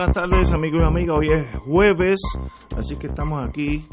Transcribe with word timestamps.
Buenas 0.00 0.16
tardes 0.16 0.50
amigos 0.52 0.80
y 0.82 0.86
amigas, 0.86 1.16
hoy 1.18 1.28
es 1.28 1.58
jueves, 1.58 2.20
así 2.74 2.96
que 2.96 3.08
estamos 3.08 3.46
aquí 3.46 3.84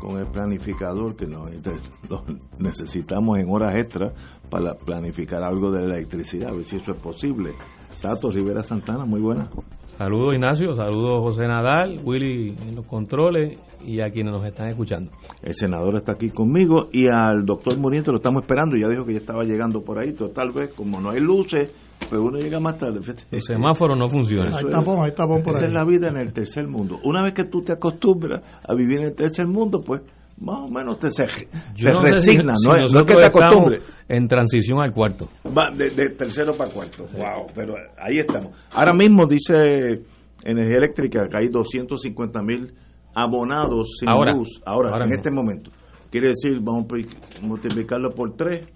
con 0.00 0.18
el 0.18 0.26
planificador 0.26 1.14
que 1.14 1.26
nos, 1.26 1.50
lo 2.08 2.24
necesitamos 2.58 3.38
en 3.38 3.50
horas 3.50 3.76
extras 3.76 4.14
para 4.48 4.72
planificar 4.72 5.42
algo 5.42 5.70
de 5.70 5.86
la 5.86 5.96
electricidad, 5.96 6.48
a 6.48 6.52
ver 6.52 6.64
si 6.64 6.76
eso 6.76 6.92
es 6.92 7.02
posible. 7.02 7.52
Tato 8.00 8.32
Rivera 8.32 8.62
Santana, 8.62 9.04
muy 9.04 9.20
buenas. 9.20 9.50
Saludos 9.98 10.32
Ignacio, 10.32 10.74
saludos 10.74 11.20
José 11.20 11.46
Nadal, 11.46 12.00
Willy 12.04 12.56
en 12.66 12.76
los 12.76 12.86
controles 12.86 13.58
y 13.84 14.00
a 14.00 14.08
quienes 14.08 14.32
nos 14.32 14.42
están 14.46 14.68
escuchando. 14.68 15.12
El 15.42 15.54
senador 15.54 15.96
está 15.96 16.12
aquí 16.12 16.30
conmigo 16.30 16.88
y 16.90 17.08
al 17.08 17.44
doctor 17.44 17.76
Muriente 17.76 18.10
lo 18.10 18.16
estamos 18.16 18.44
esperando, 18.44 18.78
ya 18.78 18.88
dijo 18.88 19.04
que 19.04 19.12
ya 19.12 19.18
estaba 19.18 19.44
llegando 19.44 19.82
por 19.82 19.98
ahí, 19.98 20.14
tal 20.34 20.52
vez 20.52 20.72
como 20.72 21.02
no 21.02 21.10
hay 21.10 21.20
luces 21.20 21.70
pues 22.08 22.20
uno 22.20 22.38
llega 22.38 22.60
más 22.60 22.78
tarde. 22.78 23.00
El 23.30 23.42
semáforo 23.42 23.94
no 23.94 24.08
funciona. 24.08 24.56
Hay 24.56 24.64
tapón, 24.66 25.04
hay 25.04 25.12
tapón 25.12 25.42
por 25.42 25.54
Esa 25.54 25.66
es 25.66 25.72
la 25.72 25.84
vida 25.84 26.08
en 26.08 26.16
el 26.16 26.32
tercer 26.32 26.66
mundo. 26.66 26.98
Una 27.04 27.22
vez 27.22 27.34
que 27.34 27.44
tú 27.44 27.60
te 27.60 27.72
acostumbras 27.72 28.42
a 28.66 28.74
vivir 28.74 28.98
en 28.98 29.04
el 29.06 29.14
tercer 29.14 29.46
mundo, 29.46 29.80
pues 29.84 30.02
más 30.38 30.60
o 30.60 30.68
menos 30.68 30.98
te 30.98 31.10
se, 31.10 31.26
resigna, 31.26 32.54
no, 32.64 32.74
es, 32.74 32.92
que 33.04 33.14
te 33.14 33.24
acostumbres. 33.24 33.82
En 34.08 34.26
transición 34.26 34.80
al 34.80 34.90
cuarto. 34.90 35.28
Va 35.46 35.70
de, 35.70 35.90
tercero 36.10 36.54
para 36.54 36.70
cuarto. 36.70 37.04
Wow, 37.12 37.46
pero 37.54 37.74
ahí 37.98 38.18
estamos. 38.18 38.52
Ahora 38.72 38.94
mismo 38.94 39.26
dice 39.26 40.02
Energía 40.42 40.78
Eléctrica 40.78 41.26
que 41.30 41.36
hay 41.36 41.48
250 41.48 42.42
mil 42.42 42.72
abonados 43.14 43.98
sin 43.98 44.08
luz 44.08 44.60
ahora, 44.64 45.04
en 45.04 45.12
este 45.12 45.30
momento. 45.30 45.70
Quiere 46.10 46.28
decir, 46.28 46.58
vamos 46.60 46.86
a 46.90 47.46
multiplicarlo 47.46 48.10
por 48.10 48.34
tres 48.34 48.66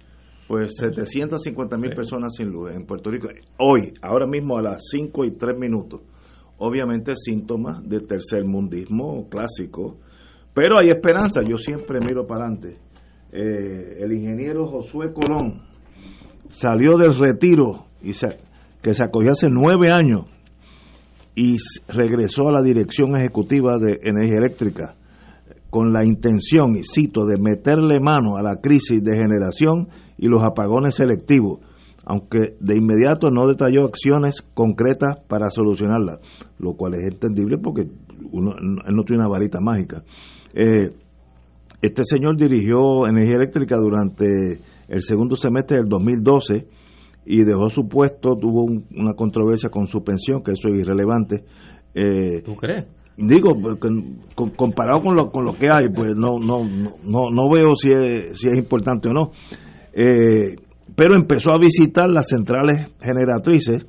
pues 0.47 0.73
750 0.77 1.77
mil 1.77 1.95
personas 1.95 2.33
sin 2.35 2.49
luz 2.49 2.71
en 2.71 2.85
Puerto 2.85 3.09
Rico. 3.09 3.27
Hoy, 3.57 3.93
ahora 4.01 4.27
mismo 4.27 4.57
a 4.57 4.61
las 4.61 4.83
5 4.91 5.25
y 5.25 5.31
3 5.31 5.57
minutos. 5.57 6.01
Obviamente 6.57 7.13
síntomas 7.15 7.83
de 7.83 8.01
tercer 8.01 8.45
mundismo 8.45 9.27
clásico. 9.29 9.97
Pero 10.53 10.79
hay 10.79 10.89
esperanza, 10.89 11.41
yo 11.41 11.57
siempre 11.57 11.99
miro 12.05 12.25
para 12.25 12.45
adelante. 12.45 12.77
Eh, 13.31 13.97
el 13.99 14.13
ingeniero 14.13 14.67
Josué 14.67 15.11
Colón 15.13 15.63
salió 16.47 16.97
del 16.97 17.17
retiro 17.17 17.87
y 18.01 18.11
que 18.81 18.93
se 18.93 19.03
acogió 19.03 19.31
hace 19.31 19.47
nueve 19.49 19.91
años 19.91 20.25
y 21.35 21.57
regresó 21.89 22.47
a 22.47 22.53
la 22.53 22.61
dirección 22.61 23.17
ejecutiva 23.17 23.77
de 23.77 23.99
energía 24.03 24.37
eléctrica 24.37 24.95
con 25.75 25.91
la 25.91 26.05
intención, 26.05 26.77
y 26.77 26.83
cito, 26.85 27.25
de 27.25 27.35
meterle 27.37 27.99
mano 27.99 28.37
a 28.37 28.41
la 28.41 28.61
crisis 28.61 29.03
de 29.03 29.17
generación 29.17 29.89
y 30.17 30.29
los 30.29 30.41
apagones 30.41 30.95
selectivos, 30.95 31.59
aunque 32.05 32.55
de 32.61 32.77
inmediato 32.77 33.29
no 33.29 33.45
detalló 33.45 33.83
acciones 33.83 34.41
concretas 34.53 35.19
para 35.27 35.49
solucionarla, 35.49 36.19
lo 36.59 36.75
cual 36.75 36.93
es 36.93 37.11
entendible 37.11 37.57
porque 37.57 37.89
uno, 38.31 38.53
él 38.55 38.95
no 38.95 39.03
tiene 39.03 39.23
una 39.23 39.27
varita 39.27 39.59
mágica. 39.59 40.01
Eh, 40.53 40.93
este 41.81 42.03
señor 42.05 42.37
dirigió 42.37 43.05
energía 43.05 43.35
eléctrica 43.35 43.75
durante 43.75 44.61
el 44.87 45.01
segundo 45.01 45.35
semestre 45.35 45.75
del 45.75 45.89
2012 45.89 46.67
y 47.25 47.43
dejó 47.43 47.69
su 47.69 47.89
puesto, 47.89 48.37
tuvo 48.37 48.63
una 48.63 49.13
controversia 49.13 49.69
con 49.69 49.87
su 49.87 50.05
pensión, 50.05 50.41
que 50.41 50.53
eso 50.53 50.69
es 50.69 50.75
irrelevante. 50.75 51.43
Eh, 51.93 52.43
¿Tú 52.45 52.55
crees? 52.55 52.85
Digo, 53.17 53.51
comparado 54.57 55.01
con 55.01 55.15
lo, 55.15 55.31
con 55.31 55.45
lo 55.45 55.53
que 55.53 55.67
hay, 55.71 55.87
pues 55.89 56.15
no, 56.15 56.37
no, 56.37 56.65
no, 56.65 57.31
no 57.31 57.49
veo 57.49 57.73
si 57.75 57.91
es, 57.91 58.37
si 58.37 58.49
es 58.49 58.55
importante 58.55 59.07
o 59.07 59.13
no. 59.13 59.31
Eh, 59.93 60.55
pero 60.95 61.15
empezó 61.15 61.53
a 61.53 61.57
visitar 61.57 62.09
las 62.09 62.27
centrales 62.27 62.89
generatrices 62.99 63.85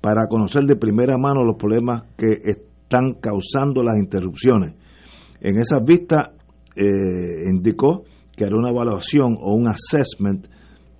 para 0.00 0.26
conocer 0.26 0.64
de 0.64 0.76
primera 0.76 1.18
mano 1.18 1.44
los 1.44 1.56
problemas 1.56 2.04
que 2.16 2.38
están 2.42 3.14
causando 3.20 3.82
las 3.82 3.98
interrupciones. 3.98 4.74
En 5.40 5.58
esas 5.58 5.84
vistas 5.84 6.30
eh, 6.74 7.48
indicó 7.50 8.04
que 8.34 8.44
hará 8.44 8.56
una 8.56 8.70
evaluación 8.70 9.36
o 9.40 9.54
un 9.54 9.68
assessment 9.68 10.46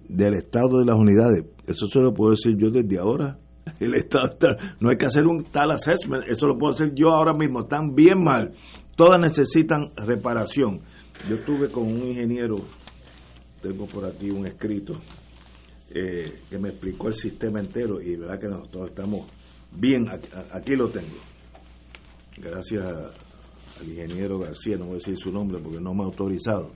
del 0.09 0.35
estado 0.35 0.79
de 0.79 0.85
las 0.85 0.99
unidades. 0.99 1.45
Eso 1.67 1.87
se 1.87 2.01
lo 2.01 2.13
puedo 2.13 2.33
decir 2.33 2.55
yo 2.59 2.71
desde 2.71 2.99
ahora. 2.99 3.39
El 3.81 3.95
estado 3.95 4.37
no 4.81 4.91
hay 4.91 4.97
que 4.97 5.07
hacer 5.07 5.27
un 5.27 5.45
tal 5.45 5.71
assessment, 5.71 6.25
eso 6.29 6.47
lo 6.47 6.59
puedo 6.59 6.75
hacer 6.75 6.93
yo 6.95 7.11
ahora 7.11 7.33
mismo. 7.33 7.61
Están 7.61 7.95
bien 7.95 8.23
mal. 8.23 8.55
Todas 8.97 9.21
necesitan 9.21 9.93
reparación. 9.97 10.81
Yo 11.29 11.37
estuve 11.37 11.71
con 11.71 11.85
un 11.85 12.09
ingeniero 12.09 12.57
tengo 13.63 13.87
por 13.87 14.05
aquí 14.05 14.29
un 14.29 14.45
escrito 14.45 14.95
eh, 15.89 16.41
que 16.51 16.59
me 16.59 16.71
explicó 16.71 17.09
el 17.09 17.15
sistema 17.15 17.61
entero 17.61 18.03
y 18.03 18.17
verdad 18.17 18.41
que 18.41 18.49
nosotros 18.49 18.89
estamos 18.89 19.27
bien, 19.71 20.07
aquí, 20.09 20.75
lo 20.75 20.89
tengo. 20.89 21.17
Gracias 22.37 22.85
al 22.85 23.89
ingeniero 23.89 24.39
García, 24.39 24.77
no 24.77 24.87
voy 24.87 24.95
a 24.95 24.97
decir 24.97 25.17
su 25.17 25.31
nombre 25.31 25.61
porque 25.63 25.81
no 25.81 25.95
me 25.95 26.03
ha 26.03 26.07
autorizado. 26.07 26.73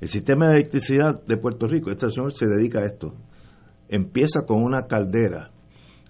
El 0.00 0.08
sistema 0.08 0.48
de 0.48 0.54
electricidad 0.56 1.24
de 1.24 1.36
Puerto 1.36 1.66
Rico, 1.66 1.90
esta 1.90 2.10
señor 2.10 2.32
se 2.32 2.46
dedica 2.46 2.80
a 2.80 2.86
esto. 2.86 3.14
Empieza 3.94 4.40
con 4.44 4.60
una 4.60 4.88
caldera. 4.88 5.52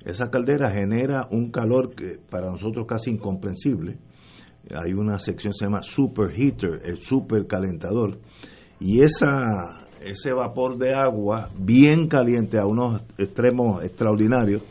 Esa 0.07 0.31
caldera 0.31 0.71
genera 0.71 1.29
un 1.31 1.51
calor 1.51 1.95
que 1.95 2.19
para 2.31 2.51
nosotros 2.51 2.87
casi 2.89 3.11
incomprensible. 3.11 3.99
Hay 4.75 4.95
una 4.95 5.19
sección 5.19 5.53
que 5.53 5.59
se 5.59 5.65
llama 5.67 5.83
superheater, 5.83 6.81
el 6.83 7.03
supercalentador 7.03 8.21
y 8.81 9.03
esa, 9.03 9.85
ese 10.01 10.33
vapor 10.33 10.79
de 10.79 10.95
agua 10.95 11.51
bien 11.59 12.09
caliente 12.09 12.59
a 12.59 12.65
unos 12.65 13.03
extremos 13.19 13.85
extraordinarios 13.85 14.63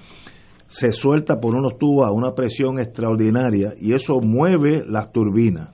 se 0.68 0.91
suelta 0.91 1.40
por 1.40 1.53
unos 1.53 1.78
tubos 1.78 2.07
a 2.07 2.12
una 2.12 2.34
presión 2.34 2.80
extraordinaria 2.80 3.75
y 3.80 3.94
eso 3.94 4.22
mueve 4.22 4.84
las 4.88 5.12
turbinas. 5.12 5.72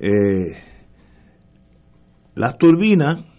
Eh, 0.00 0.58
las 2.34 2.58
turbinas 2.58 3.29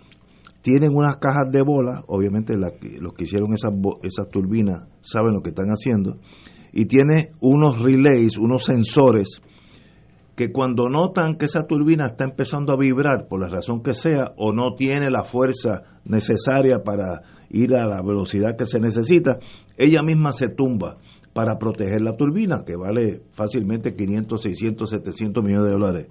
tienen 0.62 0.96
unas 0.96 1.18
cajas 1.18 1.50
de 1.52 1.62
bola, 1.62 2.04
obviamente 2.08 2.56
los 2.56 3.14
que 3.14 3.24
hicieron 3.24 3.54
esas, 3.54 3.72
esas 4.04 4.30
turbinas 4.30 4.88
saben 5.02 5.34
lo 5.34 5.42
que 5.42 5.50
están 5.50 5.70
haciendo, 5.70 6.18
y 6.72 6.86
tiene 6.86 7.30
unos 7.40 7.82
relays, 7.82 8.38
unos 8.38 8.64
sensores 8.64 9.42
que 10.36 10.52
cuando 10.52 10.90
notan 10.90 11.36
que 11.38 11.46
esa 11.46 11.68
turbina 11.68 12.06
está 12.08 12.24
empezando 12.24 12.74
a 12.74 12.78
vibrar 12.78 13.28
por 13.28 13.42
la 13.42 13.48
razón 13.48 13.84
que 13.84 13.94
sea 13.94 14.32
o 14.38 14.54
no 14.54 14.76
tiene 14.76 15.10
la 15.10 15.24
fuerza 15.24 15.84
necesaria 16.06 16.80
para 16.84 17.22
ir 17.50 17.76
a 17.76 17.86
la 17.86 18.02
velocidad 18.02 18.56
que 18.58 18.66
se 18.66 18.80
necesita, 18.80 19.40
ella 19.78 20.02
misma 20.02 20.32
se 20.32 20.48
tumba 20.48 20.98
para 21.34 21.58
proteger 21.58 22.02
la 22.02 22.16
turbina, 22.16 22.64
que 22.66 22.76
vale 22.76 23.22
fácilmente 23.32 23.96
500, 23.96 24.42
600, 24.42 24.90
700 24.90 25.44
millones 25.44 25.66
de 25.66 25.72
dólares. 25.72 26.08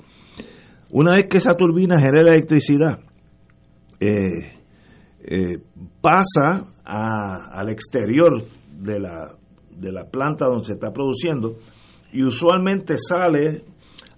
Una 0.93 1.12
vez 1.12 1.26
que 1.29 1.38
esa 1.38 1.55
turbina 1.55 1.99
genera 1.99 2.32
electricidad, 2.32 3.00
eh, 4.00 4.52
eh, 5.23 5.58
pasa 6.00 6.67
al 6.85 7.69
exterior 7.69 8.43
de 8.81 8.99
la, 8.99 9.37
de 9.70 9.93
la 9.93 10.05
planta 10.06 10.47
donde 10.47 10.64
se 10.64 10.73
está 10.73 10.93
produciendo 10.93 11.56
y 12.12 12.23
usualmente 12.23 12.97
sale 12.99 13.64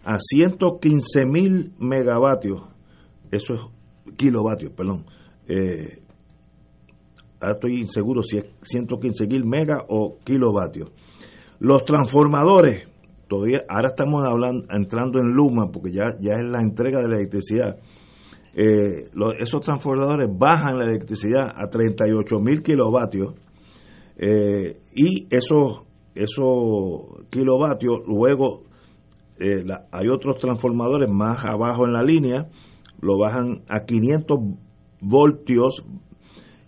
a 0.05 0.19
115 0.19 1.27
mil 1.27 1.73
megavatios, 1.79 2.63
eso 3.31 3.55
es 3.55 4.17
kilovatios, 4.17 4.73
perdón. 4.73 5.05
Eh, 5.47 6.03
ahora 7.41 7.55
estoy 7.55 7.81
inseguro 7.81 8.23
si 8.23 8.39
es 8.39 8.47
115 8.63 9.27
mil 9.27 9.45
mega 9.45 9.85
o 9.89 10.19
kilovatios. 10.25 10.91
Los 11.59 11.85
transformadores 11.85 12.89
todavía, 13.29 13.63
ahora 13.69 13.89
estamos 13.89 14.25
hablando, 14.25 14.67
entrando 14.71 15.19
en 15.19 15.33
Luma, 15.33 15.71
porque 15.71 15.93
ya, 15.93 16.17
ya 16.21 16.35
es 16.35 16.45
la 16.45 16.61
entrega 16.61 17.01
de 17.01 17.09
la 17.09 17.17
electricidad. 17.17 17.79
Eh, 18.55 19.07
esos 19.39 19.61
transformadores 19.63 20.29
bajan 20.31 20.79
la 20.79 20.85
electricidad 20.85 21.51
a 21.55 21.71
38 21.71 22.39
mil 22.39 22.63
kilovatios 22.63 23.35
eh, 24.17 24.79
y 24.95 25.27
esos, 25.31 25.85
esos 26.15 27.29
kilovatios 27.31 28.03
luego 28.07 28.65
eh, 29.41 29.65
hay 29.91 30.09
otros 30.09 30.37
transformadores 30.37 31.11
más 31.11 31.45
abajo 31.45 31.87
en 31.87 31.95
la 31.95 32.03
línea, 32.03 32.49
lo 33.01 33.19
bajan 33.19 33.63
a 33.69 33.81
500 33.81 34.39
voltios 35.01 35.83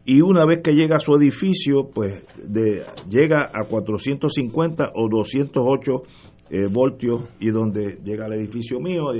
y 0.04 0.20
una 0.20 0.44
vez 0.44 0.60
que 0.62 0.72
llega 0.72 0.96
a 0.96 1.00
su 1.00 1.14
edificio, 1.14 1.90
pues 1.94 2.24
de, 2.42 2.82
llega 3.08 3.50
a 3.52 3.64
450 3.68 4.90
o 4.94 5.08
208 5.08 6.02
eh, 6.50 6.66
voltios 6.70 7.22
y 7.40 7.50
donde 7.50 8.00
llega 8.02 8.26
al 8.26 8.34
edificio 8.34 8.80
mío 8.80 9.14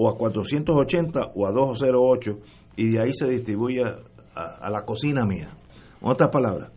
o 0.00 0.08
a 0.08 0.16
480 0.16 1.32
o 1.34 1.46
a 1.46 1.50
208 1.50 2.38
y 2.76 2.90
de 2.90 3.02
ahí 3.02 3.12
se 3.12 3.26
distribuye 3.26 3.82
a, 3.82 4.70
la 4.70 4.82
cocina 4.82 5.26
mía. 5.26 5.48
En 6.00 6.08
otras 6.08 6.30
palabras, 6.30 6.70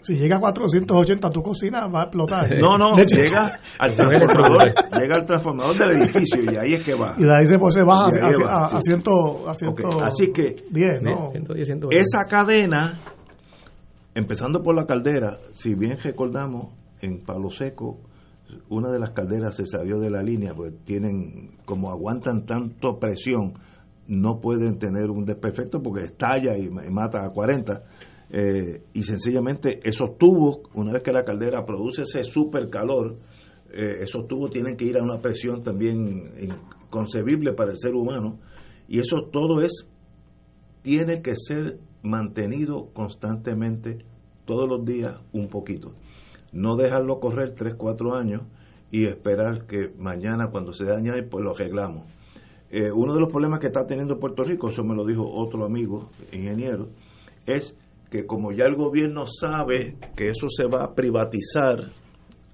si 0.00 0.14
llega 0.14 0.36
a 0.36 0.40
480 0.40 1.28
tu 1.28 1.42
cocina 1.42 1.88
va 1.88 2.02
a 2.02 2.04
explotar. 2.04 2.46
No, 2.60 2.78
no, 2.78 2.92
llega 3.02 3.58
al 3.80 3.96
transformador, 3.96 4.74
llega 4.92 5.16
al 5.16 5.26
transformador 5.26 5.76
del 5.76 6.02
edificio 6.02 6.40
y 6.40 6.56
ahí 6.56 6.74
es 6.74 6.84
que 6.84 6.94
va. 6.94 7.16
Y 7.18 7.24
de 7.24 7.34
ahí 7.36 7.46
se, 7.48 7.58
pues, 7.58 7.76
baja 7.84 8.10
a, 8.46 8.66
a, 8.66 8.78
Así 10.06 10.32
que 10.32 10.54
esa 11.90 12.24
cadena, 12.28 13.00
empezando 14.14 14.62
por 14.62 14.76
la 14.76 14.86
caldera, 14.86 15.40
si 15.54 15.74
bien 15.74 15.98
recordamos, 15.98 16.68
en 17.00 17.24
Palo 17.24 17.50
Seco, 17.50 17.98
una 18.68 18.90
de 18.90 18.98
las 18.98 19.10
calderas 19.10 19.56
se 19.56 19.66
salió 19.66 19.98
de 19.98 20.10
la 20.10 20.22
línea, 20.22 20.54
porque 20.54 20.76
tienen, 20.84 21.58
como 21.64 21.90
aguantan 21.90 22.46
tanto 22.46 22.98
presión, 22.98 23.54
no 24.06 24.40
pueden 24.40 24.78
tener 24.78 25.10
un 25.10 25.24
desperfecto 25.24 25.80
porque 25.82 26.04
estalla 26.04 26.56
y 26.58 26.68
mata 26.68 27.24
a 27.24 27.30
40 27.30 27.84
eh, 28.32 28.84
y 28.92 29.02
sencillamente 29.02 29.80
esos 29.82 30.16
tubos, 30.16 30.58
una 30.74 30.92
vez 30.92 31.02
que 31.02 31.12
la 31.12 31.24
caldera 31.24 31.64
produce 31.64 32.02
ese 32.02 32.22
super 32.22 32.70
calor, 32.70 33.18
eh, 33.72 33.98
esos 34.02 34.28
tubos 34.28 34.50
tienen 34.50 34.76
que 34.76 34.84
ir 34.84 34.98
a 34.98 35.02
una 35.02 35.20
presión 35.20 35.62
también 35.62 36.32
inconcebible 36.38 37.52
para 37.54 37.72
el 37.72 37.78
ser 37.78 37.94
humano 37.94 38.38
y 38.88 39.00
eso 39.00 39.28
todo 39.32 39.62
es 39.62 39.88
tiene 40.82 41.22
que 41.22 41.34
ser 41.36 41.78
mantenido 42.02 42.90
constantemente 42.92 43.98
todos 44.44 44.68
los 44.68 44.84
días 44.84 45.20
un 45.32 45.48
poquito 45.48 45.92
no 46.52 46.76
dejarlo 46.76 47.20
correr 47.20 47.54
3, 47.54 47.74
4 47.74 48.14
años 48.14 48.42
y 48.90 49.06
esperar 49.06 49.66
que 49.66 49.92
mañana 49.98 50.50
cuando 50.50 50.72
se 50.72 50.84
dañe 50.84 51.22
pues 51.22 51.44
lo 51.44 51.52
arreglamos. 51.52 52.04
Eh, 52.70 52.90
uno 52.92 53.14
de 53.14 53.20
los 53.20 53.30
problemas 53.30 53.60
que 53.60 53.66
está 53.66 53.86
teniendo 53.86 54.18
Puerto 54.18 54.42
Rico, 54.44 54.68
eso 54.68 54.84
me 54.84 54.94
lo 54.94 55.04
dijo 55.04 55.28
otro 55.28 55.64
amigo 55.64 56.10
ingeniero, 56.32 56.88
es 57.46 57.76
que 58.10 58.26
como 58.26 58.52
ya 58.52 58.64
el 58.64 58.76
gobierno 58.76 59.26
sabe 59.26 59.96
que 60.16 60.28
eso 60.28 60.48
se 60.48 60.66
va 60.66 60.84
a 60.84 60.94
privatizar, 60.94 61.90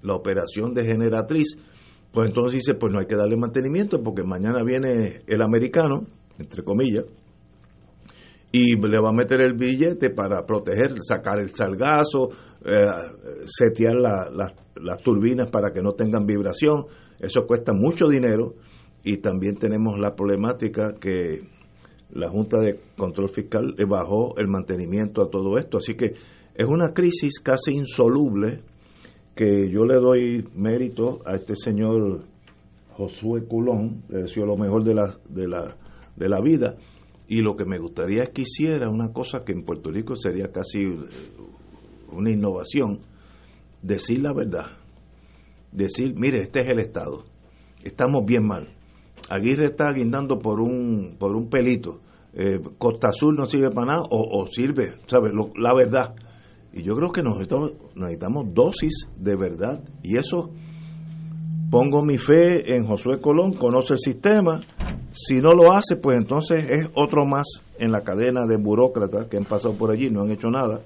la 0.01 0.15
operación 0.15 0.73
de 0.73 0.85
generatriz, 0.85 1.57
pues 2.11 2.29
entonces 2.29 2.59
dice, 2.59 2.73
pues 2.75 2.93
no 2.93 2.99
hay 2.99 3.05
que 3.05 3.15
darle 3.15 3.37
mantenimiento 3.37 4.01
porque 4.01 4.23
mañana 4.23 4.63
viene 4.63 5.21
el 5.27 5.41
americano, 5.41 6.05
entre 6.39 6.63
comillas, 6.63 7.05
y 8.51 8.75
le 8.75 8.99
va 8.99 9.09
a 9.09 9.13
meter 9.13 9.41
el 9.41 9.53
billete 9.53 10.09
para 10.09 10.45
proteger, 10.45 10.95
sacar 11.01 11.39
el 11.39 11.53
salgazo, 11.53 12.29
eh, 12.67 12.85
setear 13.45 13.95
las 13.95 15.01
turbinas 15.01 15.49
para 15.49 15.71
que 15.71 15.81
no 15.81 15.93
tengan 15.93 16.25
vibración. 16.25 16.85
Eso 17.19 17.47
cuesta 17.47 17.71
mucho 17.73 18.07
dinero 18.07 18.55
y 19.03 19.17
también 19.17 19.55
tenemos 19.55 19.97
la 19.97 20.15
problemática 20.15 20.95
que 20.99 21.47
la 22.11 22.29
Junta 22.29 22.59
de 22.59 22.79
Control 22.97 23.29
Fiscal 23.29 23.73
le 23.77 23.85
bajó 23.85 24.37
el 24.37 24.47
mantenimiento 24.47 25.21
a 25.21 25.29
todo 25.29 25.57
esto. 25.57 25.77
Así 25.77 25.95
que 25.95 26.13
es 26.55 26.67
una 26.67 26.93
crisis 26.93 27.39
casi 27.39 27.71
insoluble 27.71 28.61
que 29.33 29.69
yo 29.69 29.85
le 29.85 29.95
doy 29.95 30.49
mérito 30.53 31.21
a 31.25 31.35
este 31.35 31.55
señor 31.55 32.23
Josué 32.93 33.45
Culón, 33.45 34.03
le 34.09 34.23
deseo 34.23 34.45
lo 34.45 34.57
mejor 34.57 34.83
de 34.83 34.95
la, 34.95 35.15
de, 35.29 35.47
la, 35.47 35.77
de 36.15 36.27
la 36.27 36.41
vida. 36.41 36.75
Y 37.29 37.41
lo 37.41 37.55
que 37.55 37.65
me 37.65 37.77
gustaría 37.77 38.23
es 38.23 38.29
que 38.29 38.41
hiciera 38.41 38.89
una 38.89 39.13
cosa 39.13 39.45
que 39.45 39.51
en 39.51 39.63
Puerto 39.63 39.91
Rico 39.91 40.15
sería 40.15 40.51
casi 40.51 40.79
una 42.11 42.31
innovación, 42.31 42.99
decir 43.81 44.21
la 44.21 44.33
verdad. 44.33 44.67
Decir, 45.71 46.13
mire, 46.17 46.41
este 46.41 46.61
es 46.61 46.69
el 46.69 46.79
Estado, 46.79 47.25
estamos 47.83 48.25
bien 48.25 48.45
mal 48.45 48.77
Aguirre 49.29 49.65
está 49.65 49.91
guindando 49.91 50.39
por 50.39 50.61
un, 50.61 51.17
por 51.19 51.35
un 51.35 51.49
pelito. 51.49 51.99
Eh, 52.33 52.59
Costa 52.77 53.09
Azul 53.09 53.35
no 53.35 53.45
sirve 53.45 53.71
para 53.71 53.87
nada 53.87 54.03
o, 54.09 54.45
sirve, 54.47 54.93
¿sabes? 55.07 55.33
la 55.55 55.73
verdad. 55.73 56.15
Y 56.71 56.83
yo 56.83 56.93
creo 56.93 57.11
que 57.11 57.23
necesitamos, 57.23 57.73
necesitamos 57.95 58.53
dosis 58.53 59.07
de 59.17 59.35
verdad. 59.35 59.83
Y 60.03 60.17
eso 60.17 60.51
pongo 61.69 62.03
mi 62.05 62.17
fe 62.17 62.75
en 62.75 62.85
Josué 62.85 63.19
Colón, 63.19 63.53
conoce 63.53 63.93
el 63.93 63.99
sistema. 63.99 64.61
Si 65.11 65.41
no 65.41 65.53
lo 65.53 65.73
hace, 65.73 65.97
pues 65.97 66.17
entonces 66.17 66.63
es 66.69 66.87
otro 66.93 67.25
más 67.25 67.47
en 67.79 67.91
la 67.91 68.01
cadena 68.01 68.45
de 68.45 68.57
burócratas 68.57 69.27
que 69.27 69.37
han 69.37 69.45
pasado 69.45 69.75
por 69.75 69.91
allí, 69.91 70.09
no 70.09 70.21
han 70.21 70.31
hecho 70.31 70.49
nada. 70.49 70.81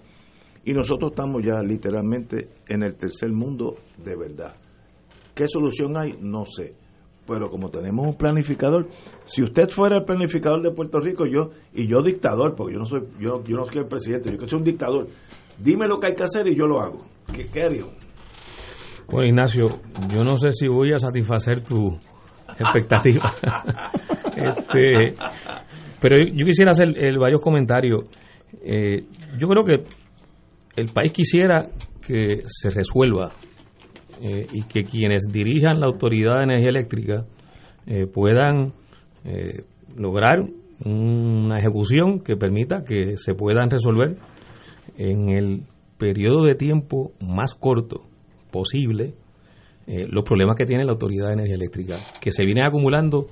Y 0.63 0.73
nosotros 0.73 1.11
estamos 1.11 1.41
ya 1.43 1.61
literalmente 1.61 2.49
en 2.67 2.83
el 2.83 2.95
tercer 2.95 3.31
mundo 3.31 3.77
de 3.97 4.15
verdad. 4.15 4.55
¿Qué 5.33 5.47
solución 5.47 5.97
hay? 5.97 6.17
No 6.19 6.45
sé 6.45 6.75
pero 7.27 7.49
como 7.49 7.69
tenemos 7.69 8.05
un 8.05 8.15
planificador, 8.15 8.87
si 9.23 9.43
usted 9.43 9.69
fuera 9.69 9.97
el 9.97 10.03
planificador 10.03 10.61
de 10.61 10.71
Puerto 10.71 10.99
Rico, 10.99 11.25
yo 11.25 11.51
y 11.73 11.87
yo 11.87 12.01
dictador, 12.01 12.55
porque 12.55 12.73
yo 12.73 12.79
no 12.79 12.85
soy 12.85 13.01
yo, 13.19 13.41
yo 13.43 13.55
no 13.55 13.65
soy 13.65 13.83
el 13.83 13.87
presidente, 13.87 14.35
yo 14.37 14.47
soy 14.47 14.59
un 14.59 14.65
dictador, 14.65 15.07
dime 15.57 15.87
lo 15.87 15.99
que 15.99 16.07
hay 16.07 16.15
que 16.15 16.23
hacer 16.23 16.47
y 16.47 16.55
yo 16.55 16.65
lo 16.65 16.81
hago. 16.81 17.05
¿Qué, 17.33 17.45
qué 17.47 17.63
haría? 17.63 17.85
Bueno, 19.07 19.27
Ignacio, 19.27 19.67
yo 20.09 20.23
no 20.23 20.35
sé 20.35 20.51
si 20.51 20.67
voy 20.67 20.91
a 20.91 20.99
satisfacer 20.99 21.61
tu 21.61 21.97
expectativa. 22.59 23.31
este, 24.35 25.15
pero 26.01 26.17
yo 26.17 26.45
quisiera 26.45 26.71
hacer 26.71 26.89
varios 27.17 27.41
comentarios. 27.41 28.09
Eh, 28.61 29.05
yo 29.37 29.47
creo 29.47 29.63
que 29.63 29.83
el 30.75 30.89
país 30.89 31.11
quisiera 31.11 31.69
que 32.01 32.43
se 32.47 32.69
resuelva 32.69 33.31
eh, 34.21 34.47
y 34.51 34.63
que 34.63 34.83
quienes 34.83 35.23
dirijan 35.31 35.79
la 35.79 35.87
Autoridad 35.87 36.37
de 36.37 36.43
Energía 36.43 36.69
Eléctrica 36.69 37.25
eh, 37.87 38.05
puedan 38.05 38.73
eh, 39.25 39.63
lograr 39.95 40.45
una 40.85 41.59
ejecución 41.59 42.19
que 42.19 42.35
permita 42.35 42.83
que 42.83 43.17
se 43.17 43.33
puedan 43.33 43.69
resolver 43.69 44.17
en 44.97 45.29
el 45.29 45.63
periodo 45.97 46.43
de 46.43 46.55
tiempo 46.55 47.11
más 47.19 47.53
corto 47.53 48.03
posible 48.51 49.13
los 49.87 50.23
problemas 50.23 50.55
que 50.55 50.65
tiene 50.65 50.85
la 50.85 50.93
Autoridad 50.93 51.27
de 51.27 51.33
Energía 51.33 51.55
Eléctrica, 51.55 51.97
que 52.21 52.31
se 52.31 52.45
vienen 52.45 52.65
acumulando 52.65 53.27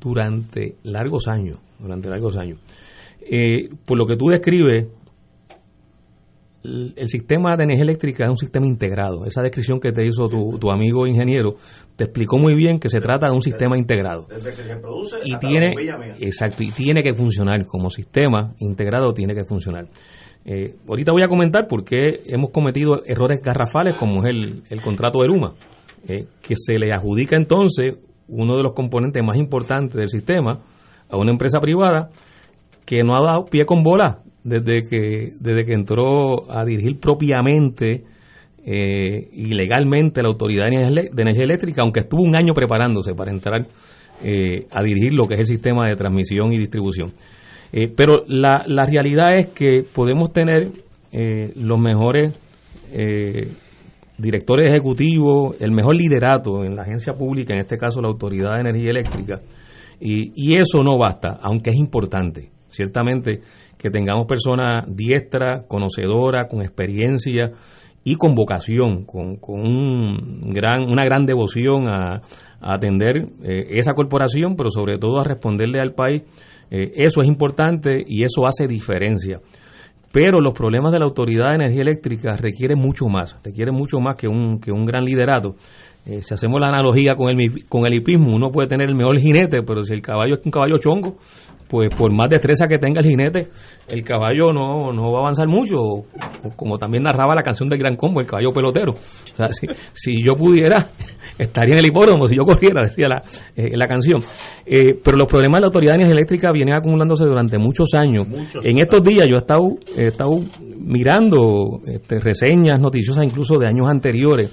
durante 0.00 0.76
largos 0.84 1.28
años, 1.28 1.58
durante 1.78 2.08
largos 2.08 2.36
años. 2.36 2.58
por 3.86 3.98
lo 3.98 4.06
que 4.06 4.16
tú 4.16 4.28
describes, 4.28 4.86
el 6.64 7.08
sistema 7.08 7.56
de 7.56 7.64
energía 7.64 7.82
eléctrica 7.84 8.24
es 8.24 8.30
un 8.30 8.36
sistema 8.36 8.66
integrado. 8.66 9.24
Esa 9.26 9.42
descripción 9.42 9.80
que 9.80 9.90
te 9.90 10.06
hizo 10.06 10.28
tu, 10.28 10.70
amigo 10.70 11.06
ingeniero 11.06 11.56
te 11.96 12.04
explicó 12.04 12.38
muy 12.38 12.54
bien 12.54 12.78
que 12.78 12.88
se 12.88 13.00
trata 13.00 13.26
de 13.26 13.34
un 13.34 13.42
sistema 13.42 13.76
integrado. 13.76 14.26
Desde 14.28 14.50
que 14.50 14.62
se 14.62 14.76
produce 14.76 15.16
y 15.24 15.36
tiene, 15.38 15.74
exacto, 16.20 16.62
y 16.62 16.70
tiene 16.70 17.02
que 17.02 17.14
funcionar 17.14 17.66
como 17.66 17.90
sistema 17.90 18.54
integrado, 18.58 19.12
tiene 19.12 19.34
que 19.34 19.44
funcionar. 19.44 19.88
Eh, 20.44 20.74
ahorita 20.88 21.12
voy 21.12 21.22
a 21.22 21.28
comentar 21.28 21.66
por 21.66 21.84
qué 21.84 22.20
hemos 22.26 22.50
cometido 22.50 23.02
errores 23.06 23.40
garrafales 23.42 23.96
como 23.96 24.24
es 24.24 24.30
el, 24.30 24.62
el 24.70 24.80
contrato 24.80 25.20
de 25.20 25.28
Luma, 25.28 25.54
eh, 26.08 26.26
que 26.40 26.54
se 26.56 26.78
le 26.78 26.92
adjudica 26.92 27.36
entonces 27.36 27.96
uno 28.28 28.56
de 28.56 28.62
los 28.62 28.72
componentes 28.72 29.22
más 29.22 29.36
importantes 29.36 29.94
del 29.94 30.08
sistema 30.08 30.60
a 31.08 31.16
una 31.16 31.30
empresa 31.30 31.60
privada 31.60 32.10
que 32.84 33.02
no 33.04 33.14
ha 33.14 33.22
dado 33.24 33.44
pie 33.44 33.64
con 33.64 33.82
bola 33.82 34.22
desde 34.44 34.88
que, 34.88 35.32
desde 35.38 35.64
que 35.64 35.74
entró 35.74 36.50
a 36.50 36.64
dirigir 36.64 36.98
propiamente 36.98 38.04
eh, 38.64 39.28
y 39.32 39.54
legalmente 39.54 40.22
la 40.22 40.28
Autoridad 40.28 40.66
de 40.66 41.22
Energía 41.22 41.44
Eléctrica, 41.44 41.82
aunque 41.82 42.00
estuvo 42.00 42.22
un 42.22 42.36
año 42.36 42.54
preparándose 42.54 43.14
para 43.14 43.32
entrar 43.32 43.66
eh, 44.22 44.66
a 44.70 44.82
dirigir 44.82 45.12
lo 45.14 45.26
que 45.26 45.34
es 45.34 45.40
el 45.40 45.46
sistema 45.46 45.88
de 45.88 45.96
transmisión 45.96 46.52
y 46.52 46.58
distribución. 46.58 47.12
Eh, 47.72 47.88
pero 47.88 48.24
la, 48.28 48.62
la, 48.66 48.84
realidad 48.84 49.36
es 49.36 49.48
que 49.48 49.84
podemos 49.92 50.32
tener 50.32 50.70
los 51.56 51.78
mejores 51.78 52.32
directores 54.16 54.70
ejecutivos, 54.70 55.56
el 55.60 55.72
mejor 55.72 55.96
liderato 55.96 56.64
en 56.64 56.74
la 56.74 56.82
agencia 56.82 57.12
pública, 57.12 57.52
en 57.52 57.60
este 57.60 57.76
caso 57.76 58.00
la 58.00 58.08
Autoridad 58.08 58.54
de 58.54 58.60
Energía 58.60 58.90
Eléctrica, 58.90 59.40
y, 60.00 60.32
y 60.34 60.54
eso 60.58 60.82
no 60.82 60.96
basta, 60.96 61.38
aunque 61.42 61.70
es 61.70 61.76
importante. 61.76 62.50
Ciertamente 62.68 63.40
que 63.82 63.90
tengamos 63.90 64.26
personas 64.26 64.84
diestras, 64.86 65.66
conocedoras, 65.66 66.46
con 66.48 66.62
experiencia 66.62 67.50
y 68.04 68.14
con 68.14 68.34
vocación, 68.34 69.04
con, 69.04 69.36
con 69.36 69.60
un 69.60 70.52
gran, 70.52 70.82
una 70.88 71.04
gran 71.04 71.24
devoción 71.24 71.88
a, 71.88 72.22
atender 72.64 73.26
eh, 73.42 73.66
esa 73.70 73.92
corporación, 73.92 74.54
pero 74.54 74.70
sobre 74.70 74.96
todo 74.96 75.18
a 75.18 75.24
responderle 75.24 75.80
al 75.80 75.94
país. 75.94 76.22
Eh, 76.70 76.92
eso 76.94 77.20
es 77.20 77.26
importante 77.26 78.04
y 78.06 78.22
eso 78.22 78.46
hace 78.46 78.68
diferencia. 78.68 79.40
Pero 80.12 80.40
los 80.40 80.54
problemas 80.54 80.92
de 80.92 81.00
la 81.00 81.06
Autoridad 81.06 81.48
de 81.48 81.56
Energía 81.56 81.82
Eléctrica 81.82 82.36
requieren 82.36 82.78
mucho 82.78 83.06
más, 83.08 83.36
requieren 83.42 83.74
mucho 83.74 83.98
más 83.98 84.14
que 84.14 84.28
un, 84.28 84.60
que 84.60 84.70
un 84.70 84.84
gran 84.84 85.04
liderato. 85.04 85.56
Eh, 86.04 86.20
si 86.20 86.34
hacemos 86.34 86.60
la 86.60 86.68
analogía 86.68 87.14
con 87.16 87.30
el, 87.30 87.66
con 87.68 87.86
el 87.86 87.94
hipismo, 87.94 88.34
uno 88.34 88.50
puede 88.50 88.68
tener 88.68 88.88
el 88.88 88.94
mejor 88.94 89.18
jinete, 89.18 89.62
pero 89.62 89.82
si 89.84 89.94
el 89.94 90.02
caballo 90.02 90.34
es 90.34 90.44
un 90.44 90.50
caballo 90.50 90.78
chongo, 90.78 91.16
pues 91.72 91.88
por 91.88 92.12
más 92.12 92.28
destreza 92.28 92.66
que 92.68 92.76
tenga 92.76 93.00
el 93.00 93.08
jinete, 93.08 93.48
el 93.88 94.04
caballo 94.04 94.52
no, 94.52 94.92
no 94.92 95.10
va 95.10 95.20
a 95.20 95.22
avanzar 95.22 95.48
mucho, 95.48 96.04
como 96.54 96.76
también 96.76 97.02
narraba 97.02 97.34
la 97.34 97.42
canción 97.42 97.66
del 97.70 97.78
Gran 97.78 97.96
Combo, 97.96 98.20
el 98.20 98.26
caballo 98.26 98.50
pelotero. 98.52 98.92
O 98.92 99.36
sea, 99.36 99.46
si, 99.94 100.22
yo 100.22 100.36
pudiera, 100.36 100.90
estaría 101.38 101.72
en 101.72 101.78
el 101.78 101.86
hipódromo, 101.86 102.28
si 102.28 102.36
yo 102.36 102.44
corriera, 102.44 102.82
decía 102.88 103.06
la, 103.08 103.22
eh, 103.56 103.74
la 103.74 103.86
canción. 103.86 104.22
Eh, 104.66 105.00
pero 105.02 105.16
los 105.16 105.26
problemas 105.26 105.56
de 105.56 105.60
la 105.62 105.66
Autoridad 105.68 105.92
de 105.92 106.02
Energía 106.02 106.16
Eléctrica 106.16 106.52
vienen 106.52 106.74
acumulándose 106.74 107.24
durante 107.24 107.56
muchos 107.56 107.94
años. 107.94 108.26
en 108.62 108.76
estos 108.76 109.00
días 109.02 109.26
yo 109.26 109.36
he 109.36 109.40
estado, 109.40 109.62
he 109.96 110.08
estado 110.08 110.40
mirando 110.76 111.80
este, 111.86 112.20
reseñas 112.20 112.78
noticiosas 112.80 113.24
incluso 113.24 113.56
de 113.56 113.66
años 113.66 113.86
anteriores. 113.88 114.52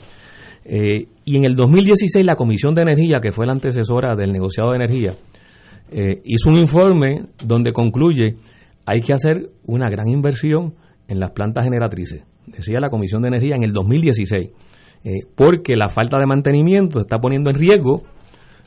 Eh, 0.63 1.05
y 1.25 1.35
en 1.35 1.43
el 1.43 1.57
2016 1.57 2.25
la 2.25 2.37
Comisión 2.37 2.73
de 2.75 2.83
Energía, 2.83 3.19
que 3.21 3.33
fue 3.33 3.45
la 3.45 3.51
antecesora 3.51 4.15
del 4.15 4.31
negociado 4.31 4.69
de 4.69 4.77
energía, 4.77 5.15
eh, 5.91 6.21
hizo 6.23 6.49
un 6.49 6.57
informe 6.57 7.25
donde 7.43 7.71
concluye 7.71 8.35
hay 8.85 9.01
que 9.01 9.13
hacer 9.13 9.49
una 9.65 9.89
gran 9.89 10.07
inversión 10.07 10.75
en 11.07 11.19
las 11.19 11.31
plantas 11.31 11.63
generatrices, 11.63 12.23
decía 12.45 12.79
la 12.79 12.89
Comisión 12.89 13.21
de 13.21 13.29
Energía 13.29 13.55
en 13.55 13.63
el 13.63 13.71
2016, 13.71 14.49
eh, 15.03 15.09
porque 15.35 15.75
la 15.75 15.89
falta 15.89 16.17
de 16.19 16.27
mantenimiento 16.27 16.99
está 16.99 17.17
poniendo 17.17 17.49
en 17.49 17.55
riesgo 17.55 18.03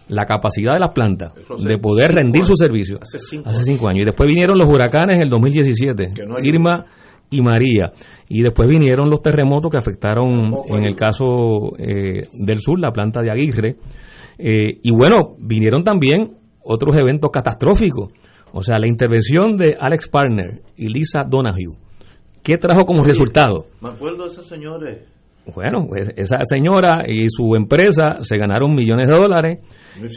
la 0.09 0.25
capacidad 0.25 0.75
de 0.75 0.81
las 0.81 0.93
plantas 0.93 1.33
de 1.35 1.79
poder 1.79 2.13
rendir 2.13 2.45
su 2.45 2.55
servicio. 2.57 2.99
Hace 3.01 3.19
cinco, 3.65 3.89
años. 3.89 4.01
Y 4.01 4.05
después 4.05 4.29
vinieron 4.29 4.59
los 4.59 4.69
huracanes 4.69 5.17
en 5.17 5.23
el 5.23 5.31
2017, 5.31 6.13
Irma 6.43 6.85
y 7.31 7.41
María. 7.41 7.87
Y 8.29 8.43
después 8.43 8.69
vinieron 8.69 9.09
los 9.09 9.23
terremotos 9.23 9.71
que 9.71 9.79
afectaron, 9.79 10.53
en 10.75 10.85
el 10.85 10.97
caso 10.97 11.73
eh, 11.79 12.27
del 12.33 12.59
sur, 12.59 12.79
la 12.81 12.91
planta 12.91 13.23
de 13.23 13.31
Aguirre. 13.31 13.77
y 14.39 14.91
bueno, 14.93 15.37
vinieron 15.39 15.85
también 15.85 16.42
otros 16.65 16.97
eventos 16.97 17.31
catastróficos. 17.31 18.13
O 18.53 18.63
sea, 18.63 18.79
la 18.79 18.87
intervención 18.87 19.57
de 19.57 19.77
Alex 19.79 20.09
Partner 20.09 20.63
y 20.77 20.89
Lisa 20.89 21.25
Donahue. 21.27 21.77
¿Qué 22.43 22.59
trajo 22.59 22.85
como 22.85 23.05
resultado? 23.05 23.67
Me 23.81 23.91
acuerdo 23.91 24.25
de 24.25 24.33
esos 24.33 24.47
señores. 24.47 24.99
Bueno, 25.55 25.87
pues 25.89 26.11
esa 26.17 26.39
señora 26.45 27.05
y 27.07 27.29
su 27.29 27.57
empresa 27.57 28.19
se 28.21 28.37
ganaron 28.37 28.75
millones 28.75 29.07
de 29.07 29.15
dólares 29.15 29.59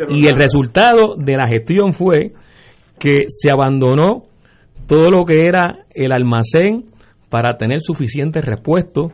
y 0.09 0.27
el 0.27 0.35
resultado 0.35 1.15
de 1.17 1.35
la 1.35 1.47
gestión 1.47 1.93
fue 1.93 2.33
que 2.99 3.21
se 3.27 3.49
abandonó 3.51 4.23
todo 4.87 5.09
lo 5.09 5.25
que 5.25 5.47
era 5.47 5.85
el 5.95 6.11
almacén 6.11 6.85
para 7.29 7.57
tener 7.57 7.81
suficientes 7.81 8.45
repuestos 8.45 9.13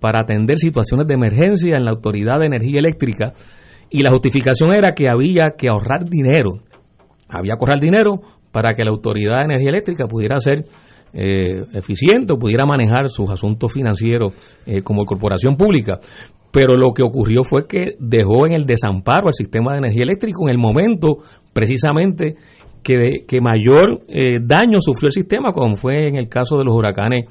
para 0.00 0.20
atender 0.20 0.58
situaciones 0.58 1.06
de 1.06 1.14
emergencia 1.14 1.76
en 1.76 1.84
la 1.84 1.90
Autoridad 1.90 2.38
de 2.38 2.46
Energía 2.46 2.78
Eléctrica 2.78 3.32
y 3.90 4.02
la 4.02 4.10
justificación 4.10 4.72
era 4.72 4.92
que 4.92 5.06
había 5.10 5.54
que 5.56 5.68
ahorrar 5.68 6.04
dinero. 6.04 6.60
Había 7.28 7.54
que 7.54 7.60
ahorrar 7.60 7.80
dinero 7.80 8.20
para 8.52 8.74
que 8.74 8.84
la 8.84 8.90
Autoridad 8.90 9.38
de 9.38 9.44
Energía 9.44 9.70
Eléctrica 9.70 10.06
pudiera 10.06 10.38
ser 10.38 10.64
eh, 11.12 11.64
eficiente 11.72 12.34
pudiera 12.34 12.66
manejar 12.66 13.08
sus 13.08 13.30
asuntos 13.30 13.72
financieros 13.72 14.34
eh, 14.66 14.82
como 14.82 15.04
corporación 15.04 15.56
pública. 15.56 15.98
Pero 16.50 16.76
lo 16.76 16.92
que 16.92 17.02
ocurrió 17.02 17.44
fue 17.44 17.66
que 17.66 17.94
dejó 17.98 18.46
en 18.46 18.52
el 18.52 18.66
desamparo 18.66 19.28
al 19.28 19.34
sistema 19.34 19.72
de 19.72 19.78
energía 19.78 20.02
eléctrica 20.02 20.38
en 20.42 20.50
el 20.50 20.58
momento 20.58 21.18
precisamente 21.52 22.34
que, 22.82 23.24
que 23.26 23.40
mayor 23.40 24.02
eh, 24.08 24.38
daño 24.42 24.80
sufrió 24.80 25.08
el 25.08 25.12
sistema, 25.12 25.52
como 25.52 25.76
fue 25.76 26.08
en 26.08 26.16
el 26.16 26.28
caso 26.28 26.56
de 26.56 26.64
los 26.64 26.74
huracanes, 26.74 27.24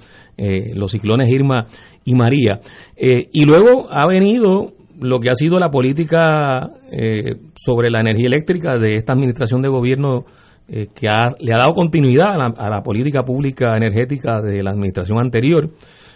los 0.76 0.92
ciclones 0.92 1.30
Irma 1.30 1.66
y 2.06 2.14
María. 2.14 2.60
y 2.96 3.44
luego 3.44 3.88
ha 3.90 4.08
venido 4.08 4.74
lo 5.00 5.20
que 5.20 5.30
ha 5.30 5.36
sido 5.36 5.60
la 5.60 5.70
política 5.70 6.72
eh, 6.92 7.36
sobre 7.56 7.90
la 7.90 8.02
energía 8.02 8.28
eléctrica 8.28 8.78
de 8.78 8.96
esta 8.96 9.14
administración 9.14 9.62
de 9.62 9.70
gobierno 9.70 10.26
eh, 10.68 10.88
que 10.94 11.08
le 11.40 11.54
ha 11.54 11.58
dado 11.58 11.74
continuidad 11.74 12.28
a 12.58 12.70
la, 12.70 12.82
política 12.84 13.24
pública 13.24 13.76
energética 13.78 14.42
de 14.42 14.64
la 14.64 14.72
administración 14.72 15.20
anterior, 15.20 15.70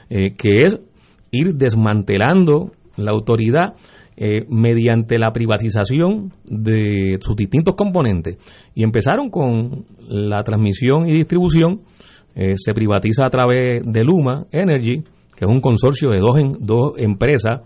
eh, 0.09 0.35
que 0.35 0.65
es 0.65 0.77
ir 1.31 1.53
desmantelando 1.55 2.71
la 2.97 3.11
autoridad 3.11 3.75
mediante 4.49 5.17
la 5.17 5.31
privatización 5.31 6.31
de 6.43 7.17
sus 7.21 7.35
distintos 7.35 7.73
componentes. 7.73 8.37
Y 8.75 8.83
empezaron 8.83 9.31
con 9.31 9.85
la 10.07 10.43
transmisión 10.43 11.09
y 11.09 11.13
distribución, 11.13 11.81
se 12.35 12.73
privatiza 12.73 13.25
a 13.25 13.29
través 13.31 13.81
de 13.83 14.03
Luma 14.03 14.45
Energy, 14.51 15.01
que 15.35 15.45
es 15.45 15.51
un 15.51 15.59
consorcio 15.59 16.09
de 16.09 16.19
dos, 16.19 16.35
dos 16.59 16.93
empresas 16.97 17.61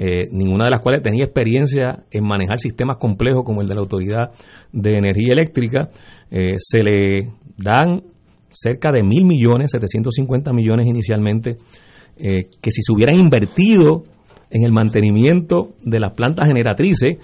eh, 0.00 0.28
ninguna 0.30 0.66
de 0.66 0.70
las 0.70 0.80
cuales 0.80 1.02
tenía 1.02 1.24
experiencia 1.24 2.04
en 2.12 2.24
manejar 2.24 2.60
sistemas 2.60 2.98
complejos 2.98 3.42
como 3.42 3.62
el 3.62 3.68
de 3.68 3.74
la 3.74 3.80
Autoridad 3.80 4.30
de 4.72 4.96
Energía 4.96 5.32
Eléctrica, 5.32 5.90
eh, 6.30 6.54
se 6.56 6.84
le 6.84 7.32
dan 7.56 8.04
cerca 8.48 8.92
de 8.92 9.02
mil 9.02 9.24
millones, 9.24 9.72
750 9.72 10.52
millones 10.52 10.86
inicialmente, 10.86 11.56
eh, 12.16 12.44
que 12.60 12.70
si 12.70 12.80
se 12.80 12.92
hubieran 12.92 13.16
invertido 13.16 14.04
en 14.50 14.64
el 14.64 14.70
mantenimiento 14.70 15.70
de 15.82 15.98
las 15.98 16.12
plantas 16.12 16.46
generatrices, 16.46 17.16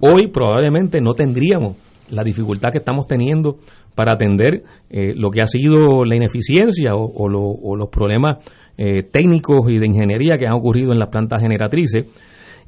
hoy 0.00 0.26
probablemente 0.26 1.00
no 1.00 1.14
tendríamos 1.14 1.76
la 2.10 2.24
dificultad 2.24 2.70
que 2.72 2.78
estamos 2.78 3.06
teniendo 3.06 3.58
para 3.94 4.14
atender 4.14 4.62
lo 4.90 5.30
que 5.30 5.40
ha 5.40 5.46
sido 5.46 6.04
la 6.04 6.14
ineficiencia 6.14 6.94
o, 6.94 7.10
o 7.14 7.76
los 7.76 7.88
problemas 7.88 8.38
eh, 8.78 9.02
técnicos 9.04 9.70
y 9.70 9.78
de 9.78 9.86
ingeniería 9.86 10.36
que 10.36 10.46
han 10.46 10.52
ocurrido 10.52 10.92
en 10.92 10.98
las 10.98 11.08
plantas 11.08 11.40
generatrices. 11.40 12.04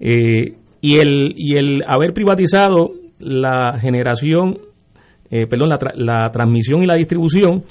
Eh, 0.00 0.54
y, 0.80 0.94
el, 0.96 1.34
y 1.36 1.56
el 1.56 1.82
haber 1.86 2.14
privatizado 2.14 2.92
la 3.18 3.78
generación, 3.78 4.58
eh, 5.30 5.46
perdón, 5.46 5.68
la, 5.68 5.78
la, 5.96 6.30
transmisión 6.30 6.82
y 6.82 6.86
la 6.86 6.94
distribución, 6.94 7.64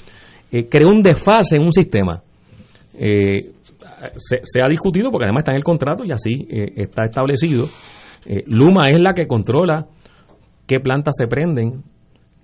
creó 0.70 0.88
un 0.88 1.02
desfase 1.02 1.56
en 1.56 1.62
un 1.62 1.72
sistema. 1.72 2.22
Se, 2.96 4.40
se, 4.42 4.60
ha 4.62 4.68
discutido 4.68 5.10
porque 5.10 5.24
además 5.24 5.42
está 5.42 5.52
en 5.52 5.56
el 5.56 5.64
contrato 5.64 6.04
y 6.04 6.12
así 6.12 6.46
está 6.48 7.04
establecido. 7.04 7.68
Luma 8.46 8.88
es 8.88 9.00
la 9.00 9.12
que 9.12 9.26
controla 9.26 9.86
qué 10.66 10.80
plantas 10.80 11.16
se 11.18 11.26
prenden, 11.26 11.82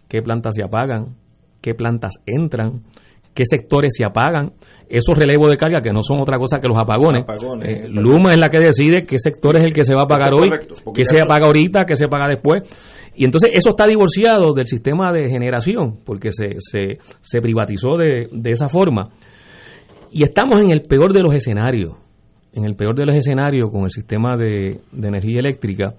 qué 0.08 0.22
plantas 0.22 0.54
se 0.56 0.64
apagan, 0.64 1.14
qué 1.62 1.74
plantas 1.74 2.14
entran, 2.26 2.82
qué 3.34 3.44
sectores 3.44 3.94
se 3.96 4.04
apagan, 4.04 4.52
esos 4.88 5.16
relevos 5.16 5.50
de 5.50 5.56
carga 5.56 5.80
que 5.80 5.90
no 5.90 6.02
son 6.02 6.20
otra 6.20 6.38
cosa 6.38 6.58
que 6.60 6.68
los 6.68 6.76
apagones. 6.80 7.24
Eh, 7.62 7.88
Luma 7.88 8.32
es 8.32 8.38
la 8.38 8.48
que 8.48 8.58
decide 8.58 9.02
qué 9.02 9.18
sector 9.18 9.56
es 9.56 9.64
el 9.64 9.72
que 9.72 9.84
se 9.84 9.94
va 9.94 10.02
a 10.02 10.04
apagar 10.04 10.32
hoy, 10.32 10.50
qué 10.94 11.04
se 11.04 11.20
apaga 11.20 11.46
ahorita, 11.46 11.84
qué 11.84 11.96
se 11.96 12.04
apaga 12.06 12.28
después. 12.28 12.62
Y 13.16 13.24
entonces 13.24 13.50
eso 13.52 13.70
está 13.70 13.86
divorciado 13.86 14.52
del 14.54 14.66
sistema 14.66 15.12
de 15.12 15.28
generación, 15.28 15.98
porque 16.04 16.30
se, 16.32 16.56
se, 16.58 16.98
se 17.20 17.40
privatizó 17.40 17.96
de, 17.96 18.28
de 18.30 18.50
esa 18.50 18.68
forma. 18.68 19.04
Y 20.10 20.22
estamos 20.22 20.60
en 20.60 20.70
el 20.70 20.82
peor 20.82 21.12
de 21.12 21.20
los 21.20 21.34
escenarios, 21.34 21.96
en 22.52 22.64
el 22.64 22.76
peor 22.76 22.94
de 22.94 23.06
los 23.06 23.16
escenarios 23.16 23.70
con 23.70 23.82
el 23.82 23.90
sistema 23.90 24.36
de, 24.36 24.80
de 24.92 25.08
energía 25.08 25.40
eléctrica. 25.40 25.94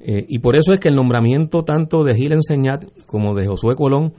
Eh, 0.00 0.24
y 0.28 0.38
por 0.38 0.56
eso 0.56 0.72
es 0.72 0.80
que 0.80 0.88
el 0.88 0.94
nombramiento 0.94 1.64
tanto 1.64 2.02
de 2.04 2.14
Gil 2.14 2.32
Enseñat 2.32 2.84
como 3.06 3.34
de 3.34 3.46
Josué 3.46 3.74
Colón 3.74 4.12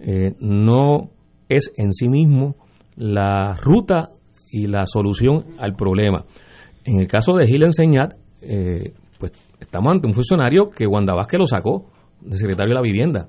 eh, 0.00 0.34
no 0.40 1.10
es 1.48 1.72
en 1.76 1.92
sí 1.92 2.08
mismo 2.08 2.56
la 2.96 3.54
ruta 3.54 4.10
y 4.50 4.66
la 4.66 4.86
solución 4.86 5.44
al 5.58 5.74
problema. 5.74 6.24
En 6.84 7.00
el 7.00 7.08
caso 7.08 7.34
de 7.34 7.46
Gil 7.46 7.64
Enseñat, 7.64 8.14
eh, 8.42 8.92
pues 9.18 9.32
estamos 9.60 9.92
ante 9.92 10.06
un 10.06 10.14
funcionario 10.14 10.70
que 10.70 10.86
Wanda 10.86 11.14
Vázquez 11.14 11.38
lo 11.38 11.46
sacó 11.46 11.86
de 12.20 12.36
secretario 12.36 12.70
de 12.70 12.74
la 12.74 12.82
vivienda 12.82 13.28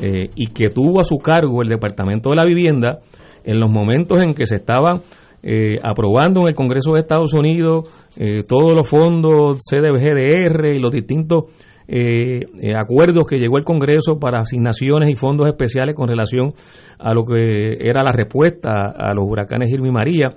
eh, 0.00 0.30
y 0.34 0.48
que 0.48 0.70
tuvo 0.70 1.00
a 1.00 1.04
su 1.04 1.18
cargo 1.18 1.62
el 1.62 1.68
departamento 1.68 2.30
de 2.30 2.36
la 2.36 2.44
vivienda 2.44 3.00
en 3.44 3.60
los 3.60 3.70
momentos 3.70 4.22
en 4.22 4.34
que 4.34 4.46
se 4.46 4.56
estaban 4.56 5.02
eh, 5.42 5.78
aprobando 5.82 6.40
en 6.40 6.48
el 6.48 6.54
Congreso 6.54 6.92
de 6.92 7.00
Estados 7.00 7.32
Unidos 7.32 7.88
todos 8.48 8.72
los 8.74 8.88
fondos 8.88 9.58
CDBGDR 9.70 10.74
y 10.74 10.80
los 10.80 10.90
distintos 10.90 11.44
eh, 11.90 12.40
eh, 12.60 12.74
acuerdos 12.76 13.26
que 13.26 13.38
llegó 13.38 13.56
el 13.56 13.64
Congreso 13.64 14.18
para 14.20 14.40
asignaciones 14.40 15.10
y 15.10 15.14
fondos 15.16 15.48
especiales 15.48 15.94
con 15.94 16.06
relación 16.06 16.52
a 16.98 17.14
lo 17.14 17.24
que 17.24 17.78
era 17.80 18.02
la 18.02 18.12
respuesta 18.12 18.92
a 18.94 19.14
los 19.14 19.24
huracanes 19.26 19.72
Irma 19.72 19.88
y 19.88 19.92
María. 19.92 20.36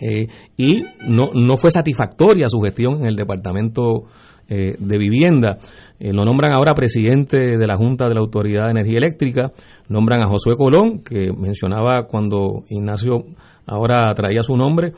Eh, 0.00 0.26
y 0.56 0.82
no, 1.06 1.30
no 1.34 1.56
fue 1.56 1.70
satisfactoria 1.70 2.48
su 2.48 2.60
gestión 2.60 2.96
en 2.96 3.06
el 3.06 3.14
Departamento 3.14 4.06
eh, 4.48 4.74
de 4.76 4.98
Vivienda. 4.98 5.58
lo 6.00 6.24
nombran 6.24 6.52
ahora 6.52 6.74
presidente 6.74 7.56
de 7.56 7.66
la 7.66 7.76
Junta 7.76 8.08
de 8.08 8.14
la 8.14 8.20
Autoridad 8.20 8.64
de 8.64 8.72
Energía 8.72 8.98
Eléctrica, 8.98 9.52
nombran 9.88 10.20
a 10.20 10.26
Josué 10.26 10.56
Colón, 10.56 11.04
que 11.04 11.30
mencionaba 11.32 12.08
cuando 12.08 12.64
Ignacio 12.68 13.24
ahora 13.66 14.12
traía 14.14 14.42
su 14.42 14.56
nombre, 14.56 14.92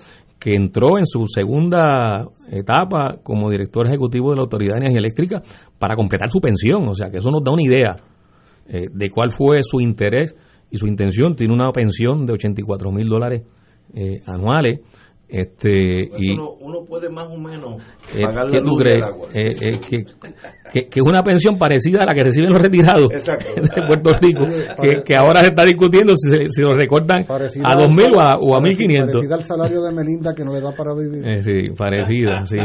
que 0.44 0.54
entró 0.54 0.98
en 0.98 1.06
su 1.06 1.26
segunda 1.26 2.28
etapa 2.50 3.16
como 3.22 3.50
director 3.50 3.86
ejecutivo 3.86 4.28
de 4.28 4.36
la 4.36 4.42
Autoridad 4.42 4.74
de 4.74 4.80
Energía 4.80 4.98
Eléctrica 4.98 5.42
para 5.78 5.96
completar 5.96 6.30
su 6.30 6.38
pensión. 6.38 6.86
O 6.86 6.94
sea, 6.94 7.10
que 7.10 7.16
eso 7.16 7.30
nos 7.30 7.42
da 7.42 7.50
una 7.50 7.62
idea 7.62 7.96
eh, 8.68 8.88
de 8.92 9.08
cuál 9.08 9.32
fue 9.32 9.62
su 9.62 9.80
interés 9.80 10.36
y 10.70 10.76
su 10.76 10.86
intención. 10.86 11.34
Tiene 11.34 11.54
una 11.54 11.72
pensión 11.72 12.26
de 12.26 12.34
84 12.34 12.92
mil 12.92 13.08
dólares 13.08 13.40
eh, 13.94 14.20
anuales 14.26 14.80
este, 15.28 16.02
y, 16.18 16.38
uno, 16.38 16.84
puede 16.86 17.08
más 17.08 17.26
o 17.32 17.38
menos 17.38 17.82
eh, 18.14 18.22
pagar 18.22 18.46
¿qué 18.46 18.60
tú 18.60 18.76
crees? 18.76 19.02
Eh, 19.34 19.54
eh, 19.60 19.80
que, 19.80 20.88
que, 20.88 21.00
es 21.00 21.02
una 21.02 21.22
pensión 21.22 21.58
parecida 21.58 22.02
a 22.02 22.06
la 22.06 22.14
que 22.14 22.22
reciben 22.22 22.52
los 22.52 22.62
retirados 22.62 23.08
de 23.08 23.82
Puerto 23.86 24.12
Rico, 24.20 24.46
que, 24.80 25.02
que, 25.02 25.16
ahora 25.16 25.40
se 25.40 25.46
está 25.48 25.64
discutiendo 25.64 26.12
si, 26.14 26.28
se, 26.28 26.48
si 26.50 26.62
lo 26.62 26.74
recortan 26.74 27.22
a 27.22 27.34
2.000 27.34 28.16
o 28.16 28.20
a, 28.20 28.36
o 28.38 28.56
a 28.56 28.60
1.500. 28.60 29.06
Parecida 29.06 29.34
al 29.34 29.44
salario 29.44 29.82
de 29.82 29.92
Melinda 29.92 30.34
que 30.34 30.44
no 30.44 30.52
le 30.52 30.60
da 30.60 30.72
para 30.72 30.94
vivir. 30.94 31.26
Eh, 31.26 31.42
sí, 31.42 31.72
parecida, 31.76 32.44
sí. 32.44 32.58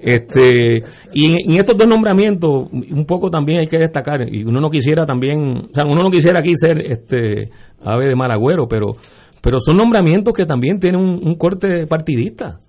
este, 0.00 0.82
y 1.12 1.52
en, 1.52 1.60
estos 1.60 1.76
dos 1.76 1.86
nombramientos, 1.86 2.68
un 2.72 3.04
poco 3.06 3.30
también 3.30 3.60
hay 3.60 3.66
que 3.66 3.78
destacar, 3.78 4.26
y 4.28 4.44
uno 4.44 4.60
no 4.60 4.70
quisiera 4.70 5.04
también, 5.04 5.68
o 5.70 5.74
sea, 5.74 5.84
uno 5.84 6.02
no 6.02 6.10
quisiera 6.10 6.40
aquí 6.40 6.54
ser 6.56 6.80
este 6.80 7.50
ave 7.84 8.06
de 8.06 8.16
mal 8.16 8.30
agüero, 8.30 8.66
pero 8.66 8.96
pero 9.42 9.58
son 9.58 9.76
nombramientos 9.76 10.32
que 10.32 10.46
también 10.46 10.80
tienen 10.80 11.00
un, 11.00 11.34
corte 11.34 11.86
partidista. 11.86 12.60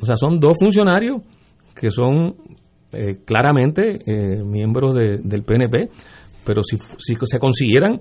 O 0.00 0.06
sea, 0.06 0.16
son 0.16 0.40
dos 0.40 0.56
funcionarios 0.58 1.22
que 1.74 1.90
son 1.90 2.34
eh, 2.92 3.18
claramente 3.24 3.98
eh, 4.06 4.42
miembros 4.42 4.94
del 4.94 5.42
PNP, 5.44 5.90
pero 6.44 6.62
si, 6.62 6.78
si 6.98 7.14
se 7.22 7.38
consiguieran 7.38 8.00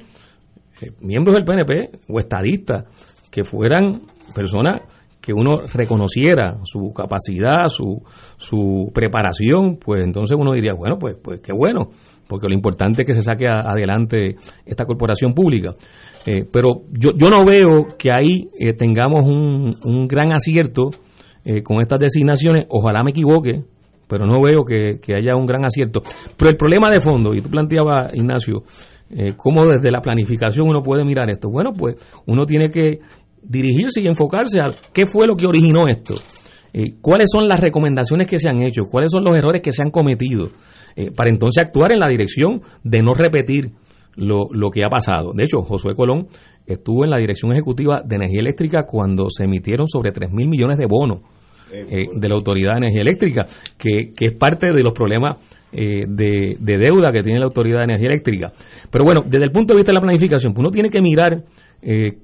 eh, 0.82 0.92
miembros 1.02 1.36
del 1.36 1.44
PNP 1.44 2.00
o 2.08 2.18
estadistas 2.18 2.86
que 3.30 3.44
fueran 3.44 4.02
personas 4.34 4.82
que 5.20 5.34
uno 5.34 5.56
reconociera 5.74 6.60
su 6.64 6.94
capacidad, 6.94 7.68
su, 7.68 8.02
su 8.38 8.92
preparación, 8.94 9.78
pues 9.78 10.04
entonces 10.04 10.38
uno 10.40 10.54
diría, 10.54 10.74
bueno, 10.74 10.98
pues, 10.98 11.18
pues 11.22 11.42
qué 11.42 11.52
bueno, 11.52 11.90
porque 12.28 12.48
lo 12.48 12.54
importante 12.54 13.04
es 13.04 13.08
que 13.08 13.14
se 13.14 13.22
saque 13.22 13.46
adelante 13.48 14.36
esta 14.66 14.86
corporación 14.86 15.34
pública. 15.34 15.72
Eh, 16.26 16.44
pero 16.52 16.82
yo, 16.92 17.12
yo 17.16 17.30
no 17.30 17.46
veo 17.46 17.86
que 17.98 18.10
ahí 18.12 18.50
eh, 18.60 18.74
tengamos 18.74 19.26
un, 19.26 19.76
un, 19.84 20.08
gran 20.08 20.34
acierto 20.34 20.90
eh, 21.44 21.62
con 21.62 21.82
estas 21.82 22.00
designaciones. 22.00 22.66
Ojalá 22.70 23.04
me 23.04 23.12
equivoque, 23.12 23.64
pero 24.08 24.26
no 24.26 24.42
veo 24.42 24.64
que, 24.66 25.00
haya 25.14 25.36
un 25.36 25.46
gran 25.46 25.66
acierto. 25.66 26.02
Pero 26.36 26.50
el 26.50 26.58
problema 26.58 26.90
de 26.90 27.00
fondo, 27.00 27.34
y 27.36 27.42
tú 27.42 27.50
planteabas, 27.50 28.14
Ignacio, 28.14 28.64
cómo 29.38 29.68
desde 29.68 29.92
la 29.92 30.02
planificación 30.02 30.68
uno 30.68 30.82
puede 30.82 31.06
mirar 31.06 31.30
esto. 31.30 31.50
Bueno, 31.50 31.74
pues 31.74 31.96
uno 32.26 32.46
tiene 32.48 32.72
que 32.72 33.00
dirigirse 33.44 34.02
y 34.02 34.08
enfocarse 34.08 34.60
a 34.60 34.72
qué 34.92 35.06
fue 35.06 35.28
lo 35.28 35.36
que 35.36 35.46
originó 35.46 35.86
esto. 35.86 36.16
¿Cuáles 37.02 37.28
son 37.32 37.48
las 37.48 37.60
recomendaciones 37.60 38.28
que 38.28 38.40
se 38.40 38.50
han 38.50 38.62
hecho? 38.62 38.84
¿Cuáles 38.90 39.12
son 39.12 39.24
los 39.24 39.36
errores 39.36 39.62
que 39.62 39.72
se 39.72 39.84
han 39.84 39.92
cometido? 39.92 40.50
Para 41.16 41.30
entonces 41.30 41.62
actuar 41.62 41.92
en 41.92 42.00
la 42.00 42.08
dirección 42.08 42.62
de 42.84 43.02
no 43.02 43.14
repetir 43.14 43.72
lo, 44.16 44.48
lo 44.52 44.70
que 44.70 44.84
ha 44.84 44.90
pasado. 44.90 45.34
De 45.34 45.44
hecho, 45.44 45.62
Josué 45.62 45.96
Colón 45.96 46.28
estuvo 46.66 47.04
en 47.04 47.12
la 47.12 47.18
dirección 47.18 47.52
ejecutiva 47.52 48.02
de 48.04 48.16
energía 48.16 48.40
eléctrica 48.40 48.84
cuando 48.86 49.30
se 49.30 49.44
emitieron 49.44 49.88
sobre 49.88 50.12
3 50.12 50.32
mil 50.32 50.48
millones 50.48 50.78
de 50.78 50.86
bonos 50.88 51.20
eh, 51.72 52.08
de 52.14 52.30
la 52.30 52.36
Autoridad 52.36 52.74
de 52.74 52.78
Energía 52.78 53.02
Eléctrica, 53.02 53.46
que, 53.78 54.14
que 54.16 54.28
es 54.28 54.38
parte 54.38 54.68
de 54.72 54.84
los 54.84 54.94
problemas 54.94 55.38
eh, 55.72 56.06
de, 56.08 56.58
de, 56.60 56.78
deuda 56.78 57.12
que 57.12 57.22
tiene 57.22 57.40
la 57.40 57.48
Autoridad 57.48 57.80
de 57.80 57.84
Energía 57.86 58.10
Eléctrica. 58.10 58.54
Pero 58.90 59.04
bueno, 59.04 59.22
desde 59.26 59.46
el 59.46 59.52
punto 59.52 59.74
de 59.74 59.78
vista 59.78 59.92
de 59.92 59.96
la 59.96 60.02
planificación, 60.02 60.54
pues 60.54 60.62
uno 60.62 60.72
tiene 60.72 60.90
que 60.90 61.02
mirar 61.02 61.44
eh, 61.82 62.20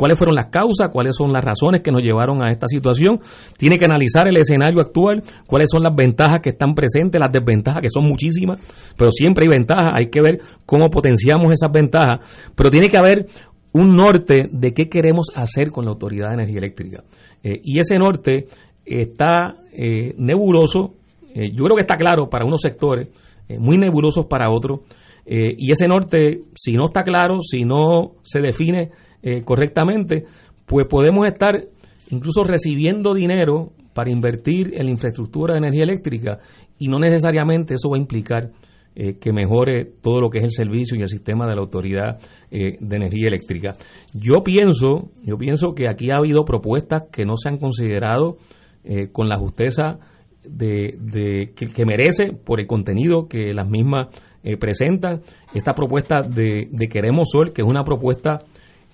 cuáles 0.00 0.16
fueron 0.16 0.34
las 0.34 0.46
causas, 0.46 0.88
cuáles 0.90 1.14
son 1.14 1.30
las 1.30 1.44
razones 1.44 1.82
que 1.82 1.92
nos 1.92 2.00
llevaron 2.00 2.42
a 2.42 2.50
esta 2.50 2.66
situación. 2.66 3.20
Tiene 3.58 3.76
que 3.76 3.84
analizar 3.84 4.26
el 4.26 4.36
escenario 4.36 4.80
actual, 4.80 5.22
cuáles 5.46 5.68
son 5.70 5.82
las 5.82 5.94
ventajas 5.94 6.40
que 6.42 6.48
están 6.48 6.74
presentes, 6.74 7.20
las 7.20 7.30
desventajas 7.30 7.82
que 7.82 7.90
son 7.90 8.08
muchísimas, 8.08 8.58
pero 8.96 9.10
siempre 9.10 9.44
hay 9.44 9.50
ventajas, 9.50 9.90
hay 9.94 10.08
que 10.08 10.22
ver 10.22 10.40
cómo 10.64 10.88
potenciamos 10.88 11.52
esas 11.52 11.70
ventajas, 11.70 12.20
pero 12.56 12.70
tiene 12.70 12.88
que 12.88 12.96
haber 12.96 13.26
un 13.72 13.94
norte 13.94 14.48
de 14.50 14.72
qué 14.72 14.88
queremos 14.88 15.26
hacer 15.34 15.68
con 15.70 15.84
la 15.84 15.90
Autoridad 15.90 16.28
de 16.28 16.34
Energía 16.34 16.60
Eléctrica. 16.60 17.04
Eh, 17.42 17.60
y 17.62 17.78
ese 17.78 17.98
norte 17.98 18.46
está 18.86 19.56
eh, 19.70 20.14
nebuloso, 20.16 20.94
eh, 21.34 21.50
yo 21.52 21.64
creo 21.64 21.76
que 21.76 21.82
está 21.82 21.96
claro 21.96 22.30
para 22.30 22.46
unos 22.46 22.62
sectores, 22.62 23.10
muy 23.58 23.76
nebulosos 23.76 24.24
para 24.30 24.48
otros, 24.50 24.80
y 25.26 25.70
ese 25.70 25.86
norte, 25.86 26.44
si 26.54 26.72
no 26.72 26.84
está 26.84 27.02
claro, 27.02 27.40
si 27.42 27.64
no 27.64 28.12
se 28.22 28.40
define, 28.40 28.90
eh, 29.22 29.42
correctamente, 29.44 30.24
pues 30.64 30.86
podemos 30.88 31.26
estar 31.26 31.66
incluso 32.10 32.42
recibiendo 32.42 33.12
dinero 33.12 33.72
para 33.92 34.10
invertir 34.10 34.72
en 34.74 34.86
la 34.86 34.90
infraestructura 34.90 35.54
de 35.54 35.58
energía 35.58 35.82
eléctrica 35.82 36.38
y 36.78 36.88
no 36.88 36.98
necesariamente 36.98 37.74
eso 37.74 37.90
va 37.90 37.98
a 37.98 38.00
implicar 38.00 38.50
eh, 38.94 39.18
que 39.18 39.32
mejore 39.32 39.84
todo 39.84 40.22
lo 40.22 40.30
que 40.30 40.38
es 40.38 40.44
el 40.44 40.52
servicio 40.52 40.96
y 40.96 41.02
el 41.02 41.08
sistema 41.08 41.46
de 41.46 41.54
la 41.54 41.60
autoridad 41.60 42.18
eh, 42.50 42.78
de 42.80 42.96
energía 42.96 43.28
eléctrica. 43.28 43.72
Yo 44.14 44.42
pienso, 44.42 45.10
yo 45.22 45.36
pienso 45.36 45.74
que 45.74 45.86
aquí 45.86 46.10
ha 46.10 46.16
habido 46.16 46.44
propuestas 46.46 47.02
que 47.12 47.26
no 47.26 47.36
se 47.36 47.50
han 47.50 47.58
considerado 47.58 48.38
con 49.12 49.28
la 49.28 49.36
justeza 49.36 49.98
de, 50.42 50.96
de 50.98 51.52
que, 51.54 51.84
merece 51.84 52.32
por 52.32 52.58
el 52.58 52.66
contenido 52.66 53.28
que 53.28 53.52
las 53.52 53.68
mismas 53.68 54.08
presentan. 54.58 55.20
Esta 55.52 55.74
propuesta 55.74 56.22
de, 56.22 56.66
de 56.72 56.88
Queremos 56.88 57.28
Sol, 57.30 57.52
que 57.52 57.60
es 57.60 57.68
una 57.68 57.84
propuesta 57.84 58.38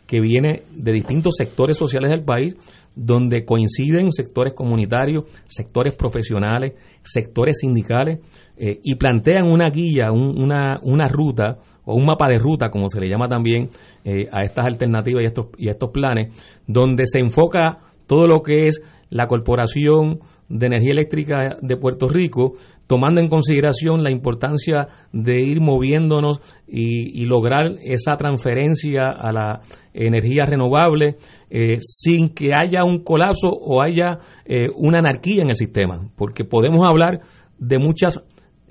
que 0.07 0.21
viene 0.21 0.63
de 0.71 0.93
distintos 0.93 1.35
sectores 1.37 1.77
sociales 1.77 2.11
del 2.11 2.25
país, 2.25 2.57
donde 2.95 3.45
coinciden 3.45 4.13
sectores 4.13 4.55
comunitarios, 4.55 5.25
sectores 5.47 5.95
profesionales, 5.95 6.75
sectores 7.03 7.59
sindicales, 7.61 8.21
eh, 8.57 8.79
y 8.83 8.95
plantean 8.95 9.51
una 9.51 9.69
guía, 9.69 10.13
una, 10.13 10.79
una 10.83 11.09
ruta 11.09 11.59
o 11.85 11.95
un 11.95 12.07
mapa 12.07 12.29
de 12.29 12.39
ruta, 12.39 12.71
como 12.71 12.89
se 12.89 13.01
le 13.01 13.09
llama 13.09 13.29
también 13.29 13.69
eh, 14.05 14.29
a 14.33 14.43
estas 14.43 14.67
alternativas 14.67 15.23
y 15.23 15.27
estos, 15.27 15.47
y 15.59 15.69
estos 15.69 15.91
planes, 15.91 16.35
donde 16.67 17.05
se 17.07 17.19
enfoca 17.19 17.79
todo 18.07 18.27
lo 18.27 18.43
que 18.43 18.67
es 18.67 18.81
la 19.11 19.27
Corporación 19.27 20.21
de 20.49 20.67
Energía 20.67 20.93
Eléctrica 20.93 21.57
de 21.61 21.77
Puerto 21.77 22.09
Rico, 22.09 22.55
tomando 22.87 23.21
en 23.21 23.29
consideración 23.29 24.03
la 24.03 24.13
importancia 24.13 24.87
de 25.13 25.43
ir 25.43 25.61
moviéndonos 25.61 26.41
y, 26.69 27.25
lograr 27.25 27.73
esa 27.83 28.17
transferencia 28.17 29.07
a 29.07 29.33
la 29.33 29.61
energía 29.93 30.45
renovable 30.47 31.17
eh, 31.51 31.79
sin 31.81 32.29
que 32.29 32.53
haya 32.55 32.85
un 32.85 33.03
colapso 33.03 33.49
o 33.49 33.83
haya 33.83 34.19
eh, 34.45 34.67
una 34.77 34.99
anarquía 34.99 35.43
en 35.43 35.51
el 35.51 35.57
sistema, 35.57 36.09
porque 36.17 36.45
podemos 36.45 36.87
hablar 36.87 37.21
de 37.59 37.79
muchas 37.79 38.23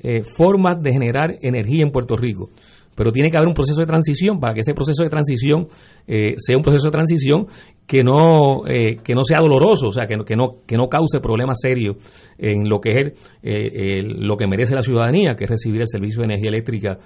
eh, 0.01 0.21
formas 0.37 0.81
de 0.81 0.93
generar 0.93 1.35
energía 1.41 1.83
en 1.83 1.91
Puerto 1.91 2.15
Rico 2.15 2.51
pero 2.95 3.11
tiene 3.11 3.29
que 3.29 3.37
haber 3.37 3.49
un 3.49 3.53
proceso 3.53 3.81
de 3.81 3.85
transición 3.85 4.39
para 4.39 4.53
que 4.53 4.61
ese 4.61 4.73
proceso 4.73 5.03
de 5.03 5.09
transición 5.09 5.67
eh, 6.07 6.35
sea 6.37 6.57
un 6.57 6.63
proceso 6.63 6.85
de 6.85 6.91
transición 6.91 7.45
que 7.85 8.03
no 8.03 8.65
eh, 8.67 8.95
que 9.03 9.13
no 9.13 9.23
sea 9.23 9.39
doloroso, 9.39 9.87
o 9.87 9.91
sea, 9.91 10.07
que 10.07 10.15
no, 10.15 10.23
que 10.23 10.35
no 10.35 10.63
que 10.65 10.77
no 10.77 10.87
cause 10.87 11.19
problemas 11.19 11.59
serios 11.61 11.97
en 12.37 12.67
lo 12.67 12.79
que 12.79 12.89
es 12.89 13.13
eh, 13.43 14.01
lo 14.01 14.37
que 14.37 14.47
merece 14.47 14.73
la 14.73 14.81
ciudadanía, 14.81 15.35
que 15.37 15.43
es 15.43 15.49
recibir 15.49 15.81
el 15.81 15.87
servicio 15.87 16.19
de 16.19 16.25
energía 16.25 16.49
eléctrica 16.49 16.97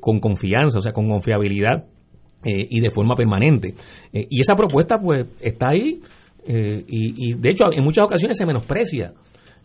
con 0.00 0.20
confianza, 0.20 0.78
o 0.78 0.82
sea, 0.82 0.92
con 0.92 1.08
confiabilidad 1.08 1.84
y 2.46 2.80
de 2.80 2.90
forma 2.90 3.14
permanente. 3.14 3.74
y 4.12 4.40
esa 4.40 4.54
propuesta, 4.54 4.98
pues, 4.98 5.26
está 5.40 5.70
ahí 5.70 6.00
y, 6.46 7.30
y, 7.30 7.34
de 7.34 7.50
hecho 7.50 7.64
en 7.72 7.82
muchas 7.82 8.04
ocasiones 8.04 8.36
se 8.36 8.46
menosprecia. 8.46 9.12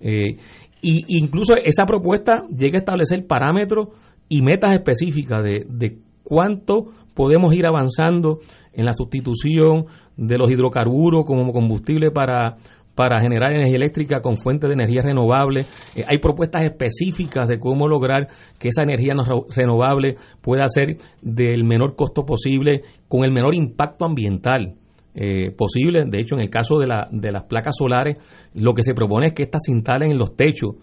y 0.02 1.18
incluso 1.18 1.54
esa 1.64 1.86
propuesta 1.86 2.46
llega 2.50 2.78
a 2.78 2.80
establecer 2.80 3.26
parámetros 3.28 3.90
y 4.30 4.42
metas 4.42 4.74
específicas 4.74 5.44
de, 5.44 5.66
de 5.68 5.98
cuánto 6.24 6.86
podemos 7.14 7.54
ir 7.54 7.68
avanzando 7.68 8.40
en 8.72 8.86
la 8.86 8.94
sustitución 8.94 9.88
de 10.16 10.38
los 10.38 10.50
hidrocarburos 10.50 11.26
como 11.26 11.52
combustible 11.52 12.12
para, 12.12 12.58
para 12.96 13.22
generar 13.22 13.52
energía 13.52 13.78
eléctrica 13.78 14.22
con 14.22 14.38
fuentes 14.38 14.70
de 14.70 14.74
energía 14.74 15.02
renovable. 15.02 15.62
Eh, 15.96 16.04
hay 16.08 16.18
propuestas 16.20 16.64
específicas 16.64 17.48
de 17.48 17.60
cómo 17.60 17.88
lograr 17.88 18.28
que 18.58 18.70
esa 18.70 18.84
energía 18.84 19.14
renovable 19.56 20.16
pueda 20.42 20.68
ser 20.68 20.98
del 21.22 21.64
menor 21.64 21.96
costo 21.96 22.26
posible, 22.26 22.82
con 23.08 23.24
el 23.24 23.32
menor 23.32 23.56
impacto 23.56 24.06
ambiental. 24.06 24.76
Eh, 25.16 25.52
posible. 25.52 26.04
De 26.06 26.22
hecho, 26.22 26.36
en 26.36 26.42
el 26.42 26.50
caso 26.50 26.78
de, 26.78 26.88
la, 26.88 27.10
de 27.12 27.32
las 27.32 27.44
placas 27.44 27.76
solares, 27.78 28.18
lo 28.54 28.74
que 28.74 28.84
se 28.84 28.94
propone 28.94 29.28
es 29.28 29.34
que 29.34 29.44
éstas 29.44 29.64
se 29.66 29.72
instalen 29.72 30.12
en 30.12 30.18
los 30.18 30.36
techos 30.36 30.76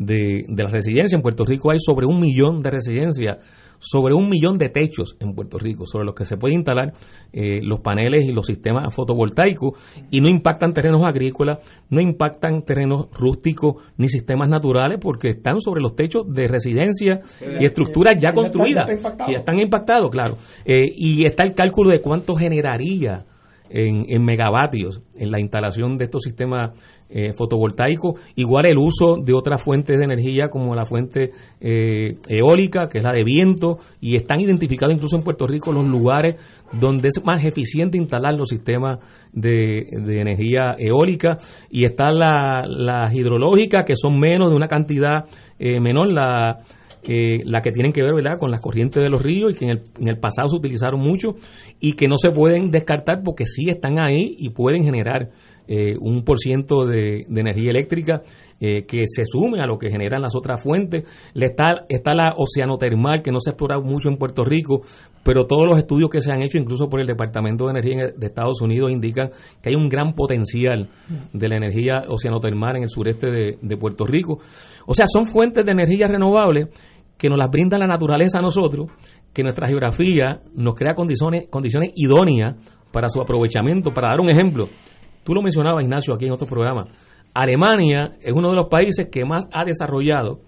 de, 0.00 0.46
de 0.48 0.62
la 0.64 0.70
residencia. 0.70 1.14
En 1.14 1.22
Puerto 1.22 1.44
Rico 1.44 1.70
hay 1.70 1.78
sobre 1.78 2.06
un 2.06 2.18
millón 2.18 2.62
de 2.62 2.70
residencias, 2.70 3.36
sobre 3.78 4.14
un 4.14 4.28
millón 4.28 4.58
de 4.58 4.70
techos 4.70 5.16
en 5.20 5.34
Puerto 5.34 5.58
Rico, 5.58 5.86
sobre 5.86 6.04
los 6.04 6.14
que 6.14 6.24
se 6.24 6.36
pueden 6.36 6.58
instalar 6.58 6.92
eh, 7.32 7.60
los 7.62 7.80
paneles 7.80 8.26
y 8.26 8.32
los 8.32 8.46
sistemas 8.46 8.94
fotovoltaicos 8.94 9.78
y 10.10 10.20
no 10.20 10.28
impactan 10.28 10.72
terrenos 10.72 11.02
agrícolas, 11.04 11.58
no 11.90 12.00
impactan 12.00 12.62
terrenos 12.62 13.08
rústicos 13.12 13.76
ni 13.98 14.08
sistemas 14.08 14.48
naturales 14.48 14.98
porque 15.00 15.28
están 15.28 15.60
sobre 15.60 15.82
los 15.82 15.94
techos 15.94 16.26
de 16.32 16.48
residencias 16.48 17.20
y 17.60 17.64
estructuras 17.64 18.14
ya 18.20 18.32
construidas, 18.32 18.90
y 19.28 19.32
ya 19.32 19.38
están 19.38 19.58
impactados, 19.58 20.10
claro. 20.10 20.36
Eh, 20.64 20.80
y 20.94 21.26
está 21.26 21.44
el 21.44 21.54
cálculo 21.54 21.90
de 21.90 22.00
cuánto 22.00 22.34
generaría 22.34 23.26
en, 23.70 24.24
megavatios 24.24 25.02
en 25.14 25.30
la 25.30 25.40
instalación 25.40 25.96
de 25.96 26.04
estos 26.04 26.22
sistemas 26.22 26.72
eh, 27.12 27.32
fotovoltaicos, 27.32 28.20
igual 28.36 28.66
el 28.66 28.78
uso 28.78 29.16
de 29.20 29.34
otras 29.34 29.60
fuentes 29.62 29.98
de 29.98 30.04
energía 30.04 30.48
como 30.48 30.76
la 30.76 30.84
fuente 30.84 31.30
eh, 31.60 32.12
eólica, 32.28 32.88
que 32.88 32.98
es 32.98 33.04
la 33.04 33.12
de 33.12 33.24
viento, 33.24 33.78
y 34.00 34.14
están 34.14 34.40
identificados 34.40 34.94
incluso 34.94 35.16
en 35.16 35.24
Puerto 35.24 35.46
Rico 35.46 35.72
los 35.72 35.84
lugares 35.86 36.36
donde 36.72 37.08
es 37.08 37.20
más 37.24 37.44
eficiente 37.44 37.98
instalar 37.98 38.34
los 38.34 38.48
sistemas 38.48 39.00
de, 39.32 39.86
energía 40.20 40.76
eólica, 40.78 41.38
y 41.68 41.84
está 41.84 42.12
la, 42.12 42.64
la 42.66 43.10
hidrológica, 43.12 43.84
que 43.84 43.96
son 43.96 44.18
menos 44.20 44.50
de 44.50 44.56
una 44.56 44.68
cantidad 44.68 45.24
eh, 45.58 45.80
menor, 45.80 46.12
la 46.12 46.58
que 47.02 47.40
la 47.44 47.62
que 47.62 47.70
tienen 47.70 47.92
que 47.92 48.02
ver 48.02 48.14
¿verdad? 48.14 48.38
con 48.38 48.50
las 48.50 48.60
corrientes 48.60 49.02
de 49.02 49.08
los 49.08 49.22
ríos 49.22 49.54
y 49.54 49.58
que 49.58 49.64
en 49.64 49.70
el, 49.70 49.82
en 49.98 50.08
el 50.08 50.18
pasado 50.18 50.48
se 50.48 50.56
utilizaron 50.56 51.00
mucho 51.00 51.34
y 51.80 51.94
que 51.94 52.08
no 52.08 52.16
se 52.18 52.30
pueden 52.30 52.70
descartar 52.70 53.22
porque 53.24 53.46
sí 53.46 53.70
están 53.70 53.98
ahí 53.98 54.36
y 54.38 54.50
pueden 54.50 54.84
generar 54.84 55.30
eh, 55.72 55.94
un 56.00 56.24
por 56.24 56.38
ciento 56.40 56.84
de, 56.84 57.24
energía 57.28 57.70
eléctrica 57.70 58.22
eh, 58.58 58.84
que 58.86 59.04
se 59.06 59.22
sume 59.24 59.60
a 59.60 59.66
lo 59.66 59.78
que 59.78 59.88
generan 59.88 60.20
las 60.20 60.34
otras 60.34 60.60
fuentes. 60.60 61.08
Le 61.32 61.46
está, 61.46 61.84
está 61.88 62.12
la 62.12 62.34
oceanotermal 62.36 63.22
que 63.22 63.30
no 63.30 63.38
se 63.38 63.50
ha 63.50 63.52
explorado 63.52 63.80
mucho 63.80 64.08
en 64.08 64.16
Puerto 64.16 64.44
Rico, 64.44 64.80
pero 65.22 65.46
todos 65.46 65.68
los 65.68 65.78
estudios 65.78 66.10
que 66.10 66.20
se 66.20 66.32
han 66.32 66.42
hecho, 66.42 66.58
incluso 66.58 66.88
por 66.88 67.00
el 67.00 67.06
Departamento 67.06 67.66
de 67.66 67.70
Energía 67.70 68.10
de 68.16 68.26
Estados 68.26 68.60
Unidos, 68.60 68.90
indican 68.90 69.30
que 69.62 69.68
hay 69.68 69.76
un 69.76 69.88
gran 69.88 70.14
potencial 70.14 70.90
de 71.32 71.48
la 71.48 71.56
energía 71.56 72.02
oceanotermal 72.08 72.74
en 72.74 72.82
el 72.82 72.88
sureste 72.88 73.30
de, 73.30 73.58
de 73.62 73.76
Puerto 73.76 74.04
Rico. 74.04 74.40
O 74.86 74.94
sea, 74.94 75.06
son 75.06 75.26
fuentes 75.26 75.64
de 75.64 75.70
energía 75.70 76.08
renovable 76.08 76.66
que 77.16 77.28
nos 77.28 77.38
las 77.38 77.48
brinda 77.48 77.78
la 77.78 77.86
naturaleza 77.86 78.40
a 78.40 78.42
nosotros, 78.42 78.90
que 79.32 79.44
nuestra 79.44 79.68
geografía 79.68 80.40
nos 80.52 80.74
crea 80.74 80.94
condiciones, 80.94 81.44
condiciones 81.48 81.92
idóneas 81.94 82.56
para 82.90 83.08
su 83.08 83.20
aprovechamiento. 83.20 83.90
Para 83.92 84.08
dar 84.08 84.20
un 84.20 84.30
ejemplo, 84.30 84.66
Tú 85.24 85.34
lo 85.34 85.42
mencionabas, 85.42 85.82
Ignacio, 85.82 86.14
aquí 86.14 86.26
en 86.26 86.32
otro 86.32 86.46
programa. 86.46 86.86
Alemania 87.34 88.12
es 88.20 88.32
uno 88.32 88.50
de 88.50 88.56
los 88.56 88.68
países 88.68 89.08
que 89.10 89.24
más 89.24 89.46
ha 89.52 89.64
desarrollado 89.64 90.40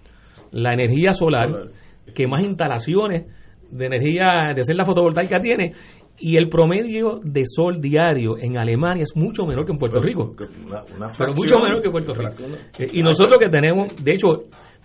la 0.51 0.73
energía 0.73 1.13
solar, 1.13 1.69
que 2.13 2.27
más 2.27 2.41
instalaciones 2.41 3.25
de 3.71 3.85
energía, 3.85 4.53
de 4.55 4.63
celda 4.63 4.85
fotovoltaica 4.85 5.39
tiene, 5.39 5.73
y 6.19 6.37
el 6.37 6.47
promedio 6.47 7.19
de 7.23 7.43
sol 7.45 7.81
diario 7.81 8.37
en 8.39 8.57
Alemania 8.57 9.03
es 9.03 9.15
mucho 9.15 9.45
menor 9.45 9.65
que 9.65 9.71
en 9.71 9.77
Puerto 9.77 9.99
Rico. 9.99 10.35
pero 11.17 11.33
mucho 11.33 11.59
menor 11.59 11.81
que 11.81 11.87
en 11.87 11.91
Puerto 11.91 12.13
Rico. 12.13 12.31
Eh, 12.77 12.87
y 12.93 13.01
nosotros 13.01 13.39
que 13.39 13.49
tenemos, 13.49 13.93
de 14.03 14.13
hecho, 14.13 14.43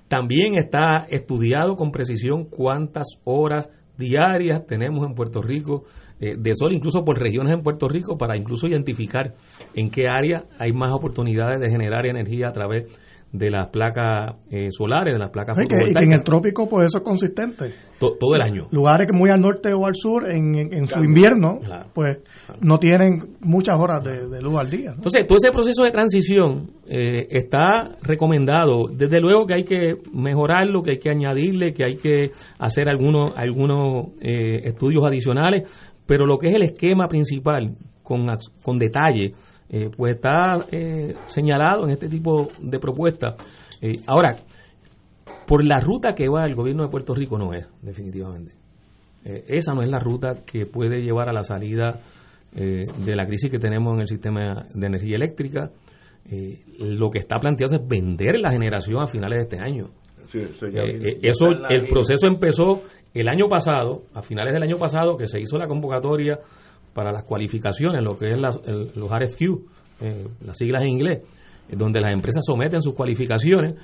también 0.08 0.56
está 0.56 1.06
estudiado 1.10 1.76
con 1.76 1.90
precisión 1.90 2.44
cuántas 2.44 3.06
horas 3.24 3.68
diarias 3.98 4.66
tenemos 4.66 5.06
en 5.06 5.14
Puerto 5.14 5.42
Rico 5.42 5.84
eh, 6.20 6.36
de 6.38 6.54
sol, 6.54 6.72
incluso 6.72 7.04
por 7.04 7.18
regiones 7.18 7.54
en 7.54 7.62
Puerto 7.62 7.88
Rico, 7.88 8.16
para 8.16 8.36
incluso 8.36 8.66
identificar 8.66 9.34
en 9.74 9.90
qué 9.90 10.06
área 10.08 10.44
hay 10.58 10.72
más 10.72 10.92
oportunidades 10.92 11.60
de 11.60 11.70
generar 11.70 12.06
energía 12.06 12.48
a 12.48 12.52
través 12.52 12.86
de 13.32 13.50
las 13.50 13.68
placas 13.68 14.36
eh, 14.50 14.68
solares, 14.70 15.12
de 15.12 15.18
las 15.18 15.30
placas 15.30 15.56
fotovoltaicas. 15.56 16.02
Y 16.02 16.06
que 16.06 16.12
en 16.12 16.18
el 16.18 16.24
trópico, 16.24 16.68
pues 16.68 16.86
eso 16.86 16.98
es 16.98 17.04
consistente. 17.04 17.74
todo 17.98 18.34
el 18.34 18.40
año. 18.40 18.68
Lugares 18.70 19.06
que 19.06 19.12
muy 19.12 19.28
al 19.28 19.40
norte 19.40 19.72
o 19.74 19.86
al 19.86 19.94
sur, 19.94 20.30
en, 20.30 20.54
en, 20.54 20.86
su 20.86 21.04
invierno, 21.04 21.58
pues 21.92 22.18
no 22.60 22.78
tienen 22.78 23.36
muchas 23.40 23.78
horas 23.78 24.02
de, 24.02 24.40
luz 24.40 24.58
al 24.58 24.70
día. 24.70 24.92
Entonces, 24.94 25.26
todo 25.26 25.36
ese 25.36 25.52
proceso 25.52 25.84
de 25.84 25.90
transición 25.90 26.70
eh, 26.86 27.26
está 27.30 27.98
recomendado. 28.02 28.88
Desde 28.88 29.20
luego 29.20 29.46
que 29.46 29.54
hay 29.54 29.64
que 29.64 29.96
mejorarlo, 30.12 30.82
que 30.82 30.92
hay 30.92 30.98
que 30.98 31.10
añadirle, 31.10 31.74
que 31.74 31.84
hay 31.84 31.96
que 31.96 32.30
hacer 32.58 32.88
algunos, 32.88 33.32
algunos 33.36 34.06
eh, 34.20 34.62
estudios 34.64 35.04
adicionales, 35.04 35.64
pero 36.08 36.24
lo 36.24 36.38
que 36.38 36.48
es 36.48 36.54
el 36.54 36.62
esquema 36.62 37.06
principal, 37.06 37.76
con, 38.02 38.26
con 38.62 38.78
detalle, 38.78 39.32
eh, 39.68 39.90
pues 39.94 40.14
está 40.14 40.66
eh, 40.72 41.12
señalado 41.26 41.84
en 41.84 41.90
este 41.90 42.08
tipo 42.08 42.48
de 42.58 42.78
propuestas. 42.78 43.34
Eh, 43.82 43.92
ahora, 44.06 44.34
por 45.46 45.62
la 45.62 45.80
ruta 45.80 46.14
que 46.14 46.26
va 46.26 46.46
el 46.46 46.54
gobierno 46.54 46.84
de 46.84 46.88
Puerto 46.88 47.14
Rico 47.14 47.36
no 47.38 47.52
es, 47.52 47.68
definitivamente. 47.82 48.54
esa 49.22 49.74
no 49.74 49.82
es 49.82 49.90
la 49.90 49.98
ruta 49.98 50.36
que 50.46 50.64
puede 50.64 51.02
llevar 51.02 51.28
a 51.28 51.32
la 51.34 51.42
salida 51.42 52.00
de 52.50 53.14
la 53.14 53.26
crisis 53.26 53.50
que 53.50 53.58
tenemos 53.58 53.92
en 53.94 54.00
el 54.00 54.08
sistema 54.08 54.66
de 54.72 54.86
energía 54.86 55.16
eléctrica. 55.16 55.70
lo 56.78 57.10
que 57.10 57.18
está 57.18 57.38
planteado 57.38 57.76
es 57.76 57.86
vender 57.86 58.40
la 58.40 58.50
generación 58.50 59.02
a 59.02 59.06
finales 59.06 59.36
de 59.38 59.42
este 59.42 59.58
año. 59.58 59.90
eso, 61.22 61.46
el 61.68 61.86
proceso 61.86 62.26
empezó 62.26 62.82
el 63.14 63.28
año 63.28 63.48
pasado, 63.48 64.02
a 64.14 64.22
finales 64.22 64.52
del 64.52 64.62
año 64.62 64.76
pasado, 64.76 65.16
que 65.16 65.26
se 65.26 65.40
hizo 65.40 65.56
la 65.58 65.66
convocatoria 65.66 66.38
para 66.94 67.12
las 67.12 67.24
cualificaciones, 67.24 68.02
lo 68.02 68.16
que 68.16 68.30
es 68.30 68.38
las, 68.38 68.60
los 68.66 69.10
RFQ, 69.10 69.42
eh, 70.00 70.26
las 70.44 70.56
siglas 70.56 70.82
en 70.82 70.88
inglés, 70.88 71.22
donde 71.70 72.00
las 72.00 72.12
empresas 72.12 72.44
someten 72.44 72.80
sus 72.80 72.94
cualificaciones 72.94 73.74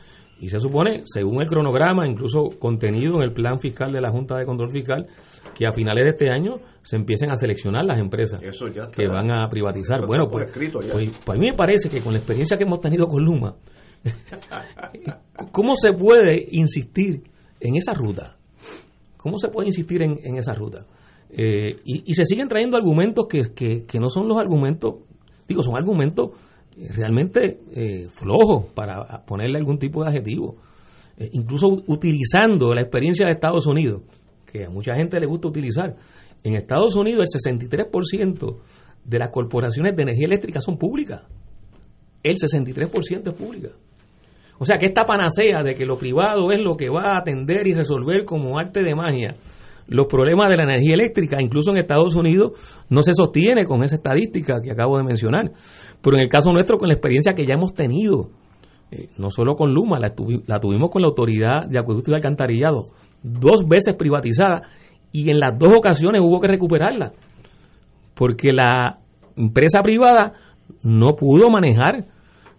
y 0.41 0.49
se 0.49 0.59
supone, 0.59 1.03
según 1.05 1.41
el 1.41 1.49
cronograma, 1.49 2.07
incluso 2.07 2.49
contenido 2.59 3.17
en 3.17 3.23
el 3.23 3.33
plan 3.33 3.61
fiscal 3.61 3.93
de 3.93 4.01
la 4.01 4.11
Junta 4.11 4.37
de 4.37 4.45
Control 4.45 4.71
Fiscal, 4.71 5.07
que 5.55 5.67
a 5.67 5.73
finales 5.73 6.05
de 6.05 6.11
este 6.11 6.31
año 6.31 6.57
se 6.83 6.97
empiecen 6.97 7.31
a 7.31 7.37
seleccionar 7.37 7.85
las 7.85 7.99
empresas 7.99 8.41
que 8.93 9.07
van 9.07 9.31
a 9.31 9.49
privatizar. 9.49 10.05
bueno, 10.07 10.29
pues, 10.29 10.51
pues, 10.53 10.71
pues, 11.25 11.39
a 11.39 11.41
mí 11.41 11.47
me 11.51 11.57
parece 11.57 11.89
que 11.89 12.01
con 12.01 12.13
la 12.13 12.19
experiencia 12.19 12.57
que 12.57 12.65
hemos 12.65 12.81
tenido 12.81 13.07
con 13.07 13.25
Luma, 13.25 13.55
¿cómo 15.53 15.77
se 15.77 15.93
puede 15.93 16.47
insistir 16.51 17.23
en 17.61 17.77
esa 17.77 17.95
ruta? 17.95 18.37
¿Cómo 19.25 19.39
se 19.39 19.49
puede 19.49 19.69
insistir 19.69 20.03
en, 20.03 20.19
en 20.23 20.37
esa 20.37 20.53
ruta? 20.53 20.85
Eh, 21.31 21.81
y, 21.87 22.13
se 22.13 22.27
siguen 22.27 22.47
trayendo 22.47 22.77
argumentos 22.77 23.25
que, 23.27 23.87
que, 23.87 23.99
no 23.99 24.11
son 24.11 24.29
los 24.29 24.37
argumentos, 24.37 24.97
digo, 25.49 25.63
son 25.63 25.77
argumentos 25.77 26.33
eh, 26.77 26.89
realmente 26.93 27.61
eh, 27.75 28.09
flojos 28.11 28.67
para 28.75 29.25
ponerle 29.25 29.57
algún 29.57 29.79
tipo 29.79 30.03
de 30.03 30.11
adjetivo. 30.11 30.57
incluso 31.33 31.69
utilizando 31.87 32.75
la 32.75 32.83
experiencia 32.83 33.25
de 33.25 33.33
Estados 33.33 33.67
Unidos, 33.67 34.03
que 34.45 34.67
a 34.67 34.69
mucha 34.69 34.95
gente 34.95 35.19
le 35.19 35.25
gusta 35.25 35.49
utilizar. 35.49 35.97
En 36.43 36.57
Estados 36.57 36.95
Unidos 36.95 37.25
el 37.33 37.57
63% 37.57 38.59
de 39.07 39.19
las 39.19 39.31
corporaciones 39.31 39.97
de 39.97 40.03
energía 40.03 40.27
eléctrica 40.27 40.61
son 40.61 40.77
públicas. 40.77 41.23
El 42.23 42.37
63% 42.37 43.29
es 43.29 43.35
pública. 43.35 43.71
O 44.59 44.64
sea 44.64 44.79
que 44.79 44.87
esta 44.87 45.05
panacea 45.05 45.62
de 45.62 45.75
que 45.75 45.85
lo 45.85 45.97
privado 45.97 46.53
es 46.53 46.61
lo 46.61 46.77
que 46.77 46.88
va 46.88 47.11
a 47.11 47.19
atender 47.21 47.67
y 47.67 47.75
resolver 47.75 48.25
como 48.25 48.59
arte 48.59 48.83
de 48.83 48.95
magia 48.95 49.37
los 49.87 50.07
problemas 50.07 50.49
de 50.49 50.57
la 50.57 50.64
energía 50.64 50.95
eléctrica, 50.95 51.37
incluso 51.40 51.71
en 51.71 51.79
Estados 51.79 52.14
Unidos, 52.14 52.53
no 52.88 53.03
se 53.03 53.12
sostiene 53.12 53.67
con 53.67 53.85
esa 53.85 53.97
estadística 53.97 54.61
que 54.62 54.71
acabo 54.71 54.97
de 54.97 55.05
mencionar. 55.05 55.53
Pero 56.01 56.17
en 56.17 56.23
el 56.23 56.29
caso 56.29 56.53
nuestro, 56.53 56.79
con 56.79 56.88
la 56.88 56.95
experiencia 56.95 57.35
que 57.35 57.47
ya 57.47 57.55
hemos 57.55 57.75
tenido, 57.75 58.31
eh, 58.90 59.09
no 59.19 59.31
solo 59.31 59.55
con 59.55 59.73
Luma, 59.73 59.99
la, 59.99 60.14
tuvimos 60.14 60.90
con 60.90 61.03
la 61.03 61.09
Autoridad 61.09 61.67
de 61.69 61.79
Acueducto 61.79 62.11
y 62.11 62.14
Alcantarillado, 62.14 62.87
dos 63.23 63.67
veces 63.69 63.95
privatizada, 63.95 64.62
y 65.12 65.31
en 65.31 65.38
las 65.38 65.59
dos 65.59 65.77
ocasiones 65.77 66.23
hubo 66.23 66.40
que 66.40 66.49
recuperarla, 66.49 67.12
porque 68.14 68.53
la 68.53 68.99
empresa 69.37 69.81
privada 69.81 70.33
no 70.83 71.14
pudo 71.14 71.51
manejar 71.51 72.07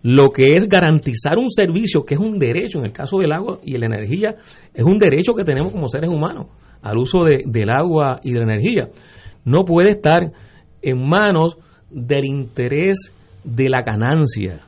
lo 0.07 0.29
que 0.29 0.55
es 0.55 0.69
garantizar 0.69 1.39
un 1.39 1.49
servicio 1.49 2.03
que 2.03 2.13
es 2.13 2.19
un 2.19 2.37
derecho, 2.37 2.77
en 2.77 2.85
el 2.85 2.91
caso 2.91 3.17
del 3.17 3.31
agua 3.31 3.57
y 3.63 3.75
la 3.75 3.87
energía, 3.87 4.35
es 4.71 4.85
un 4.85 4.99
derecho 4.99 5.33
que 5.33 5.43
tenemos 5.43 5.71
como 5.71 5.87
seres 5.87 6.11
humanos 6.11 6.45
al 6.83 6.99
uso 6.99 7.23
de, 7.23 7.41
del 7.47 7.71
agua 7.71 8.19
y 8.21 8.31
de 8.31 8.37
la 8.37 8.53
energía. 8.53 8.89
No 9.45 9.65
puede 9.65 9.89
estar 9.89 10.31
en 10.83 11.09
manos 11.09 11.57
del 11.89 12.25
interés 12.25 13.11
de 13.43 13.67
la 13.67 13.81
ganancia 13.81 14.61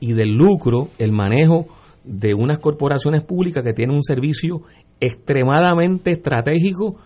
y 0.00 0.14
del 0.14 0.30
lucro 0.30 0.88
el 0.98 1.12
manejo 1.12 1.66
de 2.02 2.32
unas 2.32 2.58
corporaciones 2.58 3.22
públicas 3.24 3.62
que 3.62 3.74
tienen 3.74 3.94
un 3.94 4.02
servicio 4.02 4.62
extremadamente 5.00 6.12
estratégico 6.12 6.96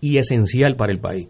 y 0.00 0.18
esencial 0.18 0.74
para 0.74 0.90
el 0.90 0.98
país. 0.98 1.28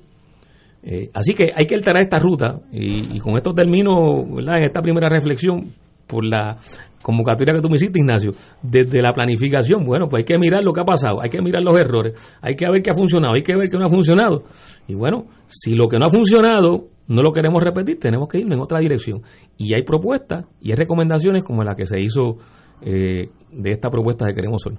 Eh, 0.83 1.11
así 1.13 1.35
que 1.35 1.51
hay 1.55 1.67
que 1.67 1.75
alterar 1.75 2.01
esta 2.01 2.19
ruta 2.19 2.63
y, 2.73 3.19
con 3.19 3.37
esto 3.37 3.53
termino 3.53 4.25
en 4.39 4.65
esta 4.65 4.81
primera 4.81 5.11
reflexión 5.11 5.75
por 6.09 6.25
la 6.25 6.57
convocatoria 7.03 7.55
que 7.55 7.61
tú 7.61 7.69
me 7.69 7.77
hiciste, 7.77 8.01
Ignacio, 8.01 8.33
desde 8.63 9.01
la 9.01 9.13
planificación, 9.13 9.85
bueno, 9.85 10.09
pues 10.09 10.23
hay 10.23 10.25
que 10.25 10.39
mirar 10.39 10.63
lo 10.65 10.73
que 10.73 10.81
ha 10.81 10.85
pasado, 10.85 11.23
hay 11.23 11.31
que 11.31 11.41
mirar 11.41 11.63
los 11.63 11.79
errores, 11.79 12.15
hay 12.43 12.57
que 12.57 12.69
ver 12.69 12.83
qué 12.83 12.91
ha 12.91 12.95
funcionado, 12.95 13.35
hay 13.35 13.43
que 13.43 13.57
ver 13.57 13.69
qué 13.69 13.79
no 13.79 13.87
ha 13.87 13.89
funcionado. 13.89 14.43
Y 14.87 14.95
bueno, 14.95 15.27
si 15.47 15.75
lo 15.75 15.89
que 15.89 15.99
no 15.99 16.07
ha 16.07 16.11
funcionado 16.11 16.89
no 17.07 17.23
lo 17.23 17.33
queremos 17.33 17.63
repetir, 17.63 17.99
tenemos 17.99 18.29
que 18.29 18.39
ir 18.39 18.53
en 18.53 18.61
otra 18.61 18.81
dirección. 18.81 19.23
Y 19.57 19.75
hay 19.75 19.83
propuestas 19.83 20.45
y 20.61 20.73
hay 20.73 20.77
recomendaciones 20.77 21.45
como 21.45 21.65
la 21.65 21.75
que 21.75 21.87
se 21.87 22.01
hizo 22.01 22.37
eh, 22.83 23.31
de 23.53 23.71
esta 23.71 23.91
propuesta 23.91 24.27
de 24.27 24.35
Queremos 24.35 24.63
Sol. 24.63 24.79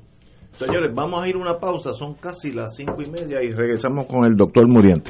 Señores, 0.58 0.94
vamos 0.94 1.24
a 1.24 1.28
ir 1.28 1.38
una 1.38 1.58
pausa, 1.58 1.94
son 1.94 2.16
casi 2.16 2.52
las 2.52 2.76
cinco 2.76 3.02
y 3.02 3.10
media 3.10 3.42
y 3.42 3.52
regresamos 3.52 4.08
con 4.08 4.26
el 4.26 4.36
doctor 4.36 4.68
Muriente. 4.68 5.10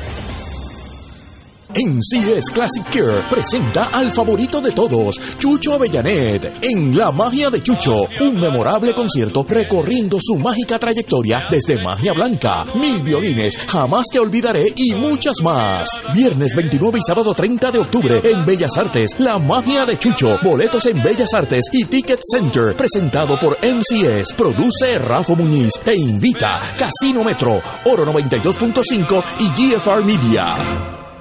NCS 1.73 2.51
Classic 2.51 2.83
Care 2.91 3.29
presenta 3.29 3.85
al 3.93 4.11
favorito 4.11 4.59
de 4.59 4.71
todos, 4.71 5.15
Chucho 5.37 5.73
Avellanet, 5.73 6.59
en 6.61 6.97
La 6.97 7.11
Magia 7.11 7.49
de 7.49 7.61
Chucho, 7.61 7.93
un 8.19 8.35
memorable 8.35 8.93
concierto 8.93 9.45
recorriendo 9.47 10.17
su 10.19 10.37
mágica 10.37 10.77
trayectoria 10.77 11.43
desde 11.49 11.81
Magia 11.81 12.11
Blanca, 12.11 12.65
Mil 12.75 13.01
Violines, 13.03 13.55
Jamás 13.67 14.07
Te 14.11 14.19
Olvidaré 14.19 14.65
y 14.75 14.93
muchas 14.95 15.35
más. 15.41 15.87
Viernes 16.13 16.53
29 16.55 16.99
y 16.99 17.01
sábado 17.07 17.33
30 17.33 17.71
de 17.71 17.79
octubre 17.79 18.21
en 18.21 18.43
Bellas 18.43 18.77
Artes, 18.77 19.17
La 19.19 19.39
Magia 19.39 19.85
de 19.85 19.97
Chucho, 19.97 20.27
boletos 20.43 20.85
en 20.87 21.01
Bellas 21.01 21.33
Artes 21.33 21.63
y 21.71 21.85
Ticket 21.85 22.19
Center, 22.21 22.75
presentado 22.75 23.35
por 23.39 23.57
NCS, 23.65 24.33
produce 24.33 24.97
Rafa 24.97 25.35
Muñiz, 25.35 25.71
te 25.83 25.95
invita 25.95 26.59
Casino 26.77 27.23
Metro, 27.23 27.61
Oro 27.85 28.05
92.5 28.11 29.23
y 29.39 29.73
GFR 29.73 30.05
Media. 30.05 31.00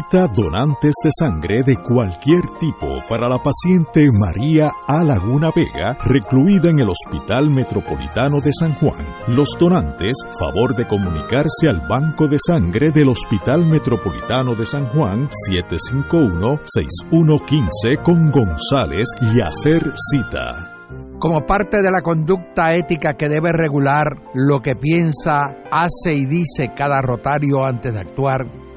donantes 0.09 0.95
de 1.03 1.09
sangre 1.17 1.63
de 1.63 1.77
cualquier 1.77 2.41
tipo 2.59 2.99
para 3.07 3.29
la 3.29 3.41
paciente 3.41 4.09
María 4.19 4.73
A. 4.87 5.01
Laguna 5.03 5.51
Vega, 5.55 5.97
recluida 6.03 6.69
en 6.69 6.79
el 6.79 6.89
Hospital 6.89 7.49
Metropolitano 7.49 8.41
de 8.41 8.51
San 8.53 8.73
Juan. 8.75 8.99
Los 9.27 9.55
donantes, 9.59 10.17
favor 10.39 10.75
de 10.75 10.85
comunicarse 10.87 11.69
al 11.69 11.87
Banco 11.87 12.27
de 12.27 12.37
Sangre 12.45 12.91
del 12.91 13.07
Hospital 13.09 13.65
Metropolitano 13.65 14.53
de 14.55 14.65
San 14.65 14.85
Juan 14.85 15.29
751-6115 15.49 18.03
con 18.03 18.29
González 18.31 19.07
y 19.21 19.39
hacer 19.41 19.91
cita 20.11 20.77
como 21.19 21.45
parte 21.45 21.81
de 21.83 21.91
la 21.91 22.01
conducta 22.01 22.73
ética 22.73 23.13
que 23.13 23.29
debe 23.29 23.51
regular 23.51 24.07
lo 24.33 24.59
que 24.59 24.75
piensa, 24.75 25.55
hace 25.71 26.15
y 26.15 26.25
dice 26.25 26.71
cada 26.75 26.99
rotario 26.99 27.63
antes 27.63 27.93
de 27.93 27.99
actuar, 27.99 28.47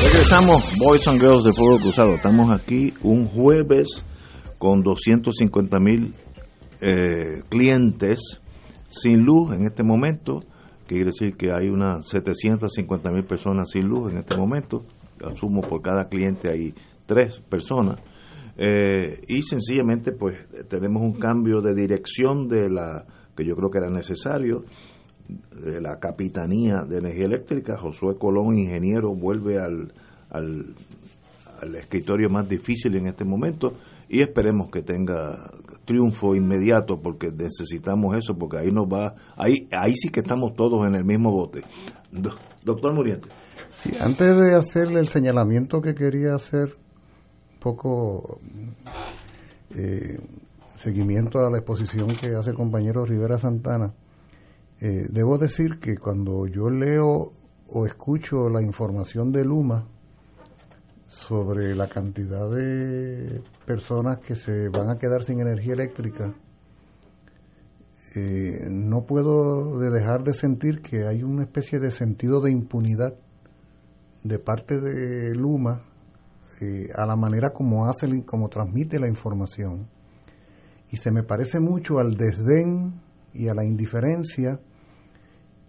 Regresamos, 0.00 0.62
Boys 0.78 1.08
and 1.08 1.20
Girls 1.20 1.42
de 1.42 1.52
Fuego 1.52 1.78
Cruzado. 1.80 2.14
Estamos 2.14 2.52
aquí 2.52 2.94
un 3.02 3.26
jueves 3.26 3.88
con 4.58 4.82
250 4.82 5.78
mil 5.80 6.14
eh, 6.80 7.42
clientes 7.48 8.40
sin 8.90 9.24
luz 9.24 9.52
en 9.52 9.66
este 9.66 9.82
momento. 9.82 10.44
Quiere 10.86 11.06
decir 11.06 11.36
que 11.36 11.50
hay 11.52 11.68
unas 11.68 12.06
750 12.08 13.10
mil 13.10 13.24
personas 13.24 13.70
sin 13.70 13.88
luz 13.88 14.12
en 14.12 14.18
este 14.18 14.36
momento. 14.36 14.84
Asumo 15.24 15.62
por 15.62 15.82
cada 15.82 16.08
cliente 16.08 16.48
hay 16.50 16.74
tres 17.06 17.40
personas. 17.40 17.98
Eh, 18.56 19.20
y 19.26 19.42
sencillamente, 19.42 20.12
pues 20.12 20.36
tenemos 20.68 21.02
un 21.02 21.18
cambio 21.18 21.60
de 21.60 21.74
dirección 21.74 22.48
de 22.48 22.70
la 22.70 23.04
que 23.36 23.44
yo 23.44 23.56
creo 23.56 23.70
que 23.70 23.78
era 23.78 23.90
necesario 23.90 24.64
de 25.28 25.80
la 25.80 25.98
Capitanía 25.98 26.82
de 26.82 26.98
Energía 26.98 27.26
Eléctrica, 27.26 27.76
Josué 27.76 28.16
Colón, 28.18 28.58
ingeniero, 28.58 29.14
vuelve 29.14 29.58
al, 29.58 29.92
al, 30.30 30.74
escritorio 31.74 32.30
más 32.30 32.48
difícil 32.48 32.96
en 32.96 33.08
este 33.08 33.24
momento 33.24 33.74
y 34.08 34.20
esperemos 34.20 34.70
que 34.70 34.82
tenga 34.82 35.50
triunfo 35.84 36.34
inmediato 36.34 37.00
porque 37.00 37.30
necesitamos 37.30 38.16
eso, 38.16 38.36
porque 38.38 38.58
ahí 38.58 38.70
nos 38.70 38.86
va, 38.86 39.14
ahí, 39.36 39.68
ahí 39.72 39.94
sí 39.94 40.08
que 40.08 40.20
estamos 40.20 40.54
todos 40.54 40.86
en 40.86 40.94
el 40.94 41.04
mismo 41.04 41.32
bote. 41.32 41.62
doctor 42.64 42.94
Muriente. 42.94 43.28
Sí, 43.76 43.92
antes 44.00 44.36
de 44.36 44.54
hacerle 44.54 45.00
el 45.00 45.08
señalamiento 45.08 45.80
que 45.80 45.94
quería 45.94 46.34
hacer, 46.34 46.74
un 47.54 47.60
poco 47.60 48.38
eh, 49.74 50.18
seguimiento 50.76 51.40
a 51.40 51.50
la 51.50 51.58
exposición 51.58 52.08
que 52.08 52.34
hace 52.34 52.50
el 52.50 52.56
compañero 52.56 53.04
Rivera 53.04 53.38
Santana, 53.38 53.92
eh, 54.80 55.06
debo 55.10 55.38
decir 55.38 55.80
que 55.80 55.96
cuando 55.96 56.46
yo 56.46 56.70
leo 56.70 57.32
o 57.70 57.86
escucho 57.86 58.48
la 58.48 58.62
información 58.62 59.32
de 59.32 59.44
Luma 59.44 59.86
sobre 61.08 61.74
la 61.74 61.88
cantidad 61.88 62.48
de 62.48 63.42
personas 63.66 64.18
que 64.18 64.36
se 64.36 64.68
van 64.68 64.88
a 64.88 64.98
quedar 64.98 65.24
sin 65.24 65.40
energía 65.40 65.72
eléctrica, 65.72 66.32
eh, 68.14 68.68
no 68.70 69.04
puedo 69.04 69.78
dejar 69.80 70.22
de 70.22 70.32
sentir 70.32 70.80
que 70.80 71.06
hay 71.06 71.22
una 71.22 71.42
especie 71.42 71.80
de 71.80 71.90
sentido 71.90 72.40
de 72.40 72.52
impunidad 72.52 73.14
de 74.22 74.38
parte 74.38 74.80
de 74.80 75.34
Luma 75.34 75.82
eh, 76.60 76.88
a 76.94 77.04
la 77.04 77.16
manera 77.16 77.50
como 77.50 77.86
hace, 77.86 78.24
como 78.24 78.48
transmite 78.48 78.98
la 78.98 79.08
información. 79.08 79.88
Y 80.90 80.96
se 80.98 81.10
me 81.10 81.22
parece 81.22 81.60
mucho 81.60 81.98
al 81.98 82.16
desdén 82.16 83.00
y 83.34 83.48
a 83.48 83.54
la 83.54 83.64
indiferencia 83.64 84.60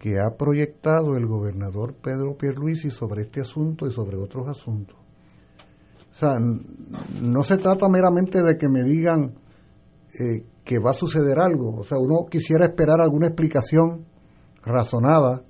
que 0.00 0.18
ha 0.18 0.34
proyectado 0.34 1.14
el 1.14 1.26
gobernador 1.26 1.94
Pedro 1.94 2.34
Pierluisi 2.34 2.90
sobre 2.90 3.20
este 3.22 3.42
asunto 3.42 3.86
y 3.86 3.92
sobre 3.92 4.16
otros 4.16 4.48
asuntos. 4.48 4.96
O 6.10 6.14
sea, 6.14 6.38
no 6.40 7.44
se 7.44 7.58
trata 7.58 7.86
meramente 7.90 8.42
de 8.42 8.56
que 8.56 8.68
me 8.70 8.82
digan 8.82 9.34
eh, 10.18 10.42
que 10.64 10.78
va 10.78 10.90
a 10.90 10.94
suceder 10.94 11.38
algo. 11.38 11.76
O 11.78 11.84
sea, 11.84 11.98
uno 11.98 12.26
quisiera 12.30 12.64
esperar 12.64 13.02
alguna 13.02 13.26
explicación 13.26 14.06
razonada 14.62 15.44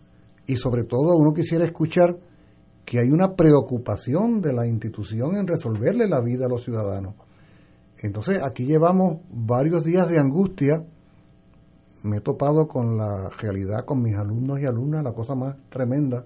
y 0.47 0.57
sobre 0.57 0.83
todo 0.83 1.17
uno 1.17 1.33
quisiera 1.33 1.65
escuchar 1.65 2.19
que 2.85 2.99
hay 2.99 3.09
una 3.09 3.37
preocupación 3.37 4.41
de 4.41 4.53
la 4.53 4.67
institución 4.67 5.37
en 5.37 5.47
resolverle 5.47 6.09
la 6.09 6.21
vida 6.21 6.47
a 6.47 6.49
los 6.49 6.65
ciudadanos. 6.65 7.15
Entonces, 8.03 8.41
aquí 8.43 8.67
llevamos 8.67 9.21
varios 9.31 9.85
días 9.85 10.09
de 10.09 10.19
angustia 10.19 10.85
me 12.03 12.19
he 12.19 12.21
topado 12.21 12.67
con 12.67 12.97
la 12.97 13.29
realidad 13.41 13.85
con 13.85 14.03
mis 14.03 14.17
alumnos 14.17 14.61
y 14.61 14.67
alumnas, 14.67 15.03
la 15.03 15.13
cosa 15.13 15.35
más 15.35 15.57
tremenda. 15.69 16.25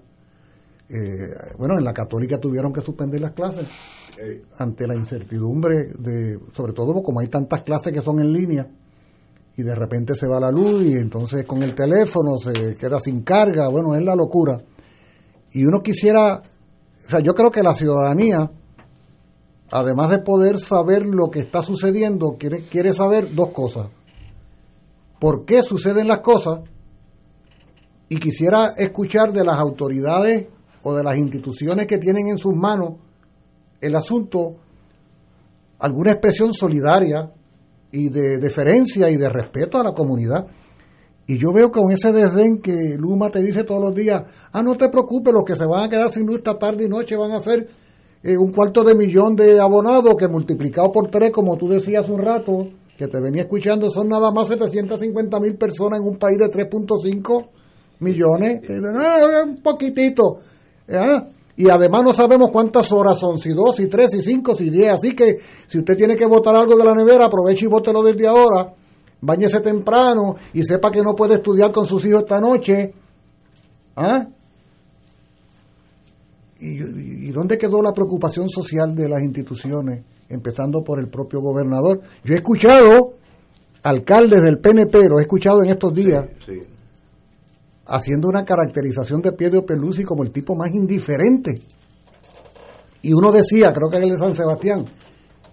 Eh, 0.87 1.27
bueno, 1.57 1.77
en 1.77 1.83
la 1.83 1.93
católica 1.93 2.37
tuvieron 2.37 2.71
que 2.71 2.81
suspender 2.81 3.19
las 3.19 3.31
clases 3.31 3.67
ante 4.57 4.87
la 4.87 4.95
incertidumbre 4.95 5.87
de, 5.97 6.39
sobre 6.53 6.73
todo 6.73 7.01
como 7.01 7.19
hay 7.19 7.27
tantas 7.27 7.63
clases 7.63 7.91
que 7.91 8.01
son 8.01 8.19
en 8.19 8.31
línea 8.31 8.67
y 9.57 9.63
de 9.63 9.75
repente 9.75 10.13
se 10.15 10.27
va 10.27 10.39
la 10.39 10.51
luz 10.51 10.83
y 10.83 10.93
entonces 10.93 11.43
con 11.45 11.63
el 11.63 11.73
teléfono 11.73 12.37
se 12.37 12.75
queda 12.75 12.99
sin 12.99 13.23
carga, 13.23 13.67
bueno, 13.69 13.95
es 13.95 14.03
la 14.03 14.15
locura. 14.15 14.61
Y 15.51 15.65
uno 15.65 15.79
quisiera, 15.81 16.35
o 16.37 17.09
sea, 17.09 17.19
yo 17.19 17.33
creo 17.33 17.49
que 17.49 17.63
la 17.63 17.73
ciudadanía 17.73 18.51
además 19.71 20.09
de 20.09 20.19
poder 20.19 20.59
saber 20.59 21.05
lo 21.05 21.29
que 21.29 21.39
está 21.39 21.61
sucediendo, 21.61 22.35
quiere, 22.39 22.67
quiere 22.67 22.93
saber 22.93 23.33
dos 23.33 23.49
cosas. 23.49 23.87
¿Por 25.19 25.45
qué 25.45 25.61
suceden 25.63 26.07
las 26.07 26.19
cosas? 26.19 26.59
Y 28.09 28.17
quisiera 28.17 28.73
escuchar 28.77 29.31
de 29.31 29.43
las 29.43 29.57
autoridades 29.57 30.47
o 30.83 30.93
de 30.93 31.03
las 31.03 31.17
instituciones 31.17 31.87
que 31.87 31.97
tienen 31.97 32.27
en 32.27 32.37
sus 32.37 32.53
manos 32.55 32.95
el 33.81 33.95
asunto 33.95 34.51
alguna 35.79 36.11
expresión 36.11 36.53
solidaria 36.53 37.31
y 37.91 38.09
de 38.09 38.37
deferencia 38.39 39.09
y 39.09 39.17
de 39.17 39.29
respeto 39.29 39.79
a 39.79 39.83
la 39.83 39.93
comunidad. 39.93 40.45
Y 41.27 41.37
yo 41.37 41.51
veo 41.53 41.71
con 41.71 41.91
ese 41.91 42.11
desdén 42.11 42.61
que 42.61 42.95
Luma 42.97 43.29
te 43.29 43.41
dice 43.41 43.63
todos 43.63 43.81
los 43.81 43.95
días, 43.95 44.23
ah, 44.51 44.61
no 44.61 44.75
te 44.75 44.89
preocupes, 44.89 45.33
los 45.33 45.43
que 45.43 45.55
se 45.55 45.65
van 45.65 45.85
a 45.85 45.89
quedar 45.89 46.11
sin 46.11 46.27
luz 46.27 46.37
esta 46.37 46.57
tarde 46.59 46.85
y 46.85 46.89
noche 46.89 47.15
van 47.15 47.31
a 47.31 47.41
ser 47.41 47.67
eh, 48.21 48.37
un 48.37 48.51
cuarto 48.51 48.83
de 48.83 48.95
millón 48.95 49.35
de 49.35 49.59
abonados 49.59 50.15
que 50.17 50.27
multiplicado 50.27 50.91
por 50.91 51.09
tres, 51.09 51.31
como 51.31 51.57
tú 51.57 51.67
decías 51.67 52.09
un 52.09 52.21
rato, 52.21 52.67
que 52.97 53.07
te 53.07 53.19
venía 53.19 53.43
escuchando, 53.43 53.89
son 53.89 54.07
nada 54.07 54.31
más 54.31 54.47
750 54.47 55.39
mil 55.39 55.55
personas 55.55 55.99
en 55.99 56.07
un 56.07 56.17
país 56.17 56.37
de 56.37 56.49
3.5 56.49 57.49
millones. 57.99 58.61
Eh, 58.69 58.79
un 59.45 59.57
poquitito. 59.61 60.39
¿eh? 60.87 61.19
Y 61.57 61.69
además 61.69 62.03
no 62.03 62.13
sabemos 62.13 62.49
cuántas 62.51 62.91
horas 62.91 63.17
son, 63.17 63.37
si 63.37 63.49
dos, 63.53 63.77
si 63.77 63.87
tres, 63.87 64.11
si 64.11 64.21
cinco, 64.21 64.55
si 64.55 64.69
diez. 64.69 64.91
Así 64.91 65.15
que 65.15 65.37
si 65.67 65.77
usted 65.77 65.95
tiene 65.95 66.15
que 66.15 66.25
votar 66.25 66.55
algo 66.55 66.75
de 66.75 66.83
la 66.83 66.93
nevera, 66.93 67.25
aproveche 67.25 67.65
y 67.65 67.69
vótelo 67.69 68.03
desde 68.03 68.27
ahora. 68.27 68.73
Báñese 69.21 69.61
temprano 69.61 70.35
y 70.53 70.63
sepa 70.63 70.91
que 70.91 71.01
no 71.01 71.15
puede 71.15 71.35
estudiar 71.35 71.71
con 71.71 71.85
sus 71.85 72.05
hijos 72.05 72.23
esta 72.23 72.39
noche. 72.41 72.93
¿Ah? 73.95 74.27
¿Y, 76.59 77.27
¿Y 77.27 77.31
dónde 77.31 77.57
quedó 77.57 77.81
la 77.81 77.93
preocupación 77.93 78.49
social 78.49 78.93
de 78.95 79.07
las 79.07 79.21
instituciones, 79.21 80.03
empezando 80.29 80.83
por 80.83 80.99
el 80.99 81.07
propio 81.09 81.39
gobernador? 81.41 82.01
Yo 82.23 82.33
he 82.33 82.37
escuchado 82.37 83.13
alcaldes 83.83 84.41
del 84.43 84.59
PNP, 84.59 85.07
lo 85.09 85.19
he 85.19 85.23
escuchado 85.23 85.63
en 85.63 85.69
estos 85.69 85.93
días, 85.93 86.25
Sí. 86.45 86.59
haciendo 87.87 88.27
una 88.27 88.43
caracterización 88.43 89.21
de 89.21 89.31
Pietro 89.33 89.63
Pelusi 89.65 90.03
como 90.03 90.23
el 90.23 90.31
tipo 90.31 90.55
más 90.55 90.73
indiferente. 90.73 91.59
Y 93.01 93.13
uno 93.13 93.31
decía, 93.31 93.71
creo 93.71 93.89
que 93.89 93.97
es 93.97 94.03
el 94.03 94.09
de 94.09 94.17
San 94.17 94.33
Sebastián, 94.35 94.85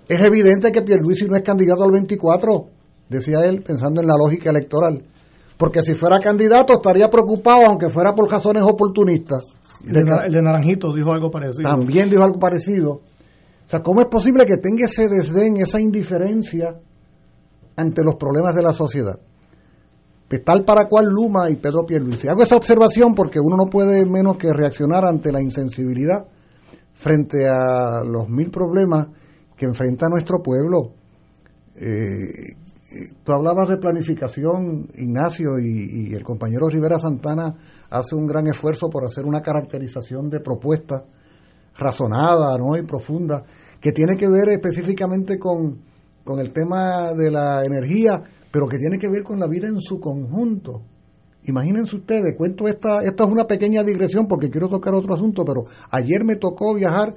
es 0.09 0.21
evidente 0.21 0.73
que 0.73 0.83
Pierluisi 0.83 1.27
no 1.27 1.37
es 1.37 1.43
candidato 1.43 1.85
al 1.85 1.91
24, 1.93 2.67
decía 3.09 3.45
él, 3.45 3.63
pensando 3.63 4.01
en 4.01 4.07
la 4.07 4.15
lógica 4.17 4.51
electoral. 4.51 5.03
Porque 5.59 5.83
si 5.83 5.95
fuera 5.95 6.19
candidato 6.19 6.73
estaría 6.73 7.09
preocupado, 7.09 7.67
aunque 7.67 7.89
fuera 7.89 8.15
por 8.15 8.31
razones 8.31 8.63
oportunistas. 8.63 9.45
El 9.87 9.93
de, 9.93 10.01
el 10.27 10.33
de 10.33 10.43
Naranjito 10.43 10.93
dijo 10.95 11.13
algo 11.13 11.31
parecido. 11.31 11.69
También 11.69 12.09
dijo 12.09 12.23
algo 12.23 12.39
parecido. 12.39 13.01
O 13.67 13.69
sea, 13.69 13.81
¿cómo 13.83 14.01
es 14.01 14.07
posible 14.07 14.45
que 14.47 14.57
tenga 14.57 14.85
ese 14.85 15.09
desdén, 15.09 15.57
esa 15.57 15.81
indiferencia 15.81 16.79
ante 17.77 18.05
los 18.05 18.17
problemas 18.17 18.55
de 18.55 18.63
la 18.63 18.73
sociedad? 18.73 19.19
Pues 20.29 20.45
tal 20.45 20.65
para 20.65 20.87
cual 20.87 21.07
Luma 21.07 21.51
y 21.51 21.57
Pedro 21.57 21.85
Pierluisi. 21.87 22.29
Hago 22.29 22.43
esa 22.43 22.57
observación 22.57 23.15
porque 23.15 23.39
uno 23.39 23.57
no 23.57 23.67
puede 23.67 24.07
menos 24.07 24.37
que 24.37 24.53
reaccionar 24.53 25.05
ante 25.05 25.31
la 25.31 25.43
insensibilidad 25.43 26.27
frente 26.95 27.47
a 27.49 28.03
los 28.05 28.29
mil 28.29 28.51
problemas 28.51 29.09
que 29.57 29.67
enfrenta 29.67 30.09
nuestro 30.09 30.43
pueblo. 30.43 30.95
Eh, 31.77 32.57
eh, 32.95 33.13
tú 33.23 33.33
hablabas 33.33 33.69
de 33.69 33.79
planificación, 33.79 34.89
Ignacio, 34.95 35.59
y, 35.59 36.15
el 36.15 36.23
compañero 36.23 36.69
Rivera 36.69 36.99
Santana 36.99 37.55
hace 37.91 38.15
un 38.15 38.27
gran 38.27 38.47
esfuerzo 38.47 38.89
por 38.89 39.05
hacer 39.05 39.25
una 39.25 39.41
caracterización 39.41 40.29
de 40.29 40.41
propuestas 40.41 41.03
razonada 41.77 42.57
¿no? 42.59 42.77
y 42.77 42.83
profunda, 42.83 43.45
que 43.81 43.93
tiene 43.93 44.17
que 44.17 44.29
ver 44.29 44.49
específicamente 44.51 45.39
con, 45.39 45.81
con 46.25 46.39
el 46.39 46.53
tema 46.53 47.13
de 47.15 47.31
la 47.31 47.65
energía, 47.65 48.23
pero 48.51 48.69
que 48.69 48.79
tiene 48.79 48.99
que 48.99 49.09
ver 49.09 49.23
con 49.23 49.41
la 49.41 49.47
vida 49.47 49.67
en 49.67 49.81
su 49.81 49.99
conjunto. 49.99 50.83
Imagínense 51.45 51.97
ustedes, 51.97 52.37
cuento 52.37 52.69
esta, 52.69 53.03
esto 53.03 53.25
es 53.25 53.31
una 53.31 53.47
pequeña 53.47 53.83
digresión 53.83 54.29
porque 54.29 54.51
quiero 54.51 54.69
tocar 54.69 54.95
otro 54.95 55.15
asunto, 55.15 55.45
pero 55.45 55.65
ayer 55.91 56.25
me 56.25 56.37
tocó 56.37 56.75
viajar 56.75 57.15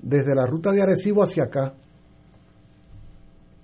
desde 0.00 0.34
la 0.34 0.46
ruta 0.46 0.70
de 0.70 0.82
Arecibo 0.82 1.22
hacia 1.22 1.44
acá. 1.44 1.74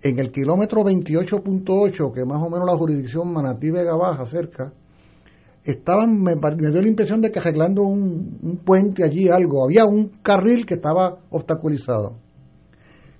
En 0.02 0.18
el 0.18 0.32
kilómetro 0.32 0.82
28.8, 0.82 2.12
que 2.12 2.24
más 2.24 2.42
o 2.42 2.50
menos 2.50 2.66
la 2.66 2.76
jurisdicción 2.76 3.32
Manatí 3.32 3.70
Vega 3.70 3.94
Baja 3.94 4.24
cerca, 4.24 4.72
estaban, 5.64 6.20
me, 6.20 6.34
me 6.36 6.70
dio 6.70 6.82
la 6.82 6.88
impresión 6.88 7.20
de 7.20 7.30
que 7.30 7.38
arreglando 7.38 7.82
un, 7.82 8.38
un 8.42 8.56
puente 8.58 9.04
allí, 9.04 9.28
algo. 9.28 9.64
Había 9.64 9.84
un 9.84 10.10
carril 10.22 10.66
que 10.66 10.74
estaba 10.74 11.18
obstaculizado. 11.30 12.16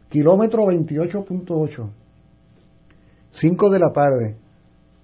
Kilómetro 0.09 0.65
28.8. 0.65 1.91
5 3.31 3.71
de 3.71 3.79
la 3.79 3.91
tarde. 3.91 4.37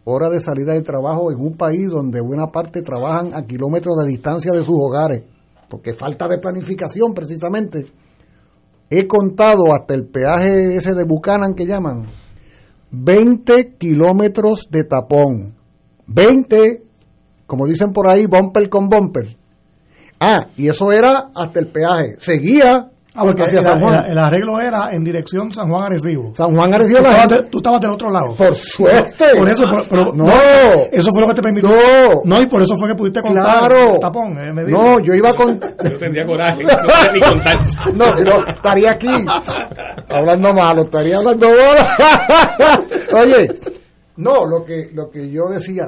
Hora 0.04 0.28
de 0.28 0.40
salida 0.40 0.72
de 0.72 0.82
trabajo 0.82 1.32
en 1.32 1.40
un 1.40 1.56
país 1.56 1.90
donde 1.90 2.20
buena 2.20 2.48
parte 2.48 2.82
trabajan 2.82 3.34
a 3.34 3.46
kilómetros 3.46 3.96
de 3.96 4.08
distancia 4.08 4.52
de 4.52 4.62
sus 4.62 4.76
hogares. 4.78 5.26
Porque 5.68 5.94
falta 5.94 6.28
de 6.28 6.38
planificación 6.38 7.12
precisamente. 7.12 7.86
He 8.88 9.06
contado 9.06 9.72
hasta 9.72 9.94
el 9.94 10.06
peaje 10.06 10.76
ese 10.76 10.94
de 10.94 11.04
Buchanan 11.04 11.54
que 11.54 11.66
llaman. 11.66 12.06
20 12.92 13.76
kilómetros 13.76 14.68
de 14.70 14.84
tapón. 14.84 15.56
20 16.06 16.85
como 17.46 17.66
dicen 17.66 17.92
por 17.92 18.08
ahí, 18.08 18.26
bumper 18.26 18.68
con 18.68 18.88
bumper. 18.88 19.26
Ah, 20.20 20.46
y 20.56 20.68
eso 20.68 20.90
era 20.92 21.28
hasta 21.34 21.60
el 21.60 21.68
peaje. 21.68 22.14
Seguía 22.18 22.88
Ah, 23.18 23.22
porque 23.24 23.44
hacia 23.44 23.60
el, 23.60 23.64
San 23.64 23.80
Juan. 23.80 24.04
el- 24.04 24.10
el 24.12 24.18
arreglo 24.18 24.60
era 24.60 24.90
en 24.92 25.02
dirección 25.02 25.50
San 25.50 25.70
Juan 25.70 25.84
Arecibo. 25.84 26.34
San 26.34 26.54
Juan 26.54 26.74
Arecibo 26.74 26.98
Tú 26.98 27.02
la 27.04 27.08
estabas, 27.08 27.28
gente- 27.32 27.44
de- 27.44 27.50
tú 27.50 27.58
estabas 27.60 27.80
del 27.80 27.90
otro 27.92 28.10
lado. 28.10 28.34
Por 28.34 28.54
suerte. 28.54 29.24
Por 29.38 29.48
eso, 29.48 29.64
por- 29.64 29.88
pero- 29.88 30.12
No. 30.12 30.26
Eso 30.92 31.10
fue 31.12 31.22
lo 31.22 31.28
que 31.28 31.34
te 31.34 31.40
permitió. 31.40 31.70
No. 31.70 32.20
No, 32.26 32.42
y 32.42 32.46
por 32.46 32.60
eso 32.60 32.74
fue 32.78 32.88
que 32.88 32.94
pudiste 32.94 33.22
contar 33.22 33.44
Claro. 33.70 33.94
el 33.94 34.00
tapón. 34.00 34.36
eh, 34.38 34.52
me. 34.52 34.64
No, 34.64 35.00
yo 35.00 35.14
iba 35.14 35.32
con. 35.32 35.58
Yo 35.82 35.98
tendría 35.98 36.26
coraje, 36.26 36.62
no 36.64 36.70
sé 36.70 37.12
ni 37.14 37.20
contar. 37.20 37.56
No, 37.94 38.06
no, 38.22 38.46
estaría 38.50 38.90
aquí 38.90 39.08
hablando 40.10 40.52
malo, 40.52 40.82
estaría 40.82 41.16
hablando 41.16 41.46
malo. 41.48 41.80
Oye, 43.14 43.48
no, 44.16 44.46
lo 44.46 44.62
que, 44.62 44.90
lo 44.92 45.08
que 45.10 45.30
yo 45.30 45.48
decía. 45.48 45.86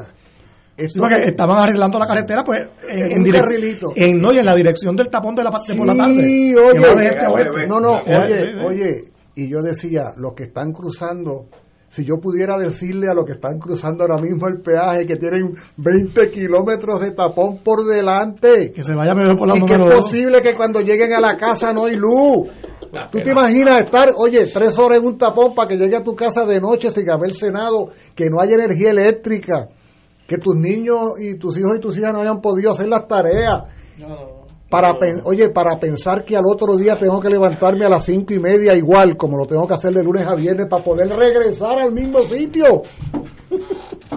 Sí, 0.78 0.98
porque 0.98 1.24
estaban 1.24 1.58
arreglando 1.58 1.98
la 1.98 2.06
carretera, 2.06 2.44
pues, 2.44 2.60
en, 2.88 3.12
En 3.12 3.26
en 3.96 4.20
no, 4.20 4.32
y 4.32 4.38
en 4.38 4.44
la 4.44 4.54
dirección 4.54 4.94
del 4.94 5.08
tapón 5.08 5.34
de 5.34 5.42
la 5.42 5.50
parte 5.50 5.74
por 5.74 5.86
la 5.86 5.96
tarde. 5.96 6.14
Sí, 6.14 6.54
que 6.54 6.60
oye, 6.60 7.06
este 7.06 7.66
no, 7.66 7.80
no, 7.80 7.98
oye, 7.98 8.64
oye, 8.64 9.04
y 9.34 9.48
yo 9.48 9.62
decía, 9.62 10.12
los 10.16 10.34
que 10.34 10.44
están 10.44 10.72
cruzando, 10.72 11.46
si 11.88 12.04
yo 12.04 12.18
pudiera 12.18 12.58
decirle 12.58 13.08
a 13.08 13.14
los 13.14 13.24
que 13.24 13.32
están 13.32 13.58
cruzando 13.58 14.04
ahora 14.04 14.20
mismo 14.20 14.46
el 14.46 14.60
peaje 14.60 15.06
que 15.06 15.16
tienen 15.16 15.54
20 15.76 16.30
kilómetros 16.30 17.00
de 17.00 17.12
tapón 17.12 17.58
por 17.62 17.84
delante, 17.84 18.70
Que 18.70 18.84
se 18.84 18.94
vaya 18.94 19.14
mejor 19.14 19.36
por 19.36 19.48
la 19.48 19.56
y 19.56 19.64
que 19.64 19.74
es 19.74 19.94
posible 19.94 20.42
que 20.42 20.54
cuando 20.54 20.80
lleguen 20.80 21.12
a 21.12 21.20
la 21.20 21.36
casa 21.36 21.72
no 21.72 21.86
hay 21.86 21.96
luz. 21.96 22.48
¿Tú 23.10 23.18
te 23.20 23.30
imaginas 23.30 23.84
estar, 23.84 24.10
oye, 24.16 24.46
tres 24.46 24.78
horas 24.78 24.98
en 24.98 25.06
un 25.06 25.18
tapón 25.18 25.54
para 25.54 25.68
que 25.68 25.76
llegue 25.76 25.96
a 25.96 26.02
tu 26.02 26.14
casa 26.14 26.44
de 26.46 26.60
noche 26.60 26.90
sin 26.90 27.10
haber 27.10 27.32
cenado, 27.32 27.90
que 28.14 28.30
no 28.30 28.40
haya 28.40 28.54
energía 28.54 28.90
eléctrica, 28.90 29.68
que 30.28 30.36
tus 30.36 30.54
niños 30.54 31.18
y 31.18 31.36
tus 31.36 31.56
hijos 31.56 31.76
y 31.76 31.80
tus 31.80 31.96
hijas 31.96 32.12
no 32.12 32.20
hayan 32.20 32.42
podido 32.42 32.70
hacer 32.70 32.86
las 32.86 33.08
tareas? 33.08 33.62
Para 34.68 34.92
oye, 35.24 35.48
para 35.48 35.78
pensar 35.78 36.22
que 36.22 36.36
al 36.36 36.44
otro 36.44 36.76
día 36.76 36.96
tengo 36.96 37.18
que 37.18 37.30
levantarme 37.30 37.86
a 37.86 37.88
las 37.88 38.04
cinco 38.04 38.34
y 38.34 38.38
media 38.38 38.74
igual, 38.74 39.16
como 39.16 39.38
lo 39.38 39.46
tengo 39.46 39.66
que 39.66 39.72
hacer 39.72 39.94
de 39.94 40.04
lunes 40.04 40.26
a 40.26 40.34
viernes, 40.34 40.66
para 40.68 40.84
poder 40.84 41.08
regresar 41.08 41.78
al 41.78 41.92
mismo 41.92 42.20
sitio. 42.20 42.82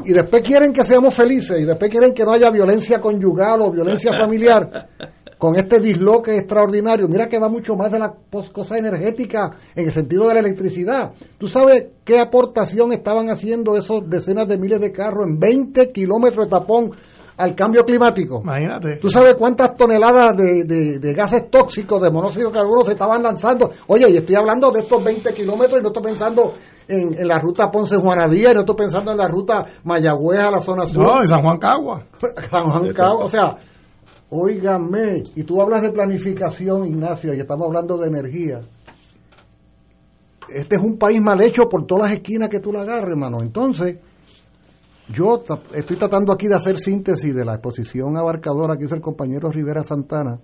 Y 0.03 0.13
después 0.13 0.41
quieren 0.41 0.71
que 0.73 0.83
seamos 0.83 1.13
felices, 1.13 1.59
y 1.59 1.65
después 1.65 1.91
quieren 1.91 2.13
que 2.13 2.23
no 2.23 2.31
haya 2.31 2.49
violencia 2.49 2.99
conyugal 2.99 3.61
o 3.61 3.71
violencia 3.71 4.11
familiar 4.13 4.87
con 5.41 5.55
este 5.55 5.79
disloque 5.79 6.37
extraordinario. 6.37 7.07
Mira 7.07 7.27
que 7.27 7.39
va 7.39 7.49
mucho 7.49 7.75
más 7.75 7.91
de 7.91 7.97
la 7.97 8.13
cosa 8.53 8.77
energética 8.77 9.49
en 9.73 9.87
el 9.87 9.91
sentido 9.91 10.27
de 10.27 10.35
la 10.35 10.39
electricidad. 10.41 11.13
¿Tú 11.39 11.47
sabes 11.47 11.85
qué 12.03 12.19
aportación 12.19 12.91
estaban 12.93 13.27
haciendo 13.31 13.75
esos 13.75 14.07
decenas 14.07 14.47
de 14.47 14.59
miles 14.59 14.79
de 14.79 14.91
carros 14.91 15.25
en 15.25 15.39
20 15.39 15.91
kilómetros 15.91 16.45
de 16.45 16.51
tapón 16.51 16.91
al 17.37 17.55
cambio 17.55 17.83
climático? 17.83 18.41
Imagínate. 18.43 18.97
¿Tú 18.97 19.09
sabes 19.09 19.33
cuántas 19.33 19.75
toneladas 19.75 20.37
de, 20.37 20.63
de- 20.63 20.99
de 20.99 21.13
gases 21.15 21.49
tóxicos, 21.49 21.99
de 22.03 22.11
monóxido 22.11 22.49
de 22.49 22.53
carbono 22.59 22.83
se 22.85 22.91
estaban 22.91 23.23
lanzando? 23.23 23.71
Oye, 23.87 24.11
y 24.11 24.17
estoy 24.17 24.35
hablando 24.35 24.69
de 24.69 24.81
estos 24.81 25.03
20 25.03 25.33
kilómetros 25.33 25.79
y 25.79 25.81
no 25.81 25.87
estoy 25.87 26.03
pensando 26.03 26.53
en, 26.87 27.15
en 27.17 27.27
la 27.27 27.39
ruta 27.39 27.71
Ponce-Juanadía 27.71 28.51
y 28.51 28.53
no 28.53 28.59
estoy 28.59 28.75
pensando 28.75 29.09
en 29.11 29.17
la 29.17 29.27
ruta 29.27 29.65
Mayagüez 29.85 30.39
a 30.39 30.51
la 30.51 30.59
zona 30.59 30.85
sur. 30.85 31.01
No, 31.01 31.19
de 31.21 31.25
San 31.25 31.41
Juan 31.41 31.57
Cagua. 31.57 32.03
San 32.51 32.67
Juan 32.67 32.93
Cabo, 32.93 33.19
o 33.21 33.27
sea, 33.29 33.55
óigame, 34.31 35.23
y 35.35 35.43
tú 35.43 35.61
hablas 35.61 35.81
de 35.81 35.91
planificación, 35.91 36.87
Ignacio, 36.87 37.33
y 37.33 37.39
estamos 37.39 37.67
hablando 37.67 37.97
de 37.97 38.07
energía. 38.07 38.61
Este 40.49 40.75
es 40.77 40.81
un 40.81 40.97
país 40.97 41.21
mal 41.21 41.41
hecho 41.41 41.67
por 41.69 41.85
todas 41.85 42.05
las 42.05 42.13
esquinas 42.15 42.49
que 42.49 42.59
tú 42.59 42.71
la 42.71 42.81
agarres, 42.81 43.11
hermano. 43.11 43.41
Entonces, 43.41 43.97
yo 45.13 45.43
estoy 45.73 45.97
tratando 45.97 46.31
aquí 46.31 46.47
de 46.47 46.55
hacer 46.55 46.77
síntesis 46.77 47.35
de 47.35 47.43
la 47.43 47.55
exposición 47.55 48.15
abarcadora 48.15 48.77
que 48.77 48.85
hizo 48.85 48.95
el 48.95 49.01
compañero 49.01 49.51
Rivera 49.51 49.83
Santana 49.83 50.39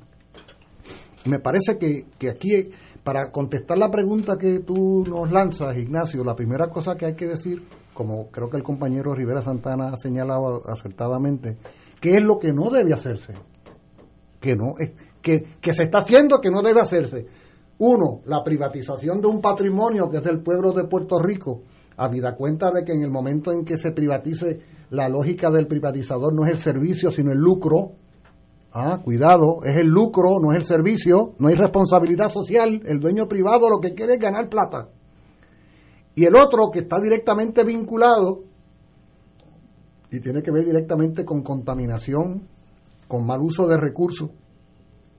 Me 1.25 1.39
parece 1.39 1.77
que, 1.77 2.07
que 2.17 2.29
aquí, 2.29 2.69
para 3.03 3.31
contestar 3.31 3.77
la 3.77 3.89
pregunta 3.89 4.37
que 4.37 4.59
tú 4.59 5.05
nos 5.07 5.31
lanzas, 5.31 5.77
Ignacio, 5.77 6.25
la 6.25 6.35
primera 6.35 6.67
cosa 6.67 6.95
que 6.95 7.05
hay 7.05 7.15
que 7.15 7.27
decir, 7.27 7.63
como 7.93 8.27
creo 8.31 8.49
que 8.49 8.57
el 8.57 8.63
compañero 8.63 9.13
Rivera 9.13 9.41
Santana 9.41 9.93
ha 9.93 9.97
señalado 9.97 10.61
acertadamente, 10.67 11.57
¿qué 12.01 12.15
es 12.15 12.21
lo 12.21 12.37
que 12.37 12.51
no 12.51 12.69
debe 12.69 12.93
hacerse? 12.93 13.33
Que 14.47 14.55
no, 14.55 14.75
que, 15.21 15.43
que 15.59 15.73
se 15.73 15.83
está 15.83 15.97
haciendo 15.97 16.39
que 16.39 16.49
no 16.49 16.61
debe 16.61 16.79
hacerse. 16.79 17.25
Uno, 17.79 18.21
la 18.27 18.45
privatización 18.45 19.19
de 19.21 19.27
un 19.27 19.41
patrimonio 19.41 20.09
que 20.09 20.19
es 20.19 20.25
el 20.25 20.41
pueblo 20.41 20.71
de 20.71 20.85
Puerto 20.85 21.19
Rico, 21.19 21.63
habida 21.97 22.33
cuenta 22.33 22.71
de 22.71 22.85
que 22.85 22.93
en 22.93 23.01
el 23.01 23.11
momento 23.11 23.51
en 23.51 23.65
que 23.65 23.77
se 23.77 23.91
privatice, 23.91 24.61
la 24.89 25.09
lógica 25.09 25.51
del 25.51 25.67
privatizador 25.67 26.33
no 26.33 26.45
es 26.45 26.51
el 26.51 26.59
servicio, 26.59 27.11
sino 27.11 27.33
el 27.33 27.39
lucro. 27.39 27.91
Ah, 28.71 29.01
cuidado, 29.03 29.59
es 29.65 29.75
el 29.75 29.87
lucro, 29.87 30.39
no 30.41 30.53
es 30.53 30.59
el 30.59 30.65
servicio, 30.65 31.33
no 31.39 31.49
hay 31.49 31.55
responsabilidad 31.55 32.31
social, 32.31 32.81
el 32.85 33.01
dueño 33.01 33.27
privado 33.27 33.69
lo 33.69 33.79
que 33.79 33.93
quiere 33.93 34.13
es 34.13 34.19
ganar 34.19 34.47
plata. 34.47 34.87
Y 36.15 36.23
el 36.23 36.37
otro 36.37 36.69
que 36.71 36.79
está 36.79 37.01
directamente 37.01 37.65
vinculado 37.65 38.43
y 40.09 40.21
tiene 40.21 40.41
que 40.41 40.51
ver 40.51 40.63
directamente 40.63 41.25
con 41.25 41.41
contaminación, 41.41 42.47
con 43.07 43.25
mal 43.25 43.41
uso 43.41 43.67
de 43.67 43.77
recursos, 43.77 44.29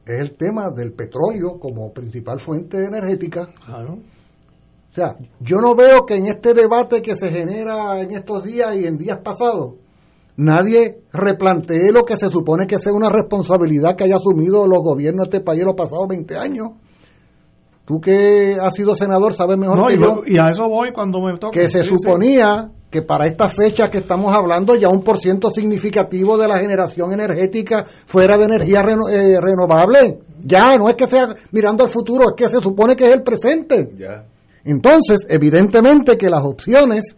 es 0.04 0.20
el 0.20 0.36
tema 0.36 0.70
del 0.70 0.92
petróleo 0.92 1.58
como 1.60 1.92
principal 1.92 2.40
fuente 2.40 2.78
energética. 2.84 3.48
Claro. 3.64 3.98
O 4.90 4.94
sea, 4.94 5.16
yo 5.40 5.58
no 5.58 5.74
veo 5.74 6.06
que 6.06 6.16
en 6.16 6.26
este 6.26 6.54
debate 6.54 7.02
que 7.02 7.14
se 7.14 7.30
genera 7.30 8.00
en 8.00 8.12
estos 8.12 8.44
días 8.44 8.74
y 8.76 8.86
en 8.86 8.96
días 8.96 9.18
pasados, 9.22 9.74
nadie 10.36 11.02
replantee 11.12 11.92
lo 11.92 12.04
que 12.04 12.16
se 12.16 12.30
supone 12.30 12.66
que 12.66 12.78
sea 12.78 12.92
una 12.92 13.10
responsabilidad 13.10 13.96
que 13.96 14.04
haya 14.04 14.16
asumido 14.16 14.66
los 14.66 14.80
gobiernos 14.80 15.28
de 15.28 15.36
este 15.36 15.44
país 15.44 15.62
los 15.64 15.74
pasados 15.74 16.08
20 16.08 16.36
años. 16.36 16.68
Tú 17.88 18.02
que 18.02 18.58
has 18.60 18.74
sido 18.74 18.94
senador 18.94 19.32
sabes 19.32 19.56
mejor 19.56 19.88
que 19.88 19.98
yo. 19.98 20.20
Y 20.26 20.36
a 20.38 20.50
eso 20.50 20.68
voy 20.68 20.92
cuando 20.92 21.22
me 21.22 21.38
toca. 21.38 21.58
Que 21.58 21.70
se 21.70 21.82
suponía 21.82 22.70
que 22.90 23.00
para 23.00 23.26
esta 23.26 23.48
fecha 23.48 23.88
que 23.88 23.96
estamos 23.96 24.34
hablando 24.34 24.74
ya 24.74 24.90
un 24.90 25.02
por 25.02 25.18
ciento 25.22 25.48
significativo 25.48 26.36
de 26.36 26.48
la 26.48 26.58
generación 26.58 27.14
energética 27.14 27.86
fuera 28.04 28.36
de 28.36 28.44
energía 28.44 28.80
eh, 28.80 29.40
renovable. 29.40 30.18
Ya, 30.42 30.76
no 30.76 30.90
es 30.90 30.96
que 30.96 31.06
sea 31.06 31.28
mirando 31.50 31.84
al 31.84 31.88
futuro, 31.88 32.26
es 32.28 32.34
que 32.36 32.54
se 32.54 32.60
supone 32.60 32.94
que 32.94 33.06
es 33.06 33.14
el 33.14 33.22
presente. 33.22 33.90
Ya. 33.96 34.22
Entonces, 34.64 35.20
evidentemente 35.26 36.18
que 36.18 36.28
las 36.28 36.44
opciones, 36.44 37.16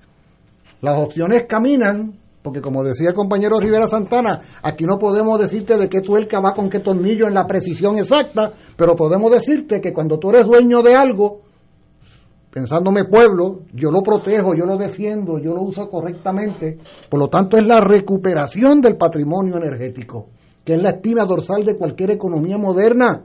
las 0.82 1.00
opciones 1.00 1.46
caminan, 1.48 2.16
porque 2.43 2.61
como 2.61 2.82
decía 2.82 3.09
el 3.09 3.14
compañero 3.14 3.59
Rivera 3.59 3.86
Santana, 3.86 4.41
aquí 4.62 4.84
no 4.84 4.99
podemos 4.99 5.38
decirte 5.38 5.76
de 5.76 5.88
qué 5.88 6.01
tuerca 6.01 6.41
va 6.41 6.55
con 6.55 6.70
qué 6.70 6.80
tornillo 6.80 7.26
en 7.26 7.34
la 7.34 7.47
precisión 7.47 7.99
exacta, 7.99 8.53
pero 8.76 8.97
podemos 8.97 9.30
decirte 9.30 9.80
que 9.80 9.93
cuando 9.93 10.18
tú 10.18 10.30
eres 10.30 10.47
dueño 10.47 10.82
de 10.82 10.95
algo, 10.95 11.43
pensándome 12.51 13.05
pueblo, 13.05 13.61
yo 13.74 13.91
lo 13.91 14.01
protejo, 14.01 14.55
yo 14.55 14.64
lo 14.64 14.76
defiendo, 14.76 15.38
yo 15.38 15.55
lo 15.55 15.62
uso 15.62 15.88
correctamente, 15.88 16.78
por 17.09 17.20
lo 17.20 17.28
tanto 17.28 17.57
es 17.57 17.64
la 17.64 17.80
recuperación 17.80 18.80
del 18.80 18.97
patrimonio 18.97 19.57
energético, 19.57 20.28
que 20.64 20.74
es 20.74 20.82
la 20.82 20.91
espina 20.91 21.24
dorsal 21.24 21.64
de 21.64 21.76
cualquier 21.76 22.12
economía 22.12 22.57
moderna. 22.57 23.24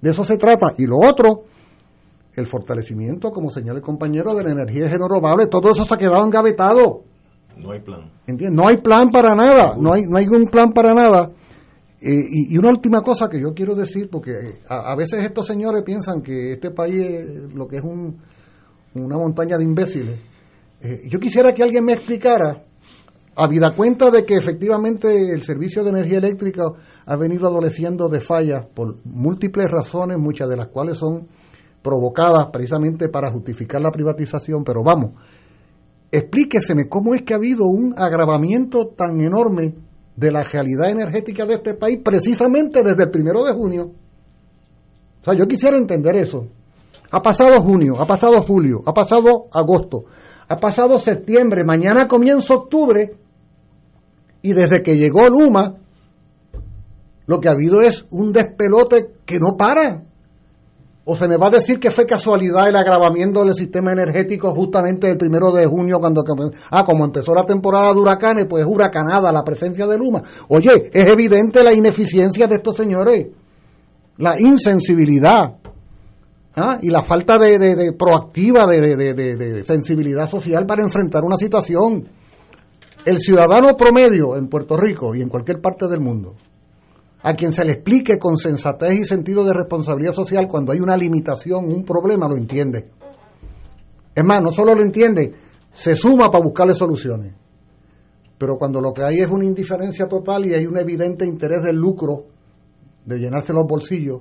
De 0.00 0.10
eso 0.10 0.22
se 0.22 0.36
trata. 0.36 0.74
Y 0.78 0.86
lo 0.86 0.96
otro 0.96 1.44
el 2.38 2.46
fortalecimiento, 2.46 3.30
como 3.32 3.50
señala 3.50 3.78
el 3.78 3.84
compañero, 3.84 4.34
de 4.34 4.44
la 4.44 4.52
energía 4.52 4.88
renovable, 4.88 5.46
todo 5.46 5.70
eso 5.70 5.84
se 5.84 5.94
ha 5.94 5.96
quedado 5.98 6.24
engavetado. 6.24 7.02
No 7.58 7.72
hay 7.72 7.80
plan. 7.80 8.10
No 8.26 8.68
hay 8.68 8.76
plan 8.78 9.10
para 9.10 9.34
nada, 9.34 9.76
no 9.78 9.92
hay, 9.92 10.02
no 10.02 10.16
hay 10.16 10.26
un 10.26 10.46
plan 10.46 10.72
para 10.72 10.94
nada. 10.94 11.30
Eh, 12.00 12.24
y, 12.30 12.56
una 12.56 12.68
última 12.68 13.00
cosa 13.02 13.28
que 13.28 13.40
yo 13.40 13.52
quiero 13.54 13.74
decir, 13.74 14.08
porque 14.08 14.30
eh, 14.30 14.60
a, 14.68 14.94
veces 14.94 15.22
estos 15.24 15.46
señores 15.46 15.82
piensan 15.82 16.22
que 16.22 16.52
este 16.52 16.70
país 16.70 17.00
es 17.00 17.54
lo 17.54 17.66
que 17.66 17.78
es 17.78 17.82
un, 17.82 18.18
una 18.94 19.16
montaña 19.16 19.58
de 19.58 19.64
imbéciles. 19.64 20.20
Eh, 20.80 21.02
yo 21.08 21.18
quisiera 21.18 21.52
que 21.52 21.64
alguien 21.64 21.84
me 21.84 21.94
explicara, 21.94 22.62
habida 23.34 23.74
cuenta 23.74 24.12
de 24.12 24.24
que 24.24 24.34
efectivamente 24.34 25.32
el 25.32 25.42
servicio 25.42 25.82
de 25.82 25.90
energía 25.90 26.18
eléctrica 26.18 26.66
ha 27.04 27.16
venido 27.16 27.48
adoleciendo 27.48 28.08
de 28.08 28.20
fallas 28.20 28.68
por 28.68 28.96
múltiples 29.04 29.68
razones, 29.68 30.18
muchas 30.18 30.48
de 30.48 30.56
las 30.56 30.68
cuales 30.68 30.98
son 30.98 31.26
provocadas 31.82 32.48
precisamente 32.52 33.08
para 33.08 33.32
justificar 33.32 33.80
la 33.80 33.90
privatización, 33.90 34.62
pero 34.62 34.84
vamos, 34.84 35.14
explíqueseme 36.10 36.88
cómo 36.88 37.14
es 37.14 37.22
que 37.22 37.34
ha 37.34 37.36
habido 37.36 37.66
un 37.66 37.94
agravamiento 37.96 38.88
tan 38.88 39.20
enorme 39.20 39.74
de 40.16 40.32
la 40.32 40.42
realidad 40.42 40.90
energética 40.90 41.46
de 41.46 41.54
este 41.54 41.74
país 41.74 42.00
precisamente 42.04 42.82
desde 42.82 43.04
el 43.04 43.10
primero 43.10 43.44
de 43.44 43.52
junio. 43.52 43.92
O 45.20 45.24
sea, 45.24 45.34
yo 45.34 45.46
quisiera 45.46 45.76
entender 45.76 46.16
eso. 46.16 46.46
Ha 47.10 47.22
pasado 47.22 47.60
junio, 47.62 48.00
ha 48.00 48.06
pasado 48.06 48.42
julio, 48.42 48.82
ha 48.84 48.92
pasado 48.92 49.46
agosto, 49.52 50.04
ha 50.48 50.56
pasado 50.56 50.98
septiembre, 50.98 51.64
mañana 51.64 52.06
comienza 52.06 52.54
octubre 52.54 53.16
y 54.42 54.52
desde 54.52 54.82
que 54.82 54.96
llegó 54.96 55.28
Luma, 55.28 55.76
lo 57.26 57.40
que 57.40 57.48
ha 57.48 57.52
habido 57.52 57.82
es 57.82 58.06
un 58.10 58.32
despelote 58.32 59.14
que 59.24 59.38
no 59.38 59.56
para. 59.56 60.04
¿O 61.10 61.16
se 61.16 61.26
me 61.26 61.38
va 61.38 61.46
a 61.46 61.50
decir 61.50 61.80
que 61.80 61.90
fue 61.90 62.04
casualidad 62.04 62.68
el 62.68 62.76
agravamiento 62.76 63.42
del 63.42 63.54
sistema 63.54 63.92
energético 63.92 64.54
justamente 64.54 65.08
el 65.08 65.16
primero 65.16 65.50
de 65.50 65.64
junio 65.64 66.00
cuando... 66.00 66.22
Ah, 66.70 66.84
como 66.84 67.06
empezó 67.06 67.34
la 67.34 67.46
temporada 67.46 67.94
de 67.94 68.00
huracanes, 68.00 68.46
pues 68.46 68.66
huracanada 68.66 69.32
la 69.32 69.42
presencia 69.42 69.86
de 69.86 69.96
Luma. 69.96 70.22
Oye, 70.48 70.90
es 70.92 71.06
evidente 71.06 71.64
la 71.64 71.72
ineficiencia 71.72 72.46
de 72.46 72.56
estos 72.56 72.76
señores, 72.76 73.26
la 74.18 74.38
insensibilidad 74.38 75.54
¿ah? 76.54 76.78
y 76.82 76.90
la 76.90 77.02
falta 77.02 77.38
de, 77.38 77.94
proactiva 77.98 78.66
de 78.66 79.64
sensibilidad 79.66 80.28
social 80.28 80.66
para 80.66 80.82
enfrentar 80.82 81.24
una 81.24 81.38
situación. 81.38 82.06
El 83.06 83.18
ciudadano 83.18 83.78
promedio 83.78 84.36
en 84.36 84.48
Puerto 84.48 84.76
Rico 84.76 85.14
y 85.14 85.22
en 85.22 85.30
cualquier 85.30 85.62
parte 85.62 85.88
del 85.88 86.00
mundo 86.00 86.34
a 87.22 87.34
quien 87.34 87.52
se 87.52 87.64
le 87.64 87.72
explique 87.72 88.18
con 88.18 88.36
sensatez 88.36 88.94
y 88.94 89.04
sentido 89.04 89.44
de 89.44 89.52
responsabilidad 89.52 90.12
social 90.12 90.46
cuando 90.46 90.72
hay 90.72 90.80
una 90.80 90.96
limitación, 90.96 91.64
un 91.64 91.84
problema, 91.84 92.28
lo 92.28 92.36
entiende. 92.36 92.90
Es 94.14 94.24
más, 94.24 94.42
no 94.42 94.52
solo 94.52 94.74
lo 94.74 94.82
entiende, 94.82 95.34
se 95.72 95.94
suma 95.94 96.30
para 96.30 96.44
buscarle 96.44 96.74
soluciones. 96.74 97.34
Pero 98.38 98.56
cuando 98.56 98.80
lo 98.80 98.92
que 98.92 99.02
hay 99.02 99.18
es 99.18 99.28
una 99.28 99.44
indiferencia 99.44 100.06
total 100.06 100.46
y 100.46 100.54
hay 100.54 100.66
un 100.66 100.76
evidente 100.76 101.24
interés 101.24 101.62
del 101.62 101.76
lucro, 101.76 102.26
de 103.04 103.18
llenarse 103.18 103.52
los 103.52 103.64
bolsillos, 103.64 104.18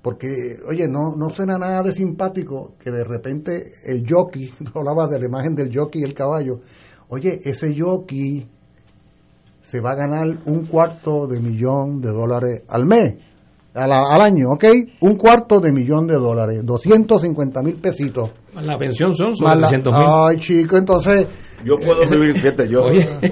porque, 0.00 0.28
oye, 0.68 0.86
no, 0.88 1.16
no 1.16 1.30
suena 1.30 1.58
nada 1.58 1.82
de 1.82 1.92
simpático 1.92 2.74
que 2.78 2.90
de 2.90 3.04
repente 3.04 3.72
el 3.84 4.04
jockey, 4.08 4.52
hablaba 4.74 5.08
de 5.08 5.18
la 5.18 5.26
imagen 5.26 5.54
del 5.54 5.76
jockey 5.76 6.00
y 6.00 6.04
el 6.04 6.14
caballo, 6.14 6.60
oye, 7.08 7.40
ese 7.42 7.74
jockey 7.78 8.48
se 9.66 9.80
va 9.80 9.90
a 9.90 9.94
ganar 9.96 10.28
un 10.44 10.64
cuarto 10.66 11.26
de 11.26 11.40
millón 11.40 12.00
de 12.00 12.12
dólares 12.12 12.62
al 12.68 12.86
mes, 12.86 13.14
al, 13.74 14.20
año, 14.20 14.52
¿ok? 14.52 14.64
Un 15.00 15.16
cuarto 15.16 15.58
de 15.58 15.72
millón 15.72 16.06
de 16.06 16.14
dólares, 16.14 16.60
250 16.62 17.62
mil 17.62 17.74
pesitos. 17.74 18.30
La 18.54 18.78
pensión 18.78 19.16
son 19.16 19.34
700 19.34 19.92
mil. 19.92 20.06
Ay, 20.06 20.36
chico, 20.36 20.76
entonces... 20.76 21.26
Yo 21.64 21.74
puedo 21.84 22.00
vivir, 22.08 22.34
fíjate, 22.34 22.68
yo, 22.70 22.84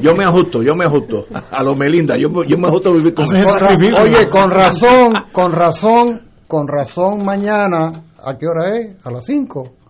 yo 0.02 0.14
me 0.16 0.24
ajusto, 0.24 0.60
yo 0.60 0.74
me 0.74 0.84
ajusto. 0.84 1.26
A 1.52 1.62
lo 1.62 1.76
Melinda, 1.76 2.16
yo, 2.16 2.28
yo 2.42 2.58
me 2.58 2.66
ajusto 2.66 2.90
a 2.90 2.94
vivir 2.94 3.14
con, 3.14 3.26
Oye, 3.30 4.28
con 4.28 4.50
razón, 4.50 5.12
con 5.30 5.52
razón, 5.52 6.20
con 6.48 6.66
razón 6.66 7.24
mañana, 7.24 8.02
¿a 8.24 8.36
qué 8.36 8.46
hora 8.48 8.76
es? 8.76 8.96
A 9.04 9.12
las 9.12 9.24
5 9.24 9.83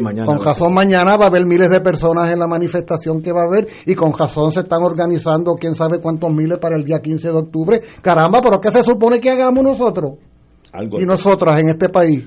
mañana. 0.00 0.26
Con 0.26 0.44
razón 0.44 0.74
mañana 0.74 1.16
va 1.16 1.24
a 1.24 1.28
haber 1.28 1.44
miles 1.44 1.70
de 1.70 1.80
personas 1.80 2.30
en 2.30 2.38
la 2.38 2.46
manifestación 2.46 3.22
que 3.22 3.32
va 3.32 3.42
a 3.42 3.46
haber 3.46 3.68
y 3.84 3.94
con 3.94 4.12
razón 4.12 4.50
se 4.50 4.60
están 4.60 4.82
organizando 4.82 5.54
quién 5.54 5.74
sabe 5.74 5.98
cuántos 5.98 6.32
miles 6.32 6.58
para 6.58 6.76
el 6.76 6.84
día 6.84 7.00
15 7.00 7.28
de 7.28 7.38
octubre. 7.38 7.80
Caramba, 8.02 8.40
pero 8.40 8.60
¿qué 8.60 8.70
se 8.70 8.82
supone 8.82 9.20
que 9.20 9.30
hagamos 9.30 9.62
nosotros? 9.62 10.12
Algo 10.72 11.00
y 11.00 11.04
nosotras 11.04 11.60
en 11.60 11.68
este 11.68 11.88
país. 11.88 12.24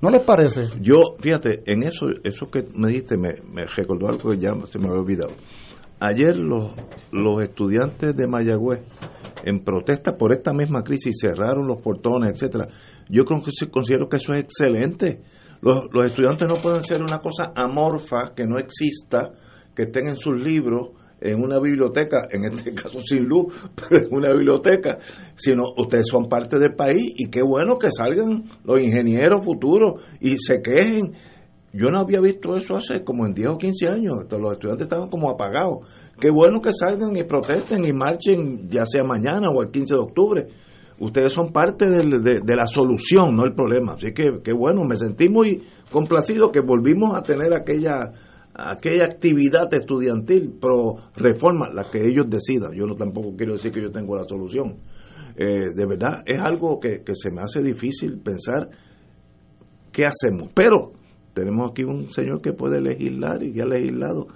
¿No 0.00 0.10
les 0.10 0.20
parece? 0.20 0.68
Yo, 0.80 1.16
fíjate, 1.18 1.62
en 1.66 1.82
eso, 1.82 2.06
eso 2.22 2.50
que 2.50 2.66
me 2.74 2.88
dijiste 2.88 3.16
me, 3.16 3.34
me 3.52 3.64
recordó 3.64 4.08
algo 4.08 4.30
que 4.30 4.38
ya 4.38 4.52
se 4.66 4.78
me 4.78 4.86
había 4.88 5.00
olvidado. 5.00 5.32
Ayer 6.00 6.36
los, 6.36 6.72
los 7.10 7.42
estudiantes 7.42 8.14
de 8.14 8.26
Mayagüez, 8.26 8.80
en 9.44 9.60
protesta 9.64 10.12
por 10.14 10.32
esta 10.32 10.52
misma 10.52 10.82
crisis, 10.82 11.16
cerraron 11.20 11.66
los 11.66 11.80
portones, 11.80 12.32
etcétera. 12.32 12.68
Yo 13.08 13.24
considero 13.24 14.08
que 14.08 14.16
eso 14.16 14.34
es 14.34 14.44
excelente. 14.44 15.22
Los, 15.62 15.84
los 15.92 16.06
estudiantes 16.06 16.48
no 16.48 16.56
pueden 16.56 16.82
ser 16.84 17.02
una 17.02 17.18
cosa 17.18 17.52
amorfa, 17.54 18.34
que 18.34 18.44
no 18.44 18.58
exista, 18.58 19.32
que 19.74 19.84
estén 19.84 20.08
en 20.08 20.16
sus 20.16 20.36
libros, 20.36 20.90
en 21.20 21.40
una 21.40 21.58
biblioteca, 21.58 22.26
en 22.30 22.44
este 22.44 22.74
caso 22.74 23.00
sin 23.00 23.26
luz, 23.26 23.54
pero 23.74 24.06
en 24.06 24.14
una 24.14 24.32
biblioteca, 24.32 24.98
sino 25.34 25.64
ustedes 25.76 26.06
son 26.08 26.28
parte 26.28 26.58
del 26.58 26.74
país 26.74 27.12
y 27.16 27.30
qué 27.30 27.42
bueno 27.42 27.78
que 27.78 27.90
salgan 27.90 28.44
los 28.64 28.82
ingenieros 28.82 29.44
futuros 29.44 30.02
y 30.20 30.36
se 30.38 30.60
quejen 30.60 31.14
yo 31.76 31.90
no 31.90 32.00
había 32.00 32.20
visto 32.20 32.56
eso 32.56 32.76
hace 32.76 33.04
como 33.04 33.26
en 33.26 33.34
10 33.34 33.48
o 33.48 33.58
15 33.58 33.88
años. 33.88 34.14
Los 34.30 34.52
estudiantes 34.52 34.86
estaban 34.86 35.08
como 35.08 35.30
apagados. 35.30 35.86
Qué 36.18 36.30
bueno 36.30 36.60
que 36.60 36.70
salgan 36.72 37.16
y 37.16 37.24
protesten 37.24 37.84
y 37.84 37.92
marchen, 37.92 38.68
ya 38.68 38.86
sea 38.86 39.04
mañana 39.04 39.48
o 39.50 39.62
el 39.62 39.70
15 39.70 39.94
de 39.94 40.00
octubre. 40.00 40.46
ustedes 40.98 41.32
son 41.32 41.52
parte 41.52 41.84
de, 41.86 42.56
la 42.56 42.66
solución, 42.66 43.36
no 43.36 43.44
el 43.44 43.54
problema. 43.54 43.92
Así 43.92 44.12
que, 44.12 44.40
que 44.42 44.52
bueno, 44.52 44.84
me 44.84 44.96
sentí 44.96 45.28
muy 45.28 45.62
complacido 45.90 46.50
que 46.50 46.60
volvimos 46.60 47.14
a 47.14 47.22
tener 47.22 47.52
aquella 47.52 48.12
aquella 48.58 49.04
actividad 49.04 49.68
estudiantil 49.74 50.54
pro 50.58 50.96
reforma, 51.14 51.68
la 51.70 51.84
que 51.90 51.98
ellos 51.98 52.24
decidan. 52.26 52.72
Yo 52.72 52.86
no 52.86 52.94
tampoco 52.94 53.36
quiero 53.36 53.52
decir 53.52 53.70
que 53.70 53.82
yo 53.82 53.90
tengo 53.90 54.16
la 54.16 54.24
solución. 54.24 54.78
Eh, 55.36 55.74
de 55.74 55.86
verdad, 55.86 56.22
es 56.24 56.40
algo 56.40 56.80
que, 56.80 57.02
que 57.04 57.14
se 57.14 57.30
me 57.30 57.42
hace 57.42 57.62
difícil 57.62 58.18
pensar 58.18 58.70
qué 59.92 60.06
hacemos. 60.06 60.50
Pero 60.54 60.92
tenemos 61.36 61.70
aquí 61.70 61.84
un 61.84 62.10
señor 62.12 62.40
que 62.40 62.54
puede 62.54 62.80
legislar 62.80 63.42
y 63.42 63.52
que 63.52 63.60
ha 63.60 63.66
legislado. 63.66 64.26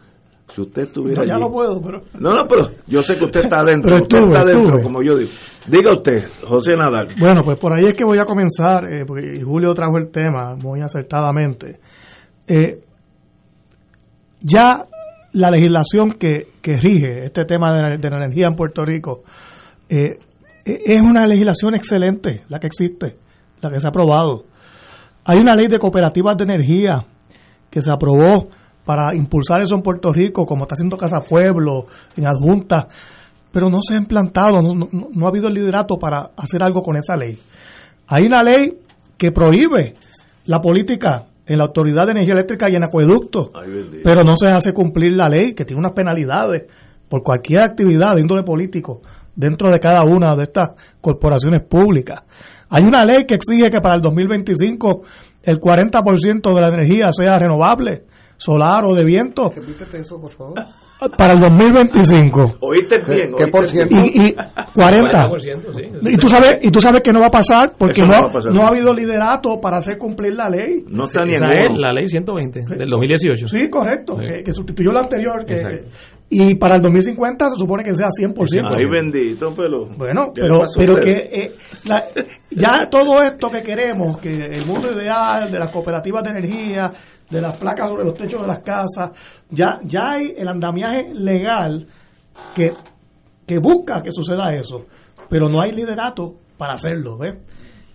Si 0.48 0.60
usted 0.60 0.82
estuviera. 0.82 1.22
No, 1.22 1.28
ya 1.28 1.38
no 1.38 1.50
puedo, 1.50 1.80
pero. 1.80 2.02
No, 2.18 2.34
no, 2.34 2.44
pero 2.46 2.68
yo 2.86 3.00
sé 3.00 3.16
que 3.16 3.24
usted 3.24 3.44
está 3.44 3.56
adentro. 3.60 3.96
pero 4.06 4.26
está 4.26 4.40
adentro, 4.40 4.80
como 4.82 5.02
yo 5.02 5.16
digo. 5.16 5.30
Diga 5.66 5.92
usted, 5.94 6.26
José 6.44 6.74
Nadal. 6.76 7.08
Bueno, 7.18 7.42
pues 7.42 7.58
por 7.58 7.72
ahí 7.72 7.86
es 7.86 7.94
que 7.94 8.04
voy 8.04 8.18
a 8.18 8.26
comenzar, 8.26 8.84
eh, 8.92 9.04
porque 9.06 9.40
Julio 9.42 9.72
trajo 9.72 9.96
el 9.96 10.10
tema 10.10 10.56
muy 10.56 10.82
acertadamente. 10.82 11.80
Eh, 12.46 12.82
ya 14.40 14.84
la 15.32 15.50
legislación 15.50 16.18
que, 16.18 16.48
rige 16.62 17.24
este 17.24 17.46
tema 17.46 17.72
de 17.74 18.10
la, 18.10 18.16
energía 18.16 18.46
en 18.46 18.56
Puerto 18.56 18.84
Rico 18.84 19.22
eh, 19.88 20.18
es 20.66 21.00
una 21.00 21.26
legislación 21.26 21.74
excelente, 21.74 22.42
la 22.48 22.58
que 22.58 22.66
existe, 22.66 23.16
la 23.62 23.70
que 23.70 23.80
se 23.80 23.86
ha 23.86 23.90
aprobado. 23.90 24.49
Hay 25.24 25.38
una 25.38 25.54
ley 25.54 25.68
de 25.68 25.78
cooperativas 25.78 26.36
de 26.36 26.44
energía 26.44 27.04
que 27.70 27.82
se 27.82 27.92
aprobó 27.92 28.48
para 28.84 29.14
impulsar 29.14 29.60
eso 29.62 29.74
en 29.74 29.82
Puerto 29.82 30.12
Rico, 30.12 30.46
como 30.46 30.64
está 30.64 30.74
haciendo 30.74 30.96
Casa 30.96 31.20
Pueblo, 31.20 31.86
en 32.16 32.26
adjunta, 32.26 32.88
pero 33.52 33.68
no 33.68 33.78
se 33.82 33.94
ha 33.94 33.98
implantado, 33.98 34.62
no, 34.62 34.74
no, 34.74 35.26
ha 35.26 35.28
habido 35.28 35.48
el 35.48 35.54
liderato 35.54 35.96
para 35.96 36.30
hacer 36.36 36.62
algo 36.62 36.82
con 36.82 36.96
esa 36.96 37.16
ley. 37.16 37.38
Hay 38.08 38.26
una 38.26 38.42
ley 38.42 38.78
que 39.16 39.32
prohíbe 39.32 39.94
la 40.46 40.60
política 40.60 41.26
en 41.46 41.58
la 41.58 41.64
Autoridad 41.64 42.06
de 42.06 42.12
Energía 42.12 42.34
Eléctrica 42.34 42.70
y 42.70 42.76
en 42.76 42.84
acueductos, 42.84 43.50
pero 44.02 44.22
no 44.22 44.34
se 44.34 44.48
hace 44.48 44.72
cumplir 44.72 45.12
la 45.12 45.28
ley, 45.28 45.52
que 45.52 45.64
tiene 45.64 45.80
unas 45.80 45.92
penalidades 45.92 46.64
por 47.08 47.22
cualquier 47.22 47.62
actividad 47.62 48.14
de 48.14 48.20
índole 48.20 48.44
político 48.44 49.02
dentro 49.34 49.70
de 49.70 49.80
cada 49.80 50.04
una 50.04 50.36
de 50.36 50.44
estas 50.44 50.70
corporaciones 51.00 51.62
públicas. 51.62 52.22
Hay 52.70 52.84
una 52.84 53.04
ley 53.04 53.24
que 53.24 53.34
exige 53.34 53.68
que 53.68 53.80
para 53.80 53.96
el 53.96 54.00
2025 54.00 55.02
el 55.42 55.58
40% 55.58 56.54
de 56.54 56.60
la 56.60 56.68
energía 56.68 57.10
sea 57.12 57.38
renovable, 57.38 58.04
solar 58.36 58.84
o 58.86 58.94
de 58.94 59.04
viento. 59.04 59.50
Repítete 59.54 59.98
eso, 59.98 60.20
por 60.20 60.30
favor. 60.30 60.54
Para 61.16 61.32
el 61.32 61.40
2025. 61.40 62.58
Oíste 62.60 62.96
bien. 63.08 63.32
¿Qué, 63.34 63.46
por 63.46 63.66
ciento? 63.66 63.96
Y, 64.04 64.34
40. 64.74 65.30
Y 66.10 66.16
tú 66.18 66.28
sabes 66.28 66.58
y 66.60 66.70
tú 66.70 66.78
sabes 66.78 67.00
que 67.02 67.10
no 67.10 67.20
va 67.20 67.28
a 67.28 67.30
pasar 67.30 67.72
porque 67.78 68.02
no, 68.02 68.26
no, 68.52 68.62
ha 68.64 68.68
habido 68.68 68.92
liderato 68.92 69.58
para 69.58 69.78
hacer 69.78 69.96
cumplir 69.96 70.34
la 70.34 70.50
ley. 70.50 70.84
No 70.88 71.04
está 71.04 71.24
ni 71.24 71.32
en 71.34 71.80
la 71.80 71.90
ley 71.90 72.06
120 72.06 72.76
del 72.76 72.90
2018. 72.90 73.46
Sí, 73.46 73.70
correcto. 73.70 74.16
Que, 74.16 74.52
sustituyó 74.52 74.92
la 74.92 75.00
anterior. 75.00 75.42
Que, 75.46 75.86
y 76.32 76.54
para 76.54 76.76
el 76.76 76.82
2050 76.82 77.50
se 77.50 77.56
supone 77.56 77.82
que 77.82 77.92
sea 77.92 78.06
100%. 78.06 78.76
Ay, 78.76 78.84
bendito, 78.86 79.52
pero. 79.54 79.86
Bueno, 79.96 80.30
pero, 80.32 80.62
pero 80.76 80.96
que 80.96 81.28
eh, 81.32 81.52
ya 82.50 82.88
todo 82.88 83.20
esto 83.20 83.50
que 83.50 83.62
queremos, 83.62 84.16
que 84.18 84.30
el 84.30 84.64
mundo 84.64 84.92
ideal 84.92 85.50
de 85.50 85.58
las 85.58 85.72
cooperativas 85.72 86.22
de 86.22 86.30
energía, 86.30 86.92
de 87.28 87.40
las 87.40 87.58
placas 87.58 87.88
sobre 87.88 88.04
los 88.04 88.14
techos 88.14 88.42
de 88.42 88.46
las 88.46 88.60
casas, 88.60 89.10
ya, 89.50 89.80
ya 89.84 90.12
hay 90.12 90.32
el 90.36 90.46
andamiaje 90.46 91.12
legal 91.12 91.88
que, 92.54 92.70
que 93.44 93.58
busca 93.58 94.00
que 94.00 94.12
suceda 94.12 94.54
eso, 94.54 94.86
pero 95.28 95.48
no 95.48 95.60
hay 95.60 95.72
liderato 95.72 96.36
para 96.56 96.74
hacerlo, 96.74 97.18
¿ves? 97.18 97.34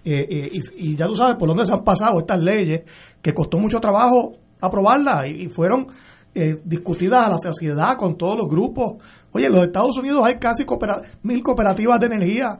Eh, 0.04 0.26
eh, 0.30 0.50
y, 0.76 0.96
ya 0.96 1.08
tú 1.08 1.16
sabes 1.16 1.36
por 1.40 1.48
dónde 1.48 1.66
se 1.66 1.74
han 1.74 1.84
pasado 1.84 2.20
estas 2.20 2.40
leyes, 2.40 2.84
que 3.22 3.34
costó 3.34 3.58
mucho 3.58 3.80
trabajo 3.80 4.34
aprobarlas 4.62 5.28
y, 5.28 5.48
fueron 5.48 5.88
eh, 6.38 6.60
discutidas 6.66 7.28
a 7.28 7.30
la 7.30 7.38
sociedad 7.38 7.96
con 7.96 8.18
todos 8.18 8.38
los 8.38 8.50
grupos. 8.50 9.02
Oye, 9.32 9.46
en 9.46 9.54
los 9.54 9.64
Estados 9.64 9.98
Unidos 9.98 10.22
hay 10.26 10.36
casi 10.36 10.66
mil 11.24 11.42
cooperativas 11.42 11.98
de 11.98 12.08
energía. 12.08 12.60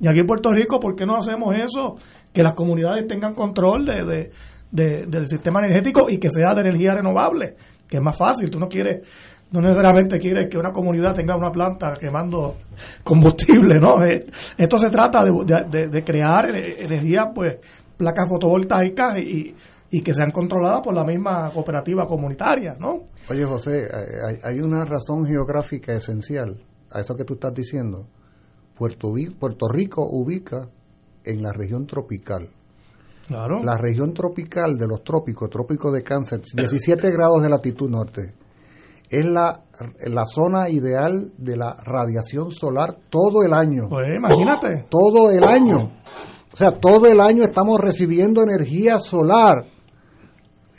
Y 0.00 0.08
aquí 0.08 0.18
en 0.18 0.26
Puerto 0.26 0.50
Rico, 0.50 0.80
¿por 0.80 0.96
qué 0.96 1.06
no 1.06 1.16
hacemos 1.16 1.54
eso? 1.56 1.94
Que 2.32 2.42
las 2.42 2.54
comunidades 2.54 3.06
tengan 3.06 3.34
control 3.34 3.86
de, 3.86 4.32
del 4.72 5.26
sistema 5.28 5.60
energético 5.60 6.10
y 6.10 6.18
que 6.18 6.28
sea 6.28 6.54
de 6.54 6.62
energía 6.62 6.94
renovable, 6.94 7.54
que 7.88 7.98
es 7.98 8.02
más 8.02 8.18
fácil. 8.18 8.50
Tú 8.50 8.58
no 8.58 8.66
quieres, 8.66 9.06
no 9.52 9.60
necesariamente 9.60 10.18
quieres 10.18 10.50
que 10.50 10.58
una 10.58 10.72
comunidad 10.72 11.14
tenga 11.14 11.36
una 11.36 11.52
planta 11.52 11.94
quemando 11.94 12.56
combustible, 13.04 13.78
¿no? 13.78 14.04
Eh, 14.04 14.26
esto 14.58 14.76
se 14.76 14.90
trata 14.90 15.22
de, 15.24 16.02
crear 16.04 16.48
energía, 16.48 17.30
pues, 17.32 17.58
placas 17.96 18.28
fotovoltaicas 18.28 19.18
y, 19.18 19.54
y 19.96 20.02
que 20.02 20.14
sean 20.14 20.30
controladas 20.30 20.80
por 20.82 20.94
la 20.94 21.04
misma 21.04 21.50
cooperativa 21.50 22.06
comunitaria, 22.06 22.76
¿no? 22.78 23.04
Oye, 23.30 23.44
José, 23.44 23.88
hay, 24.26 24.38
hay 24.42 24.60
una 24.60 24.84
razón 24.84 25.24
geográfica 25.24 25.92
esencial 25.92 26.64
a 26.90 27.00
eso 27.00 27.14
que 27.14 27.24
tú 27.24 27.34
estás 27.34 27.54
diciendo. 27.54 28.06
Puerto, 28.76 29.12
Puerto 29.38 29.68
Rico 29.68 30.06
ubica 30.10 30.68
en 31.24 31.42
la 31.42 31.52
región 31.52 31.86
tropical 31.86 32.48
la 33.28 33.78
región 33.78 34.12
tropical 34.12 34.76
de 34.76 34.86
los 34.86 35.02
trópicos, 35.02 35.48
trópico 35.48 35.90
de 35.90 36.02
cáncer, 36.02 36.42
17 36.54 37.10
grados 37.12 37.42
de 37.42 37.48
latitud 37.48 37.88
norte, 37.88 38.34
es 39.08 39.24
la, 39.24 39.62
la 40.06 40.24
zona 40.26 40.68
ideal 40.68 41.32
de 41.36 41.56
la 41.56 41.76
radiación 41.76 42.50
solar 42.50 42.96
todo 43.10 43.44
el 43.44 43.52
año. 43.52 43.84
Pues 43.88 44.14
imagínate. 44.14 44.86
Todo 44.90 45.30
el 45.30 45.44
año. 45.44 45.92
O 46.52 46.56
sea, 46.56 46.72
todo 46.72 47.06
el 47.06 47.20
año 47.20 47.44
estamos 47.44 47.80
recibiendo 47.80 48.42
energía 48.42 48.98
solar. 48.98 49.64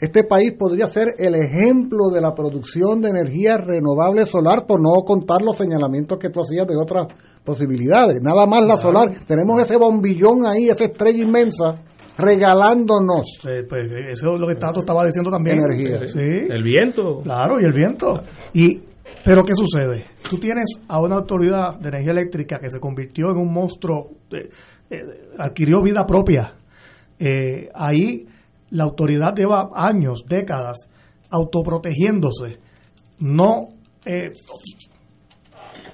Este 0.05 0.23
país 0.23 0.53
podría 0.57 0.85
ser 0.85 1.15
el 1.17 1.33
ejemplo 1.33 2.09
de 2.13 2.21
la 2.21 2.35
producción 2.35 3.01
de 3.01 3.09
energía 3.09 3.57
renovable 3.57 4.27
solar, 4.27 4.63
por 4.67 4.79
no 4.79 5.03
contar 5.03 5.41
los 5.41 5.57
señalamientos 5.57 6.19
que 6.19 6.29
tú 6.29 6.41
hacías 6.41 6.67
de 6.67 6.75
otras 6.77 7.07
posibilidades. 7.43 8.21
Nada 8.21 8.45
más 8.45 8.63
la 8.65 8.77
solar. 8.77 9.09
Tenemos 9.25 9.59
ese 9.59 9.77
bombillón 9.77 10.45
ahí, 10.45 10.69
esa 10.69 10.83
estrella 10.83 11.23
inmensa 11.23 11.73
regalándonos. 12.19 13.39
pues 13.41 13.91
eso 14.11 14.33
es 14.35 14.39
lo 14.39 14.47
que 14.47 14.55
Tato 14.55 14.81
estaba 14.81 15.03
diciendo 15.05 15.31
también. 15.31 15.57
Energía. 15.57 15.97
Sí. 16.05 16.19
El 16.19 16.61
viento. 16.63 17.21
Claro, 17.23 17.59
y 17.59 17.63
el 17.63 17.73
viento. 17.73 18.19
Y 18.53 18.81
pero 19.23 19.43
¿qué 19.43 19.53
sucede? 19.55 20.05
Tú 20.29 20.37
tienes 20.37 20.65
a 20.87 21.01
una 21.01 21.15
autoridad 21.15 21.79
de 21.79 21.89
energía 21.89 22.11
eléctrica 22.11 22.59
que 22.59 22.69
se 22.69 22.79
convirtió 22.79 23.31
en 23.31 23.37
un 23.37 23.51
monstruo, 23.51 24.11
eh, 24.31 24.49
eh, 24.91 25.01
adquirió 25.39 25.81
vida 25.81 26.05
propia. 26.05 26.53
Eh, 27.17 27.69
ahí 27.73 28.27
la 28.75 28.83
autoridad 28.83 29.33
lleva 29.35 29.69
años, 29.73 30.23
décadas, 30.27 30.89
autoprotegiéndose, 31.29 32.59
no 33.19 33.69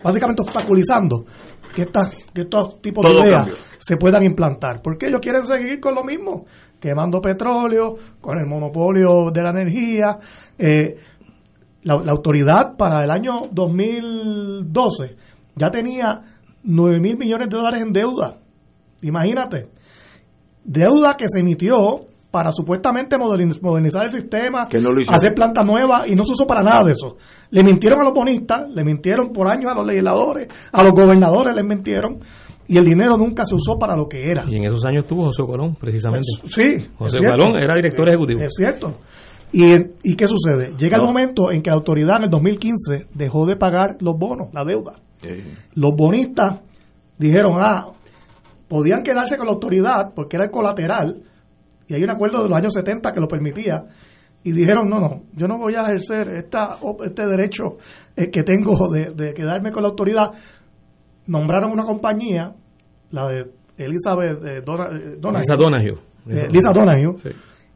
básicamente 0.04 0.42
obstaculizando 0.42 1.26
que, 1.74 1.88
que 2.34 2.42
estos 2.42 2.82
tipos 2.82 3.06
de 3.06 3.14
ideas 3.14 3.48
se 3.78 3.98
puedan 3.98 4.24
implantar. 4.24 4.82
Porque 4.82 5.08
ellos 5.08 5.20
quieren 5.22 5.46
seguir 5.46 5.80
con 5.80 5.96
lo 5.96 6.04
mismo, 6.04 6.46
quemando 6.80 7.22
petróleo, 7.22 7.96
con 8.20 8.38
el 8.38 8.46
monopolio 8.46 9.32
de 9.32 9.44
la 9.44 9.52
energía. 9.52 10.18
Eh, 10.58 10.98
la, 11.84 11.94
autoridad 11.94 12.76
para 12.78 13.04
el 13.04 13.12
año 13.12 13.42
2012 13.52 15.16
ya 15.56 15.70
tenía 15.70 16.22
9 16.64 17.00
mil 17.00 17.18
millones 17.18 17.50
de 17.50 17.58
dólares 17.58 17.82
en 17.82 17.94
deuda. 17.94 18.38
Imagínate. 19.02 19.70
Deuda 20.64 21.16
que 21.16 21.26
se 21.28 21.40
emitió 21.40 22.06
para 22.32 22.52
supuestamente 22.54 23.18
modernizar 23.18 24.06
el 24.06 24.12
sistema, 24.12 24.68
hacer 25.10 25.34
plantas 25.34 25.66
nuevas 25.66 26.08
y 26.08 26.16
no 26.16 26.24
se 26.24 26.32
usó 26.32 26.48
para 26.48 26.64
nada 26.64 26.84
de 26.86 26.94
eso. 26.94 27.18
Le 27.50 27.62
mintieron 27.62 28.00
a 28.00 28.06
los 28.06 28.14
bonistas, 28.14 28.70
le 28.70 28.84
mintieron 28.86 29.34
por 29.34 29.50
años 29.50 29.70
a 29.70 29.76
los 29.76 29.86
legisladores, 29.86 30.48
a 30.72 30.84
los 30.84 30.94
gobernadores 30.94 31.54
les 31.54 31.66
mintieron 31.66 32.20
y 32.68 32.78
el 32.78 32.86
dinero 32.86 33.18
nunca 33.18 33.44
se 33.46 33.54
usó 33.54 33.78
para 33.78 33.98
lo 33.98 34.08
que 34.08 34.32
era. 34.32 34.46
Y 34.48 34.56
en 34.56 34.64
esos 34.64 34.86
años 34.86 35.06
tuvo 35.06 35.26
José 35.26 35.44
Colón, 35.46 35.76
precisamente. 35.76 36.28
sí. 36.46 36.88
José 36.98 37.20
Colón 37.20 37.58
era 37.62 37.76
director 37.76 38.08
ejecutivo. 38.08 38.40
Es 38.40 38.54
cierto. 38.56 38.96
¿Y, 39.52 39.74
¿Y 40.04 40.16
qué 40.16 40.26
sucede? 40.28 40.74
Llega 40.78 40.96
el 40.96 41.04
momento 41.04 41.52
en 41.52 41.62
que 41.62 41.70
la 41.70 41.76
autoridad 41.76 42.18
en 42.20 42.24
el 42.24 42.30
2015 42.30 43.08
dejó 43.14 43.46
de 43.46 43.58
pagar 43.58 43.98
los 44.00 44.18
bonos, 44.18 44.48
la 44.54 44.64
deuda. 44.64 44.94
Los 45.76 45.92
bonistas 45.98 46.62
dijeron, 47.18 47.58
ah, 47.60 47.92
podían 48.70 49.04
quedarse 49.04 49.36
con 49.36 49.48
la 49.48 49.52
autoridad 49.54 50.14
porque 50.16 50.38
era 50.38 50.46
el 50.46 50.52
colateral, 50.52 51.24
y 51.92 51.96
hay 51.96 52.04
un 52.04 52.10
acuerdo 52.10 52.42
de 52.42 52.48
los 52.48 52.58
años 52.58 52.74
70 52.74 53.12
que 53.12 53.20
lo 53.20 53.28
permitía, 53.28 53.86
y 54.44 54.54
dijeron, 54.54 54.90
no, 54.90 55.00
no, 55.00 55.24
yo 55.34 55.48
no 55.48 55.58
voy 55.58 55.76
a 55.76 55.82
ejercer 55.82 56.30
esta, 56.36 56.78
este 57.04 57.28
derecho 57.28 57.78
eh, 58.16 58.30
que 58.32 58.44
tengo 58.44 58.90
de, 58.90 59.34
quedarme 59.34 59.72
con 59.72 59.84
la 59.84 59.90
autoridad. 59.90 60.32
Nombraron 61.28 61.72
una 61.72 61.84
compañía, 61.84 62.56
la 63.12 63.28
de 63.28 63.52
Elizabeth 63.78 64.44
eh, 64.44 64.58
eh 64.58 65.18
Donahue. 65.20 65.98
Lisa 66.50 66.72
Donahue, 66.72 67.18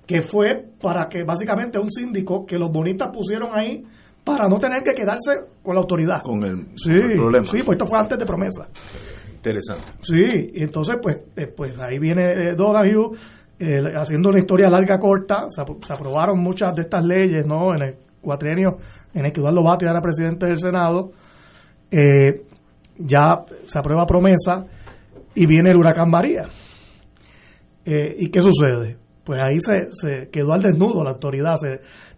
que 0.07 0.22
fue 0.22 0.66
para 0.82 1.07
que 1.09 1.24
básicamente 1.24 1.78
un 1.78 1.91
síndico 1.91 2.45
que 2.45 2.57
los 2.57 2.72
bonitas 2.72 3.09
pusieron 3.13 3.49
ahí 3.53 3.84
para 4.24 4.47
no 4.47 4.57
tener 4.57 4.82
que 4.82 4.93
quedarse 4.93 5.34
con 5.61 5.76
la 5.76 5.82
autoridad. 5.82 6.22
Con 6.24 6.43
el, 6.43 6.66
problema. 7.16 7.45
Sí, 7.45 7.61
pues 7.63 7.76
esto 7.76 7.86
fue 7.86 7.99
antes 7.99 8.18
de 8.18 8.26
promesa. 8.26 8.68
Interesante. 9.36 9.84
Sí, 10.01 10.51
y 10.53 10.63
entonces 10.63 10.95
pues, 11.01 11.18
eh, 11.36 11.47
pues 11.47 11.78
ahí 11.78 11.99
viene 11.99 12.24
eh, 12.32 12.55
Donahue 12.55 13.11
haciendo 13.95 14.29
una 14.29 14.39
historia 14.39 14.69
larga 14.69 14.99
corta, 14.99 15.45
se, 15.49 15.61
apro- 15.61 15.83
se 15.85 15.93
aprobaron 15.93 16.39
muchas 16.39 16.75
de 16.75 16.81
estas 16.81 17.03
leyes, 17.05 17.45
¿no? 17.45 17.73
En 17.73 17.81
el 17.83 17.95
cuatrienio 18.21 18.77
en 19.13 19.25
el 19.25 19.31
que 19.31 19.39
Eduardo 19.39 19.63
Batia 19.63 19.89
era 19.91 20.01
presidente 20.01 20.45
del 20.45 20.59
Senado, 20.59 21.11
eh, 21.91 22.43
ya 22.97 23.45
se 23.67 23.79
aprueba 23.79 24.05
promesa 24.05 24.65
y 25.33 25.45
viene 25.45 25.69
el 25.69 25.77
huracán 25.77 26.09
María. 26.09 26.47
Eh, 27.85 28.15
¿Y 28.17 28.29
qué 28.29 28.41
sucede? 28.41 28.97
Pues 29.23 29.41
ahí 29.41 29.59
se, 29.59 30.29
quedó 30.29 30.53
al 30.53 30.61
desnudo 30.61 31.03
la 31.03 31.11
autoridad, 31.11 31.55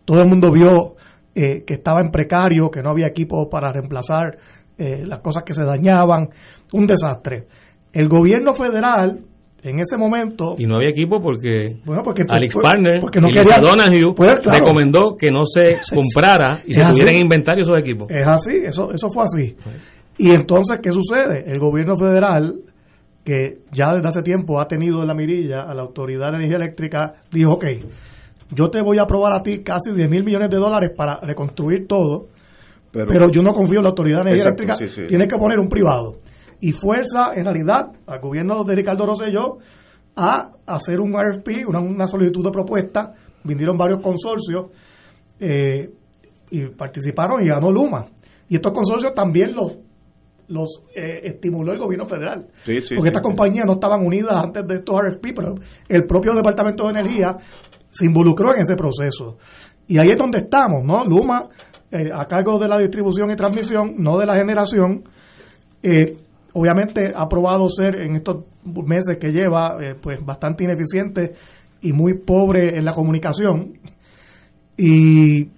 todo 0.05 0.21
el 0.21 0.27
mundo 0.27 0.51
vio 0.51 0.95
eh, 1.35 1.63
que 1.65 1.75
estaba 1.75 2.01
en 2.01 2.09
precario, 2.09 2.69
que 2.71 2.81
no 2.81 2.89
había 2.91 3.07
equipo 3.07 3.49
para 3.49 3.71
reemplazar 3.71 4.37
las 4.77 5.19
cosas 5.21 5.41
que 5.43 5.53
se 5.53 5.63
dañaban, 5.63 6.29
un 6.73 6.85
desastre. 6.85 7.47
El 7.91 8.07
gobierno 8.07 8.53
federal, 8.53 9.23
en 9.69 9.79
ese 9.79 9.97
momento, 9.97 10.55
Y 10.57 10.65
no 10.65 10.77
había 10.77 10.89
equipo 10.89 11.21
porque 11.21 11.77
bueno, 11.85 12.01
porque, 12.03 12.23
Alex 12.27 12.53
pues, 12.53 12.63
Partner 12.63 12.99
porque 13.01 13.19
no 13.21 13.29
y 13.29 13.33
quería- 13.33 13.57
Donahue 13.59 14.13
Pues, 14.15 14.39
claro. 14.41 14.59
recomendó 14.59 15.15
que 15.17 15.29
no 15.31 15.45
se 15.45 15.77
comprara 15.95 16.59
y 16.65 16.73
se 16.73 16.81
tuviera 16.83 17.11
en 17.11 17.17
inventario 17.21 17.63
esos 17.63 17.77
equipos. 17.79 18.09
Es 18.11 18.25
así, 18.27 18.51
eso, 18.65 18.91
eso 18.91 19.09
fue 19.09 19.23
así. 19.23 19.55
Y 20.17 20.29
entonces, 20.31 20.79
¿qué 20.81 20.91
sucede? 20.91 21.43
El 21.45 21.59
gobierno 21.59 21.95
federal, 21.95 22.55
que 23.23 23.59
ya 23.71 23.93
desde 23.93 24.07
hace 24.07 24.21
tiempo 24.23 24.59
ha 24.59 24.67
tenido 24.67 25.01
en 25.01 25.07
la 25.07 25.13
mirilla 25.13 25.61
a 25.63 25.73
la 25.73 25.83
Autoridad 25.83 26.31
de 26.31 26.37
Energía 26.37 26.57
Eléctrica, 26.57 27.15
dijo, 27.31 27.53
ok, 27.53 27.65
yo 28.51 28.69
te 28.69 28.81
voy 28.81 28.97
a 28.97 29.03
aprobar 29.03 29.33
a 29.33 29.43
ti 29.43 29.59
casi 29.59 29.91
10 29.93 30.09
mil 30.09 30.23
millones 30.23 30.49
de 30.49 30.57
dólares 30.57 30.91
para 30.95 31.19
reconstruir 31.21 31.85
todo, 31.87 32.27
Pero, 32.91 33.05
pero, 33.11 33.29
yo 33.29 33.41
no 33.43 33.51
confío 33.53 33.79
en 33.79 33.83
la 33.83 33.89
Autoridad 33.89 34.23
de 34.23 34.29
Energía 34.29 34.43
Exacto, 34.51 34.63
Eléctrica, 34.63 34.87
sí, 34.95 35.01
sí. 35.01 35.07
tiene 35.07 35.27
que 35.27 35.35
poner 35.37 35.59
un 35.59 35.67
privado. 35.67 36.15
Y 36.59 36.71
fuerza, 36.71 37.31
en 37.35 37.45
realidad, 37.45 37.91
al 38.05 38.19
gobierno 38.19 38.63
de 38.63 38.75
Ricardo 38.75 39.05
Rosselló 39.05 39.57
a 40.15 40.51
hacer 40.65 40.99
un 40.99 41.13
RFP, 41.13 41.67
una, 41.67 41.79
una 41.79 42.07
solicitud 42.07 42.43
de 42.43 42.51
propuesta, 42.51 43.13
vinieron 43.43 43.77
varios 43.77 44.01
consorcios, 44.01 44.71
eh, 45.39 45.89
y 46.49 46.65
participaron 46.67 47.43
y 47.43 47.47
ganó 47.47 47.71
Luma. 47.71 48.07
Y 48.49 48.55
estos 48.55 48.71
consorcios 48.71 49.13
también 49.13 49.53
los, 49.53 49.77
los 50.47 50.83
eh, 50.95 51.21
estimuló 51.23 51.73
el 51.73 51.79
gobierno 51.79 52.05
federal. 52.05 52.47
Sí, 52.63 52.81
sí, 52.81 52.95
porque 52.95 53.01
sí, 53.01 53.07
estas 53.07 53.21
compañías 53.21 53.65
no 53.65 53.73
estaban 53.73 54.05
unidas 54.05 54.33
antes 54.33 54.65
de 54.65 54.75
estos 54.75 54.95
RFP, 54.99 55.25
pero 55.35 55.55
el 55.87 56.05
propio 56.05 56.33
Departamento 56.33 56.85
de 56.85 56.91
Energía 56.91 57.35
se 57.89 58.05
involucró 58.05 58.53
en 58.55 58.61
ese 58.61 58.75
proceso. 58.75 59.37
Y 59.87 59.97
ahí 59.97 60.09
es 60.09 60.17
donde 60.17 60.39
estamos, 60.39 60.83
¿no? 60.83 61.05
Luma, 61.05 61.49
eh, 61.91 62.09
a 62.13 62.25
cargo 62.25 62.57
de 62.59 62.67
la 62.67 62.77
distribución 62.77 63.31
y 63.31 63.35
transmisión, 63.35 63.95
no 63.97 64.17
de 64.17 64.25
la 64.25 64.35
generación, 64.35 65.03
eh, 65.83 66.17
obviamente 66.57 67.13
ha 67.15 67.29
probado 67.29 67.69
ser 67.69 68.01
en 68.01 68.15
estos 68.15 68.43
meses 68.63 69.17
que 69.19 69.31
lleva, 69.31 69.77
eh, 69.79 69.95
pues 70.01 70.25
bastante 70.25 70.63
ineficiente 70.63 71.33
y 71.81 71.93
muy 71.93 72.15
pobre 72.15 72.75
en 72.75 72.83
la 72.83 72.93
comunicación. 72.93 73.73
Y, 74.75 75.49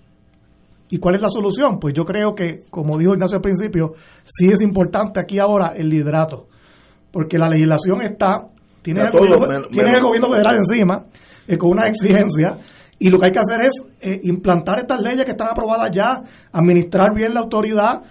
¿Y 0.89 0.97
cuál 0.97 1.15
es 1.15 1.21
la 1.21 1.29
solución? 1.29 1.79
Pues 1.79 1.93
yo 1.93 2.03
creo 2.03 2.35
que, 2.35 2.65
como 2.69 2.97
dijo 2.97 3.13
Ignacio 3.13 3.37
al 3.37 3.41
principio, 3.41 3.93
sí 4.25 4.51
es 4.51 4.61
importante 4.61 5.21
aquí 5.21 5.39
ahora 5.39 5.73
el 5.75 5.87
liderato, 5.89 6.47
porque 7.11 7.37
la 7.37 7.47
legislación 7.47 8.01
está, 8.01 8.45
tiene, 8.81 9.05
el, 9.05 9.11
gobierno, 9.11 9.67
tiene 9.71 9.91
el 9.91 10.01
gobierno 10.01 10.29
federal 10.31 10.55
encima, 10.55 11.05
eh, 11.47 11.57
con 11.57 11.69
una 11.69 11.87
exigencia, 11.87 12.57
y 12.97 13.09
lo 13.09 13.19
que 13.19 13.27
hay 13.27 13.31
que 13.31 13.39
hacer 13.39 13.61
es 13.65 13.83
eh, 14.01 14.19
implantar 14.23 14.79
estas 14.79 14.99
leyes 15.01 15.23
que 15.23 15.31
están 15.31 15.47
aprobadas 15.49 15.91
ya, 15.91 16.21
administrar 16.51 17.13
bien 17.13 17.33
la 17.33 17.39
autoridad, 17.39 18.01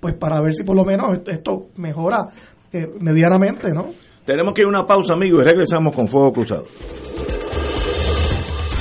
pues 0.00 0.14
para 0.14 0.40
ver 0.40 0.52
si 0.54 0.64
por 0.64 0.76
lo 0.76 0.84
menos 0.84 1.18
esto- 1.26 1.68
mejora 1.76 2.28
eh, 2.72 2.88
medianamente, 2.98 3.70
¿no? 3.72 3.90
tenemos 4.24 4.54
que 4.54 4.60
ir 4.62 4.66
a 4.66 4.68
una 4.68 4.86
pausa, 4.86 5.14
amigos, 5.14 5.42
y 5.42 5.44
regresamos 5.48 5.94
con 5.94 6.06
Fuego 6.08 6.32
Cruzado. 6.32 6.64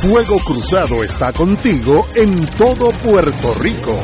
Fuego 0.02 0.38
Cruzado 0.46 1.04
está 1.04 1.34
contigo 1.34 2.06
en 2.16 2.46
todo 2.58 2.92
Puerto 3.04 3.54
Rico. 3.60 3.96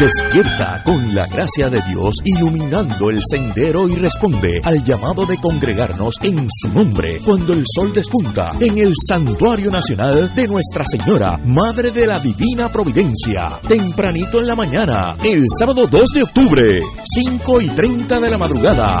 Despierta 0.00 0.82
con 0.82 1.14
la 1.14 1.26
gracia 1.26 1.68
de 1.68 1.82
Dios 1.82 2.16
iluminando 2.24 3.10
el 3.10 3.20
sendero 3.22 3.86
y 3.86 3.96
responde 3.96 4.58
al 4.64 4.82
llamado 4.82 5.26
de 5.26 5.36
congregarnos 5.36 6.14
en 6.22 6.48
su 6.50 6.72
nombre 6.72 7.20
cuando 7.22 7.52
el 7.52 7.64
sol 7.66 7.92
despunta 7.92 8.48
en 8.58 8.78
el 8.78 8.94
Santuario 8.96 9.70
Nacional 9.70 10.34
de 10.34 10.48
Nuestra 10.48 10.84
Señora, 10.86 11.36
Madre 11.44 11.90
de 11.90 12.06
la 12.06 12.18
Divina 12.18 12.70
Providencia, 12.70 13.60
tempranito 13.68 14.40
en 14.40 14.46
la 14.46 14.56
mañana, 14.56 15.16
el 15.22 15.44
sábado 15.58 15.86
2 15.86 16.08
de 16.14 16.22
octubre, 16.22 16.80
5 17.04 17.60
y 17.60 17.68
30 17.68 18.20
de 18.20 18.30
la 18.30 18.38
madrugada 18.38 19.00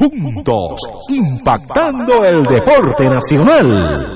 juntos, 0.00 0.80
impactando 1.10 2.24
el 2.24 2.42
deporte 2.44 3.06
nacional. 3.10 4.06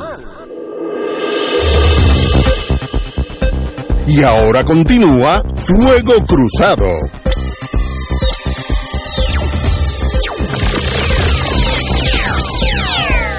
Y 4.06 4.22
ahora 4.22 4.64
continúa 4.64 5.42
Fuego 5.54 6.14
Cruzado. 6.26 6.86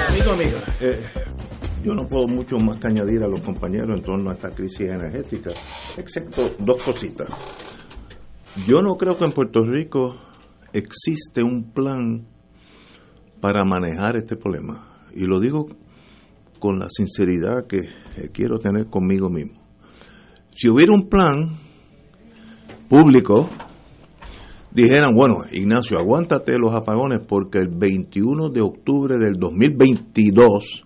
Amigo, 0.08 0.32
amiga, 0.32 0.58
eh, 0.80 1.04
yo 1.82 1.94
no 1.94 2.06
puedo 2.06 2.28
mucho 2.28 2.58
más 2.58 2.78
que 2.78 2.86
añadir 2.86 3.24
a 3.24 3.28
los 3.28 3.40
compañeros 3.40 3.90
en 3.96 4.02
torno 4.02 4.30
a 4.30 4.34
esta 4.34 4.50
crisis 4.50 4.88
energética, 4.88 5.50
excepto 5.96 6.50
dos 6.60 6.80
cositas. 6.80 7.28
Yo 8.68 8.82
no 8.82 8.96
creo 8.96 9.18
que 9.18 9.24
en 9.24 9.32
Puerto 9.32 9.64
Rico 9.64 10.16
existe 10.72 11.42
un 11.42 11.72
plan 11.72 12.35
para 13.46 13.64
manejar 13.64 14.16
este 14.16 14.34
problema. 14.34 14.88
Y 15.14 15.24
lo 15.24 15.38
digo 15.38 15.66
con 16.58 16.80
la 16.80 16.88
sinceridad 16.90 17.68
que 17.68 17.78
quiero 18.32 18.58
tener 18.58 18.86
conmigo 18.86 19.30
mismo. 19.30 19.60
Si 20.50 20.68
hubiera 20.68 20.92
un 20.92 21.08
plan 21.08 21.56
público, 22.88 23.48
dijeran, 24.72 25.14
bueno, 25.14 25.44
Ignacio, 25.52 25.96
aguántate 25.96 26.58
los 26.58 26.74
apagones 26.74 27.20
porque 27.20 27.58
el 27.58 27.68
21 27.68 28.48
de 28.48 28.62
octubre 28.62 29.16
del 29.16 29.34
2022 29.34 30.84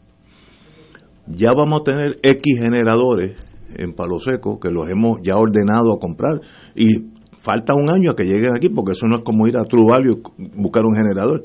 ya 1.29 1.49
vamos 1.57 1.81
a 1.81 1.85
tener 1.85 2.19
X 2.23 2.59
generadores 2.59 3.41
en 3.75 3.95
Palo 3.95 4.21
Seco 4.21 4.61
que 4.61 4.69
los 4.69 4.87
hemos 4.91 5.21
ya 5.23 5.39
ordenado 5.39 5.95
a 5.95 5.99
comprar 5.99 6.43
y 6.75 7.20
falta 7.41 7.75
un 7.75 7.91
año 7.91 8.13
a 8.13 8.17
que 8.17 8.25
lleguen 8.25 8.55
aquí 8.55 8.69
porque 8.69 8.93
eso 8.93 9.07
no 9.07 9.17
es 9.17 9.23
como 9.25 9.47
ir 9.47 9.57
a 9.57 9.65
Truvalio 9.65 10.21
y 10.39 10.49
buscar 10.55 10.85
un 10.85 10.95
generador, 10.95 11.43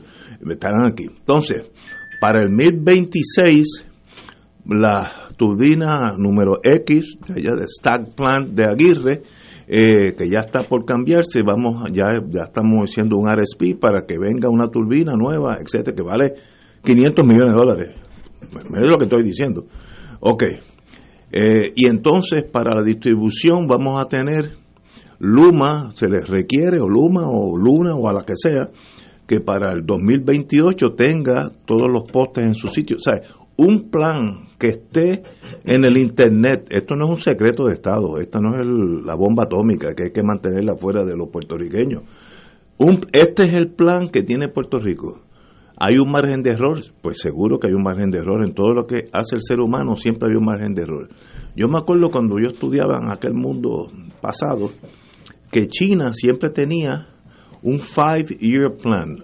estarán 0.49 0.85
aquí. 0.87 1.05
Entonces, 1.05 1.71
para 2.19 2.43
el 2.43 2.49
2026 2.49 3.85
la 4.67 5.11
turbina 5.37 6.15
número 6.17 6.59
X, 6.63 7.17
allá 7.29 7.55
de 7.55 7.67
Stack 7.67 8.15
Plant 8.15 8.49
de 8.53 8.65
Aguirre, 8.65 9.21
eh, 9.67 10.13
que 10.15 10.29
ya 10.29 10.39
está 10.39 10.63
por 10.63 10.85
cambiarse, 10.85 11.41
vamos, 11.41 11.91
ya, 11.91 12.05
ya 12.29 12.43
estamos 12.43 12.81
haciendo 12.83 13.17
un 13.17 13.27
RSP 13.27 13.79
para 13.79 14.05
que 14.05 14.17
venga 14.17 14.49
una 14.49 14.67
turbina 14.67 15.13
nueva, 15.15 15.57
etcétera, 15.59 15.95
que 15.95 16.03
vale 16.03 16.33
500 16.83 17.25
millones 17.25 17.53
de 17.53 17.57
dólares. 17.57 17.95
Es 18.81 18.89
lo 18.89 18.97
que 18.97 19.05
estoy 19.05 19.23
diciendo. 19.23 19.65
Ok. 20.19 20.43
Eh, 21.31 21.73
y 21.75 21.87
entonces 21.87 22.45
para 22.49 22.75
la 22.75 22.83
distribución 22.83 23.67
vamos 23.67 23.99
a 23.99 24.05
tener 24.05 24.64
Luma, 25.19 25.91
se 25.95 26.07
les 26.07 26.27
requiere, 26.27 26.79
o 26.79 26.87
Luma, 26.89 27.29
o 27.29 27.57
Luna, 27.57 27.95
o 27.95 28.07
a 28.09 28.13
la 28.13 28.23
que 28.23 28.33
sea, 28.35 28.69
que 29.27 29.39
para 29.39 29.71
el 29.73 29.85
2028 29.85 30.93
tenga 30.95 31.49
todos 31.65 31.87
los 31.91 32.03
postes 32.11 32.45
en 32.45 32.55
su 32.55 32.67
sitio. 32.69 32.97
O 32.97 32.99
sea, 32.99 33.21
un 33.57 33.89
plan 33.89 34.49
que 34.59 34.67
esté 34.67 35.23
en 35.63 35.85
el 35.85 35.97
Internet, 35.97 36.67
esto 36.69 36.95
no 36.95 37.05
es 37.05 37.11
un 37.11 37.19
secreto 37.21 37.65
de 37.65 37.73
Estado, 37.73 38.19
esta 38.19 38.39
no 38.39 38.53
es 38.55 38.61
el- 38.61 39.05
la 39.05 39.15
bomba 39.15 39.43
atómica 39.43 39.93
que 39.95 40.03
hay 40.05 40.11
que 40.11 40.23
mantenerla 40.23 40.75
fuera 40.75 41.05
de 41.05 41.15
los 41.15 41.29
puertorriqueños. 41.29 42.03
Este 43.13 43.43
es 43.45 43.53
el 43.53 43.69
plan 43.71 44.09
que 44.09 44.23
tiene 44.23 44.49
Puerto 44.49 44.79
Rico. 44.79 45.21
¿Hay 45.77 45.97
un 45.97 46.11
margen 46.11 46.41
de 46.41 46.51
error? 46.51 46.79
Pues 47.01 47.19
seguro 47.19 47.59
que 47.59 47.67
hay 47.67 47.73
un 47.73 47.83
margen 47.83 48.09
de 48.09 48.19
error. 48.19 48.45
En 48.45 48.53
todo 48.53 48.73
lo 48.73 48.85
que 48.85 49.09
hace 49.11 49.35
el 49.35 49.41
ser 49.41 49.59
humano 49.59 49.95
siempre 49.97 50.29
hay 50.29 50.35
un 50.37 50.45
margen 50.45 50.73
de 50.73 50.83
error. 50.83 51.09
Yo 51.55 51.67
me 51.67 51.77
acuerdo 51.77 52.09
cuando 52.09 52.37
yo 52.39 52.47
estudiaba 52.47 52.97
en 53.01 53.11
aquel 53.11 53.33
mundo 53.33 53.87
pasado, 54.21 54.69
que 55.55 55.67
China 55.67 56.11
siempre 56.13 56.49
tenía 56.49 57.07
un 57.63 57.79
five-year 57.79 58.75
plan. 58.75 59.23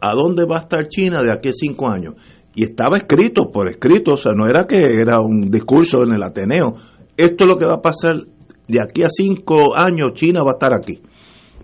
¿A 0.00 0.14
dónde 0.14 0.46
va 0.46 0.56
a 0.56 0.60
estar 0.62 0.88
China 0.88 1.22
de 1.22 1.30
aquí 1.30 1.50
a 1.50 1.52
cinco 1.52 1.90
años? 1.90 2.14
Y 2.54 2.62
estaba 2.62 2.96
escrito, 2.96 3.50
por 3.52 3.68
escrito, 3.68 4.12
o 4.12 4.16
sea, 4.16 4.32
no 4.32 4.46
era 4.46 4.66
que 4.66 4.78
era 4.78 5.20
un 5.20 5.50
discurso 5.50 6.04
en 6.04 6.14
el 6.14 6.22
Ateneo. 6.22 6.72
Esto 7.18 7.44
es 7.44 7.48
lo 7.50 7.58
que 7.58 7.66
va 7.66 7.74
a 7.74 7.82
pasar 7.82 8.12
de 8.66 8.80
aquí 8.80 9.02
a 9.02 9.10
cinco 9.10 9.76
años, 9.76 10.14
China 10.14 10.40
va 10.40 10.52
a 10.52 10.56
estar 10.56 10.72
aquí. 10.72 11.02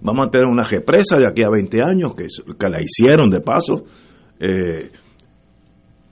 Vamos 0.02 0.26
a 0.26 0.30
tener 0.32 0.48
una 0.48 0.64
represa 0.64 1.16
de 1.16 1.26
aquí 1.26 1.42
a 1.42 1.48
20 1.48 1.82
años, 1.82 2.14
que, 2.14 2.26
que 2.26 2.68
la 2.68 2.82
hicieron 2.82 3.30
de 3.30 3.40
paso. 3.40 3.84
Eh, 4.38 4.90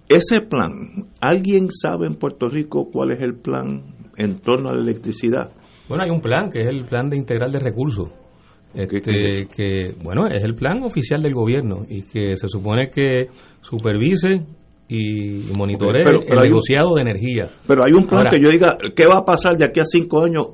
ese 0.09 0.41
plan, 0.41 1.11
¿alguien 1.21 1.69
sabe 1.71 2.07
en 2.07 2.15
Puerto 2.15 2.49
Rico 2.49 2.89
cuál 2.91 3.11
es 3.11 3.21
el 3.21 3.35
plan 3.35 3.83
en 4.17 4.39
torno 4.39 4.71
a 4.71 4.75
la 4.75 4.81
electricidad? 4.81 5.53
Bueno, 5.89 6.05
hay 6.05 6.11
un 6.11 6.21
plan 6.21 6.51
que 6.51 6.61
es 6.63 6.69
el 6.69 6.85
plan 6.85 7.09
de 7.09 7.17
integral 7.17 7.51
de 7.53 7.59
recursos. 7.61 8.09
Este, 8.75 9.47
que, 9.57 9.95
bueno, 10.03 10.27
es 10.27 10.45
el 10.45 10.55
plan 10.55 10.83
oficial 10.83 11.23
del 11.23 11.33
gobierno 11.33 11.85
y 11.89 12.03
que 12.03 12.37
se 12.37 12.47
supone 12.49 12.91
que 12.91 13.29
supervise 13.63 14.43
y 14.89 15.51
Pero- 16.05 16.21
pero 16.21 16.21
el 16.23 16.37
un- 16.37 16.43
negociado 16.43 16.95
de 16.95 17.03
energía. 17.03 17.49
Pero 17.67 17.85
hay 17.85 17.93
un 17.93 18.07
plan 18.07 18.19
Ahora, 18.27 18.31
que 18.31 18.41
yo 18.43 18.51
diga, 18.51 18.77
¿qué 18.95 19.07
va 19.07 19.17
a 19.19 19.25
pasar 19.25 19.57
de 19.57 19.65
aquí 19.65 19.81
a 19.81 19.85
cinco 19.85 20.23
años? 20.25 20.47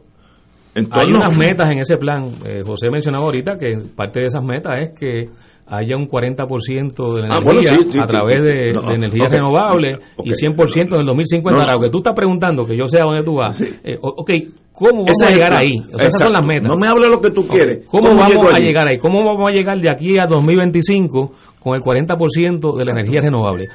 En 0.74 0.86
Hay 0.92 1.10
unas 1.12 1.36
metas 1.36 1.70
en 1.70 1.80
ese 1.80 1.96
plan. 1.98 2.30
Eh, 2.46 2.62
José 2.64 2.88
mencionaba 2.90 3.24
ahorita 3.24 3.58
que 3.58 3.76
parte 3.94 4.20
de 4.20 4.26
esas 4.26 4.42
metas 4.44 4.72
es 4.80 4.98
que 4.98 5.28
haya 5.74 5.96
un 5.96 6.06
40% 6.06 7.14
de 7.14 7.22
la 7.22 7.34
Ah, 7.34 7.38
energía 7.40 7.44
bueno, 7.44 7.82
sí, 7.84 7.88
sí, 7.92 7.98
a 7.98 8.04
través 8.06 8.42
sí. 8.42 8.48
de, 8.50 8.72
No, 8.74 8.82
de 8.88 8.94
energías 8.94 9.26
ok. 9.26 9.32
renovables 9.32 9.98
Ok. 10.16 10.26
y 10.26 10.30
100% 10.34 10.94
en 10.94 11.00
el 11.00 11.06
2050. 11.06 11.50
No, 11.50 11.56
no. 11.56 11.62
Ahora, 11.64 11.76
lo 11.76 11.82
que 11.82 11.90
tú 11.90 11.98
estás 11.98 12.14
preguntando, 12.14 12.66
que 12.66 12.76
yo 12.76 12.86
sé 12.88 13.00
a 13.00 13.04
dónde 13.04 13.22
tú 13.22 13.36
vas, 13.36 13.58
eh, 13.60 13.96
ok, 14.00 14.30
¿cómo 14.72 15.04
vamos 15.04 15.22
a 15.24 15.30
llegar 15.30 15.54
ahí? 15.56 15.76
O 15.92 15.96
sea, 15.98 16.08
esas 16.08 16.20
son 16.20 16.32
las 16.34 16.44
metas. 16.44 16.68
No 16.68 16.76
me 16.78 16.88
hables 16.88 17.08
lo 17.08 17.20
que 17.20 17.30
tú 17.30 17.46
quieres. 17.46 17.86
¿Cómo, 17.86 18.08
¿Cómo 18.08 18.20
vamos 18.20 18.52
a 18.52 18.58
llegar 18.58 18.86
ahí? 18.86 18.98
¿Cómo 18.98 19.24
vamos 19.24 19.48
a 19.48 19.52
llegar 19.52 19.78
de 19.80 19.90
aquí 19.90 20.16
a 20.20 20.26
2025 20.26 21.32
con 21.60 21.74
el 21.74 21.80
40% 21.80 22.76
de 22.76 22.84
la 22.84 22.92
energía 22.92 23.20
renovable? 23.22 23.68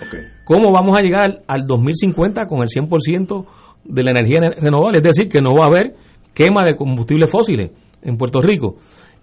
¿Cómo 0.45 0.71
vamos 0.71 0.95
a 0.97 1.01
llegar 1.01 1.41
al 1.47 1.65
2050 1.65 2.45
con 2.45 2.61
el 2.61 2.67
100% 2.69 3.45
de 3.85 4.03
la 4.03 4.11
energía 4.11 4.39
ne- 4.41 4.51
renovable? 4.61 4.97
Es 4.99 5.03
decir, 5.03 5.27
que 5.29 5.41
no 5.41 5.49
va 5.57 5.65
a 5.65 5.67
haber 5.67 5.95
quema 6.33 6.63
de 6.63 6.75
combustibles 6.75 7.29
fósiles 7.31 7.71
en 8.03 8.17
Puerto 8.17 8.39
Rico. 8.41 8.75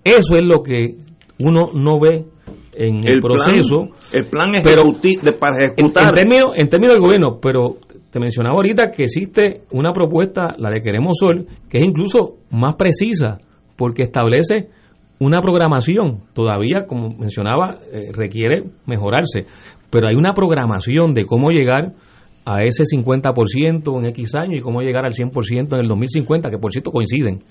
Eso 0.03 0.35
es 0.35 0.43
lo 0.43 0.63
que 0.63 0.97
uno 1.39 1.71
no 1.73 1.99
ve 1.99 2.25
en 2.77 2.99
el, 2.99 3.15
El 3.15 3.21
plan- 3.21 3.35
proceso. 3.37 3.89
el 4.13 4.27
plan 4.27 4.53
pero 4.63 4.83
ejecuti- 4.83 5.21
de- 5.21 5.33
para 5.33 5.57
en, 5.59 5.73
ejecutar. 5.73 6.09
en 6.09 6.15
términos, 6.15 6.47
en 6.57 6.69
términos 6.69 6.95
del 6.95 7.03
gobierno, 7.03 7.39
pero 7.41 7.77
te 8.11 8.21
mencionaba 8.21 8.57
ahorita 8.57 8.91
que 8.91 9.05
existe 9.05 9.63
una 9.73 9.93
propuesta, 9.93 10.55
la 10.59 10.71
de 10.71 10.81
Queremos 10.81 11.15
Sol, 11.19 11.47
que 11.69 11.79
es 11.79 11.85
incluso 11.85 12.37
más 12.51 12.77
precisa, 12.77 13.39
porque 13.77 14.03
establece 14.05 14.69
una 15.19 15.41
programación. 15.41 16.21
Todavía, 16.33 16.85
como 16.87 17.11
mencionaba, 17.11 17.79
eh, 17.93 18.11
requiere 18.13 18.65
mejorarse, 18.87 19.47
pero 19.91 20.09
hay 20.09 20.15
una 20.17 20.33
programación 20.33 21.15
de 21.15 21.25
cómo 21.25 21.51
llegar 21.51 21.93
a 22.45 22.63
ese 22.63 22.85
50% 22.85 23.99
en 23.99 24.07
X 24.07 24.35
años 24.35 24.59
y 24.59 24.61
cómo 24.61 24.81
llegar 24.83 25.07
al 25.07 25.13
100% 25.13 25.75
en 25.77 25.81
el 25.81 25.89
2050, 25.89 26.51
que 26.51 26.59
por 26.59 26.73
cierto 26.73 26.91
coinciden. 26.91 27.43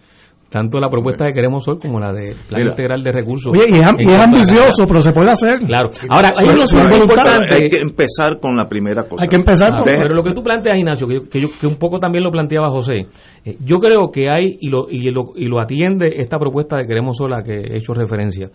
Tanto 0.53 0.79
la 0.79 0.87
propuesta 0.87 1.25
de 1.25 1.33
Queremos 1.33 1.63
Sol 1.63 1.79
como 1.81 1.99
la 1.99 2.11
de 2.13 2.35
Plan 2.47 2.61
Mira. 2.61 2.69
Integral 2.69 3.01
de 3.01 3.11
Recursos. 3.11 3.51
Oye, 3.51 3.65
y 3.71 3.73
es, 3.79 4.05
y 4.05 4.11
a 4.11 4.23
ambicioso, 4.25 4.85
pero 4.87 5.01
se 5.01 5.11
puede 5.11 5.31
hacer. 5.31 5.57
Claro. 5.57 5.89
Ahora, 6.09 6.31
hay 6.37 6.45
voluntad. 6.45 6.95
importantes. 6.95 7.51
Hay 7.53 7.69
que 7.69 7.79
empezar 7.81 8.39
con 8.39 8.55
la 8.55 8.69
primera 8.69 9.01
cosa. 9.09 9.23
Hay 9.23 9.29
que 9.29 9.35
empezar 9.35 9.69
Claro, 9.69 9.83
por- 9.83 9.97
pero 9.97 10.13
lo 10.13 10.23
que 10.23 10.31
tú 10.31 10.43
planteas, 10.43 10.77
Ignacio, 10.77 11.07
que, 11.07 11.15
yo- 11.15 11.21
que, 11.27 11.41
yo- 11.41 11.47
que 11.59 11.65
un 11.65 11.77
poco 11.77 11.99
también 11.99 12.23
lo 12.23 12.29
planteaba 12.29 12.69
José, 12.69 13.07
eh, 13.43 13.57
yo 13.65 13.79
creo 13.79 14.11
que 14.11 14.25
hay, 14.29 14.57
y 14.61 14.69
lo, 14.69 14.85
y, 14.87 15.09
lo, 15.09 15.23
y 15.35 15.47
lo 15.47 15.59
atiende 15.59 16.13
esta 16.17 16.37
propuesta 16.37 16.77
de 16.77 16.85
Queremos 16.85 17.17
Sola 17.17 17.41
que 17.41 17.53
he 17.55 17.77
hecho 17.79 17.95
referencia, 17.95 18.51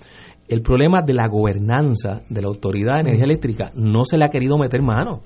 el 0.47 0.63
problema 0.63 1.03
de 1.03 1.15
la 1.15 1.27
gobernanza 1.27 2.23
de 2.29 2.41
la 2.43 2.47
Autoridad 2.47 2.95
de 2.95 3.01
Energía 3.01 3.25
Eléctrica 3.25 3.71
no 3.75 4.05
se 4.05 4.17
le 4.17 4.25
ha 4.25 4.29
querido 4.29 4.57
meter 4.57 4.83
mano. 4.83 5.21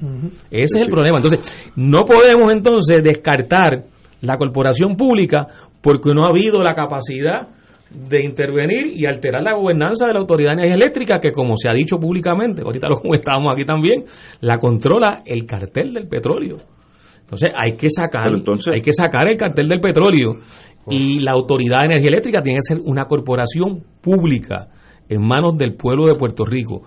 Ese 0.50 0.78
es 0.78 0.82
el 0.82 0.88
problema. 0.88 1.18
Entonces, 1.18 1.52
no 1.76 2.06
podemos 2.06 2.50
entonces 2.50 3.02
descartar 3.02 3.84
la 4.22 4.36
corporación 4.36 4.96
pública 4.96 5.46
porque 5.82 6.14
no 6.14 6.24
ha 6.24 6.28
habido 6.28 6.60
la 6.62 6.74
capacidad 6.74 7.48
de 7.90 8.24
intervenir 8.24 8.92
y 8.96 9.04
alterar 9.04 9.42
la 9.42 9.54
gobernanza 9.54 10.06
de 10.06 10.14
la 10.14 10.20
Autoridad 10.20 10.52
de 10.52 10.62
Energía 10.62 10.76
Eléctrica, 10.76 11.18
que 11.20 11.30
como 11.30 11.56
se 11.58 11.68
ha 11.68 11.74
dicho 11.74 11.98
públicamente, 11.98 12.62
ahorita 12.62 12.88
lo 12.88 12.96
comentábamos 13.02 13.52
aquí 13.52 13.66
también, 13.66 14.04
la 14.40 14.58
controla 14.58 15.18
el 15.26 15.44
cartel 15.44 15.92
del 15.92 16.08
petróleo. 16.08 16.56
Entonces 17.20 17.50
hay 17.54 17.76
que 17.76 17.88
sacar, 17.90 18.28
entonces- 18.34 18.72
hay 18.74 18.80
que 18.80 18.92
sacar 18.92 19.28
el 19.28 19.36
cartel 19.36 19.68
del 19.68 19.80
petróleo 19.80 20.36
y 20.88 21.20
la 21.20 21.32
Autoridad 21.32 21.80
de 21.80 21.86
Energía 21.86 22.08
Eléctrica 22.08 22.40
tiene 22.42 22.58
que 22.58 22.74
ser 22.74 22.80
una 22.84 23.04
corporación 23.04 23.82
pública 24.00 24.68
en 25.08 25.26
manos 25.26 25.58
del 25.58 25.74
pueblo 25.74 26.06
de 26.06 26.14
Puerto 26.14 26.44
Rico. 26.44 26.82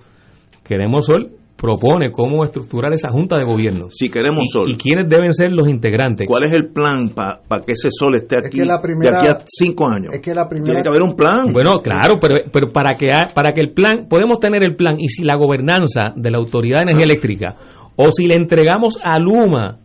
Queremos 0.63 1.05
Sol 1.05 1.31
propone 1.65 2.11
cómo 2.11 2.43
estructurar 2.43 2.93
esa 2.93 3.09
junta 3.09 3.37
de 3.37 3.43
gobierno. 3.45 3.87
Si 3.89 4.09
queremos 4.09 4.43
y, 4.43 4.47
Sol. 4.47 4.69
y 4.69 4.75
quiénes 4.77 5.09
deben 5.09 5.33
ser 5.33 5.51
los 5.51 5.67
integrantes. 5.67 6.27
¿Cuál 6.27 6.43
es 6.43 6.53
el 6.53 6.67
plan 6.71 7.09
para 7.09 7.39
que 7.65 7.71
ese 7.73 7.89
sol 7.91 8.15
esté 8.15 8.37
aquí 8.37 8.59
que 8.59 8.65
la 8.65 8.79
primera- 8.79 9.11
de 9.11 9.17
aquí 9.17 9.27
a 9.27 9.39
cinco 9.47 9.87
años? 9.87 10.13
Es 10.13 10.19
que 10.21 10.33
la 10.35 10.47
primera- 10.47 10.65
Tiene 10.65 10.83
que 10.83 10.89
haber 10.89 11.01
un 11.01 11.15
plan. 11.15 11.51
Bueno, 11.51 11.79
claro, 11.79 12.15
pero, 12.21 12.35
pero 12.53 12.71
para 12.71 12.95
que 12.95 13.07
ha- 13.11 13.29
para 13.33 13.51
que 13.51 13.61
el 13.61 13.73
plan, 13.73 14.05
podemos 14.07 14.39
tener 14.39 14.63
el 14.63 14.75
plan 14.75 14.95
y 14.99 15.07
si 15.09 15.23
la 15.23 15.35
gobernanza 15.35 16.13
de 16.15 16.29
la 16.31 16.37
Autoridad 16.37 16.77
de 16.79 16.83
Energía 16.91 17.05
Eléctrica 17.05 17.55
o 17.95 18.11
si 18.11 18.27
le 18.27 18.35
entregamos 18.35 18.99
a 19.03 19.17
Luma 19.19 19.79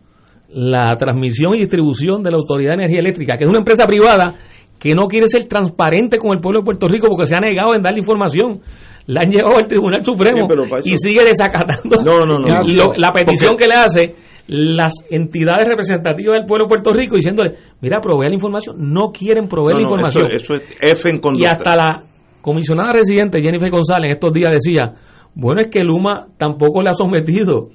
la 0.53 0.95
transmisión 0.99 1.55
y 1.55 1.59
distribución 1.59 2.21
de 2.23 2.31
la 2.31 2.37
Autoridad 2.37 2.71
de 2.71 2.83
Energía 2.83 2.99
Eléctrica, 2.99 3.37
que 3.37 3.45
es 3.45 3.49
una 3.49 3.59
empresa 3.59 3.85
privada 3.85 4.35
que 4.77 4.93
no 4.95 5.03
quiere 5.07 5.27
ser 5.27 5.45
transparente 5.45 6.17
con 6.17 6.31
el 6.33 6.39
pueblo 6.41 6.59
de 6.61 6.65
Puerto 6.65 6.87
Rico 6.87 7.07
porque 7.07 7.27
se 7.27 7.35
ha 7.35 7.39
negado 7.39 7.73
en 7.75 7.81
darle 7.83 7.99
información. 7.99 8.59
La 9.11 9.21
han 9.23 9.31
llevado 9.31 9.57
al 9.57 9.67
Tribunal 9.67 10.03
Supremo 10.05 10.47
Sí, 10.81 10.91
y 10.93 10.97
sigue 10.97 11.23
desacatando 11.25 11.97
No, 12.03 12.21
no, 12.25 12.39
no. 12.39 12.47
lo- 12.63 12.93
la 12.95 13.11
petición 13.11 13.51
Porque- 13.51 13.63
que 13.63 13.69
le 13.69 13.75
hace 13.75 14.15
las 14.47 14.93
entidades 15.09 15.67
representativas 15.67 16.35
del 16.35 16.45
pueblo 16.45 16.65
de 16.65 16.69
Puerto 16.69 16.91
Rico 16.93 17.15
diciéndole, 17.15 17.55
mira, 17.81 17.99
provee 18.01 18.27
la 18.27 18.33
información. 18.35 18.75
No 18.79 19.11
quieren 19.11 19.47
proveer 19.47 19.77
No, 19.77 19.81
la 19.81 19.83
no, 19.89 19.89
información. 19.95 20.25
Eso, 20.31 20.53
eso 20.55 20.55
es 20.55 20.77
F 20.99 21.09
en 21.09 21.15
Y 21.17 21.19
conducta. 21.19 21.51
hasta 21.51 21.75
la 21.75 22.03
comisionada 22.41 22.93
residente 22.93 23.41
Jennifer 23.41 23.69
González 23.69 24.09
en 24.09 24.13
estos 24.15 24.33
días 24.33 24.51
decía, 24.51 24.93
bueno, 25.35 25.61
es 25.61 25.67
que 25.69 25.81
Luma 25.83 26.27
tampoco 26.37 26.81
le 26.81 26.89
ha 26.89 26.93
sometido 26.93 27.69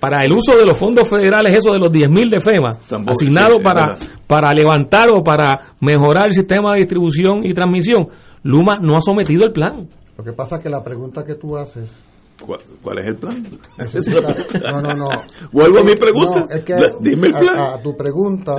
para 0.00 0.20
el 0.24 0.32
uso 0.32 0.56
de 0.56 0.66
los 0.66 0.76
fondos 0.76 1.08
federales, 1.08 1.56
eso 1.58 1.72
de 1.72 1.78
los 1.78 1.90
10 1.90 2.10
mil 2.10 2.28
de 2.30 2.40
FEMA, 2.40 2.72
Tampoco, 2.88 3.12
asignados 3.12 3.56
para, 3.62 3.96
para 4.26 4.52
levantar 4.52 5.08
o 5.14 5.22
para 5.22 5.58
mejorar 5.80 6.26
el 6.26 6.34
sistema 6.34 6.72
de 6.74 6.80
distribución 6.80 7.44
y 7.44 7.54
transmisión. 7.54 8.06
Luma 8.42 8.78
no 8.80 8.96
ha 8.96 9.00
sometido 9.00 9.44
el 9.44 9.52
plan. 9.52 9.86
Lo 10.16 10.24
que 10.24 10.32
pasa 10.32 10.56
es 10.56 10.62
que 10.62 10.68
la 10.70 10.82
pregunta 10.84 11.24
que 11.24 11.34
tú 11.34 11.56
haces 11.56 12.02
¿Cuál, 12.44 12.60
cuál 12.82 12.98
es 12.98 13.06
el 13.08 13.16
plan? 13.16 13.42
no, 14.72 14.82
no, 14.82 14.94
no. 14.94 15.08
Vuelvo 15.52 15.78
a 15.78 15.82
mi 15.84 15.94
pregunta. 15.94 16.40
No, 16.40 16.46
es 16.50 16.64
que 16.64 16.74
Dime 17.00 17.28
el 17.28 17.36
a- 17.36 17.38
plan. 17.40 17.56
A, 17.58 17.82
tu 17.82 17.96
pregunta, 17.96 18.56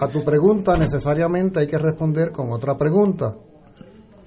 a 0.00 0.08
tu 0.08 0.22
pregunta 0.24 0.76
necesariamente 0.76 1.58
hay 1.60 1.66
que 1.66 1.78
responder 1.78 2.30
con 2.30 2.52
otra 2.52 2.76
pregunta. 2.76 3.34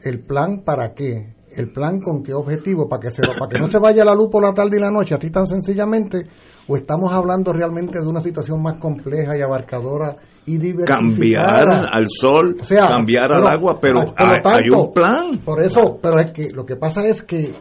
¿El 0.03 0.19
plan 0.19 0.63
para 0.65 0.93
qué? 0.93 1.33
¿El 1.55 1.71
plan 1.71 1.99
con 2.01 2.21
qué 2.23 2.33
objetivo? 2.33 2.87
¿Para 2.89 3.01
que, 3.03 3.11
se, 3.11 3.21
para 3.21 3.47
que 3.49 3.57
no 3.59 3.67
se 3.69 3.79
vaya 3.79 4.03
la 4.03 4.13
luz 4.13 4.27
por 4.29 4.43
la 4.43 4.53
tarde 4.53 4.77
y 4.77 4.79
la 4.81 4.91
noche, 4.91 5.15
así 5.15 5.29
tan 5.31 5.47
sencillamente? 5.47 6.23
¿O 6.67 6.75
estamos 6.75 7.11
hablando 7.13 7.53
realmente 7.53 7.99
de 7.99 8.07
una 8.07 8.21
situación 8.21 8.61
más 8.61 8.79
compleja 8.81 9.37
y 9.37 9.41
abarcadora 9.41 10.17
y? 10.47 10.73
Cambiar 10.85 11.67
al 11.91 12.05
sol, 12.09 12.57
O 12.59 12.63
sea, 12.63 12.87
cambiar 12.89 13.31
al 13.33 13.45
agua, 13.47 13.79
pero 13.79 14.13
hay, 14.15 14.69
un 14.69 14.93
plan. 14.93 15.39
Por 15.43 15.61
eso, 15.61 15.99
pero 16.01 16.19
es 16.19 16.31
que 16.31 16.49
lo 16.51 16.65
que 16.65 16.75
pasa 16.77 17.05
es 17.05 17.21
que 17.21 17.53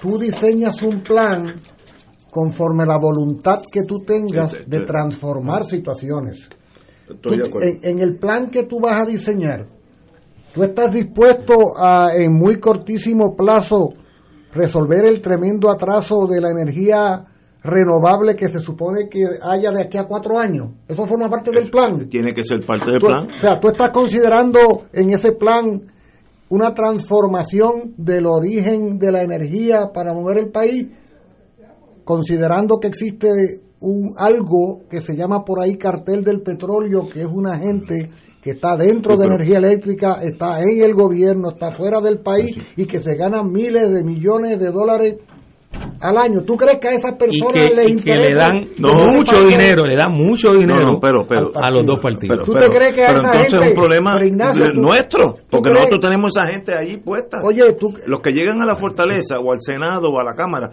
tú 0.00 0.18
diseñas 0.18 0.82
un 0.82 1.00
plan 1.00 1.54
conforme 2.30 2.84
la 2.84 2.98
voluntad 2.98 3.60
que 3.70 3.82
tú 3.82 4.00
tengas 4.00 4.52
Sí, 4.52 4.56
sí, 4.58 4.64
de 4.66 4.80
transformar 4.80 5.64
situaciones. 5.64 6.48
Estoy 7.08 7.16
Tú- 7.36 7.42
de 7.42 7.48
acuerdo. 7.48 7.68
en, 7.68 7.78
en 7.82 7.98
el 8.00 8.16
plan 8.18 8.50
que 8.50 8.64
tú 8.64 8.80
vas 8.80 9.02
a 9.02 9.06
diseñar, 9.06 9.66
tú 10.54 10.62
estás 10.64 10.92
dispuesto 10.92 11.76
a 11.78 12.10
en 12.16 12.32
muy 12.32 12.58
cortísimo 12.58 13.36
plazo 13.36 13.90
resolver 14.54 15.04
el 15.04 15.20
tremendo 15.22 15.70
atraso 15.70 16.26
de 16.26 16.40
la 16.40 16.50
energía 16.50 17.22
renovable 17.64 18.34
que 18.34 18.48
se 18.48 18.58
supone 18.58 19.08
que 19.08 19.20
haya 19.42 19.70
de 19.70 19.82
aquí 19.82 19.96
a 19.98 20.04
cuatro 20.04 20.38
años. 20.38 20.70
Eso 20.88 21.06
forma 21.06 21.28
parte 21.30 21.50
del 21.52 21.70
plan. 21.70 22.08
Tiene 22.08 22.32
que 22.34 22.42
ser 22.44 22.64
parte 22.66 22.90
del 22.90 23.00
Tú- 23.00 23.06
plan. 23.06 23.28
O 23.28 23.32
sea, 23.40 23.60
tú 23.60 23.68
estás 23.68 23.90
considerando 23.90 24.58
en 24.92 25.10
ese 25.10 25.32
plan 25.32 25.82
una 26.48 26.74
transformación 26.74 27.94
del 27.96 28.26
origen 28.26 28.98
de 28.98 29.12
la 29.12 29.22
energía 29.22 29.90
para 29.94 30.12
mover 30.12 30.38
el 30.38 30.50
país, 30.50 30.88
considerando 32.04 32.78
que 32.78 32.88
existe 32.88 33.28
un 33.80 34.12
algo 34.18 34.82
que 34.90 35.00
se 35.00 35.16
llama 35.16 35.44
por 35.44 35.60
ahí 35.60 35.76
cartel 35.76 36.22
del 36.24 36.42
petróleo, 36.42 37.06
que 37.12 37.20
es 37.22 37.26
una 37.26 37.58
gente 37.58 38.10
que 38.42 38.50
está 38.52 38.76
dentro 38.76 39.12
Sí, 39.14 39.18
de 39.20 39.24
energía 39.24 39.58
eléctrica, 39.58 40.18
está 40.22 40.60
en 40.62 40.82
el 40.82 40.94
gobierno, 40.94 41.50
está 41.50 41.70
fuera 41.70 42.00
del 42.00 42.18
país 42.20 42.50
y 42.76 42.86
que 42.86 43.00
se 43.00 43.14
ganan 43.14 43.50
miles 43.52 43.90
de 43.92 44.02
millones 44.04 44.58
de 44.58 44.70
dólares 44.70 45.14
al 46.00 46.16
año. 46.16 46.42
¿Tú 46.42 46.56
crees 46.56 46.78
que 46.80 46.88
a 46.88 46.92
esas 46.94 47.12
Y 47.12 47.14
personas 47.14 47.52
que, 47.52 47.74
les 47.74 47.90
y 47.90 47.96
que 47.96 48.10
le 48.16 48.30
interesa 48.30 48.38
dan 48.40 48.68
No, 48.78 48.92
mucho 48.94 49.46
dinero, 49.46 49.84
le 49.84 49.96
dan 49.96 50.12
mucho 50.12 50.52
dinero 50.52 50.80
No, 50.84 50.92
no, 50.94 51.00
pero- 51.00 51.26
pero- 51.28 51.52
a 51.54 51.70
los 51.70 51.86
dos 51.86 52.00
partidos. 52.00 52.38
Pero, 52.38 52.44
¿Tú 52.44 52.52
te 52.54 52.76
crees 52.76 52.92
que 52.92 53.04
a 53.04 53.06
pero 53.08 53.18
esa 53.20 53.26
entonces 53.28 53.50
gente- 53.52 53.64
es 53.66 53.70
un 53.70 53.76
problema 53.76 54.24
Ignacio, 54.24 54.64
de- 54.66 54.72
tú- 54.72 54.80
nuestro, 54.80 55.36
porque 55.50 55.70
nosotros 55.70 56.00
tenemos 56.00 56.36
esa 56.36 56.46
gente 56.46 56.72
allí 56.76 56.96
puesta. 56.98 57.38
Oye, 57.42 57.72
tú, 57.74 57.94
Los 58.06 58.20
que 58.20 58.32
llegan 58.32 58.60
a 58.62 58.66
la 58.66 58.76
fortaleza 58.76 59.38
o 59.38 59.52
al 59.52 59.58
Senado 59.60 60.08
o 60.08 60.18
a 60.20 60.24
la 60.24 60.34
Cámara 60.34 60.70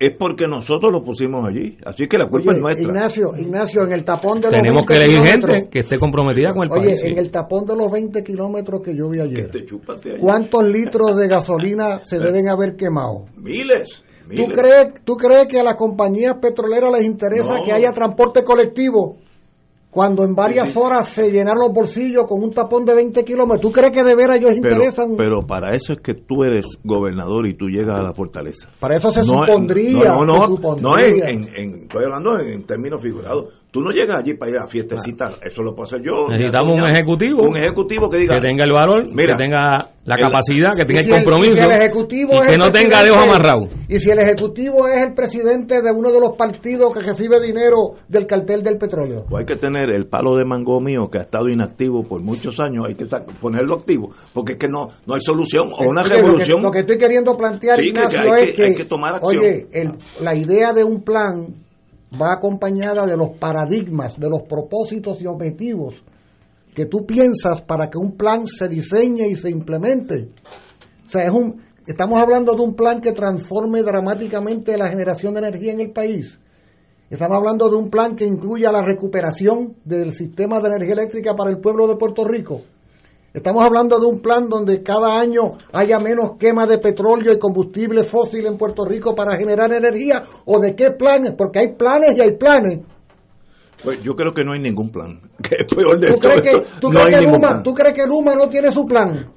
es 0.00 0.10
porque 0.12 0.46
nosotros 0.46 0.92
los 0.92 1.02
pusimos 1.02 1.44
allí. 1.48 1.76
Así 1.84 2.06
que 2.06 2.16
la 2.18 2.28
culpa 2.28 2.50
Oye, 2.50 2.58
es 2.58 2.62
nuestra. 2.62 2.84
Ignacio, 2.84 3.32
Ignacio, 3.36 3.82
en 3.82 3.92
el 3.92 4.04
tapón 4.04 4.40
de 4.40 4.48
Tenemos 4.48 4.74
los 4.82 4.86
20 4.86 4.92
que 4.94 4.94
elegir 4.96 5.20
kilómetros- 5.22 5.54
gente 5.56 5.68
que 5.70 5.78
esté 5.80 5.98
comprometida 5.98 6.52
con 6.52 6.62
el 6.64 6.72
Oye, 6.72 6.86
país. 6.90 7.00
sí. 7.00 7.06
en 7.08 7.18
el 7.18 7.30
tapón 7.32 7.66
de 7.66 7.76
los 7.76 7.90
20 7.90 8.22
kilómetros 8.22 8.80
que 8.80 8.94
yo 8.96 9.08
vi 9.08 9.18
ayer, 9.20 9.48
Te 9.50 9.58
ahí. 9.58 10.18
¿cuántos 10.20 10.62
litros 10.64 11.16
de 11.16 11.26
gasolina 11.28 11.98
se 12.04 12.18
deben 12.20 12.48
haber 12.48 12.76
quemado? 12.76 13.24
Miles. 13.36 14.04
¿Tú 14.36 14.46
crees, 14.52 14.88
¿Tú 15.04 15.16
crees 15.16 15.46
que 15.46 15.60
a 15.60 15.64
las 15.64 15.74
compañías 15.74 16.36
petroleras 16.40 16.92
les 16.92 17.04
interesa 17.04 17.58
No. 17.58 17.64
que 17.64 17.72
haya 17.72 17.92
transporte 17.92 18.44
colectivo 18.44 19.16
cuando 19.90 20.22
en 20.22 20.34
varias 20.34 20.76
horas 20.76 21.08
se 21.08 21.30
llenan 21.30 21.58
los 21.58 21.72
bolsillos 21.72 22.24
con 22.26 22.42
un 22.42 22.50
tapón 22.52 22.84
de 22.84 22.94
20 22.94 23.24
kilómetros? 23.24 23.60
¿Tú 23.62 23.72
crees 23.72 23.90
que 23.92 24.04
de 24.04 24.14
veras 24.14 24.36
ellos 24.36 24.52
pero, 24.60 24.74
interesan? 24.74 25.14
pero 25.16 25.40
para 25.46 25.74
eso 25.74 25.92
es 25.94 25.98
que 26.00 26.14
tú 26.14 26.44
eres 26.44 26.66
gobernador 26.84 27.46
y 27.46 27.54
tú 27.56 27.68
llegas 27.68 27.98
a 27.98 28.02
la 28.02 28.12
fortaleza. 28.12 28.68
Para 28.78 28.96
eso 28.96 29.10
se 29.10 29.20
No, 29.20 29.44
supondría. 29.46 30.04
No, 30.10 30.24
no, 30.24 30.38
no, 30.40 30.46
supondría. 30.46 30.88
no 30.90 30.98
en, 30.98 31.28
en- 31.28 31.48
en- 31.56 31.82
estoy 31.84 32.04
hablando 32.04 32.38
en, 32.38 32.64
términos 32.64 33.00
figurados. 33.02 33.46
Tú 33.70 33.82
no 33.82 33.90
llegas 33.90 34.20
allí 34.22 34.32
para 34.32 34.50
ir 34.50 34.56
a 34.56 34.66
fiestecita, 34.66 35.30
eso 35.42 35.62
lo 35.62 35.74
puedo 35.74 35.86
hacer 35.86 36.00
yo. 36.02 36.26
Necesitamos 36.30 36.78
un 36.78 36.84
ejecutivo. 36.88 37.42
Un 37.42 37.56
ejecutivo 37.58 38.08
que 38.08 38.16
diga. 38.16 38.36
que 38.36 38.40
tenga 38.48 38.64
el 38.64 38.72
valor, 38.72 39.02
Mira, 39.14 39.36
que 39.36 39.42
tenga 39.44 39.90
la 40.04 40.14
el- 40.14 40.22
capacidad, 40.22 40.70
que 40.74 40.86
tenga 40.86 41.00
el 41.00 41.04
si 41.04 41.10
el- 41.10 41.16
compromiso 41.16 41.50
y 41.50 41.54
si 41.54 41.60
el 41.60 41.70
ejecutivo 41.72 42.32
y 42.32 42.36
es 42.40 42.46
que 42.48 42.54
el 42.54 42.58
no 42.60 42.72
tenga 42.72 43.02
dedos 43.04 43.18
amarrados. 43.18 43.68
Y 43.88 43.98
si 43.98 44.10
el 44.10 44.18
ejecutivo 44.20 44.88
es 44.88 45.06
el 45.06 45.12
presidente 45.12 45.82
de 45.82 45.92
uno 45.92 46.10
de 46.10 46.18
los 46.18 46.34
partidos 46.36 46.94
que 46.94 47.00
recibe 47.02 47.40
dinero 47.42 47.76
del 48.08 48.26
cartel 48.26 48.62
del 48.62 48.78
petróleo. 48.78 49.26
Pues 49.28 49.40
hay 49.40 49.46
que 49.46 49.56
tener 49.60 49.90
el 49.90 50.06
palo 50.06 50.34
de 50.36 50.46
mango 50.46 50.80
mío 50.80 51.10
que 51.10 51.18
ha 51.18 51.22
estado 51.22 51.48
inactivo 51.50 52.04
por 52.04 52.22
muchos 52.22 52.58
años, 52.60 52.86
hay 52.88 52.94
que 52.94 53.04
ponerlo 53.38 53.74
activo, 53.76 54.12
porque 54.32 54.52
es 54.52 54.58
que 54.58 54.68
no 54.68 54.88
no 55.06 55.14
hay 55.14 55.20
solución 55.20 55.68
o 55.78 55.84
una 55.86 56.00
Oye, 56.00 56.08
lo 56.10 56.16
que- 56.16 56.22
revolución. 56.22 56.62
Lo 56.62 56.70
que, 56.70 56.80
estoy 56.80 56.96
queriendo 56.96 57.36
plantear, 57.36 57.78
Sí, 57.78 57.88
Ignacio, 57.88 58.22
que 58.22 58.28
hay 58.30 58.42
es 58.44 58.50
que- 58.50 58.56
que, 58.56 58.62
hay 58.64 58.74
que 58.74 58.84
tomar 58.86 59.14
acción. 59.16 59.36
oye, 59.38 59.66
el- 59.72 59.92
la 60.24 60.34
idea 60.34 60.72
de 60.72 60.84
un 60.84 61.02
plan 61.02 61.46
va 62.12 62.32
acompañada 62.32 63.06
de 63.06 63.16
los 63.16 63.30
paradigmas, 63.38 64.18
de 64.18 64.30
los 64.30 64.42
propósitos 64.42 65.20
y 65.20 65.26
objetivos 65.26 66.02
que 66.74 66.86
tú 66.86 67.04
piensas 67.04 67.60
para 67.62 67.90
que 67.90 67.98
un 67.98 68.16
plan 68.16 68.46
se 68.46 68.68
diseñe 68.68 69.26
y 69.28 69.34
se 69.34 69.50
implemente. 69.50 70.30
O 71.04 71.08
sea, 71.08 71.24
es 71.24 71.30
un, 71.32 71.60
estamos 71.86 72.22
hablando 72.22 72.54
de 72.54 72.62
un 72.62 72.74
plan 72.74 73.00
que 73.00 73.10
transforme 73.10 73.82
dramáticamente 73.82 74.76
la 74.76 74.88
generación 74.88 75.34
de 75.34 75.40
energía 75.40 75.72
en 75.72 75.80
el 75.80 75.90
país. 75.90 76.38
Estamos 77.10 77.36
hablando 77.36 77.68
de 77.68 77.76
un 77.76 77.90
plan 77.90 78.14
que 78.14 78.26
incluya 78.26 78.70
la 78.70 78.84
recuperación 78.84 79.74
del 79.84 80.12
sistema 80.12 80.60
de 80.60 80.68
energía 80.68 80.92
eléctrica 80.92 81.34
para 81.34 81.50
el 81.50 81.58
pueblo 81.58 81.88
de 81.88 81.96
Puerto 81.96 82.24
Rico. 82.24 82.62
Estamos 83.32 83.62
hablando 83.62 84.00
de 84.00 84.06
un 84.06 84.20
plan 84.20 84.48
donde 84.48 84.82
cada 84.82 85.20
año 85.20 85.58
haya 85.72 85.98
menos 85.98 86.32
quema 86.38 86.66
de 86.66 86.78
petróleo 86.78 87.32
y 87.32 87.38
combustible 87.38 88.04
fósil 88.04 88.46
en 88.46 88.56
Puerto 88.56 88.86
Rico 88.86 89.14
para 89.14 89.36
generar 89.36 89.70
energía. 89.72 90.22
¿O 90.46 90.58
de 90.58 90.74
qué 90.74 90.92
planes? 90.92 91.32
Porque 91.36 91.58
hay 91.58 91.74
planes 91.76 92.16
y 92.16 92.20
hay 92.22 92.36
planes. 92.36 92.80
Pues 93.82 94.02
yo 94.02 94.14
creo 94.14 94.32
que 94.32 94.44
no 94.44 94.54
hay 94.54 94.60
ningún 94.60 94.90
plan. 94.90 95.20
¿Tú 95.68 96.18
crees 96.18 96.40
que, 96.40 96.62
tú 96.80 96.90
no 96.90 97.00
crees 97.00 97.06
hay 97.06 97.12
que 97.12 97.20
ningún 97.20 97.34
Luma, 97.34 97.48
plan. 97.48 97.62
¿Tú 97.62 97.74
crees 97.74 97.94
que 97.94 98.06
Luma 98.06 98.34
no 98.34 98.48
tiene 98.48 98.70
su 98.70 98.86
plan? 98.86 99.30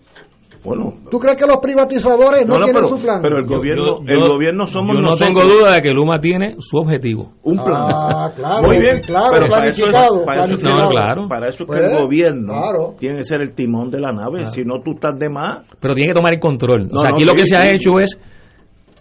Bueno, 0.64 0.94
¿Tú 1.10 1.18
crees 1.20 1.38
que 1.38 1.48
los 1.48 1.58
privatizadores 1.58 2.46
no, 2.46 2.56
tienen 2.58 2.76
pero, 2.76 2.88
su 2.90 3.00
plan? 3.02 3.20
pero 3.20 3.38
el 3.40 3.48
gobierno, 3.48 3.84
yo- 3.84 4.00
el 4.06 4.20
yo- 4.20 4.28
gobierno 4.28 4.68
somos 4.68 4.96
Yo 4.96 5.02
no 5.02 5.10
nosotros. 5.10 5.28
tengo 5.28 5.42
duda 5.44 5.74
de 5.74 5.82
que 5.82 5.92
Luma 5.92 6.20
tiene 6.20 6.56
su 6.60 6.78
objetivo. 6.78 7.34
Un 7.42 7.56
plan. 7.56 7.90
Ah, 7.92 8.32
claro, 8.36 8.68
Muy 8.68 8.78
bien, 8.78 9.02
claro, 9.02 9.30
pero 9.34 9.50
para 9.50 9.66
eso 9.70 9.86
es- 9.86 9.90
planificado, 9.92 10.24
para 10.26 10.44
eso 10.44 10.54
es 10.54 10.60
que- 10.64 10.70
No, 10.70 10.90
claro. 10.90 11.28
Para 11.28 11.48
eso 11.48 11.50
es 11.50 11.58
que 11.58 11.66
Pues, 11.66 11.92
el 11.92 12.02
gobierno 12.04 12.54
claro. 12.54 12.96
tiene 13.00 13.18
que 13.18 13.24
ser 13.24 13.42
el 13.42 13.54
timón 13.54 13.90
de 13.90 14.00
la 14.02 14.12
nave. 14.12 14.46
Si 14.46 14.64
no, 14.64 14.76
tú 14.86 14.92
estás 14.92 15.18
de 15.18 15.30
más. 15.30 15.66
Pero 15.80 15.96
tiene 15.96 16.10
que 16.10 16.16
tomar 16.16 16.34
el 16.36 16.40
control. 16.40 16.90
No, 16.90 17.00
o 17.00 17.02
sea, 17.02 17.10
no, 17.10 17.16
aquí 17.16 17.26
lo 17.26 17.32
sí, 17.32 17.38
que 17.38 17.46
se 17.48 17.56
ha 17.56 17.62
sí. 17.62 17.70
hecho 17.76 18.00
es 18.00 18.20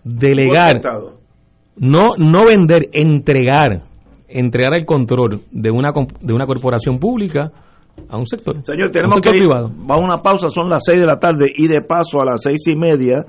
delegar, 0.03 0.81
no, 1.77 2.05
no 2.17 2.45
vender, 2.47 2.89
entregar, 2.93 3.83
entregar 4.29 4.75
el 4.75 4.87
control 4.87 5.41
de 5.51 5.71
una, 5.71 5.91
de 6.21 6.33
una 6.33 6.47
corporación 6.47 6.99
pública 6.99 7.53
a 8.09 8.17
un 8.17 8.27
sector. 8.27 8.57
Señor, 8.65 8.91
tenemos 8.91 9.17
sector 9.17 9.33
que 9.33 9.39
ir. 9.39 9.45
privado. 9.45 9.71
Vamos 9.75 10.05
a 10.05 10.15
una 10.15 10.23
pausa, 10.23 10.49
son 10.49 10.69
las 10.69 10.83
6 10.85 11.01
de 11.01 11.07
la 11.07 11.19
tarde 11.19 11.53
y 11.55 11.69
de 11.69 11.83
paso 11.83 12.21
a 12.21 12.25
las 12.25 12.43
seis 12.43 12.67
y 12.67 12.77
media 12.77 13.25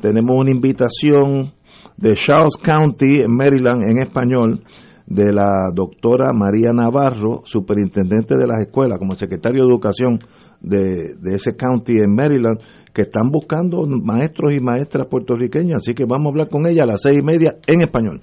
tenemos 0.00 0.36
una 0.38 0.50
invitación 0.50 1.52
de 1.96 2.14
Charles 2.14 2.56
County 2.56 3.20
en 3.22 3.36
Maryland 3.36 3.82
en 3.82 4.02
español 4.02 4.62
de 5.06 5.32
la 5.32 5.70
doctora 5.74 6.32
María 6.32 6.70
Navarro, 6.72 7.42
superintendente 7.44 8.36
de 8.36 8.46
las 8.46 8.60
escuelas, 8.60 8.98
como 8.98 9.16
secretario 9.16 9.64
de 9.64 9.68
educación 9.68 10.18
de, 10.60 11.16
de 11.16 11.34
ese 11.34 11.56
county 11.56 11.98
en 11.98 12.14
Maryland, 12.14 12.60
que 12.94 13.02
están 13.02 13.28
buscando 13.30 13.84
maestros 13.86 14.52
y 14.52 14.60
maestras 14.60 15.06
puertorriqueños, 15.08 15.78
así 15.78 15.94
que 15.94 16.04
vamos 16.04 16.26
a 16.26 16.30
hablar 16.30 16.48
con 16.48 16.66
ella 16.66 16.84
a 16.84 16.86
las 16.86 17.02
seis 17.02 17.18
y 17.18 17.22
media 17.22 17.56
en 17.66 17.82
español. 17.82 18.22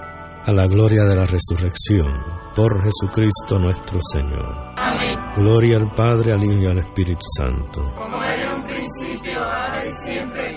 a 0.45 0.51
la 0.51 0.65
gloria 0.67 1.03
de 1.03 1.15
la 1.15 1.25
resurrección, 1.25 2.11
por 2.55 2.83
Jesucristo 2.83 3.59
nuestro 3.59 3.99
Señor. 4.13 4.73
Amén. 4.77 5.19
Gloria 5.35 5.77
al 5.77 5.93
Padre, 5.93 6.33
al 6.33 6.43
Hijo 6.43 6.61
y 6.61 6.67
al 6.67 6.79
Espíritu 6.79 7.25
Santo. 7.37 7.93
Como 7.95 8.23
era 8.23 8.51
en 8.51 8.59
un 8.59 8.65
principio, 8.65 9.39
ahora 9.39 9.85
y 9.85 9.91
siempre, 10.03 10.50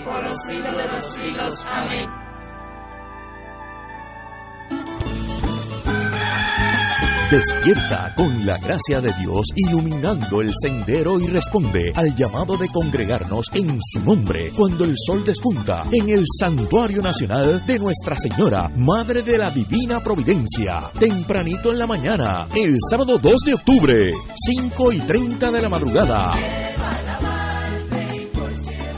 Despierta 7.31 8.13
con 8.15 8.45
la 8.45 8.55
gracia 8.59 9.01
de 9.01 9.11
Dios 9.13 9.47
iluminando 9.55 10.41
el 10.41 10.51
sendero 10.53 11.19
y 11.19 11.25
responde 11.25 11.91
al 11.95 12.13
llamado 12.15 12.55
de 12.55 12.69
congregarnos 12.69 13.47
en 13.53 13.79
su 13.81 14.03
nombre 14.03 14.51
cuando 14.55 14.83
el 14.83 14.93
sol 14.95 15.25
despunta 15.25 15.81
en 15.91 16.07
el 16.09 16.23
Santuario 16.39 17.01
Nacional 17.01 17.65
de 17.65 17.79
Nuestra 17.79 18.15
Señora, 18.15 18.69
Madre 18.75 19.23
de 19.23 19.39
la 19.39 19.49
Divina 19.49 19.99
Providencia, 20.01 20.91
tempranito 20.99 21.71
en 21.71 21.79
la 21.79 21.87
mañana, 21.87 22.47
el 22.55 22.77
sábado 22.91 23.17
2 23.17 23.39
de 23.43 23.53
octubre, 23.55 24.13
5 24.35 24.91
y 24.91 24.99
30 24.99 25.51
de 25.51 25.61
la 25.61 25.69
madrugada 25.69 26.31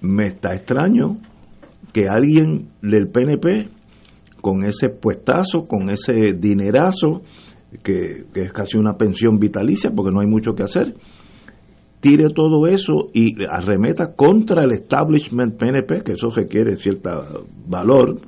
me 0.00 0.26
está 0.28 0.54
extraño 0.54 1.16
que 1.94 2.08
alguien 2.08 2.70
del 2.82 3.08
PNP, 3.08 3.68
con 4.42 4.64
ese 4.64 4.88
puestazo, 4.88 5.62
con 5.62 5.88
ese 5.90 6.34
dinerazo, 6.36 7.22
que, 7.84 8.24
es 8.34 8.52
casi 8.52 8.76
una 8.76 8.98
pensión 8.98 9.38
vitalicia, 9.38 9.92
porque 9.94 10.10
no 10.12 10.20
hay 10.20 10.26
mucho 10.26 10.54
que 10.54 10.64
hacer, 10.64 10.96
tire 12.00 12.26
todo 12.34 12.66
eso 12.66 13.06
y 13.14 13.36
arremeta 13.48 14.12
contra 14.14 14.64
el 14.64 14.72
establishment 14.72 15.56
PNP, 15.56 16.02
que 16.02 16.12
eso 16.12 16.30
requiere 16.30 16.76
cierto 16.76 17.10
valor, 17.66 18.20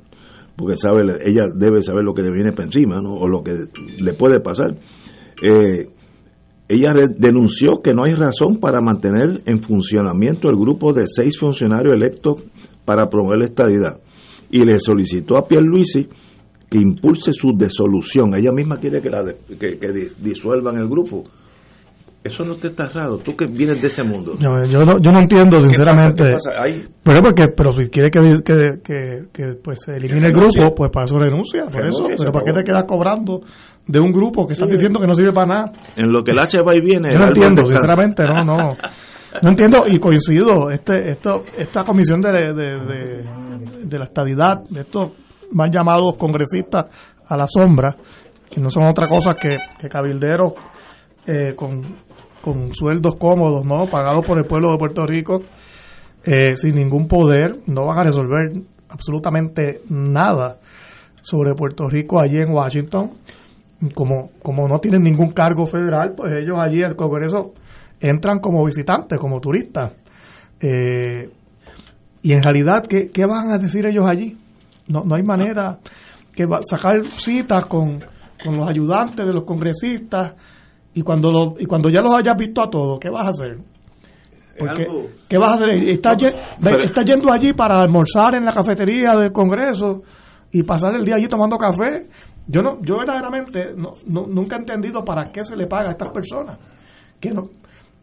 porque 0.55 0.77
sabe 0.77 1.01
ella 1.25 1.43
debe 1.53 1.83
saber 1.83 2.05
lo 2.05 2.13
que 2.13 2.23
le 2.23 2.31
viene 2.31 2.53
para 2.53 2.65
encima, 2.65 3.01
¿no? 3.01 3.15
o 3.15 3.27
lo 3.27 3.43
que 3.43 3.65
le 3.99 4.13
puede 4.13 4.39
pasar. 4.39 4.77
Eh, 5.43 5.89
ella 6.69 6.93
denunció 7.17 7.81
que 7.83 7.93
no 7.93 8.03
hay 8.05 8.15
razón 8.15 8.59
para 8.59 8.79
mantener 8.81 9.41
en 9.45 9.61
funcionamiento 9.61 10.49
el 10.49 10.55
grupo 10.55 10.93
de 10.93 11.05
seis 11.05 11.37
funcionarios 11.37 11.93
electos 11.93 12.43
para 12.87 13.07
promover 13.09 13.39
la 13.39 13.45
estadidad 13.45 13.99
y 14.49 14.63
le 14.63 14.79
solicitó 14.79 15.37
a 15.37 15.45
Pierluisi 15.45 16.07
que 16.69 16.77
impulse 16.79 17.33
su 17.33 17.51
disolución. 17.57 18.31
Ella 18.37 18.51
misma 18.53 18.77
quiere 18.77 19.01
que, 19.01 19.09
la 19.09 19.23
de- 19.23 19.35
que, 19.59 19.77
que 19.77 19.91
di- 19.91 20.07
disuelvan 20.19 20.77
el 20.77 20.87
grupo. 20.87 21.21
Eso 22.23 22.43
no 22.43 22.55
te 22.57 22.67
está 22.67 22.87
raro, 22.89 23.17
tú 23.19 23.35
que 23.37 23.45
vienes 23.45 23.81
de 23.81 23.87
ese 23.89 24.03
mundo. 24.03 24.33
Yo, 24.39 24.49
yo 24.67 24.79
no, 24.79 24.99
yo 24.99 25.11
no 25.11 25.19
entiendo, 25.19 25.57
¿Qué 25.57 25.63
sinceramente. 25.63 26.23
pasa? 26.33 26.49
¿Qué 26.49 26.55
pasa? 26.55 26.63
Ahí- 26.63 26.85
Pero, 27.03 27.21
porque, 27.21 27.43
pero 27.55 27.71
si 27.73 27.89
quiere 27.89 28.09
que, 28.09 28.19
que, 28.43 28.79
que, 28.83 29.23
que, 29.33 29.43
pues, 29.63 29.79
se 29.85 29.95
elimine 29.95 30.27
el 30.27 30.33
grupo, 30.33 30.73
pues 30.75 30.91
para 30.91 31.05
eso 31.05 31.17
renuncia. 31.17 31.65
Por 31.71 31.85
eso. 31.85 32.05
Pero 32.17 32.31
¿para 32.31 32.45
qué 32.45 32.51
te 32.53 32.63
quedas 32.65 32.83
cobrando 32.85 33.41
de 33.85 33.99
un 33.99 34.11
grupo 34.11 34.45
que 34.47 34.53
estás 34.53 34.69
diciendo 34.69 34.99
que 34.99 35.07
no 35.07 35.13
sirve 35.13 35.31
para 35.31 35.47
nada? 35.47 35.71
En 35.95 36.11
lo 36.11 36.21
que 36.23 36.31
el 36.31 36.39
H 36.39 36.57
va 36.67 36.75
y 36.75 36.81
viene. 36.81 37.09
Yo 37.13 37.19
no 37.19 37.27
entiendo, 37.27 37.65
sinceramente, 37.65 38.23
no, 38.23 38.43
no. 38.43 38.57
No 39.41 39.49
entiendo 39.49 39.83
y 39.87 39.99
coincido. 39.99 40.69
Este, 40.69 41.09
esto, 41.09 41.43
esta 41.57 41.83
comisión 41.83 42.21
de, 42.21 42.31
de, 42.31 43.23
de, 43.83 43.99
la 43.99 44.05
estadidad, 44.05 44.63
de 44.69 44.81
estos 44.81 45.11
más 45.51 45.69
llamados 45.71 46.15
congresistas 46.17 47.15
a 47.27 47.37
la 47.37 47.47
sombra, 47.47 47.95
que 48.49 48.61
no 48.61 48.69
son 48.69 48.85
otra 48.87 49.07
cosa 49.07 49.35
que, 49.35 49.57
cabilderos 49.89 50.53
eh, 51.25 51.53
con, 51.55 51.81
con 52.41 52.73
sueldos 52.73 53.15
cómodos, 53.15 53.65
¿no? 53.65 53.85
Pagados 53.85 54.25
por 54.25 54.39
el 54.39 54.45
pueblo 54.45 54.71
de 54.71 54.77
Puerto 54.77 55.05
Rico, 55.05 55.41
eh, 56.23 56.55
sin 56.55 56.75
ningún 56.75 57.07
poder, 57.07 57.59
no 57.67 57.85
van 57.85 57.99
a 57.99 58.03
resolver 58.03 58.51
absolutamente 58.89 59.81
nada 59.89 60.57
sobre 61.21 61.53
Puerto 61.53 61.87
Rico 61.89 62.19
allí 62.19 62.37
en 62.37 62.51
Washington. 62.51 63.11
Como, 63.93 64.31
como 64.41 64.67
no 64.67 64.79
tienen 64.79 65.03
ningún 65.03 65.33
cargo 65.33 65.67
federal, 65.67 66.13
pues 66.17 66.33
ellos 66.33 66.57
allí 66.57 66.81
al 66.81 66.95
Congreso 66.95 67.53
entran 67.99 68.39
como 68.39 68.63
visitantes, 68.65 69.19
como 69.19 69.39
turistas. 69.39 69.93
Eh, 70.59 71.29
y 72.21 72.31
en 72.33 72.41
realidad, 72.43 72.83
¿qué, 72.87 73.09
qué 73.11 73.25
van 73.25 73.51
a 73.51 73.57
decir 73.57 73.85
ellos 73.85 74.05
allí? 74.07 74.37
No, 74.87 75.03
no 75.03 75.15
hay 75.15 75.23
manera 75.23 75.79
que 76.33 76.45
va, 76.45 76.59
sacar 76.61 77.05
citas 77.13 77.65
con, 77.65 77.99
con 78.43 78.57
los 78.57 78.67
ayudantes 78.67 79.25
de 79.25 79.33
los 79.33 79.43
congresistas 79.43 80.33
y 80.93 81.01
cuando 81.01 81.31
lo- 81.31 81.55
y 81.59 81.65
cuando 81.65 81.89
ya 81.89 82.01
los 82.01 82.13
hayas 82.15 82.35
visto 82.37 82.61
a 82.63 82.69
todos, 82.69 82.99
¿qué 82.99 83.09
vas 83.09 83.27
a 83.27 83.29
hacer? 83.29 83.57
Porque, 84.57 84.85
¿Qué 85.27 85.37
vas 85.37 85.51
a 85.51 85.53
hacer? 85.55 85.69
¿Estás, 85.89 86.17
ye- 86.17 86.33
pero- 86.61 86.83
estás 86.83 87.05
yendo 87.05 87.31
allí 87.31 87.53
para 87.53 87.79
almorzar 87.79 88.33
en 88.35 88.45
la 88.45 88.53
cafetería 88.53 89.15
del 89.15 89.31
Congreso 89.31 90.01
y 90.51 90.63
pasar 90.63 90.95
el 90.95 91.05
día 91.05 91.15
allí 91.15 91.27
tomando 91.27 91.57
café? 91.57 92.07
Yo 92.47 92.61
no, 92.63 92.81
yo 92.81 92.97
verdaderamente 92.97 93.73
no, 93.75 93.91
no- 94.07 94.25
nunca 94.25 94.55
he 94.55 94.59
entendido 94.59 95.03
para 95.05 95.29
qué 95.31 95.43
se 95.43 95.55
le 95.55 95.67
paga 95.67 95.89
a 95.89 95.91
estas 95.91 96.09
personas 96.09 96.57
que 97.19 97.29
no 97.31 97.43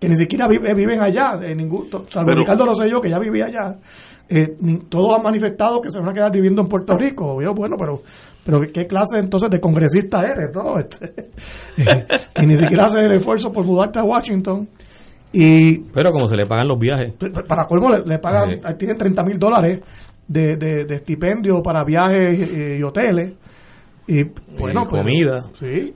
que 0.00 0.08
ni 0.08 0.16
siquiera 0.16 0.46
vive- 0.48 0.74
viven 0.74 1.00
allá, 1.00 1.36
de 1.38 1.54
ningún, 1.54 1.88
to- 1.90 2.04
salvo 2.08 2.26
Pero- 2.26 2.40
Ricardo 2.40 2.66
lo 2.66 2.74
sé 2.74 2.90
yo 2.90 3.00
que 3.00 3.08
ya 3.10 3.18
vivía 3.18 3.46
allá. 3.46 3.76
Eh, 4.28 4.56
ni- 4.60 4.78
todos 4.88 5.14
han 5.16 5.22
manifestado 5.22 5.80
que 5.82 5.90
se 5.90 5.98
van 6.00 6.08
a 6.08 6.12
quedar 6.12 6.32
viviendo 6.32 6.62
en 6.62 6.68
Puerto 6.68 6.94
Rico. 6.96 7.42
Yo, 7.42 7.52
bueno, 7.54 7.76
pero 7.78 8.00
pero 8.44 8.60
¿qué 8.60 8.86
clase 8.86 9.18
entonces 9.18 9.50
de 9.50 9.60
congresista 9.60 10.20
eres? 10.22 10.50
no 10.54 10.76
Este, 10.78 11.14
y 12.42 12.46
ni 12.46 12.56
siquiera 12.56 12.84
haces 12.84 13.04
el 13.04 13.12
esfuerzo 13.12 13.50
por 13.50 13.64
mudarte 13.64 13.98
a 13.98 14.04
Washington. 14.04 14.68
Y 15.32 15.78
Pero 15.92 16.12
como 16.12 16.26
se 16.28 16.36
le 16.36 16.46
pagan 16.46 16.68
los 16.68 16.78
viajes. 16.78 17.14
para 17.48 17.66
colmo 17.66 17.90
le, 17.90 18.04
le 18.04 18.18
pagan, 18.18 18.50
Sí. 18.56 18.60
tienen 18.78 18.96
30 18.96 19.24
mil 19.24 19.38
dólares 19.38 19.80
de, 20.28 20.56
de, 20.56 20.84
de 20.86 20.94
estipendio 20.94 21.60
para 21.62 21.82
viajes 21.84 22.52
eh, 22.56 22.76
y 22.78 22.82
hoteles. 22.82 23.34
Y 24.06 24.22
bueno, 24.58 24.84
pues, 24.88 25.02
comida. 25.02 25.40
Sí. 25.58 25.94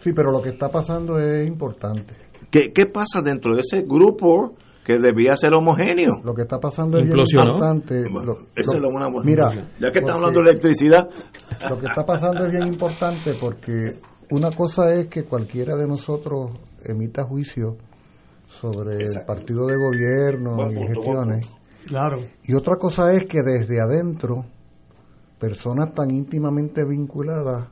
Sí, 0.00 0.12
pero 0.14 0.30
lo 0.30 0.42
que 0.42 0.50
está 0.50 0.68
pasando 0.68 1.18
es 1.18 1.46
importante. 1.46 2.14
¿Qué, 2.54 2.72
¿Qué 2.72 2.86
pasa 2.86 3.20
dentro 3.20 3.52
de 3.56 3.62
ese 3.62 3.82
grupo 3.82 4.54
que 4.84 5.00
debía 5.00 5.36
ser 5.36 5.54
homogéneo? 5.54 6.20
Lo 6.22 6.32
que 6.36 6.42
está 6.42 6.60
pasando 6.60 6.98
es 6.98 7.06
importante. 7.12 8.04
Bueno, 8.08 8.34
Lo- 8.34 8.46
es 8.54 8.68
una 8.68 9.08
mira, 9.24 9.50
ya 9.80 9.90
que 9.90 9.98
estamos 9.98 10.18
hablando 10.18 10.40
de 10.40 10.50
electricidad, 10.50 11.08
Lo 11.68 11.80
que 11.80 11.86
está 11.86 12.06
pasando 12.06 12.46
es 12.46 12.52
bien 12.52 12.68
importante 12.68 13.34
porque 13.40 13.98
una 14.30 14.52
cosa 14.52 14.94
es 14.94 15.08
que 15.08 15.24
cualquiera 15.24 15.74
de 15.74 15.88
nosotros 15.88 16.52
emita 16.84 17.24
juicio 17.24 17.76
sobre 18.46 18.98
el 18.98 19.24
partido 19.26 19.66
de 19.66 19.76
gobierno 19.76 20.70
y 20.70 20.76
punto, 20.76 20.92
gestiones. 20.92 21.48
Claro. 21.88 22.20
Y 22.44 22.54
otra 22.54 22.76
cosa 22.76 23.12
es 23.14 23.24
que 23.24 23.42
desde 23.42 23.80
adentro, 23.80 24.44
personas 25.40 25.92
tan 25.92 26.08
íntimamente 26.12 26.84
vinculadas 26.84 27.66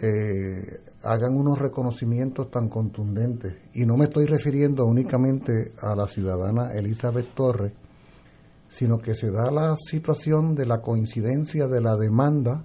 eh, 0.00 0.80
hagan 1.04 1.36
unos 1.36 1.58
reconocimientos 1.58 2.50
tan 2.50 2.68
contundentes. 2.68 3.54
Y 3.74 3.84
no 3.86 3.96
me 3.96 4.04
estoy 4.04 4.26
refiriendo 4.26 4.84
únicamente 4.86 5.72
a 5.80 5.94
la 5.94 6.06
ciudadana 6.08 6.72
Elizabeth 6.72 7.34
Torres, 7.34 7.72
sino 8.68 8.98
que 8.98 9.14
se 9.14 9.30
da 9.30 9.50
la 9.50 9.74
situación 9.76 10.54
de 10.54 10.66
la 10.66 10.80
coincidencia 10.80 11.68
de 11.68 11.80
la 11.80 11.96
demanda 11.96 12.64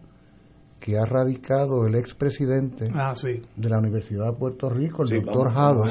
que 0.80 0.98
ha 0.98 1.06
radicado 1.06 1.86
el 1.86 1.96
expresidente 1.96 2.90
Ah, 2.96 3.14
sí. 3.14 3.42
de 3.58 3.70
la 3.70 3.80
Universidad 3.80 4.28
de 4.28 4.34
Puerto 4.34 4.70
Rico, 4.70 5.04
el 5.04 5.10
Sí, 5.10 5.16
doctor 5.20 5.52
Jado, 5.54 5.84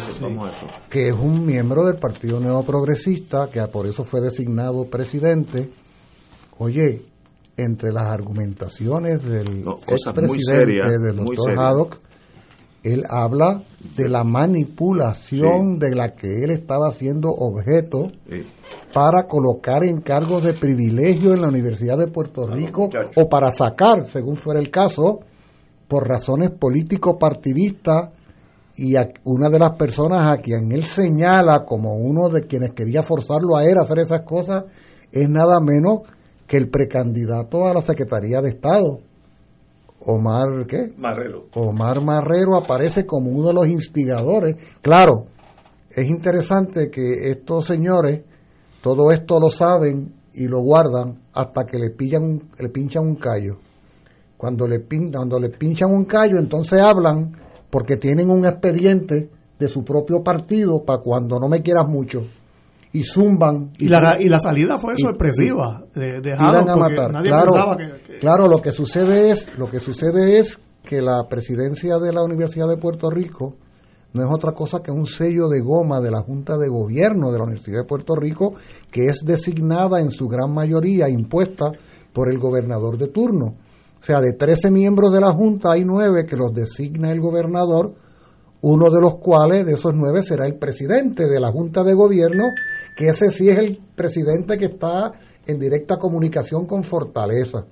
que 0.89 1.09
es 1.09 1.15
un 1.15 1.45
miembro 1.45 1.85
del 1.85 1.97
Partido 1.99 2.41
Neoprogresista, 2.41 3.51
que 3.51 3.61
por 3.69 3.87
eso 3.87 4.03
fue 4.05 4.23
designado 4.23 4.87
presidente. 4.87 5.71
Oye, 6.57 7.03
entre 7.59 7.93
las 7.93 8.07
argumentaciones 8.07 9.23
del 9.23 9.63
No, 9.65 9.79
cosas 9.81 10.15
muy 10.17 10.25
expresidente 10.39 10.45
serias, 10.83 11.03
del 11.03 11.17
doctor. 11.17 11.59
Haddock, 11.59 11.97
él 12.85 13.05
habla 13.09 13.63
de 13.97 14.09
la 14.09 14.25
manipulación 14.25 15.79
de 15.79 15.95
la 15.95 16.15
que 16.15 16.29
él 16.45 16.51
estaba 16.51 16.91
siendo 16.93 17.29
objeto 17.31 18.11
Sí. 18.31 18.47
para 18.93 19.25
colocar 19.27 19.85
en 19.85 20.01
cargos 20.01 20.45
de 20.45 20.55
privilegio 20.55 21.33
en 21.35 21.41
la 21.43 21.49
Universidad 21.49 21.99
de 21.99 22.07
Puerto 22.09 22.47
Rico 22.47 22.89
o 23.17 23.29
para 23.29 23.51
sacar, 23.53 24.07
según 24.07 24.37
fuera 24.37 24.61
el 24.61 24.71
caso, 24.71 25.21
por 25.89 26.07
razones 26.09 26.51
político-partidistas 26.51 28.11
y 28.77 28.97
a- 28.97 29.09
una 29.25 29.49
de 29.51 29.59
las 29.59 29.77
personas 29.77 30.33
a 30.33 30.41
quien 30.41 30.71
él 30.73 30.85
señala 30.85 31.65
como 31.65 31.95
uno 31.97 32.29
de 32.29 32.43
quienes 32.43 32.71
quería 32.75 33.03
forzarlo 33.03 33.57
a 33.57 33.65
él 33.65 33.77
a 33.79 33.83
hacer 33.83 33.99
esas 33.99 34.21
cosas 34.23 34.65
es 35.11 35.29
nada 35.29 35.59
menos 35.61 36.01
que 36.47 36.57
el 36.59 36.71
precandidato 36.71 37.67
a 37.67 37.75
la 37.75 37.83
Secretaría 37.83 38.41
de 38.41 38.51
Estado, 38.51 39.01
Omar, 40.01 40.67
¿qué? 40.67 40.93
Marrero. 40.97 41.47
Omar 41.55 42.01
Marrero 42.03 42.55
aparece 42.57 43.05
como 43.05 43.31
uno 43.31 43.49
de 43.49 43.55
los 43.55 43.67
instigadores. 43.69 44.57
Claro, 44.81 45.27
es 45.91 46.09
interesante 46.09 46.91
que 46.91 47.31
estos 47.31 47.65
señores 47.67 48.21
todo 48.81 49.11
esto 49.11 49.41
lo 49.41 49.51
saben 49.51 50.15
y 50.35 50.47
lo 50.47 50.61
guardan 50.61 51.19
hasta 51.33 51.67
que 51.67 51.79
le 51.79 51.91
pillan 51.91 52.43
le 52.59 52.69
pinchan 52.69 53.05
un 53.05 53.17
callo. 53.17 53.59
Cuando 54.37 54.69
le 54.69 54.79
pin- 54.89 55.11
cuando 55.13 55.41
le 55.41 55.49
pinchan 55.51 55.91
un 55.93 56.05
callo, 56.05 56.39
entonces 56.39 56.81
hablan 56.81 57.33
porque 57.71 57.97
tienen 57.97 58.31
un 58.31 58.47
expediente 58.47 59.29
de 59.59 59.69
su 59.69 59.85
propio 59.85 60.23
partido 60.23 60.85
para 60.85 61.01
cuando 61.03 61.41
no 61.41 61.49
me 61.49 61.61
quieras 61.61 61.89
mucho 61.89 62.25
y 62.93 63.05
zumban 63.05 63.73
Y 63.79 63.89
la, 63.89 64.17
y 64.21 64.29
la 64.29 64.39
salida 64.39 64.79
fue 64.79 64.95
y- 64.97 65.03
sorpresiva 65.03 65.85
de, 65.95 66.21
de 66.21 66.33
Haddock, 66.33 66.69
a 66.71 66.77
matar. 66.77 67.13
nadie 67.13 67.29
Claro, 67.31 67.53
pensaba 67.53 67.77
que, 67.77 67.85
que- 68.13 68.19
claro, 68.19 68.47
lo 68.49 68.59
que 68.61 68.71
sucede 68.73 69.31
es, 69.31 69.47
lo 69.59 69.69
que 69.69 69.81
sucede 69.81 70.39
es 70.39 70.59
que 70.83 71.03
la 71.03 71.25
presidencia 71.29 71.99
de 71.99 72.13
la 72.13 72.23
Universidad 72.23 72.69
de 72.69 72.77
Puerto 72.79 73.11
Rico 73.11 73.57
no 74.15 74.23
es 74.23 74.29
otra 74.33 74.53
cosa 74.53 74.79
que 74.83 74.91
un 74.91 75.05
sello 75.05 75.49
de 75.49 75.61
goma 75.61 76.01
de 76.01 76.11
la 76.11 76.23
Junta 76.23 76.57
de 76.57 76.69
Gobierno 76.69 77.31
de 77.31 77.39
la 77.39 77.45
Universidad 77.45 77.81
de 77.81 77.85
Puerto 77.87 78.15
Rico 78.17 78.55
que 78.91 79.05
es 79.07 79.21
designada 79.25 80.01
en 80.01 80.11
su 80.11 80.27
gran 80.29 80.51
mayoría 80.55 81.11
impuesta 81.11 81.71
por 82.15 82.33
el 82.33 82.39
gobernador 82.39 82.97
de 82.97 83.09
turno. 83.09 83.55
O 84.01 84.03
sea, 84.03 84.21
de 84.23 84.33
13 84.33 84.71
miembros 84.71 85.13
de 85.13 85.21
la 85.21 85.33
Junta 85.33 85.73
hay 85.73 85.85
nueve 85.85 86.25
que 86.25 86.37
los 86.37 86.53
designa 86.55 87.13
el 87.13 87.21
gobernador, 87.21 87.93
uno 88.61 88.91
de 88.91 89.01
los 89.01 89.17
cuales 89.17 89.65
de 89.65 89.75
esos 89.75 89.93
nueve 89.95 90.23
será 90.23 90.47
el 90.47 90.57
presidente 90.57 91.29
de 91.29 91.41
la 91.41 91.51
Junta 91.51 91.85
de 91.85 91.95
Gobierno, 91.95 92.45
que 92.97 93.09
ese 93.09 93.31
sí 93.31 93.49
es 93.49 93.59
el 93.59 93.79
presidente 93.95 94.57
que 94.59 94.67
está 94.67 95.13
en 95.47 95.59
directa 95.59 95.97
comunicación 95.97 96.67
con 96.67 96.83
Fortaleza. 96.83 97.65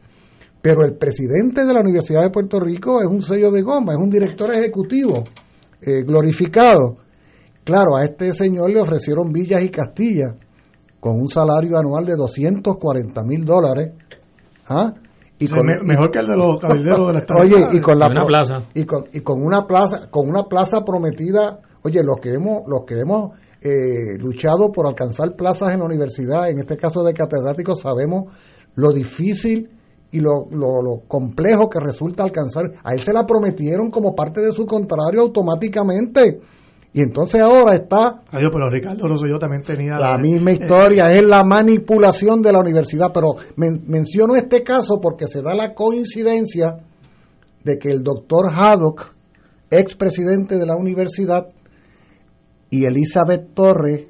Pero 0.63 0.85
el 0.85 0.97
presidente 0.97 1.65
de 1.65 1.73
la 1.73 1.81
Universidad 1.81 2.23
de 2.23 2.31
Puerto 2.31 2.59
Rico 2.61 3.01
es 3.01 3.09
un 3.09 3.23
sello 3.23 3.51
de 3.51 3.63
goma, 3.63 3.93
es 3.93 3.99
un 3.99 4.11
director 4.11 4.53
ejecutivo 4.53 5.25
eh, 5.81 6.03
glorificado. 6.03 6.97
Claro, 7.65 7.97
a 7.97 8.05
este 8.05 8.33
señor 8.33 8.71
le 8.71 8.81
ofrecieron 8.81 9.33
villas 9.33 9.63
y 9.63 9.69
castillas 9.69 10.35
con 11.01 11.21
un 11.21 11.29
salario 11.29 11.79
anual 11.79 12.07
de 12.07 12.17
240 12.17 13.23
mil 13.25 13.45
dólares. 13.45 13.91
¿Ah? 14.69 14.95
Y 15.39 15.47
me- 15.63 15.79
mejor 15.85 16.11
que 16.11 16.19
el 16.21 16.27
de 16.29 16.37
los 16.37 16.59
cabilderos 16.61 17.07
de 17.09 17.13
la 17.13 17.19
estadía. 17.19 17.43
Oye, 17.69 17.77
y 17.77 17.81
con 17.81 17.99
la 17.99 18.07
Y 18.09 18.13
una 18.13 18.23
plaza. 18.27 18.55
y 18.75 18.85
con, 18.85 19.05
y 19.13 19.21
con 19.21 19.43
una 19.43 19.67
plaza, 19.67 20.11
con 20.11 20.29
una 20.29 20.45
plaza 20.45 20.83
prometida, 20.85 21.61
oye, 21.83 22.03
los 22.03 22.17
que 22.23 22.33
hemos, 22.35 22.63
los 22.67 22.85
que 22.87 23.01
hemos 23.01 23.33
eh, 23.61 24.17
luchado 24.19 24.71
por 24.73 24.87
alcanzar 24.87 25.35
plazas 25.37 25.73
en 25.73 25.81
la 25.81 25.85
universidad, 25.85 26.49
en 26.51 26.59
este 26.59 26.77
caso 26.77 27.03
de 27.05 27.13
catedráticos, 27.13 27.81
sabemos 27.81 28.33
lo 28.77 28.93
difícil 28.93 29.71
y 30.11 30.21
lo, 30.21 30.47
lo, 30.51 30.81
lo 30.83 31.01
complejo 31.09 31.69
que 31.69 31.81
resulta 31.81 32.23
alcanzar. 32.23 32.65
A 32.85 32.95
él 32.95 33.01
se 33.01 33.13
la 33.13 33.27
prometieron 33.27 33.91
como 33.91 34.15
parte 34.15 34.41
de 34.41 34.53
su 34.53 34.65
contrario 34.65 35.21
automáticamente. 35.23 36.41
Y 36.97 37.03
entonces 37.03 37.43
ahora 37.43 37.75
está 37.75 38.23
Adiós, 38.31 38.49
pero 38.51 38.71
Ricardo 38.71 39.07
Rosselló 39.07 39.39
también 39.39 39.61
tenía... 39.63 39.99
la 39.99 40.17
misma 40.17 40.53
historia, 40.59 41.13
es 41.15 41.23
la 41.23 41.45
manipulación 41.45 42.41
de 42.41 42.53
la 42.53 42.61
universidad, 42.61 43.13
pero 43.13 43.35
men- 43.57 43.85
menciono 43.87 44.35
este 44.35 44.63
caso 44.63 44.99
porque 44.99 45.27
se 45.27 45.43
da 45.43 45.55
la 45.55 45.75
coincidencia 45.75 46.79
de 47.63 47.77
que 47.77 47.91
el 47.91 48.03
doctor 48.03 48.47
Haddock, 48.51 49.13
expresidente 49.71 50.57
de 50.57 50.65
la 50.65 50.75
universidad, 50.77 51.47
y 52.71 52.87
Elizabeth 52.87 53.53
Torres, 53.53 54.07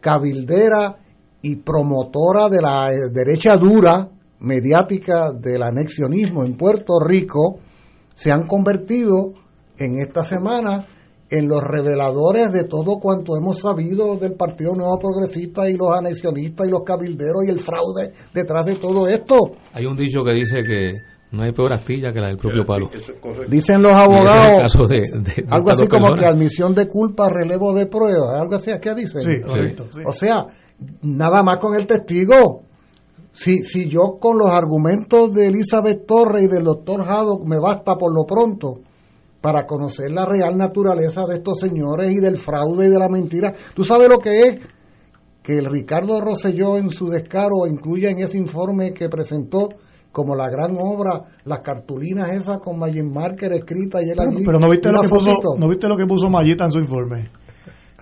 cabildera 0.00 0.96
y 1.42 1.56
promotora 1.56 2.48
de 2.48 2.62
la 2.62 2.90
eh, 2.90 2.96
derecha 3.12 3.58
dura 3.58 4.08
mediática 4.38 5.30
del 5.32 5.62
anexionismo 5.62 6.42
en 6.44 6.56
Puerto 6.56 7.00
Rico, 7.06 7.58
se 8.14 8.32
han 8.32 8.46
convertido 8.46 9.34
en 9.76 9.98
esta 9.98 10.24
semana 10.24 10.86
en 11.30 11.48
los 11.48 11.62
reveladores 11.62 12.52
de 12.52 12.64
todo 12.64 12.98
cuanto 12.98 13.36
hemos 13.36 13.58
sabido 13.60 14.16
del 14.16 14.34
Partido 14.34 14.72
Nuevo 14.74 14.98
Progresista 14.98 15.68
y 15.70 15.76
los 15.76 15.88
anexionistas 15.96 16.66
y 16.66 16.70
los 16.70 16.82
cabilderos 16.82 17.44
y 17.46 17.50
el 17.50 17.60
fraude 17.60 18.12
detrás 18.34 18.66
de 18.66 18.76
todo 18.76 19.06
esto. 19.06 19.36
Hay 19.72 19.86
un 19.86 19.96
dicho 19.96 20.24
que 20.24 20.32
dice 20.32 20.58
que 20.66 20.92
no 21.32 21.42
hay 21.44 21.52
peor 21.52 21.72
astilla 21.72 22.12
que 22.12 22.20
la 22.20 22.26
del 22.26 22.36
propio 22.36 22.66
palo. 22.66 22.90
Dicen 23.48 23.80
los 23.82 23.92
abogados, 23.92 24.62
caso 24.62 24.86
de- 24.88 25.00
de- 25.00 25.20
de 25.42 25.46
algo 25.50 25.70
así 25.70 25.86
como 25.86 26.12
que 26.14 26.24
admisión 26.26 26.74
de 26.74 26.88
culpa, 26.88 27.28
relevo 27.30 27.72
de 27.74 27.86
prueba, 27.86 28.40
algo 28.40 28.56
así, 28.56 28.72
¿qué 28.82 28.94
dicen? 28.94 29.22
Sí, 29.22 29.40
correcto, 29.40 29.86
sí. 29.94 30.00
O 30.04 30.12
sea, 30.12 30.46
nada 31.02 31.42
más 31.44 31.58
con 31.58 31.76
el 31.76 31.86
testigo. 31.86 32.62
Si, 33.32 33.62
si 33.62 33.88
yo 33.88 34.18
con 34.20 34.36
los 34.38 34.50
argumentos 34.50 35.32
de 35.32 35.46
Elizabeth 35.46 36.04
Torres 36.04 36.42
y 36.46 36.48
del 36.52 36.64
doctor 36.64 37.02
Haddock 37.08 37.44
me 37.46 37.60
basta 37.60 37.94
por 37.96 38.12
lo 38.12 38.24
pronto 38.26 38.80
para 39.40 39.66
conocer 39.66 40.10
la 40.10 40.26
real 40.26 40.56
naturaleza 40.56 41.22
de 41.26 41.36
estos 41.36 41.58
señores 41.60 42.10
y 42.10 42.16
del 42.18 42.36
fraude 42.36 42.86
y 42.86 42.90
de 42.90 42.98
la 42.98 43.08
mentira, 43.08 43.52
¿tú 43.74 43.84
sabes 43.84 44.08
lo 44.08 44.18
que 44.18 44.40
es? 44.42 44.60
Que 45.42 45.58
el 45.58 45.66
Ricardo 45.66 46.20
Rosselló 46.20 46.76
en 46.76 46.90
su 46.90 47.08
descaro 47.08 47.66
incluye 47.66 48.10
en 48.10 48.18
ese 48.18 48.36
informe 48.36 48.92
que 48.92 49.08
presentó 49.08 49.68
como 50.12 50.34
la 50.34 50.50
gran 50.50 50.76
obra, 50.78 51.22
las 51.44 51.60
cartulinas 51.60 52.32
esas 52.34 52.58
con 52.58 52.78
Magic 52.78 53.04
Marker 53.04 53.52
escrita 53.52 54.02
y 54.02 54.10
él 54.10 54.20
allí. 54.20 54.44
Pero 54.44 54.58
no 54.60 54.68
viste, 54.68 54.90
lo 54.92 55.00
que 55.00 55.08
puso, 55.08 55.34
no 55.56 55.68
viste 55.68 55.88
lo 55.88 55.96
que 55.96 56.06
puso 56.06 56.28
Mayita 56.28 56.64
en 56.66 56.72
su 56.72 56.78
informe. 56.80 57.30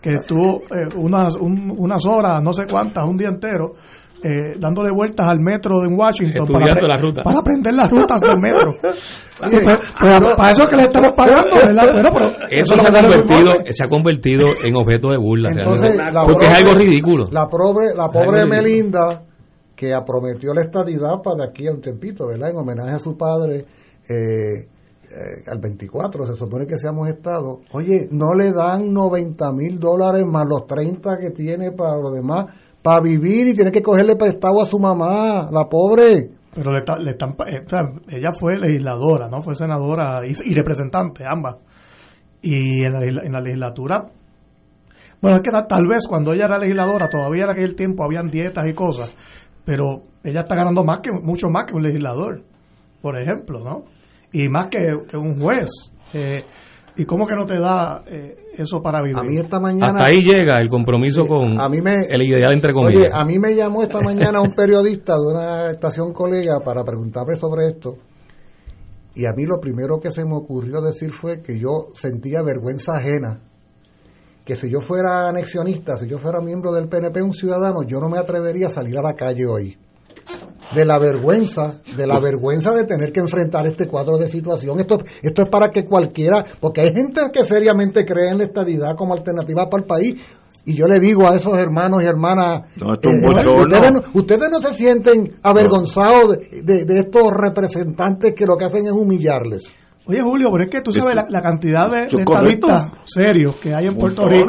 Que 0.00 0.14
estuvo 0.14 0.62
eh, 0.74 0.88
unas, 0.96 1.36
un- 1.36 1.74
unas 1.76 2.04
horas, 2.06 2.42
no 2.42 2.52
sé 2.54 2.66
cuántas, 2.66 3.04
un 3.04 3.16
día 3.16 3.28
entero, 3.28 3.74
eh, 4.22 4.56
dándole 4.58 4.90
vueltas 4.92 5.26
al 5.28 5.38
metro 5.40 5.80
de 5.80 5.88
Washington 5.88 6.42
Estudiando 6.48 6.80
apre- 6.82 6.88
la 6.88 6.96
ruta. 6.98 7.22
para 7.22 7.38
aprender 7.38 7.74
las 7.74 7.90
rutas 7.90 8.20
del 8.20 8.38
metro. 8.40 8.70
Oye, 9.40 9.60
Pero- 9.64 9.78
pero 10.00 10.36
para 10.36 10.50
eso 10.50 10.64
es 10.64 10.68
que 10.70 10.76
le 10.76 10.82
estamos 10.82 11.12
pagando, 11.12 11.54
¿verdad? 11.54 11.92
Bueno, 11.92 12.10
pero 12.12 12.26
Eso 12.50 12.74
es 12.74 12.80
se 12.82 12.88
ha, 12.88 13.02
convertido, 13.02 13.52
se 13.70 13.84
ha 13.84 13.88
convertido 13.88 14.46
en 14.64 14.74
objeto 14.76 15.08
de 15.10 15.16
burla. 15.18 15.50
Entonces, 15.50 15.96
realmente. 15.96 16.12
la 16.12 16.24
porque 16.26 16.46
es 16.46 16.58
algo 16.58 16.74
ridículo. 16.74 17.24
La 17.30 17.46
pobre, 17.46 17.94
la 17.94 18.08
pobre 18.08 18.42
ridículo. 18.42 18.48
Melinda, 18.62 19.22
que 19.76 19.94
prometió 20.04 20.52
la 20.54 20.62
estadidad 20.62 21.22
para 21.22 21.36
de 21.36 21.44
aquí 21.50 21.68
a 21.68 21.72
un 21.72 21.80
tempito, 21.80 22.26
¿verdad? 22.26 22.50
En 22.50 22.56
homenaje 22.56 22.90
a 22.90 22.98
su 22.98 23.16
padre, 23.16 23.64
eh, 24.08 24.66
eh, 25.10 25.42
al 25.46 25.58
24, 25.60 26.26
se 26.26 26.34
supone 26.34 26.66
que 26.66 26.76
seamos 26.76 27.06
Estado. 27.08 27.60
Oye, 27.70 28.08
no 28.10 28.34
le 28.34 28.50
dan 28.52 28.92
90 28.92 29.52
mil 29.52 29.78
dólares 29.78 30.24
más 30.26 30.46
los 30.48 30.66
30 30.66 31.16
que 31.18 31.30
tiene 31.30 31.70
para 31.70 31.96
lo 31.96 32.10
demás, 32.10 32.46
para 32.82 33.00
vivir 33.00 33.48
y 33.48 33.54
tiene 33.54 33.70
que 33.70 33.82
cogerle 33.82 34.16
prestado 34.16 34.62
a 34.62 34.66
su 34.66 34.78
mamá, 34.78 35.48
la 35.50 35.68
pobre. 35.68 36.30
Pero 36.54 36.72
le, 36.72 36.82
le 37.00 37.10
están, 37.10 37.36
eh, 37.46 37.62
o 37.64 37.68
sea, 37.68 37.82
ella 38.08 38.32
fue 38.32 38.58
legisladora, 38.58 39.28
¿no? 39.28 39.42
Fue 39.42 39.54
senadora 39.54 40.22
y, 40.26 40.54
representante, 40.54 41.24
ambas. 41.28 41.56
Y 42.42 42.82
en 42.84 42.92
la, 42.92 43.00
en 43.04 43.32
la 43.32 43.40
legislatura, 43.40 44.06
bueno, 45.20 45.36
es 45.36 45.42
que 45.42 45.50
tal, 45.50 45.66
tal 45.66 45.86
vez 45.86 46.06
cuando 46.08 46.32
ella 46.32 46.46
era 46.46 46.58
legisladora, 46.58 47.08
todavía 47.08 47.44
en 47.44 47.50
aquel 47.50 47.74
tiempo 47.74 48.04
habían 48.04 48.28
dietas 48.28 48.66
y 48.68 48.74
cosas, 48.74 49.14
pero 49.64 50.02
ella 50.22 50.40
está 50.40 50.54
ganando 50.54 50.84
más 50.84 51.00
que 51.00 51.10
mucho 51.12 51.48
más 51.48 51.64
que 51.66 51.74
un 51.74 51.82
legislador, 51.82 52.42
por 53.02 53.16
ejemplo, 53.18 53.60
¿no? 53.60 53.84
Y 54.32 54.48
más 54.48 54.68
que, 54.68 54.94
que 55.08 55.16
un 55.16 55.40
juez. 55.40 55.70
Eh, 56.14 56.44
¿Y 56.96 57.04
cómo 57.04 57.26
que 57.26 57.34
no 57.34 57.46
te 57.46 57.58
da 57.58 58.02
eh, 58.06 58.36
eso 58.58 58.80
para 58.82 59.00
vivir? 59.02 59.16
A 59.18 59.22
mí 59.22 59.38
esta 59.38 59.60
mañana... 59.60 59.92
Hasta 59.92 60.06
ahí 60.06 60.20
llega 60.22 60.54
el 60.60 60.68
compromiso 60.68 61.26
con 61.26 61.60
a 61.60 61.68
mí 61.68 61.80
me- 61.82 62.06
el 62.08 62.22
ideal 62.22 62.52
entre 62.52 62.72
comillas. 62.72 63.02
Oye, 63.02 63.10
a 63.12 63.24
mí 63.24 63.38
me 63.38 63.54
llamó 63.54 63.82
esta 63.82 64.00
mañana 64.00 64.40
un 64.40 64.52
periodista 64.54 65.14
de 65.14 65.26
una 65.32 65.70
estación 65.70 66.12
colega 66.12 66.60
para 66.60 66.84
preguntarme 66.84 67.36
sobre 67.36 67.66
esto. 67.68 67.96
Y 69.14 69.26
a 69.26 69.32
mí 69.32 69.46
lo 69.46 69.58
primero 69.60 69.98
que 69.98 70.10
se 70.10 70.24
me 70.24 70.34
ocurrió 70.34 70.80
decir 70.80 71.10
fue 71.10 71.40
que 71.42 71.58
yo 71.58 71.88
sentía 71.94 72.42
vergüenza 72.42 72.92
ajena. 72.96 73.40
Que 74.44 74.54
si 74.56 74.70
yo 74.70 74.80
fuera 74.80 75.28
anexionista, 75.28 75.96
si 75.96 76.06
yo 76.08 76.18
fuera 76.18 76.40
miembro 76.40 76.72
del 76.72 76.88
PNP, 76.88 77.20
un 77.22 77.32
ciudadano, 77.34 77.82
yo 77.82 78.00
no 78.00 78.08
me 78.08 78.18
atrevería 78.18 78.68
a 78.68 78.70
salir 78.70 78.96
a 78.96 79.02
la 79.02 79.14
calle 79.14 79.44
hoy. 79.46 79.76
De 80.74 80.84
la 80.84 80.98
vergüenza, 80.98 81.80
de 81.96 82.06
la 82.06 82.20
vergüenza 82.20 82.72
de 82.74 82.84
tener 82.84 83.10
que 83.12 83.20
enfrentar 83.20 83.66
este 83.66 83.86
cuadro 83.86 84.18
de 84.18 84.28
situación. 84.28 84.78
Esto, 84.78 84.98
esto 85.22 85.42
es 85.42 85.48
para 85.48 85.70
que 85.70 85.84
cualquiera, 85.84 86.44
porque 86.60 86.82
hay 86.82 86.92
gente 86.92 87.22
que 87.32 87.44
seriamente 87.46 88.04
cree 88.04 88.30
en 88.30 88.38
la 88.38 88.44
estadidad 88.44 88.94
como 88.94 89.14
alternativa 89.14 89.68
para 89.70 89.82
el 89.82 89.86
país. 89.86 90.14
Y 90.66 90.74
yo 90.74 90.86
le 90.86 91.00
digo 91.00 91.26
a 91.26 91.34
esos 91.36 91.56
hermanos 91.56 92.02
y 92.02 92.06
hermanas, 92.06 92.62
No, 92.76 92.92
eh, 92.92 92.98
ustedes, 93.64 93.92
no, 93.92 94.00
ustedes 94.12 94.50
no 94.50 94.60
se 94.60 94.74
sienten 94.74 95.32
avergonzados 95.42 96.36
de, 96.36 96.62
de- 96.62 96.84
de 96.84 96.98
estos 97.00 97.30
representantes 97.32 98.34
que 98.34 98.44
lo 98.44 98.56
que 98.58 98.66
hacen 98.66 98.84
es 98.84 98.92
humillarles. 98.92 99.72
Oye, 100.04 100.20
Julio, 100.20 100.50
pero 100.52 100.64
es 100.64 100.70
que 100.70 100.80
tú 100.82 100.92
sabes 100.92 101.14
la, 101.14 101.26
la 101.28 101.40
cantidad 101.40 101.90
de, 101.90 101.96
de 102.16 102.24
estadistas 102.42 102.92
serios 103.06 103.56
que 103.56 103.74
hay 103.74 103.86
en 103.86 103.96
Puerto. 103.96 104.28
Rico 104.28 104.46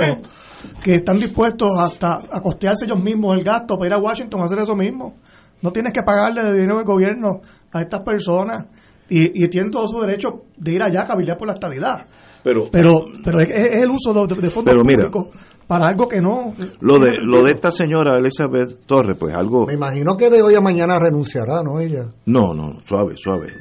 que 0.84 0.96
están 0.96 1.18
dispuestos 1.18 1.72
hasta 1.80 2.16
a 2.30 2.42
costearse 2.42 2.84
ellos 2.86 3.02
mismos 3.02 3.38
el 3.38 3.44
gasto 3.46 3.76
para 3.78 3.88
ir 3.88 3.94
a 3.94 3.98
Washington 3.98 4.42
a 4.42 4.46
hacer 4.46 4.60
eso 4.60 4.76
mismo. 4.76 5.16
No 5.62 5.72
tienes 5.72 5.94
que 5.94 6.04
pagarle 6.04 6.44
de 6.44 6.54
dinero 6.54 6.78
del 6.78 6.86
gobierno 6.86 7.42
a 7.72 7.82
estas 7.82 8.02
personas 8.02 8.68
y, 9.10 9.44
y 9.44 9.50
tienen 9.50 9.72
todo 9.72 9.88
su 9.88 10.00
derecho 10.00 10.44
de 10.58 10.72
ir 10.74 10.82
allá 10.84 11.02
a 11.04 11.08
cabildear 11.08 11.38
por 11.38 11.48
la 11.48 11.54
estabilidad. 11.54 12.06
Pero, 12.44 12.70
Pero, 12.72 13.00
pero 13.24 13.40
es, 13.42 13.50
es 13.50 13.84
el 13.84 13.90
uso 13.90 14.14
de, 14.14 14.22
de 14.42 14.50
fondos 14.50 14.72
Pero 14.74 14.84
mira. 14.86 15.10
públicos 15.10 15.28
para 15.68 15.88
algo 15.88 16.08
que 16.08 16.20
no. 16.22 16.54
lo 16.80 16.98
de 17.00 17.18
lo 17.22 17.44
de 17.44 17.52
esta 17.52 17.70
señora 17.70 18.18
Elizabeth 18.18 18.86
Torres, 18.88 19.16
pues 19.20 19.36
algo. 19.36 19.68
Me 19.68 19.74
imagino 19.74 20.16
que 20.18 20.30
de 20.30 20.42
hoy 20.42 20.56
a 20.56 20.62
mañana 20.62 20.98
renunciará, 21.00 21.62
¿no? 21.64 21.80
Ella. 21.80 22.06
No, 22.26 22.54
no, 22.56 22.80
suave, 22.84 23.14
suave. 23.18 23.54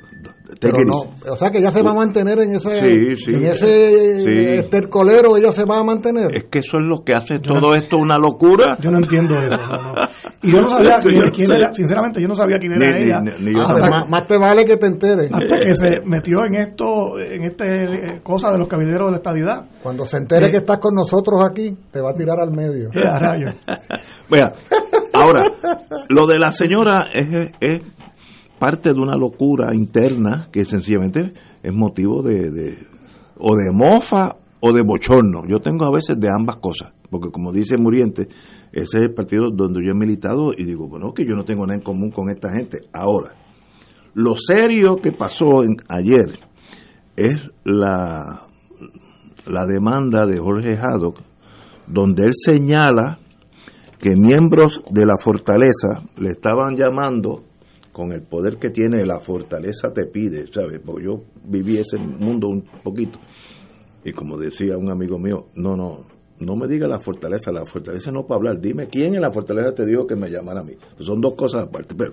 Pero 0.60 0.78
no, 0.84 1.14
o 1.30 1.36
sea 1.36 1.50
que 1.50 1.58
ella 1.58 1.70
se 1.70 1.82
va 1.82 1.90
a 1.90 1.94
mantener 1.94 2.38
en 2.40 2.52
ese, 2.52 2.80
Sí, 2.80 3.22
sí. 3.22 3.34
en 3.34 3.44
ese 3.46 4.20
Sí. 4.22 4.54
estercolero, 4.60 5.36
ella 5.36 5.52
se 5.52 5.64
va 5.64 5.78
a 5.78 5.84
mantener. 5.84 6.34
Es 6.34 6.44
que 6.44 6.60
eso 6.60 6.78
es 6.78 6.86
lo 6.86 7.04
que 7.04 7.12
hace 7.14 7.38
todo 7.38 7.74
esto 7.74 7.96
una 7.98 8.16
locura. 8.16 8.76
Yo 8.80 8.90
no 8.90 8.96
entiendo 8.98 9.36
eso. 9.38 9.56
no, 9.58 9.92
no. 9.92 9.94
Y 10.42 10.52
yo 10.52 10.60
no 10.60 10.68
sabía 10.68 10.98
quién, 11.00 11.20
quién 11.34 11.48
era, 11.54 11.72
sinceramente, 11.74 12.20
yo 12.22 12.28
no 12.28 12.34
sabía 12.34 12.58
quién 12.58 12.72
era 12.72 12.90
Ni- 12.96 13.02
ella. 13.02 13.20
ni- 13.20 13.44
ni 13.50 13.54
yo 13.56 13.62
hasta, 13.62 13.80
tampoco. 13.80 14.08
más, 14.10 14.26
te 14.28 14.38
vale 14.38 14.64
que 14.64 14.76
te 14.78 14.86
enteres. 14.86 15.30
hasta 15.32 15.58
que 15.58 15.74
se 15.74 16.00
metió 16.06 16.44
en 16.46 16.54
esto, 16.54 17.18
en 17.18 17.42
este 17.44 17.84
eh, 17.84 18.20
cosa 18.22 18.50
de 18.50 18.58
los 18.58 18.68
cabilderos 18.68 19.08
de 19.08 19.10
la 19.12 19.16
estadidad. 19.18 19.66
Cuando 19.82 20.06
se 20.06 20.16
entere 20.16 20.46
Eh. 20.46 20.50
que 20.50 20.56
estás 20.58 20.78
con 20.78 20.94
nosotros 20.94 21.40
aquí, 21.44 21.76
te 21.90 22.00
va 22.00 22.10
a 22.10 22.14
tirar 22.14 22.38
al 22.40 22.52
medio. 22.52 22.88
Eh, 22.94 23.02
a 23.06 23.18
rayos. 23.18 23.54
Vea, 24.30 24.52
ahora, 25.12 25.42
lo 26.08 26.26
de 26.26 26.38
la 26.38 26.50
señora 26.52 27.08
es, 27.12 27.26
es 27.60 27.82
parte 28.58 28.92
de 28.92 29.00
una 29.00 29.16
locura 29.16 29.74
interna 29.74 30.48
que 30.52 30.64
sencillamente 30.64 31.32
es 31.62 31.72
motivo 31.74 32.22
de, 32.22 32.50
de- 32.50 32.78
o 33.38 33.54
de 33.56 33.70
mofa 33.72 34.36
o 34.60 34.72
de 34.72 34.82
bochorno. 34.82 35.42
Yo 35.48 35.60
tengo 35.60 35.86
a 35.86 35.92
veces 35.92 36.18
de 36.18 36.28
ambas 36.28 36.56
cosas, 36.56 36.92
porque 37.10 37.30
como 37.30 37.52
dice 37.52 37.76
Muriente, 37.78 38.28
ese 38.72 38.98
es 38.98 39.02
el 39.04 39.14
partido 39.14 39.50
donde 39.50 39.84
yo 39.84 39.92
he 39.92 39.94
militado 39.94 40.52
y 40.56 40.64
digo, 40.64 40.88
bueno, 40.88 41.12
que 41.14 41.24
yo 41.24 41.34
no 41.34 41.44
tengo 41.44 41.64
nada 41.66 41.76
en 41.78 41.82
común 41.84 42.10
con 42.10 42.28
esta 42.30 42.50
gente. 42.50 42.78
Ahora, 42.92 43.32
lo 44.14 44.34
serio 44.36 44.96
que 44.96 45.12
pasó 45.12 45.62
en- 45.62 45.76
ayer 45.88 46.38
es 47.16 47.36
la, 47.64 48.42
la 49.46 49.66
demanda 49.66 50.26
de 50.26 50.38
Jorge 50.40 50.76
Haddock, 50.76 51.18
donde 51.86 52.24
él 52.24 52.32
señala 52.34 53.18
que 54.00 54.14
miembros 54.16 54.82
de 54.90 55.06
la 55.06 55.16
fortaleza 55.18 56.02
le 56.18 56.30
estaban 56.30 56.76
llamando 56.76 57.44
con 57.98 58.12
el 58.12 58.22
poder 58.22 58.58
que 58.58 58.70
tiene 58.70 59.04
la 59.04 59.18
fortaleza 59.18 59.92
te 59.92 60.06
pide, 60.06 60.46
¿sabes? 60.46 60.78
Porque 60.86 61.06
yo 61.06 61.24
viví 61.44 61.78
ese 61.78 61.98
mundo 61.98 62.46
un 62.46 62.62
poquito. 62.84 63.18
Y 64.04 64.12
como 64.12 64.38
decía 64.38 64.78
un 64.78 64.88
amigo 64.88 65.18
mío, 65.18 65.46
no, 65.56 65.76
no, 65.76 66.04
no 66.38 66.54
me 66.54 66.68
diga 66.68 66.86
la 66.86 67.00
fortaleza, 67.00 67.50
la 67.50 67.66
fortaleza 67.66 68.12
no 68.12 68.22
para 68.22 68.36
hablar, 68.36 68.60
dime 68.60 68.86
quién 68.86 69.16
en 69.16 69.20
la 69.20 69.32
fortaleza 69.32 69.74
te 69.74 69.84
dijo 69.84 70.06
que 70.06 70.14
me 70.14 70.30
llamara 70.30 70.60
a 70.60 70.62
mí. 70.62 70.74
Son 71.00 71.20
dos 71.20 71.34
cosas 71.34 71.64
aparte, 71.64 71.96
pero 71.98 72.12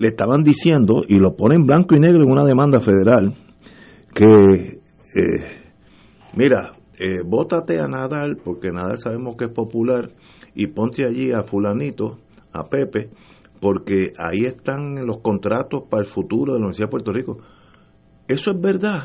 le 0.00 0.08
estaban 0.08 0.42
diciendo, 0.42 1.04
y 1.06 1.14
lo 1.14 1.36
ponen 1.36 1.64
blanco 1.64 1.94
y 1.94 2.00
negro 2.00 2.24
en 2.24 2.32
una 2.32 2.44
demanda 2.44 2.80
federal, 2.80 3.36
que, 4.12 4.24
eh, 4.24 5.44
mira, 6.34 6.72
eh, 6.98 7.22
bótate 7.24 7.78
a 7.78 7.86
Nadal, 7.86 8.36
porque 8.42 8.72
Nadal 8.72 8.98
sabemos 8.98 9.36
que 9.36 9.44
es 9.44 9.52
popular, 9.52 10.10
y 10.56 10.66
ponte 10.66 11.04
allí 11.06 11.30
a 11.30 11.44
fulanito, 11.44 12.18
a 12.52 12.64
Pepe, 12.64 13.10
porque 13.62 14.12
ahí 14.18 14.44
están 14.44 15.06
los 15.06 15.20
contratos 15.20 15.84
para 15.88 16.02
el 16.02 16.08
futuro 16.08 16.52
de 16.52 16.58
la 16.58 16.64
Universidad 16.64 16.88
de 16.88 16.90
Puerto 16.90 17.12
Rico. 17.12 17.38
Eso 18.26 18.50
es 18.50 18.60
verdad. 18.60 19.04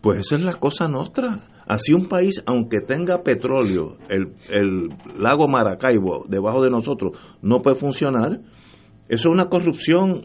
Pues 0.00 0.20
esa 0.20 0.36
es 0.38 0.44
la 0.44 0.54
cosa 0.54 0.88
nuestra. 0.88 1.42
Así 1.66 1.92
un 1.92 2.08
país, 2.08 2.42
aunque 2.46 2.78
tenga 2.80 3.22
petróleo, 3.22 3.98
el, 4.08 4.32
el 4.48 4.88
lago 5.18 5.46
Maracaibo 5.46 6.24
debajo 6.26 6.62
de 6.62 6.70
nosotros, 6.70 7.18
no 7.42 7.60
puede 7.60 7.76
funcionar. 7.76 8.40
Eso 9.10 9.28
es 9.28 9.34
una 9.34 9.50
corrupción 9.50 10.22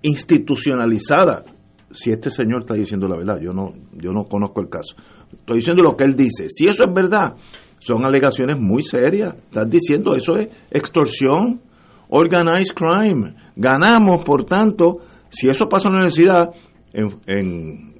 institucionalizada. 0.00 1.44
Si 1.90 2.10
este 2.10 2.30
señor 2.30 2.62
está 2.62 2.72
diciendo 2.72 3.08
la 3.08 3.18
verdad, 3.18 3.40
yo 3.42 3.52
no, 3.52 3.74
yo 3.92 4.12
no 4.12 4.24
conozco 4.24 4.62
el 4.62 4.70
caso. 4.70 4.96
Estoy 5.34 5.56
diciendo 5.56 5.82
lo 5.82 5.96
que 5.96 6.04
él 6.04 6.16
dice. 6.16 6.48
Si 6.48 6.66
eso 6.66 6.82
es 6.84 6.94
verdad, 6.94 7.34
son 7.78 8.06
alegaciones 8.06 8.58
muy 8.58 8.82
serias. 8.82 9.34
Estás 9.34 9.68
diciendo 9.68 10.16
eso 10.16 10.38
es 10.38 10.48
extorsión, 10.70 11.67
organized 12.08 12.74
crime. 12.74 13.34
Ganamos, 13.56 14.24
por 14.24 14.44
tanto, 14.44 14.98
si 15.28 15.48
eso 15.48 15.66
pasa 15.68 15.88
en 15.88 15.94
la 15.94 15.98
universidad, 15.98 16.48
en, 16.92 17.18
en 17.26 17.94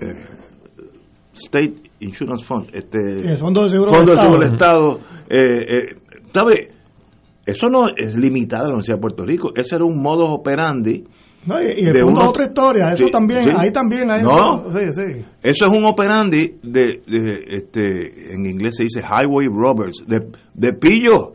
eh, 0.00 0.26
State 1.34 1.74
Insurance 2.00 2.44
Fund, 2.44 2.68
este, 2.72 2.98
El 2.98 3.36
Fondo 3.36 3.62
de 3.62 3.68
Seguro 3.70 3.92
Fondo 3.92 4.12
del 4.12 4.20
Seguro 4.20 4.46
Estado. 4.46 5.00
Eh, 5.28 5.38
eh, 5.38 5.96
¿sabe? 6.32 6.70
Eso 7.46 7.68
no 7.68 7.88
es 7.96 8.14
limitado 8.14 8.64
a 8.64 8.68
la 8.68 8.74
Universidad 8.74 8.96
de 8.96 9.00
Puerto 9.00 9.24
Rico. 9.24 9.50
Ese 9.54 9.76
era 9.76 9.84
un 9.84 10.00
modus 10.00 10.28
operandi. 10.30 11.04
No, 11.46 11.60
y, 11.60 11.64
y 11.66 11.84
el 11.84 11.92
de 11.92 12.00
fondo 12.00 12.06
unos- 12.12 12.22
es 12.22 12.28
otra 12.30 12.44
historia, 12.44 12.86
eso 12.88 13.06
también, 13.12 13.50
ahí 13.54 13.70
también 13.70 14.10
hay 14.10 14.22
No. 14.22 14.64
sí, 14.72 14.92
sí. 14.92 15.24
Eso 15.42 15.66
es 15.66 15.70
un 15.70 15.84
operandi 15.84 16.54
de, 16.62 17.02
de, 17.06 17.44
este, 17.48 18.32
en 18.34 18.46
inglés 18.46 18.76
se 18.78 18.84
dice 18.84 19.00
highway 19.02 19.48
robbers, 19.48 20.02
de, 20.06 20.26
de 20.54 20.72
pillo, 20.72 21.32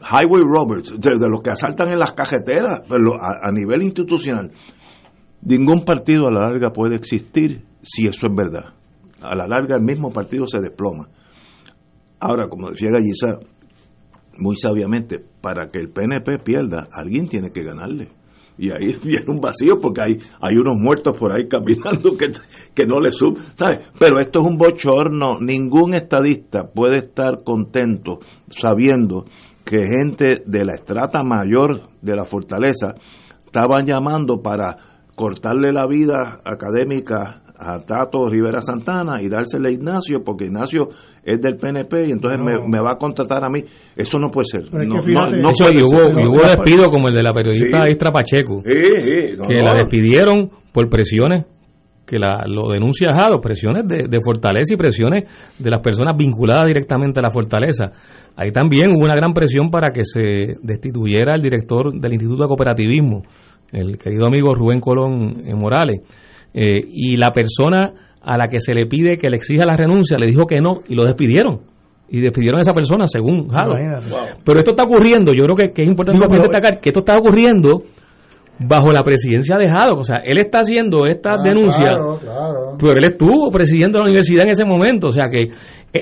highway 0.00 0.42
robbers, 0.42 0.98
de, 0.98 1.18
de 1.18 1.28
los 1.28 1.42
que 1.42 1.50
asaltan 1.50 1.88
en 1.92 1.98
las 1.98 2.12
cajeteras, 2.12 2.82
pero 2.88 3.14
a, 3.20 3.50
nivel 3.52 3.82
institucional. 3.82 4.52
Ningún 5.42 5.84
partido 5.84 6.26
a 6.26 6.32
la 6.32 6.48
larga 6.48 6.72
puede 6.72 6.96
existir 6.96 7.64
si 7.82 8.06
eso 8.06 8.26
es 8.26 8.34
verdad. 8.34 8.74
A 9.20 9.34
la 9.34 9.46
larga 9.46 9.76
el 9.76 9.82
mismo 9.82 10.12
partido 10.12 10.46
se 10.46 10.60
desploma. 10.60 11.08
Ahora, 12.20 12.48
como 12.48 12.70
decía 12.70 12.90
Gallisa, 12.90 13.38
muy 14.38 14.56
sabiamente, 14.56 15.18
para 15.40 15.68
que 15.68 15.78
el 15.78 15.90
PNP 15.90 16.38
pierda, 16.38 16.88
alguien 16.92 17.28
tiene 17.28 17.50
que 17.50 17.62
ganarle. 17.62 18.08
Y 18.58 18.70
ahí 18.70 18.96
viene 19.04 19.26
un 19.28 19.40
vacío 19.40 19.78
porque 19.80 20.00
hay, 20.02 20.18
hay 20.40 20.56
unos 20.56 20.76
muertos 20.76 21.16
por 21.16 21.32
ahí 21.32 21.48
caminando 21.48 22.16
que, 22.16 22.30
que 22.74 22.86
no 22.86 23.00
le 23.00 23.12
sub, 23.12 23.38
¿sabes? 23.54 23.90
Pero 23.98 24.18
esto 24.20 24.40
es 24.40 24.46
un 24.46 24.58
bochorno. 24.58 25.38
Ningún 25.40 25.94
estadista 25.94 26.64
puede 26.68 26.98
estar 26.98 27.44
contento 27.44 28.18
sabiendo 28.50 29.24
que 29.68 29.76
gente 29.82 30.42
de 30.46 30.64
la 30.64 30.74
estrata 30.74 31.22
mayor 31.22 31.90
de 32.00 32.16
la 32.16 32.24
fortaleza 32.24 32.94
estaban 33.44 33.84
llamando 33.84 34.40
para 34.42 34.76
cortarle 35.14 35.72
la 35.72 35.86
vida 35.86 36.40
académica 36.44 37.42
a 37.60 37.80
Tato 37.80 38.28
Rivera 38.30 38.62
Santana 38.62 39.20
y 39.20 39.28
dársela 39.28 39.68
a 39.68 39.72
Ignacio 39.72 40.22
porque 40.24 40.44
Ignacio 40.44 40.90
es 41.24 41.40
del 41.40 41.56
PNP 41.56 42.06
y 42.06 42.12
entonces 42.12 42.38
me, 42.38 42.52
me 42.68 42.80
va 42.80 42.92
a 42.92 42.96
contratar 42.96 43.42
a 43.44 43.48
mí. 43.48 43.64
Eso 43.96 44.16
no 44.18 44.30
puede 44.30 44.46
ser. 44.46 44.68
Pero 44.70 44.82
es 44.84 44.88
no, 44.88 45.02
que 45.02 45.12
no- 45.12 45.30
no 45.30 45.50
puede 45.58 45.74
y 45.74 45.82
hubo, 45.82 45.98
ser. 45.98 46.14
y 46.20 46.26
hubo 46.28 46.40
despido 46.40 46.88
como 46.88 47.08
el 47.08 47.14
de 47.14 47.22
la 47.24 47.32
periodista 47.34 47.80
Sí. 47.84 47.90
Istra 47.92 48.12
Pacheco, 48.12 48.62
Sí, 48.64 48.80
sí, 48.80 49.36
no, 49.36 49.48
que 49.48 49.56
no. 49.60 49.62
la 49.66 49.74
despidieron 49.74 50.50
por 50.72 50.88
presiones 50.88 51.46
que 52.08 52.18
la, 52.18 52.44
lo 52.46 52.70
denuncia 52.70 53.10
Jado, 53.14 53.40
presiones 53.40 53.86
de, 53.86 54.08
de 54.08 54.18
fortaleza 54.24 54.74
y 54.74 54.76
presiones 54.76 55.24
de 55.58 55.70
las 55.70 55.80
personas 55.80 56.16
vinculadas 56.16 56.66
directamente 56.66 57.20
a 57.20 57.22
la 57.22 57.30
fortaleza. 57.30 57.92
Ahí 58.36 58.50
también 58.50 58.90
hubo 58.90 59.04
una 59.04 59.14
gran 59.14 59.32
presión 59.34 59.70
para 59.70 59.90
que 59.92 60.04
se 60.04 60.56
destituyera 60.62 61.34
el 61.34 61.42
director 61.42 61.92
del 61.92 62.12
Instituto 62.12 62.42
de 62.44 62.48
Cooperativismo, 62.48 63.22
el 63.72 63.98
querido 63.98 64.26
amigo 64.26 64.54
Rubén 64.54 64.80
Colón 64.80 65.42
eh, 65.44 65.54
Morales. 65.54 66.00
Eh, 66.54 66.78
y 66.90 67.16
la 67.16 67.30
persona 67.32 67.92
a 68.22 68.36
la 68.38 68.48
que 68.48 68.58
se 68.60 68.74
le 68.74 68.86
pide 68.86 69.16
que 69.18 69.28
le 69.28 69.36
exija 69.36 69.66
la 69.66 69.76
renuncia 69.76 70.16
le 70.18 70.26
dijo 70.26 70.46
que 70.46 70.60
no 70.60 70.80
y 70.88 70.94
lo 70.94 71.04
despidieron. 71.04 71.60
Y 72.10 72.20
despidieron 72.20 72.58
a 72.58 72.62
esa 72.62 72.72
persona 72.72 73.06
según 73.06 73.48
Jado. 73.48 73.74
Pero 74.44 74.58
esto 74.60 74.70
está 74.70 74.84
ocurriendo, 74.84 75.32
yo 75.32 75.44
creo 75.44 75.56
que, 75.56 75.72
que 75.74 75.82
es 75.82 75.88
importante 75.88 76.24
pero- 76.28 76.42
destacar 76.44 76.80
que 76.80 76.88
esto 76.88 77.00
está 77.00 77.18
ocurriendo 77.18 77.82
bajo 78.60 78.90
la 78.92 79.02
presidencia 79.02 79.56
de 79.56 79.68
Jado. 79.68 79.96
O 79.98 80.04
sea, 80.04 80.16
él 80.24 80.38
está 80.38 80.60
haciendo 80.60 81.06
estas 81.06 81.38
Ah, 81.40 81.42
denuncias, 81.42 81.94
Claro, 81.94 82.18
claro. 82.20 82.76
pero 82.78 82.98
él 82.98 83.04
estuvo 83.04 83.50
presidiendo 83.50 83.98
la 83.98 84.04
universidad 84.04 84.44
en 84.44 84.50
ese 84.50 84.64
momento. 84.64 85.08
O 85.08 85.12
sea 85.12 85.24
que 85.30 85.42
eh, 85.42 85.50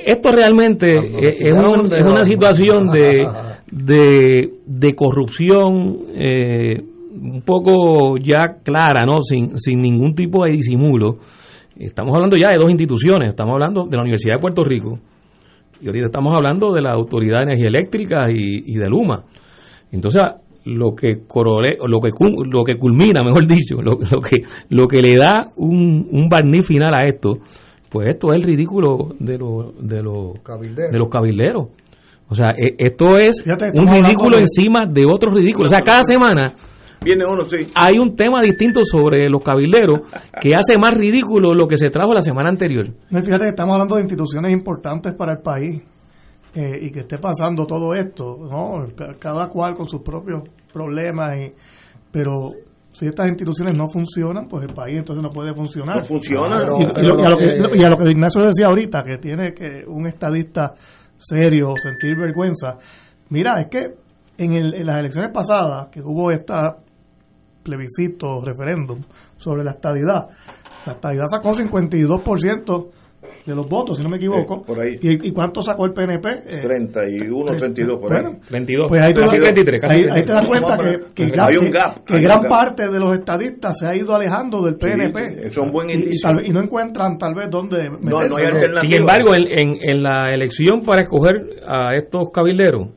esto 0.06 0.30
realmente 0.32 0.90
eh, 0.94 1.36
es, 1.40 1.52
un- 1.52 1.92
una 2.12 2.24
situación 2.24 2.88
de, 2.90 3.26
de, 3.70 4.50
de 4.66 4.94
corrupción 4.94 5.98
eh, 6.14 6.82
un 7.20 7.42
poco 7.42 8.16
ya 8.18 8.58
clara, 8.62 9.04
¿no? 9.06 9.22
Sin, 9.22 9.58
sin 9.58 9.80
ningún 9.80 10.14
tipo 10.14 10.44
de 10.44 10.52
disimulo. 10.52 11.18
Estamos 11.78 12.14
hablando 12.14 12.36
ya 12.36 12.48
de 12.50 12.58
dos 12.58 12.70
instituciones. 12.70 13.28
Estamos 13.30 13.54
hablando 13.54 13.84
de 13.84 13.96
la 13.96 14.02
Universidad 14.02 14.36
de 14.36 14.40
Puerto 14.40 14.64
Rico 14.64 14.98
y 15.80 15.86
ahorita 15.88 16.06
estamos 16.06 16.34
hablando 16.34 16.72
de 16.72 16.80
la 16.80 16.92
Autoridad 16.92 17.38
de 17.40 17.52
Energía 17.52 17.68
Eléctrica 17.68 18.30
y, 18.30 18.62
y 18.72 18.78
de 18.78 18.88
Luma. 18.88 19.24
Entonces, 19.92 20.22
lo 20.66 20.94
que 20.94 21.26
corole- 21.26 21.76
lo 21.86 22.00
que 22.00 22.10
lo 22.50 22.64
que 22.64 22.76
culmina, 22.78 23.22
mejor 23.22 23.46
dicho, 23.46 23.76
lo, 23.82 23.92
lo 24.10 24.20
que 24.20 24.42
lo 24.68 24.86
que 24.88 25.00
le 25.02 25.16
da 25.16 25.48
un, 25.56 26.08
un 26.12 26.28
barniz 26.28 26.66
final 26.66 26.92
a 26.94 27.06
esto, 27.06 27.38
pues 27.88 28.08
esto 28.08 28.32
es 28.32 28.42
el 28.42 28.46
ridículo 28.46 29.14
de 29.18 29.38
los 29.38 29.74
de 29.86 30.02
los 30.02 30.40
Cabilderos. 30.42 30.92
de 30.92 30.98
los 30.98 31.08
cabilderos. 31.08 31.68
O 32.28 32.34
sea, 32.34 32.50
e- 32.58 32.74
esto 32.78 33.16
es 33.16 33.42
Fíjate, 33.42 33.70
un 33.78 33.86
ridículo 33.88 34.36
de- 34.36 34.42
encima 34.42 34.84
de 34.86 35.06
otro 35.06 35.30
ridículo. 35.32 35.66
O 35.66 35.68
sea, 35.72 35.80
cada 35.80 36.02
semana 36.02 36.54
Viene 37.04 37.24
uno, 37.24 37.48
sí. 37.48 37.58
hay 37.74 37.98
un 37.98 38.16
tema 38.16 38.42
distinto 38.42 38.80
sobre 38.84 39.28
los 39.30 39.40
cabilderos 39.42 40.00
que 40.40 40.54
hace 40.56 40.76
más 40.78 40.92
ridículo 40.98 41.54
lo 41.54 41.68
que 41.68 41.78
se 41.78 41.88
trajo 41.90 42.12
la 42.12 42.22
semana 42.22 42.48
anterior. 42.48 42.88
No, 43.10 43.22
fíjate 43.22 43.44
que 43.44 43.50
estamos 43.50 43.74
hablando 43.74 43.94
de 43.96 44.02
instituciones 44.02 44.52
importantes 44.52 45.12
para 45.12 45.34
el 45.34 45.38
país 45.38 45.82
eh, 46.56 46.78
y 46.82 46.90
que 46.90 47.00
esté 47.00 47.18
pasando 47.18 47.66
todo 47.66 47.94
esto, 47.94 48.38
¿no? 48.50 48.86
Ca- 48.96 49.14
Cada 49.18 49.48
cual 49.48 49.74
con 49.74 49.86
sus 49.86 50.00
propios 50.02 50.42
problemas, 50.72 51.36
y, 51.36 51.52
pero 52.10 52.50
si 52.92 53.06
estas 53.06 53.28
instituciones 53.28 53.76
no 53.76 53.88
funcionan, 53.90 54.48
pues 54.48 54.64
el 54.68 54.74
país 54.74 54.96
entonces 54.98 55.22
no 55.22 55.28
puede 55.30 55.54
funcionar. 55.54 55.98
No 55.98 56.04
funciona. 56.04 56.56
Pero- 56.58 56.78
y, 56.78 56.82
y 56.82 56.86
pero 56.94 57.08
lo, 57.14 57.20
y 57.20 57.24
a 57.24 57.28
lo 57.30 57.36
que, 57.36 57.56
lo 57.58 57.68
que- 57.70 57.78
y 57.78 57.84
a 57.84 57.90
lo 57.90 57.96
que 57.98 58.10
Ignacio 58.10 58.42
decía 58.42 58.66
ahorita, 58.68 59.04
que 59.04 59.18
tiene 59.18 59.52
que 59.52 59.84
un 59.86 60.06
estadista 60.06 60.72
serio 61.18 61.74
sentir 61.76 62.16
vergüenza. 62.16 62.78
Mira, 63.28 63.60
es 63.60 63.68
que 63.68 63.94
en, 64.38 64.52
el- 64.52 64.74
en 64.74 64.86
las 64.86 64.98
elecciones 65.00 65.30
pasadas, 65.32 65.88
que 65.88 66.00
hubo 66.00 66.30
esta 66.30 66.78
plebiscito, 67.62 68.40
referéndum 68.44 69.00
sobre 69.36 69.64
la 69.64 69.72
estadidad, 69.72 70.28
la 70.86 70.92
estadidad 70.92 71.24
sacó 71.26 71.52
52% 71.52 72.86
de 73.46 73.54
los 73.54 73.68
votos, 73.68 73.96
si 73.96 74.02
no 74.02 74.08
me 74.10 74.16
equivoco. 74.16 74.56
Eh, 74.56 74.62
por 74.66 74.80
ahí. 74.80 74.98
¿Y, 75.00 75.28
y 75.28 75.32
cuánto 75.32 75.62
sacó 75.62 75.86
el 75.86 75.92
PNP? 75.92 76.28
Eh, 76.46 76.60
31, 76.62 77.56
32 77.56 78.00
por 78.00 78.12
ahí. 78.12 78.22
bueno, 78.22 78.38
22. 78.50 78.86
pues 78.88 79.02
ahí, 79.02 79.14
te, 79.14 79.20
casi 79.20 79.36
das- 79.36 79.44
33, 79.44 79.80
casi 79.80 79.94
ahí- 79.94 80.02
33. 80.02 80.16
ahí 80.16 80.26
te 80.26 80.32
das 80.32 80.46
cuenta 80.46 80.76
que, 80.76 81.14
que 81.14 81.22
Hay 81.22 81.30
gran, 81.30 81.58
un 81.58 81.70
gap, 81.70 82.04
que 82.04 82.12
hay 82.14 82.18
un 82.20 82.24
gran 82.24 82.40
gap. 82.42 82.50
parte 82.50 82.88
de 82.90 82.98
los 82.98 83.12
estadistas 83.18 83.78
se 83.78 83.86
ha 83.86 83.94
ido 83.96 84.14
alejando 84.14 84.62
del 84.62 84.74
PNP. 84.76 85.20
Sí, 85.20 85.34
eso 85.44 85.46
es 85.60 85.66
un 85.66 85.72
buen 85.72 85.90
Y- 85.90 85.92
y, 85.94 86.20
tal 86.20 86.36
no 86.52 86.60
encuentran 86.62 87.16
tal 87.18 87.34
vez 87.34 87.48
dónde 87.50 87.78
meterse. 87.90 88.04
no 88.10 88.18
hay 88.18 88.44
alternativa. 88.44 88.80
Sin 88.80 88.92
embargo, 88.92 89.28
en, 89.34 89.46
en, 89.58 89.76
en 89.80 90.02
la 90.02 90.30
elección 90.34 90.80
para 90.82 91.02
escoger 91.02 91.34
a 91.66 91.94
estos 91.94 92.30
cabilderos 92.32 92.88
eh, 92.88 92.90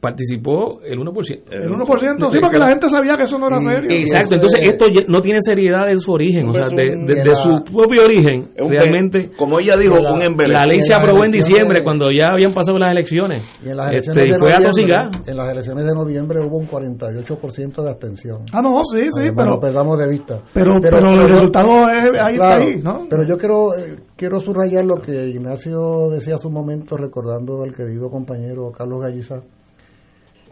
participó 0.00 0.80
el 0.82 0.98
1%. 0.98 1.42
El 1.50 1.70
1%, 1.70 2.30
sí, 2.30 2.38
porque 2.40 2.58
la 2.58 2.68
gente 2.68 2.88
sabía 2.88 3.16
que 3.16 3.24
eso 3.24 3.38
no 3.38 3.46
era 3.48 3.58
Y- 3.58 3.60
serio. 3.64 3.90
Exacto, 4.00 4.34
entonces 4.34 4.62
esto 4.68 4.86
no 5.08 5.20
tiene 5.22 5.38
seriedad 5.42 5.88
en 5.88 5.98
su 6.00 6.12
origen, 6.12 6.48
o 6.48 6.52
sea, 6.54 6.62
Es 6.64 6.70
de, 6.70 6.76
de- 6.96 7.14
de 7.14 7.22
de 7.22 7.34
su 7.36 7.64
propio 7.72 8.04
origen, 8.04 8.50
realmente 8.56 9.30
como 9.36 9.58
ella 9.60 9.76
dijo, 9.76 9.94
de 9.96 10.02
la- 10.02 10.14
un 10.14 10.22
embele. 10.22 10.54
la 10.54 10.64
ley 10.64 10.80
se 10.80 10.94
aprobó 10.94 11.24
en 11.24 11.32
diciembre 11.32 11.82
cuando 11.82 12.10
ya 12.10 12.28
habían 12.32 12.52
pasado 12.52 12.78
las 12.78 12.90
elecciones. 12.90 13.44
Y 13.64 13.70
en 13.70 13.76
las 13.76 13.86
Este, 13.92 14.10
elecciones 14.10 14.28
y 14.28 14.32
de 14.32 14.38
fue 14.38 14.52
a 14.52 14.58
noviembre, 14.58 14.68
tosigar. 14.70 15.10
en 15.28 15.36
las 15.36 15.48
elecciones 15.52 15.84
de 15.86 15.94
noviembre 15.94 16.40
hubo 16.40 16.58
un 16.58 16.66
48% 16.66 17.82
de 17.82 17.90
abstención. 17.90 18.42
Ah, 18.52 18.62
no, 18.62 18.82
sí, 18.84 19.02
sí, 19.10 19.20
Además, 19.20 19.34
pero, 19.36 19.50
no 19.50 19.60
perdamos 19.60 19.98
de 19.98 20.08
vista. 20.08 20.40
pero, 20.52 20.78
pero, 20.80 20.98
el 21.10 21.28
resultado 21.28 21.88
es 21.88 22.02
ahí 22.20 22.32
está 22.32 22.46
Claro, 22.46 22.62
ahí, 22.64 22.80
¿no? 22.82 23.06
Pero 23.08 23.22
yo 23.24 23.36
quiero 23.38 23.74
eh, 23.76 23.96
quiero 24.16 24.40
subrayar 24.40 24.84
lo 24.84 24.96
que 24.96 25.28
Ignacio 25.28 26.10
decía 26.10 26.34
hace 26.36 26.46
un 26.48 26.54
momento, 26.54 26.96
recordando 26.96 27.62
al 27.62 27.72
querido 27.72 28.10
compañero 28.10 28.70
Carlos 28.76 29.00
Galliza, 29.00 29.40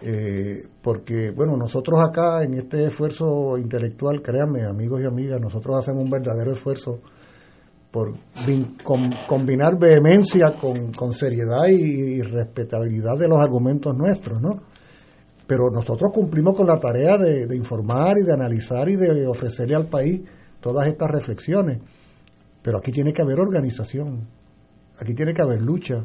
eh, 0.02 0.66
porque, 0.81 1.31
bueno, 1.31 1.56
nosotros 1.56 2.01
acá 2.01 2.43
en 2.43 2.55
este 2.55 2.86
esfuerzo 2.86 3.59
intelectual, 3.59 4.22
créanme, 4.22 4.64
amigos 4.64 5.02
y 5.02 5.05
amigas, 5.05 5.40
nosotros 5.40 5.77
hacemos 5.77 6.05
un 6.05 6.10
verdadero 6.10 6.52
esfuerzo 6.52 7.01
por 7.90 8.14
combinar 9.27 9.78
vehemencia 9.78 10.52
con, 10.52 10.93
con 10.93 11.12
seriedad 11.12 11.66
y, 11.68 12.18
y 12.18 12.22
respetabilidad 12.22 13.18
de 13.18 13.28
los 13.28 13.39
argumentos 13.39 13.94
nuestros, 13.97 14.40
¿no? 14.40 14.51
Pero 15.47 15.70
nosotros 15.70 16.10
cumplimos 16.14 16.56
con 16.56 16.68
la 16.68 16.78
tarea 16.78 17.18
de, 17.18 17.47
de 17.47 17.56
informar 17.56 18.16
y 18.18 18.24
de 18.24 18.32
analizar 18.32 18.89
y 18.89 18.97
de 18.97 19.27
ofrecerle 19.27 19.74
al 19.74 19.89
país 19.89 20.22
todas 20.60 20.86
estas 20.86 21.10
reflexiones. 21.10 21.78
Pero 22.62 22.78
aquí 22.78 22.93
tiene 22.93 23.12
que 23.12 23.22
haber 23.22 23.40
organización, 23.40 24.28
aquí 24.98 25.12
tiene 25.14 25.35
que 25.35 25.43
haber 25.43 25.60
lucha, 25.60 26.05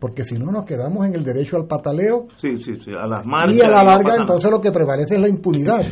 porque 0.00 0.24
si 0.24 0.36
no 0.36 0.50
nos 0.50 0.64
quedamos 0.64 1.06
en 1.06 1.14
el 1.14 1.22
derecho 1.22 1.56
al 1.56 1.66
pataleo 1.66 2.26
Sí, 2.36 2.56
sí, 2.62 2.72
sí, 2.82 2.90
a 2.92 3.06
las 3.06 3.24
marchas. 3.24 3.54
y 3.54 3.60
a 3.60 3.68
la 3.68 3.84
larga 3.84 4.16
entonces 4.18 4.50
lo 4.50 4.60
que 4.60 4.72
prevalece 4.72 5.14
es 5.14 5.20
la 5.20 5.28
impunidad. 5.28 5.82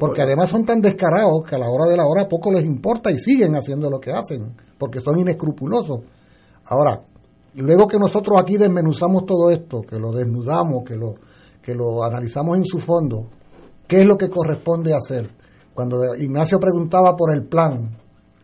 Porque 0.00 0.22
además 0.22 0.50
son 0.50 0.64
tan 0.64 0.80
descarados 0.80 1.42
que 1.48 1.54
a 1.54 1.58
la 1.58 1.70
hora 1.70 1.88
de 1.88 1.96
la 1.96 2.04
hora 2.04 2.28
poco 2.28 2.50
les 2.52 2.64
importa 2.64 3.10
y 3.10 3.18
siguen 3.18 3.54
haciendo 3.54 3.88
lo 3.88 4.00
que 4.00 4.10
hacen, 4.10 4.52
porque 4.76 5.00
son 5.00 5.18
inescrupulosos. 5.20 6.00
Ahora, 6.66 7.00
luego 7.54 7.86
que 7.86 7.98
nosotros 7.98 8.36
aquí 8.38 8.56
desmenuzamos 8.56 9.24
todo 9.24 9.48
esto, 9.50 9.82
que 9.82 9.98
lo 9.98 10.10
desnudamos, 10.10 10.82
que 10.84 10.96
lo, 10.96 11.14
que 11.62 11.74
lo 11.76 12.02
analizamos 12.02 12.58
en 12.58 12.64
su 12.64 12.80
fondo, 12.80 13.28
¿qué 13.86 14.00
es 14.00 14.06
lo 14.06 14.18
que 14.18 14.28
corresponde 14.28 14.92
hacer? 14.92 15.30
Cuando 15.72 16.16
Ignacio 16.16 16.58
preguntaba 16.58 17.14
por 17.14 17.32
el 17.32 17.44
plan, 17.44 17.96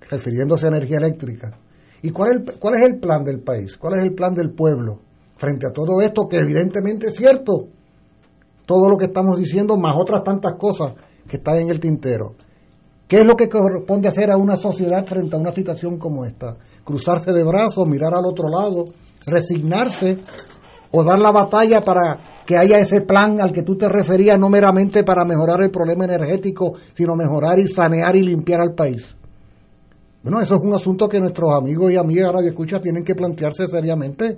refiriéndose 0.09 0.67
a 0.67 0.69
energía 0.69 0.99
eléctrica, 0.99 1.59
¿y 2.07 2.11
cuál 2.11 2.31
es, 2.31 2.37
el, 2.37 2.59
cuál 2.59 2.75
es 2.75 2.83
el 2.83 2.99
plan 2.99 3.25
del 3.25 3.41
país? 3.41 3.77
¿Cuál 3.77 3.95
es 3.95 4.05
el 4.05 4.15
plan 4.15 4.35
del 4.35 4.51
pueblo? 4.51 5.01
Frente 5.37 5.67
a 5.67 5.73
todo 5.73 6.01
esto, 6.01 6.29
que 6.29 6.39
evidentemente 6.39 7.09
es 7.09 7.17
cierto, 7.17 7.67
todo 8.65 8.89
lo 8.89 8.97
que 8.97 9.07
estamos 9.07 9.39
diciendo, 9.39 9.77
más 9.77 9.97
otras 9.99 10.23
tantas 10.23 10.53
cosas 10.59 10.93
que 11.29 11.39
están 11.39 11.59
en 11.59 11.71
el 11.71 11.81
tintero. 11.81 12.35
¿Qué 13.09 13.21
es 13.21 13.27
lo 13.27 13.37
que 13.37 13.49
corresponde 13.49 14.09
hacer 14.09 14.31
a 14.31 14.37
una 14.37 14.57
sociedad 14.57 15.05
frente 15.05 15.37
a 15.37 15.39
una 15.39 15.51
situación 15.51 15.99
como 15.99 16.25
esta? 16.25 16.57
Cruzarse 16.85 17.33
de 17.33 17.43
brazos, 17.43 17.89
mirar 17.89 18.15
al 18.15 18.25
otro 18.25 18.49
lado, 18.49 18.85
resignarse 19.27 20.17
o 20.93 21.03
dar 21.03 21.19
la 21.19 21.33
batalla 21.33 21.81
para 21.81 22.45
que 22.47 22.57
haya 22.57 22.79
ese 22.79 23.01
plan 23.01 23.41
al 23.41 23.53
que 23.53 23.63
tú 23.63 23.77
te 23.77 23.89
referías, 23.89 24.39
no 24.39 24.49
meramente 24.49 25.03
para 25.03 25.25
mejorar 25.25 25.63
el 25.63 25.71
problema 25.71 26.05
energético, 26.05 26.75
sino 26.95 27.17
mejorar 27.17 27.59
y 27.59 27.67
sanear 27.67 28.15
y 28.15 28.23
limpiar 28.23 28.61
al 28.61 28.75
país. 28.75 29.17
Bueno, 30.23 30.41
eso 30.41 30.57
es 30.57 30.61
un 30.61 30.75
asunto 30.75 31.09
que 31.09 31.21
nuestros 31.21 31.53
amigos 31.53 31.93
y 31.93 31.97
amigas 31.97 32.33
de 32.41 32.49
escucha 32.49 32.81
tienen 32.81 33.05
que 33.05 33.15
plantearse 33.15 33.69
seriamente, 33.69 34.37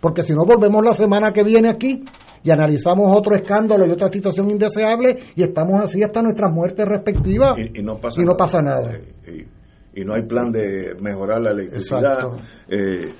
porque 0.00 0.22
si 0.22 0.32
no 0.34 0.44
volvemos 0.44 0.84
la 0.84 0.94
semana 0.94 1.32
que 1.32 1.42
viene 1.42 1.68
aquí 1.68 2.04
y 2.42 2.50
analizamos 2.50 3.14
otro 3.14 3.34
escándalo 3.34 3.86
y 3.86 3.90
otra 3.90 4.10
situación 4.10 4.50
indeseable 4.50 5.18
y 5.34 5.42
estamos 5.42 5.80
así 5.82 6.02
hasta 6.02 6.22
nuestras 6.22 6.52
muertes 6.52 6.86
respectivas 6.86 7.54
y, 7.58 7.82
no 7.82 7.98
pasa 7.98 8.20
y 8.20 8.24
no 8.24 8.32
nada. 8.32 8.36
pasa 8.36 8.62
nada. 8.62 8.98
Y, 9.26 10.00
y 10.00 10.04
no 10.04 10.14
hay 10.14 10.22
plan 10.26 10.52
de 10.52 10.94
mejorar 11.00 11.40
la 11.40 11.50
electricidad. 11.50 12.28
Eh, 12.68 13.14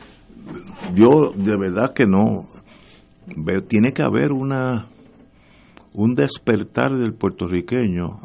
yo 0.95 1.31
de 1.35 1.57
verdad 1.59 1.93
que 1.93 2.05
no 2.05 2.49
tiene 3.67 3.93
que 3.93 4.03
haber 4.03 4.31
una 4.33 4.89
un 5.95 6.15
despertar 6.15 6.95
del 6.95 7.15
puertorriqueño 7.15 8.21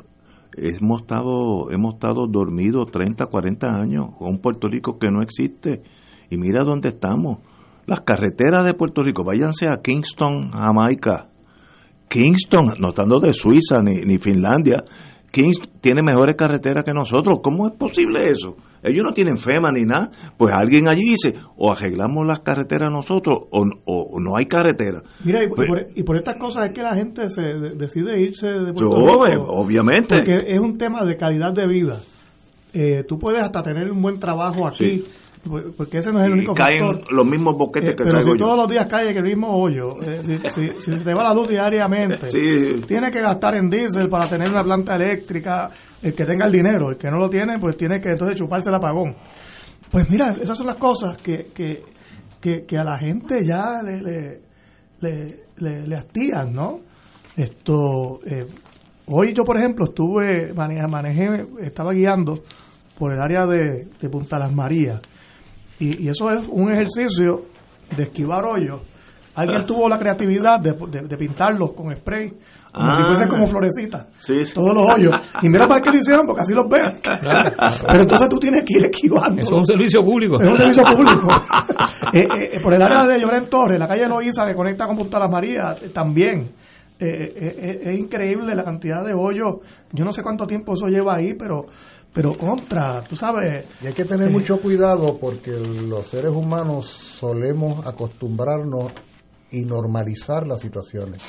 hemos 0.58 1.02
estado 1.02 1.72
hemos 1.72 1.94
estado 1.96 2.28
dormidos 2.28 2.92
30 2.92 3.26
40 3.26 3.68
años 3.68 4.08
con 4.18 4.40
Puerto 4.40 4.68
Rico 4.68 4.98
que 4.98 5.10
no 5.10 5.22
existe. 5.22 5.82
Y 6.30 6.38
mira 6.38 6.64
dónde 6.64 6.90
estamos. 6.90 7.40
Las 7.86 8.02
carreteras 8.02 8.66
de 8.66 8.74
Puerto 8.74 9.04
Rico 9.04 9.24
váyanse 9.24 9.68
a 9.68 9.82
Kingston 9.82 10.52
Jamaica. 10.52 11.30
Kingston 12.08 12.76
no 12.80 12.90
estando 12.90 13.20
de 13.20 13.34
Suiza 13.34 13.82
ni, 13.82 14.02
ni 14.02 14.18
Finlandia. 14.18 14.84
Kingston 15.32 15.70
tiene 15.82 16.02
mejores 16.04 16.36
carreteras 16.36 16.84
que 16.84 16.94
nosotros. 16.94 17.40
¿cómo 17.42 17.68
es 17.68 17.74
posible 17.74 18.30
eso? 18.30 18.56
Ellos 18.84 19.04
no 19.06 19.14
tienen 19.14 19.38
FEMA 19.38 19.72
ni 19.72 19.84
nada, 19.84 20.10
pues 20.38 20.54
alguien 20.54 20.88
allí 20.88 21.02
dice, 21.04 21.34
o 21.58 21.72
arreglamos 21.72 22.26
las 22.26 22.40
carreteras 22.40 22.92
nosotros 22.92 23.38
o, 23.52 23.64
o 23.86 24.20
no 24.20 24.36
hay 24.38 24.46
carretera. 24.46 25.02
Mira, 25.24 25.44
y, 25.44 25.48
Pues- 25.50 25.68
por, 25.68 25.86
y 25.96 26.04
por 26.04 26.18
estas 26.18 26.36
cosas 26.36 26.68
es 26.68 26.72
que 26.74 26.82
la 26.84 26.96
gente 26.96 27.30
se 27.30 27.42
de- 27.42 27.76
decide 27.76 28.20
irse 28.22 28.48
de 28.48 28.74
Puerto 28.74 28.98
Yo, 29.00 29.06
Rico. 29.08 29.28
eh, 29.28 29.38
obviamente. 29.38 30.16
Porque 30.18 30.44
es 30.48 30.60
un 30.60 30.78
tema 30.78 31.04
de 31.06 31.16
calidad 31.18 31.54
de 31.54 31.68
vida. 31.68 32.00
Eh, 32.74 33.04
tú 33.08 33.20
puedes 33.20 33.44
hasta 33.44 33.62
tener 33.64 33.92
un 33.92 34.02
buen 34.02 34.18
trabajo 34.20 34.66
aquí, 34.66 35.04
porque 35.76 35.98
ese 35.98 36.12
no 36.12 36.20
es 36.20 36.26
el 36.28 36.34
único 36.34 36.54
caen 36.54 36.82
factor. 36.94 37.14
los 37.14 37.26
mismos 37.26 37.56
boquetes 37.58 37.90
Eh, 37.90 37.94
que 37.94 38.04
pero 38.04 38.10
traigo 38.12 38.32
si 38.34 38.38
yo. 38.40 38.46
todos 38.46 38.58
los 38.58 38.68
días 38.70 38.86
cae 38.86 39.10
en 39.12 39.18
el 39.18 39.24
mismo 39.24 39.48
hoyo, 39.50 39.84
eh, 40.02 40.22
si, 40.24 40.38
si, 40.50 40.70
si 40.80 40.92
se 40.98 41.04
te 41.04 41.14
va 41.14 41.24
la 41.24 41.34
luz 41.34 41.50
diariamente, 41.50 42.30
Sí. 42.30 42.82
tiene 42.88 43.10
que 43.10 43.22
gastar 43.22 43.56
en 43.56 43.70
diésel 43.70 44.08
para 44.10 44.28
tener 44.28 44.50
una 44.50 44.62
planta 44.62 44.96
eléctrica, 44.96 45.70
el 46.04 46.14
que 46.14 46.26
tenga 46.26 46.46
el 46.46 46.52
dinero, 46.52 46.92
el 46.92 46.98
que 46.98 47.10
no 47.10 47.18
lo 47.18 47.30
tiene, 47.30 47.58
pues 47.60 47.76
tiene 47.78 48.00
que 48.00 48.10
entonces 48.10 48.38
chuparse 48.38 48.70
el 48.70 48.76
apagón. 48.76 49.16
Pues 49.90 50.10
mira, 50.10 50.30
esas 50.40 50.58
son 50.58 50.68
las 50.68 50.78
cosas 50.78 51.18
que, 51.18 51.48
que, 51.54 51.84
que, 52.40 52.66
que 52.66 52.78
a 52.78 52.84
la 52.84 52.98
gente 52.98 53.44
ya 53.46 53.82
le, 53.84 54.02
le, 54.02 54.40
le, 55.02 55.40
le- 55.58 55.88
le 55.88 55.96
hastían, 55.96 56.54
¿no? 56.54 56.80
Esto, 57.36 58.20
eh, 58.26 58.46
hoy 59.08 59.34
yo, 59.34 59.44
por 59.44 59.58
ejemplo, 59.58 59.86
estuve, 59.86 60.54
mane- 60.54 60.86
manejé, 60.88 61.46
estaba 61.62 61.94
guiando 61.94 62.40
por 62.98 63.14
el 63.14 63.22
área 63.22 63.46
de, 63.48 63.88
de 64.00 64.10
Punta 64.10 64.38
Las 64.38 64.54
Marías. 64.54 65.02
Y, 65.82 66.06
y 66.06 66.10
eso 66.10 66.32
es 66.32 66.48
un 66.48 66.72
ejercicio 66.72 67.46
de 67.98 68.04
esquivar 68.04 68.46
hoyos. 68.46 68.82
Alguien 69.34 69.62
Ah. 69.62 69.66
tuvo 69.66 69.88
la 69.88 69.98
creatividad 69.98 70.60
de, 70.60 70.74
de- 70.74 71.08
de 71.08 71.18
pintarlos 71.18 71.72
con 71.72 71.90
spray, 71.92 72.30
como 72.74 72.86
si 72.96 73.02
Ah. 73.02 73.06
fuesen 73.08 73.30
como 73.30 73.48
florecitas, 73.48 74.08
Sí, 74.20 74.46
sí. 74.46 74.54
todos 74.54 74.74
los 74.74 74.94
hoyos. 74.94 75.16
Y 75.42 75.48
mira 75.50 75.68
para 75.70 75.80
qué 75.82 75.90
lo 75.90 75.98
hicieron, 75.98 76.26
porque 76.26 76.42
así 76.42 76.54
los 76.54 76.66
ven. 76.70 76.84
Pero 77.88 78.02
entonces 78.02 78.28
tú 78.30 78.38
tienes 78.40 78.64
que 78.64 78.74
ir 78.78 78.86
esquivando. 78.86 79.40
Eso 79.40 79.54
es 79.56 79.60
un 79.60 79.66
servicio 79.66 80.04
público. 80.04 80.40
Es 80.42 80.48
un 80.50 80.56
servicio 80.56 80.84
público. 80.84 81.28
Eh, 82.14 82.28
eh, 82.54 82.60
por 82.62 82.74
el 82.74 82.82
área 82.82 83.06
de 83.06 83.20
Llorén 83.22 83.48
Torres, 83.50 83.80
la 83.80 83.88
calle 83.88 84.06
Loíza 84.08 84.46
que 84.46 84.54
conecta 84.54 84.86
con 84.86 84.98
Punta 84.98 85.18
Las 85.18 85.30
Marías, 85.32 85.82
eh, 85.82 85.90
también. 85.94 86.52
Eh, 87.00 87.34
eh, 87.36 87.56
eh, 87.58 87.82
es 87.86 88.00
increíble 88.00 88.54
la 88.54 88.64
cantidad 88.64 89.04
de 89.06 89.14
hoyos. 89.14 89.56
Yo 89.94 90.04
no 90.04 90.12
sé 90.12 90.22
cuánto 90.22 90.46
tiempo 90.46 90.74
eso 90.74 90.88
lleva 90.88 91.16
ahí, 91.16 91.34
pero 91.36 91.62
pero 92.14 92.38
contra, 92.38 93.04
tú 93.04 93.16
sabes. 93.16 93.66
Y 93.82 93.88
hay 93.88 93.94
que 93.94 94.06
tener 94.06 94.30
mucho 94.30 94.62
cuidado 94.62 95.18
porque 95.18 95.52
los 95.52 96.08
seres 96.08 96.32
humanos 96.32 96.88
solemos 96.88 97.86
acostumbrarnos 97.86 98.92
y 99.52 99.64
normalizar 99.64 100.46
las 100.48 100.60
situaciones. 100.60 101.22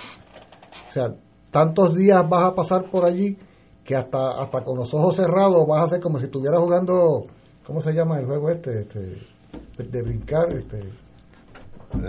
O 0.88 0.90
sea, 0.90 1.14
tantos 1.50 1.96
días 1.96 2.28
vas 2.28 2.44
a 2.44 2.54
pasar 2.54 2.90
por 2.90 3.04
allí 3.04 3.36
que 3.84 3.96
hasta 3.96 4.42
hasta 4.42 4.62
con 4.64 4.76
los 4.78 4.92
ojos 4.94 5.16
cerrados 5.16 5.66
vas 5.66 5.80
a 5.80 5.84
hacer 5.84 6.00
como 6.00 6.18
si 6.18 6.24
estuvieras 6.24 6.60
jugando, 6.60 7.24
¿cómo 7.66 7.80
se 7.80 7.92
llama 7.92 8.18
el 8.18 8.26
juego 8.26 8.50
este? 8.50 8.80
este 8.80 9.32
de 9.78 10.02
brincar, 10.02 10.50
este, 10.52 10.80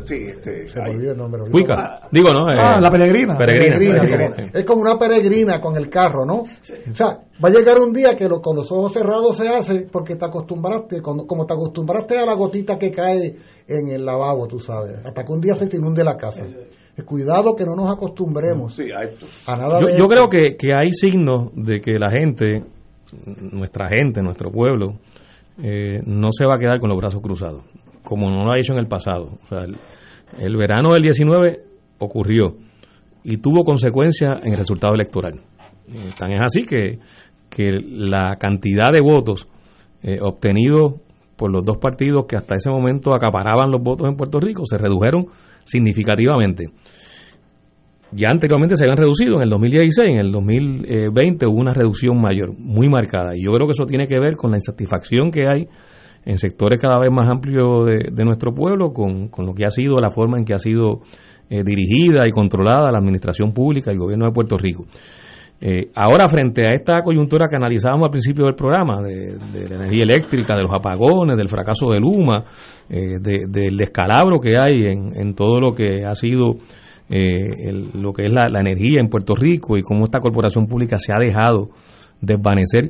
Sí, 0.03 0.15
este, 0.15 0.68
se 0.68 0.81
me 0.81 0.91
olvidó 0.91 1.11
el 1.11 1.18
nombre. 1.18 1.41
Cuica. 1.51 2.01
Digo, 2.11 2.30
¿no? 2.31 2.51
Eh, 2.51 2.55
Ah, 2.57 2.80
la 2.81 2.89
peregrina. 2.91 3.38
Peregrina. 3.38 3.73
Peregrina, 3.76 4.01
peregrina. 4.01 4.35
como- 4.35 4.57
es 4.60 4.65
como 4.65 4.81
una 4.81 4.97
peregrina 4.97 5.61
con 5.61 5.76
el 5.77 5.89
carro, 5.89 6.26
¿no? 6.26 6.41
O 6.41 6.45
sea, 6.93 7.19
va 7.43 7.49
a 7.49 7.51
llegar 7.51 7.80
un 7.80 7.93
día 7.93 8.15
que 8.15 8.27
lo- 8.30 8.41
con 8.41 8.55
los 8.55 8.72
ojos 8.72 8.93
cerrados 8.93 9.38
se 9.38 9.47
hace 9.49 9.88
porque 9.91 10.15
te 10.15 10.26
acostumbraste, 10.26 11.01
como 11.01 11.45
te 11.45 11.53
acostumbraste 11.53 12.18
a 12.18 12.26
la 12.26 12.34
gotita 12.34 12.77
que 12.80 12.91
cae 12.91 13.35
en 13.68 13.88
el 13.89 14.05
lavabo, 14.05 14.47
tú 14.47 14.60
sabes, 14.60 15.05
hasta 15.05 15.23
que 15.23 15.31
un 15.31 15.41
día 15.41 15.55
se 15.55 15.68
te 15.68 15.77
inunde 15.77 16.03
la 16.03 16.18
casa. 16.18 16.43
Eh, 16.45 17.01
Cuidado 17.03 17.55
que 17.55 17.65
no 17.65 17.76
nos 17.76 17.91
acostumbremos 17.91 18.76
Sí, 18.76 18.84
a 18.91 19.01
esto. 19.03 19.26
a 19.47 19.55
nada 19.57 19.80
Yo, 19.81 19.88
de 19.88 19.93
yo 19.93 20.05
esto. 20.05 20.07
creo 20.10 20.30
que, 20.30 20.55
que 20.55 20.73
hay 20.76 20.91
signos 20.91 21.49
de 21.55 21.81
que 21.81 21.97
la 21.97 22.11
gente, 22.11 22.64
nuestra 23.51 23.88
gente, 23.89 24.22
nuestro 24.22 24.51
pueblo, 24.51 24.95
eh, 25.61 26.01
no 26.05 26.30
se 26.31 26.45
va 26.45 26.53
a 26.55 26.60
quedar 26.60 26.80
con 26.80 26.89
los 26.89 26.97
brazos 26.97 27.22
cruzados, 27.22 27.61
como 28.03 28.30
no 28.30 28.45
lo 28.45 28.51
ha 28.51 28.59
hecho 28.59 28.73
en 28.73 28.80
el 28.80 28.88
pasado. 28.88 29.39
O 29.43 29.47
sea, 29.47 29.65
el, 30.39 30.57
verano 30.57 30.93
del 30.93 31.03
19 31.03 31.63
ocurrió 31.99 32.55
y 33.23 33.38
tuvo 33.38 33.63
consecuencias 33.63 34.39
en 34.43 34.51
el 34.51 34.57
resultado 34.57 34.93
electoral. 34.93 35.41
Eh, 35.88 36.11
tan 36.17 36.31
es 36.31 36.41
así 36.41 36.63
que, 36.63 36.99
que 37.49 37.71
la 37.71 38.38
cantidad 38.39 38.91
de 38.91 39.01
votos 39.01 39.47
eh, 40.01 40.19
obtenidos 40.21 40.95
por 41.35 41.51
los 41.51 41.63
dos 41.63 41.77
partidos 41.77 42.25
que 42.27 42.35
hasta 42.35 42.55
ese 42.55 42.69
momento 42.69 43.13
acaparaban 43.13 43.71
los 43.71 43.81
votos 43.81 44.07
en 44.07 44.15
Puerto 44.15 44.39
Rico 44.39 44.63
se 44.65 44.77
redujeron 44.77 45.25
significativamente 45.65 46.71
ya 48.15 48.30
anteriormente 48.30 48.75
se 48.75 48.84
habían 48.84 48.97
reducido 48.97 49.38
en 49.38 49.43
el 49.43 49.49
2016, 49.49 50.09
en 50.09 50.17
el 50.17 50.31
2020 50.31 51.47
hubo 51.47 51.59
una 51.59 51.73
reducción 51.73 52.19
mayor, 52.21 52.53
muy 52.57 52.88
marcada. 52.88 53.35
Y 53.35 53.43
yo 53.43 53.51
creo 53.51 53.67
que 53.67 53.71
eso 53.71 53.85
tiene 53.85 54.07
que 54.07 54.19
ver 54.19 54.35
con 54.35 54.51
la 54.51 54.57
insatisfacción 54.57 55.31
que 55.31 55.45
hay 55.47 55.67
en 56.25 56.37
sectores 56.37 56.79
cada 56.81 56.99
vez 56.99 57.11
más 57.11 57.29
amplios 57.29 57.85
de, 57.85 58.09
de 58.11 58.23
nuestro 58.23 58.53
pueblo 58.53 58.93
con, 58.93 59.27
con 59.29 59.45
lo 59.45 59.53
que 59.53 59.65
ha 59.65 59.71
sido 59.71 59.95
la 60.01 60.11
forma 60.11 60.37
en 60.37 60.45
que 60.45 60.53
ha 60.53 60.59
sido 60.59 61.01
eh, 61.49 61.63
dirigida 61.63 62.23
y 62.27 62.31
controlada 62.31 62.91
la 62.91 62.99
administración 62.99 63.51
pública 63.53 63.91
y 63.91 63.93
el 63.93 63.99
gobierno 63.99 64.25
de 64.25 64.31
Puerto 64.31 64.57
Rico. 64.57 64.85
Eh, 65.65 65.91
ahora, 65.95 66.27
frente 66.27 66.67
a 66.67 66.73
esta 66.73 67.01
coyuntura 67.01 67.47
que 67.47 67.55
analizábamos 67.55 68.05
al 68.05 68.11
principio 68.11 68.45
del 68.45 68.55
programa, 68.55 69.01
de, 69.01 69.37
de 69.37 69.69
la 69.69 69.75
energía 69.75 70.03
eléctrica, 70.03 70.55
de 70.57 70.63
los 70.63 70.71
apagones, 70.73 71.37
del 71.37 71.47
fracaso 71.47 71.89
de 71.89 71.99
Luma, 72.01 72.43
eh, 72.89 73.17
de- 73.21 73.45
del 73.47 73.77
descalabro 73.77 74.39
que 74.41 74.57
hay 74.57 74.87
en, 74.87 75.11
en 75.15 75.33
todo 75.35 75.61
lo 75.61 75.71
que 75.73 76.05
ha 76.05 76.15
sido 76.15 76.55
eh, 77.09 77.69
el- 77.69 78.01
lo 78.01 78.11
que 78.11 78.23
es 78.23 78.33
la, 78.33 78.49
la 78.49 78.59
energía 78.59 78.99
en 78.99 79.07
Puerto 79.09 79.35
Rico 79.35 79.77
y 79.77 79.83
cómo 79.83 80.03
esta 80.03 80.19
corporación 80.19 80.67
pública 80.67 80.97
se 80.97 81.13
ha 81.13 81.19
dejado 81.19 81.69
desvanecer 82.19 82.89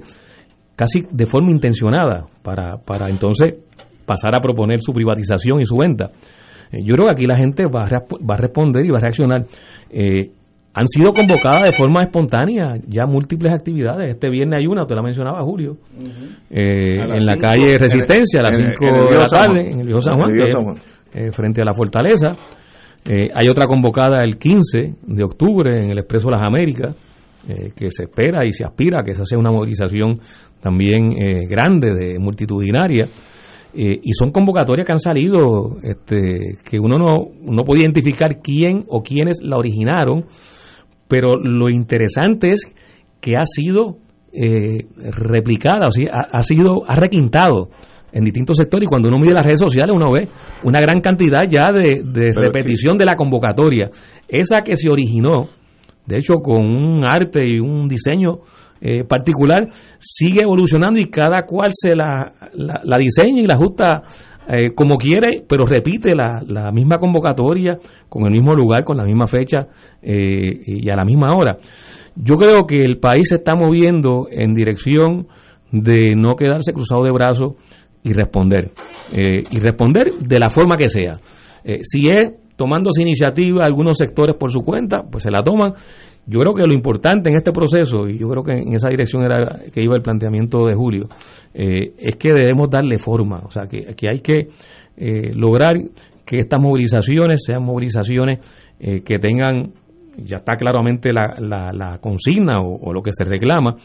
casi 0.75 1.03
de 1.11 1.25
forma 1.25 1.51
intencionada 1.51 2.25
para, 2.41 2.77
para 2.77 3.09
entonces 3.09 3.55
pasar 4.05 4.35
a 4.35 4.41
proponer 4.41 4.81
su 4.81 4.91
privatización 4.93 5.61
y 5.61 5.65
su 5.65 5.77
venta. 5.77 6.11
Eh, 6.71 6.79
yo 6.83 6.95
creo 6.95 7.05
que 7.07 7.11
aquí 7.13 7.25
la 7.25 7.37
gente 7.37 7.65
va 7.65 7.83
a, 7.83 7.87
va 7.89 8.33
a 8.35 8.37
responder 8.37 8.85
y 8.85 8.89
va 8.89 8.97
a 8.97 9.01
reaccionar. 9.01 9.45
Eh, 9.89 10.31
han 10.75 10.87
sido 10.87 11.13
convocadas 11.13 11.69
de 11.69 11.73
forma 11.77 12.01
espontánea 12.01 12.73
ya 12.87 13.05
múltiples 13.05 13.53
actividades. 13.53 14.09
Este 14.09 14.29
viernes 14.31 14.59
hay 14.59 14.65
una, 14.67 14.85
te 14.87 14.95
la 14.95 15.03
mencionaba 15.03 15.43
Julio, 15.43 15.77
eh, 16.49 16.95
en 16.99 17.25
la 17.25 17.33
cinco, 17.33 17.47
calle 17.47 17.73
en- 17.73 17.79
Resistencia 17.79 18.39
a 18.39 18.43
las 18.43 18.57
en 18.57 18.65
el- 18.65 18.73
5 18.75 18.85
en 18.85 18.95
el 18.95 19.07
de 19.13 19.19
la 19.19 19.25
tarde, 19.27 19.69
en 19.71 19.79
el 19.81 19.85
Viejo 19.85 20.01
San 20.01 20.17
Juan, 20.17 20.31
el 20.31 20.51
San 20.51 20.75
eh, 21.13 21.31
frente 21.31 21.61
a 21.61 21.65
la 21.65 21.73
fortaleza. 21.75 22.31
Eh, 23.05 23.29
hay 23.35 23.49
otra 23.49 23.67
convocada 23.67 24.23
el 24.23 24.37
15 24.37 24.95
de 25.05 25.23
octubre 25.23 25.83
en 25.85 25.91
el 25.91 25.99
Expreso 25.99 26.29
Las 26.31 26.41
Américas, 26.41 26.95
eh, 27.47 27.71
que 27.75 27.91
se 27.91 28.03
espera 28.03 28.45
y 28.45 28.51
se 28.53 28.63
aspira 28.65 29.01
a 29.01 29.03
que 29.03 29.11
esa 29.11 29.25
sea 29.25 29.37
una 29.37 29.51
movilización 29.51 30.19
también 30.63 31.11
eh, 31.11 31.45
grande, 31.45 31.93
de 31.93 32.17
multitudinaria. 32.19 33.05
Eh, 33.75 33.99
y 34.01 34.13
son 34.13 34.31
convocatorias 34.31 34.85
que 34.85 34.93
han 34.93 34.99
salido, 34.99 35.77
este, 35.83 36.57
que 36.63 36.79
uno 36.79 36.97
no, 36.97 37.31
no 37.41 37.63
puede 37.63 37.81
identificar 37.81 38.39
quién 38.41 38.85
o 38.87 39.01
quiénes 39.01 39.39
la 39.41 39.57
originaron, 39.57 40.25
pero 41.07 41.35
lo 41.35 41.69
interesante 41.69 42.51
es 42.51 42.71
que 43.19 43.35
ha 43.35 43.45
sido 43.45 43.97
eh, 44.31 44.85
replicada, 45.11 45.87
o 45.87 45.91
sea, 45.91 46.05
ha, 46.13 46.37
ha, 46.37 46.43
sido, 46.43 46.83
ha 46.87 46.95
requintado 46.95 47.69
en 48.13 48.23
distintos 48.23 48.57
sectores 48.57 48.85
y 48.85 48.89
cuando 48.89 49.09
uno 49.09 49.19
mide 49.19 49.33
las 49.33 49.45
redes 49.45 49.59
sociales 49.59 49.93
uno 49.93 50.11
ve 50.11 50.29
una 50.63 50.79
gran 50.79 51.01
cantidad 51.01 51.41
ya 51.49 51.73
de, 51.73 52.03
de 52.05 52.31
repetición 52.31 52.97
de 52.97 53.05
la 53.05 53.15
convocatoria. 53.15 53.89
Esa 54.27 54.61
que 54.61 54.75
se 54.75 54.87
originó, 54.89 55.49
de 56.05 56.17
hecho 56.17 56.35
con 56.35 56.61
un 56.63 57.03
arte 57.03 57.41
y 57.43 57.59
un 57.59 57.87
diseño 57.87 58.41
eh, 58.85 59.05
particular, 59.05 59.69
sigue 59.97 60.41
evolucionando 60.41 60.99
y 60.99 61.09
cada 61.09 61.43
cual 61.45 61.71
se 61.73 61.95
la, 61.95 62.33
la, 62.53 62.81
la 62.83 62.97
diseña 62.97 63.41
y 63.41 63.47
la 63.47 63.53
ajusta 63.53 64.01
eh, 64.49 64.71
como 64.75 64.97
quiere, 64.97 65.41
pero 65.47 65.63
repite 65.65 66.13
la, 66.13 66.43
la, 66.45 66.69
misma 66.71 66.97
convocatoria, 66.97 67.77
con 68.09 68.25
el 68.25 68.31
mismo 68.31 68.53
lugar, 68.53 68.83
con 68.83 68.97
la 68.97 69.05
misma 69.05 69.25
fecha 69.27 69.67
eh, 70.01 70.61
y 70.65 70.89
a 70.89 70.95
la 70.97 71.05
misma 71.05 71.33
hora. 71.33 71.57
Yo 72.15 72.35
creo 72.35 72.67
que 72.67 72.83
el 72.83 72.99
país 72.99 73.29
se 73.29 73.35
está 73.35 73.55
moviendo 73.55 74.27
en 74.29 74.53
dirección 74.53 75.27
de 75.71 76.13
no 76.15 76.35
quedarse 76.35 76.73
cruzado 76.73 77.03
de 77.03 77.11
brazos 77.11 77.53
y 78.03 78.13
responder. 78.13 78.71
Eh, 79.11 79.43
y 79.49 79.59
responder 79.59 80.11
de 80.19 80.39
la 80.39 80.49
forma 80.49 80.75
que 80.75 80.89
sea. 80.89 81.19
Eh, 81.63 81.79
si 81.81 82.07
es 82.07 82.33
tomándose 82.55 83.01
iniciativa 83.01 83.65
algunos 83.65 83.97
sectores 83.97 84.35
por 84.35 84.51
su 84.51 84.59
cuenta, 84.59 85.03
pues 85.09 85.23
se 85.23 85.31
la 85.31 85.41
toman. 85.41 85.73
Yo 86.25 86.39
creo 86.39 86.53
que 86.53 86.63
lo 86.63 86.73
importante 86.73 87.29
en 87.29 87.35
este 87.35 87.51
proceso, 87.51 88.07
y 88.07 88.17
yo 88.17 88.29
creo 88.29 88.43
que 88.43 88.53
en 88.53 88.73
esa 88.73 88.87
dirección 88.89 89.23
era 89.23 89.59
que 89.73 89.83
iba 89.83 89.95
el 89.95 90.01
planteamiento 90.01 90.65
de 90.65 90.73
Julio, 90.73 91.07
eh, 91.53 91.93
es 91.97 92.15
que 92.15 92.31
debemos 92.31 92.69
darle 92.69 92.97
forma, 92.97 93.41
o 93.45 93.51
sea, 93.51 93.67
que, 93.67 93.93
que 93.93 94.09
hay 94.09 94.19
que 94.21 94.47
eh, 94.95 95.33
lograr 95.33 95.75
que 96.25 96.39
estas 96.39 96.61
movilizaciones 96.61 97.43
sean 97.45 97.63
movilizaciones 97.63 98.39
eh, 98.79 99.01
que 99.01 99.19
tengan, 99.19 99.73
ya 100.15 100.37
está 100.37 100.55
claramente 100.55 101.11
la, 101.11 101.35
la, 101.39 101.97
consigna 101.99 102.61
o, 102.61 102.93
lo 102.93 103.01
que 103.01 103.11
se 103.11 103.25
reclama, 103.25 103.75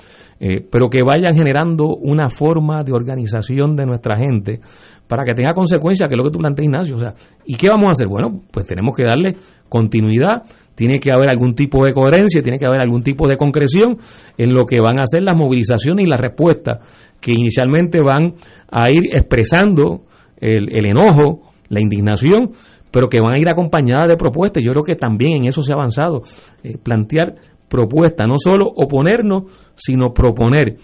pero 0.71 0.89
que 0.89 1.03
vayan 1.03 1.35
generando 1.35 1.97
una 1.97 2.29
forma 2.29 2.85
de 2.85 2.93
organización 2.93 3.75
de 3.75 3.87
nuestra 3.87 4.17
gente 4.17 4.61
para 5.09 5.25
que 5.25 5.35
tenga 5.35 5.53
consecuencias, 5.55 6.07
que 6.07 6.15
es 6.15 6.19
lo 6.19 6.25
que 6.25 6.31
tú 6.31 6.39
planteas, 6.39 6.67
Ignacio. 6.67 6.97
O 6.97 6.99
sea, 6.99 7.15
¿y 7.47 7.57
qué 7.57 7.69
vamos 7.69 7.87
a 7.87 7.91
hacer? 7.91 8.07
Bueno, 8.07 8.43
pues 8.53 8.67
tenemos 8.67 8.95
que 8.95 9.05
darle 9.05 9.37
continuidad, 9.69 10.43
tiene 10.79 11.01
que 11.01 11.11
haber 11.11 11.29
algún 11.29 11.57
tipo 11.57 11.85
de 11.85 11.93
coherencia, 11.93 12.41
tiene 12.41 12.57
que 12.57 12.65
haber 12.65 12.81
algún 12.81 13.03
tipo 13.03 13.27
de 13.27 13.37
concreción 13.37 13.99
en 14.37 14.55
lo 14.55 14.65
que 14.65 14.81
van 14.81 15.01
a 15.01 15.07
ser 15.07 15.25
las 15.25 15.37
movilizaciones 15.37 16.07
y 16.07 16.09
las 16.09 16.21
respuestas 16.21 16.79
que 17.21 17.33
inicialmente 17.33 17.99
van 18.01 18.35
a 18.71 18.89
ir 18.89 19.13
expresando 19.13 20.03
el, 20.37 20.87
enojo, 20.87 21.51
la 21.69 21.81
indignación, 21.81 22.53
pero 22.93 23.09
que 23.09 23.19
van 23.21 23.35
a 23.35 23.39
ir 23.41 23.49
acompañadas 23.49 24.07
de 24.07 24.17
propuestas. 24.17 24.63
Yo 24.65 24.71
creo 24.71 24.85
que 24.85 24.95
también 24.95 25.39
en 25.39 25.49
eso 25.49 25.63
se 25.63 25.73
ha 25.73 25.75
avanzado. 25.75 26.23
Eh, 26.63 26.79
plantear 26.81 27.35
propuestas, 27.69 28.29
no 28.29 28.37
solo 28.39 28.67
oponernos, 28.69 29.73
sino 29.75 30.13
proponer. 30.15 30.77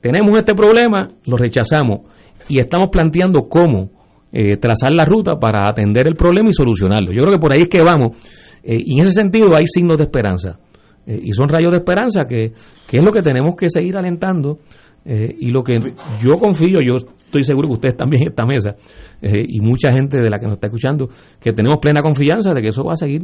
Tenemos 0.00 0.38
este 0.38 0.54
problema, 0.54 1.10
lo 1.26 1.36
rechazamos 1.36 2.00
y 2.48 2.60
estamos 2.62 2.88
planteando 2.90 3.42
cómo 3.42 3.90
eh, 4.32 4.56
trazar 4.56 4.94
la 4.94 5.04
ruta 5.04 5.38
para 5.38 5.68
atender 5.68 6.06
el 6.06 6.16
problema 6.16 6.48
y 6.48 6.54
solucionarlo. 6.54 7.12
Yo 7.12 7.20
creo 7.24 7.34
que 7.34 7.38
por 7.38 7.52
ahí 7.52 7.64
es 7.64 7.68
que 7.68 7.82
vamos. 7.82 8.16
Eh, 8.62 8.78
y 8.78 8.94
en 8.94 9.00
ese 9.00 9.12
sentido 9.12 9.54
hay 9.54 9.64
signos 9.66 9.98
de 9.98 10.04
esperanza. 10.04 10.58
Eh, 11.06 11.20
y 11.22 11.32
son 11.32 11.48
rayos 11.48 11.72
de 11.72 11.78
esperanza 11.78 12.22
que, 12.28 12.52
que, 12.88 12.96
es 12.96 13.04
lo 13.04 13.12
que 13.12 13.20
tenemos 13.20 13.54
que 13.56 13.68
seguir 13.68 13.96
alentando. 13.96 14.58
Eh, 15.04 15.34
y 15.40 15.50
lo 15.50 15.64
que 15.64 15.74
yo 16.22 16.34
confío, 16.40 16.78
yo 16.80 16.94
estoy 16.96 17.42
seguro 17.42 17.68
que 17.68 17.74
ustedes 17.74 17.96
también 17.96 18.22
en 18.22 18.28
esta 18.28 18.44
mesa 18.44 18.76
y 19.24 19.60
mucha 19.60 19.92
gente 19.92 20.18
de 20.20 20.28
la 20.28 20.38
que 20.38 20.46
nos 20.46 20.54
está 20.54 20.66
escuchando, 20.66 21.08
que 21.40 21.52
tenemos 21.52 21.78
plena 21.80 22.02
confianza 22.02 22.52
de 22.52 22.60
que 22.60 22.68
eso 22.68 22.84
va 22.84 22.92
a 22.92 22.96
seguir 22.96 23.22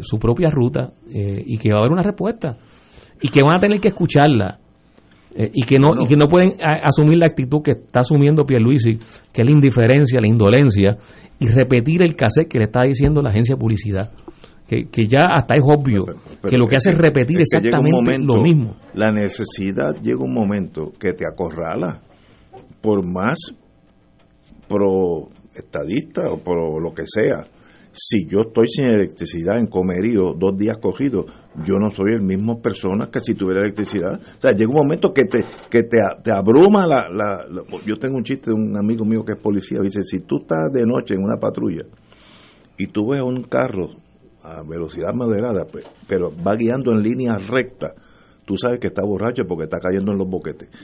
su 0.00 0.18
propia 0.18 0.48
ruta 0.50 0.92
y 1.06 1.56
que 1.58 1.70
va 1.70 1.76
a 1.76 1.80
haber 1.80 1.92
una 1.92 2.02
respuesta 2.02 2.56
y 3.20 3.28
que 3.28 3.42
van 3.42 3.56
a 3.56 3.58
tener 3.60 3.80
que 3.80 3.88
escucharla 3.88 4.58
y 5.34 5.62
que 5.62 5.78
no 5.78 6.02
y 6.02 6.08
que 6.08 6.16
no 6.16 6.26
pueden 6.26 6.54
asumir 6.60 7.18
la 7.18 7.26
actitud 7.26 7.62
que 7.62 7.72
está 7.72 8.00
asumiendo 8.00 8.44
Pierluisi, 8.44 8.98
que 9.30 9.42
es 9.42 9.46
la 9.46 9.52
indiferencia, 9.52 10.20
la 10.20 10.28
indolencia 10.28 10.96
y 11.38 11.46
repetir 11.46 12.02
el 12.02 12.14
cassette 12.16 12.48
que 12.48 12.58
le 12.58 12.64
está 12.64 12.82
diciendo 12.82 13.22
la 13.22 13.30
agencia 13.30 13.54
de 13.56 13.60
publicidad. 13.60 14.10
Que, 14.70 14.84
que 14.84 15.08
ya 15.08 15.26
hasta 15.34 15.56
es 15.56 15.64
obvio 15.64 16.04
pero, 16.06 16.18
pero, 16.42 16.48
que 16.48 16.56
lo 16.56 16.68
que 16.68 16.76
hace 16.76 16.92
es 16.92 16.98
repetir 16.98 17.40
es 17.40 17.48
exactamente 17.52 17.90
momento, 17.90 18.36
lo 18.36 18.42
mismo. 18.42 18.76
La 18.94 19.10
necesidad 19.10 19.96
llega 20.00 20.22
un 20.22 20.32
momento 20.32 20.92
que 20.96 21.12
te 21.12 21.26
acorrala 21.26 22.00
por 22.80 23.04
más 23.04 23.36
pro 24.68 25.28
estadista 25.56 26.30
o 26.30 26.38
por 26.38 26.80
lo 26.80 26.94
que 26.94 27.02
sea 27.04 27.48
si 27.92 28.26
yo 28.28 28.42
estoy 28.42 28.68
sin 28.68 28.84
electricidad 28.84 29.58
en 29.58 29.66
Comerío 29.66 30.34
dos 30.38 30.56
días 30.56 30.78
cogidos, 30.78 31.26
yo 31.66 31.78
no 31.78 31.90
soy 31.90 32.12
el 32.14 32.22
mismo 32.22 32.62
persona 32.62 33.10
que 33.10 33.20
si 33.20 33.34
tuviera 33.34 33.62
electricidad. 33.62 34.14
O 34.14 34.40
sea, 34.40 34.52
llega 34.52 34.70
un 34.70 34.76
momento 34.76 35.12
que 35.12 35.24
te, 35.24 35.44
que 35.68 35.82
te, 35.82 35.98
te 36.22 36.30
abruma 36.30 36.86
la, 36.86 37.08
la, 37.08 37.44
la, 37.50 37.62
Yo 37.84 37.96
tengo 37.96 38.16
un 38.16 38.22
chiste 38.22 38.50
de 38.50 38.54
un 38.54 38.76
amigo 38.76 39.04
mío 39.04 39.24
que 39.24 39.32
es 39.32 39.38
policía, 39.38 39.80
dice, 39.82 40.02
si 40.02 40.20
tú 40.20 40.38
estás 40.38 40.70
de 40.72 40.84
noche 40.86 41.14
en 41.14 41.22
una 41.22 41.38
patrulla 41.38 41.84
y 42.78 42.86
tú 42.86 43.08
ves 43.10 43.22
un 43.22 43.42
carro 43.42 43.88
a 44.42 44.62
velocidad 44.62 45.12
moderada, 45.14 45.64
pues, 45.70 45.84
pero 46.06 46.32
va 46.34 46.54
guiando 46.56 46.92
en 46.92 47.02
línea 47.02 47.36
recta, 47.36 47.94
tú 48.44 48.56
sabes 48.56 48.80
que 48.80 48.88
está 48.88 49.02
borracho 49.02 49.44
porque 49.46 49.64
está 49.64 49.78
cayendo 49.78 50.12
en 50.12 50.18
los 50.18 50.28
boquetes. 50.28 50.68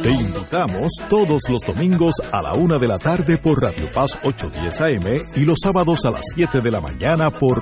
Te 0.02 0.10
invitamos 0.10 0.90
todos 1.08 1.40
los 1.48 1.62
domingos 1.62 2.16
a 2.32 2.42
la 2.42 2.52
una 2.54 2.78
de 2.78 2.88
la 2.88 2.98
tarde 2.98 3.38
por 3.38 3.62
Radio 3.62 3.86
Paz 3.92 4.18
810 4.22 4.80
AM 4.80 5.22
y 5.36 5.44
los 5.44 5.58
sábados 5.62 6.04
a 6.04 6.10
las 6.10 6.24
7 6.34 6.60
de 6.60 6.70
la 6.70 6.80
mañana 6.80 7.30
por 7.30 7.61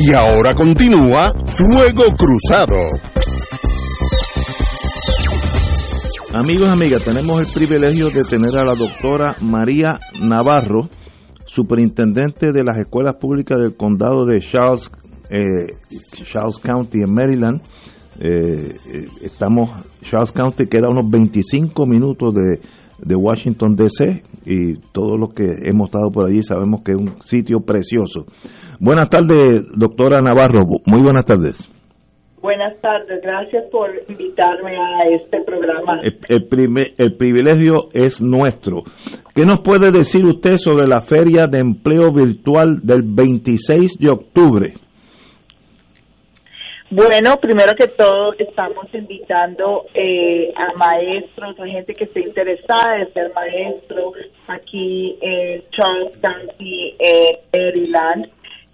Y 0.00 0.12
ahora 0.12 0.54
continúa 0.54 1.34
Fuego 1.44 2.04
Cruzado. 2.16 2.76
Amigos 6.32 6.70
amigas, 6.70 7.04
tenemos 7.04 7.40
el 7.40 7.52
privilegio 7.52 8.08
de 8.08 8.22
tener 8.22 8.56
a 8.56 8.64
la 8.64 8.76
doctora 8.76 9.34
María 9.40 9.98
Navarro, 10.22 10.88
superintendente 11.46 12.52
de 12.52 12.62
las 12.62 12.78
escuelas 12.78 13.16
públicas 13.16 13.58
del 13.58 13.76
condado 13.76 14.24
de 14.24 14.38
Charles, 14.38 14.88
eh, 15.30 15.66
Charles 16.32 16.58
County 16.58 16.98
en 16.98 17.12
Maryland. 17.12 17.60
Eh, 18.20 18.76
eh, 18.94 19.06
estamos, 19.22 19.70
Charles 20.02 20.30
County 20.30 20.68
queda 20.68 20.88
unos 20.88 21.10
25 21.10 21.86
minutos 21.86 22.36
de, 22.36 22.60
de 22.98 23.14
Washington 23.16 23.74
DC 23.76 24.22
y 24.46 24.74
todos 24.92 25.18
los 25.18 25.32
que 25.34 25.44
hemos 25.64 25.88
estado 25.88 26.10
por 26.12 26.26
allí 26.26 26.42
sabemos 26.42 26.82
que 26.84 26.92
es 26.92 26.98
un 26.98 27.20
sitio 27.22 27.60
precioso. 27.60 28.26
Buenas 28.80 29.08
tardes, 29.10 29.64
doctora 29.76 30.20
Navarro. 30.22 30.64
Muy 30.86 31.02
buenas 31.02 31.24
tardes. 31.24 31.68
Buenas 32.40 32.80
tardes, 32.80 33.20
gracias 33.20 33.64
por 33.72 33.90
invitarme 34.08 34.76
a 34.76 35.00
este 35.10 35.42
programa. 35.44 36.00
El, 36.02 36.18
el 36.28 36.46
primer- 36.48 36.94
el 36.96 37.16
privilegio 37.16 37.88
es 37.92 38.22
nuestro. 38.22 38.84
¿Qué 39.34 39.44
nos 39.44 39.60
puede 39.60 39.90
decir 39.90 40.24
usted 40.24 40.56
sobre 40.56 40.86
la 40.86 41.00
Feria 41.00 41.48
de 41.48 41.58
Empleo 41.58 42.12
Virtual 42.12 42.78
del 42.82 43.02
26 43.02 43.98
de 43.98 44.10
octubre? 44.10 44.74
Bueno, 46.90 47.36
primero 47.38 47.74
que 47.76 47.88
todo 47.88 48.32
estamos 48.38 48.86
invitando 48.94 49.84
eh, 49.92 50.54
a 50.56 50.72
maestros, 50.72 51.60
a 51.60 51.66
gente 51.66 51.94
que 51.94 52.04
esté 52.04 52.20
interesada 52.20 53.00
en 53.00 53.12
ser 53.12 53.30
maestro 53.34 54.14
aquí 54.46 55.18
en 55.20 55.62
Charles 55.70 56.18
County, 56.22 56.96
Maryland, 57.52 58.30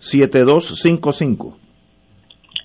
301-934-7255. 0.00 1.56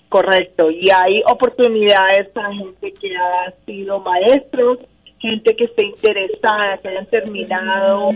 Correcto, 0.10 0.70
y 0.70 0.92
hay 0.92 1.24
oportunidades 1.26 2.30
para 2.34 2.54
gente 2.54 2.94
que 2.94 3.16
ha 3.18 3.52
sido 3.66 4.00
maestros, 4.00 4.78
gente 5.18 5.56
que 5.56 5.64
esté 5.64 5.86
interesada, 5.86 6.78
que 6.78 6.90
hayan 6.90 7.08
terminado 7.08 8.12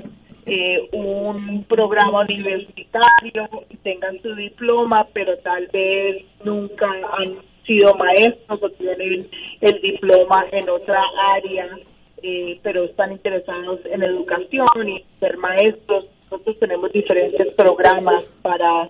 eh, 0.45 0.89
un 0.91 1.63
programa 1.63 2.21
universitario 2.21 3.49
y 3.69 3.77
tengan 3.77 4.21
su 4.21 4.35
diploma, 4.35 5.07
pero 5.11 5.37
tal 5.39 5.67
vez 5.73 6.23
nunca 6.43 6.85
han 6.85 7.37
sido 7.65 7.95
maestros 7.95 8.61
o 8.61 8.69
tienen 8.69 9.27
el 9.61 9.81
diploma 9.81 10.45
en 10.51 10.69
otra 10.69 11.01
área, 11.35 11.67
eh, 12.21 12.59
pero 12.61 12.83
están 12.83 13.11
interesados 13.11 13.79
en 13.85 14.03
educación 14.03 14.87
y 14.87 15.03
ser 15.19 15.37
maestros. 15.37 16.05
Nosotros 16.29 16.59
tenemos 16.59 16.91
diferentes 16.91 17.53
programas 17.55 18.23
para 18.41 18.89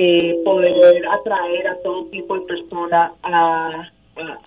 eh, 0.00 0.34
poder 0.44 1.02
atraer 1.10 1.66
a 1.68 1.82
todo 1.82 2.06
tipo 2.10 2.38
de 2.38 2.46
personas 2.46 3.12
a, 3.22 3.70
a, 4.16 4.38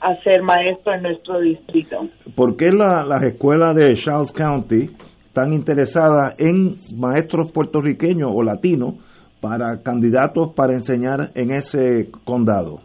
a 0.00 0.14
ser 0.22 0.42
maestro 0.42 0.92
en 0.94 1.02
nuestro 1.02 1.38
distrito. 1.40 2.08
¿Por 2.34 2.56
qué 2.56 2.66
la- 2.72 3.04
las 3.06 3.22
escuelas 3.22 3.76
de 3.76 3.94
Charles 3.94 4.32
County 4.32 4.90
están 5.26 5.52
interesadas 5.52 6.34
en 6.40 6.74
maestros 6.98 7.52
puertorriqueños 7.52 8.30
o 8.34 8.42
latinos 8.42 8.94
para 9.40 9.80
candidatos 9.82 10.52
para 10.56 10.72
enseñar 10.72 11.30
en 11.34 11.52
ese 11.52 12.10
condado? 12.24 12.80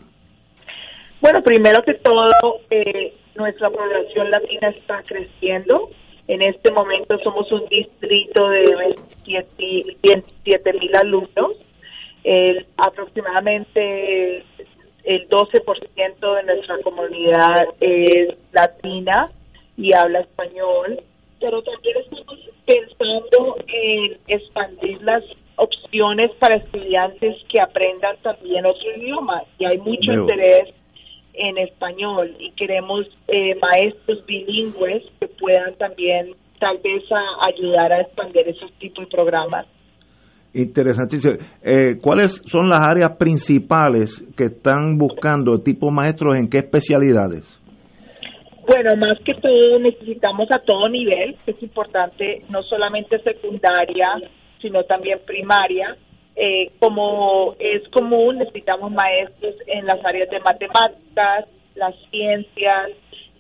Bueno, 1.21 1.41
primero 1.43 1.81
que 1.83 1.95
todo, 1.95 2.59
eh, 2.69 3.13
nuestra 3.35 3.69
población 3.69 4.29
latina 4.29 4.69
está 4.69 5.01
creciendo. 5.07 5.89
En 6.27 6.41
este 6.41 6.71
momento 6.71 7.17
somos 7.19 7.51
un 7.51 7.65
distrito 7.67 8.49
de 8.49 8.75
27 10.03 10.73
mil 10.73 10.95
alumnos. 10.95 11.51
El- 12.23 12.65
aproximadamente 12.77 14.43
el 15.03 15.29
12% 15.29 16.33
de 16.35 16.43
nuestra 16.43 16.79
comunidad 16.81 17.67
es 17.79 18.35
latina 18.51 19.29
y 19.77 19.93
habla 19.93 20.21
español, 20.21 20.99
pero 21.39 21.61
también 21.61 21.97
estamos 21.97 22.39
pensando 22.65 23.57
en 23.67 24.17
expandir 24.27 24.99
las 25.03 25.23
opciones 25.57 26.31
para 26.39 26.55
estudiantes 26.57 27.35
que 27.49 27.61
aprendan 27.61 28.17
también 28.23 28.65
otro 28.65 28.91
idioma 28.97 29.43
y 29.59 29.65
hay 29.65 29.77
mucho 29.77 30.11
interés 30.11 30.69
en 31.37 31.57
español 31.57 32.35
y 32.39 32.51
queremos 32.51 33.05
eh, 33.27 33.55
maestros 33.61 34.25
bilingües 34.25 35.03
que 35.19 35.27
puedan 35.27 35.75
también 35.75 36.31
tal 36.59 36.77
vez 36.83 37.03
a- 37.11 37.47
ayudar 37.49 37.91
a 37.93 38.01
expandir 38.01 38.47
esos 38.47 38.71
tipos 38.79 39.05
de 39.05 39.11
programas. 39.15 39.65
Interesantísimo. 40.53 41.33
Eh, 41.61 41.97
¿Cuáles 42.01 42.41
son 42.45 42.69
las 42.69 42.79
áreas 42.81 43.17
principales 43.17 44.23
que 44.37 44.45
están 44.45 44.97
buscando 44.97 45.59
tipo 45.61 45.91
maestros 45.91 46.37
en 46.39 46.49
qué 46.49 46.59
especialidades? 46.59 47.61
Bueno, 48.67 48.95
más 48.95 49.19
que 49.23 49.33
todo 49.35 49.79
necesitamos 49.79 50.47
a 50.55 50.59
todo 50.59 50.89
nivel, 50.89 51.35
es 51.45 51.61
importante 51.61 52.41
no 52.49 52.63
solamente 52.63 53.19
secundaria, 53.19 54.07
sino 54.61 54.83
también 54.85 55.19
primaria. 55.27 55.95
Eh, 56.35 56.71
como 56.79 57.55
es 57.59 57.87
común, 57.89 58.37
necesitamos 58.39 58.91
maestros 58.91 59.55
en 59.67 59.85
las 59.85 60.03
áreas 60.03 60.29
de 60.29 60.39
matemáticas, 60.41 61.45
las 61.75 61.95
ciencias, 62.11 62.91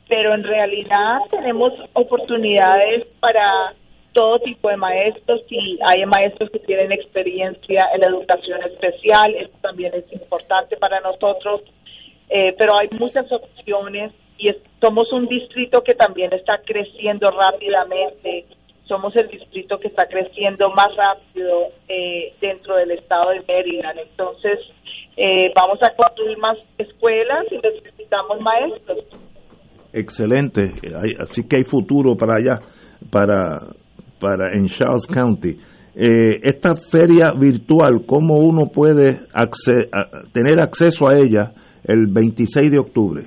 pero 0.07 0.33
en 0.33 0.43
realidad 0.43 1.19
tenemos 1.29 1.73
oportunidades 1.93 3.05
para 3.19 3.73
todo 4.13 4.39
tipo 4.39 4.69
de 4.69 4.77
maestros 4.77 5.41
y 5.49 5.77
hay 5.85 6.05
maestros 6.05 6.49
que 6.49 6.59
tienen 6.59 6.93
experiencia 6.93 7.89
en 7.93 7.99
la 8.01 8.07
educación 8.07 8.63
especial, 8.63 9.35
eso 9.35 9.51
también 9.61 9.93
es 9.93 10.11
importante 10.13 10.77
para 10.77 10.99
nosotros, 11.01 11.61
Eh, 12.27 12.55
pero 12.57 12.75
hay 12.75 12.89
muchas 12.97 13.31
opciones 13.31 14.11
y 14.39 14.49
somos 14.81 15.11
un 15.11 15.27
distrito 15.27 15.83
que 15.83 15.93
también 15.93 16.33
está 16.33 16.57
creciendo 16.65 17.29
rápidamente, 17.29 18.45
somos 18.87 19.15
el 19.15 19.27
distrito 19.29 19.77
que 19.79 19.87
está 19.87 20.05
creciendo 20.07 20.69
más 20.69 20.87
rápido 20.95 21.69
eh, 21.87 22.33
dentro 22.41 22.75
del 22.75 22.91
estado 22.91 23.31
de 23.31 23.41
Maryland, 23.47 23.99
entonces 23.99 24.59
eh, 25.17 25.51
vamos 25.55 25.79
a 25.81 25.93
construir 25.95 26.37
más 26.37 26.57
escuelas 26.77 27.45
y 27.51 27.55
necesitamos 27.57 28.39
maestros. 28.41 28.99
excelente, 29.93 30.61
hay- 30.83 31.15
así 31.19 31.47
que 31.47 31.57
hay 31.57 31.63
futuro 31.63 32.15
para 32.15 32.33
allá, 32.33 32.59
para, 33.11 33.57
para 34.19 34.51
en 34.53 34.67
Charles 34.67 35.07
County. 35.07 35.57
Eh, 35.97 36.39
esta 36.43 36.75
feria 36.75 37.27
virtual, 37.39 38.03
¿cómo 38.05 38.35
uno 38.35 38.67
puede 38.73 39.15
acce- 39.33 39.89
tener 40.33 40.59
acceso 40.61 41.05
a 41.07 41.13
ella 41.15 41.53
el 41.85 42.07
26 42.11 42.69
de 42.71 42.79
octubre? 42.79 43.23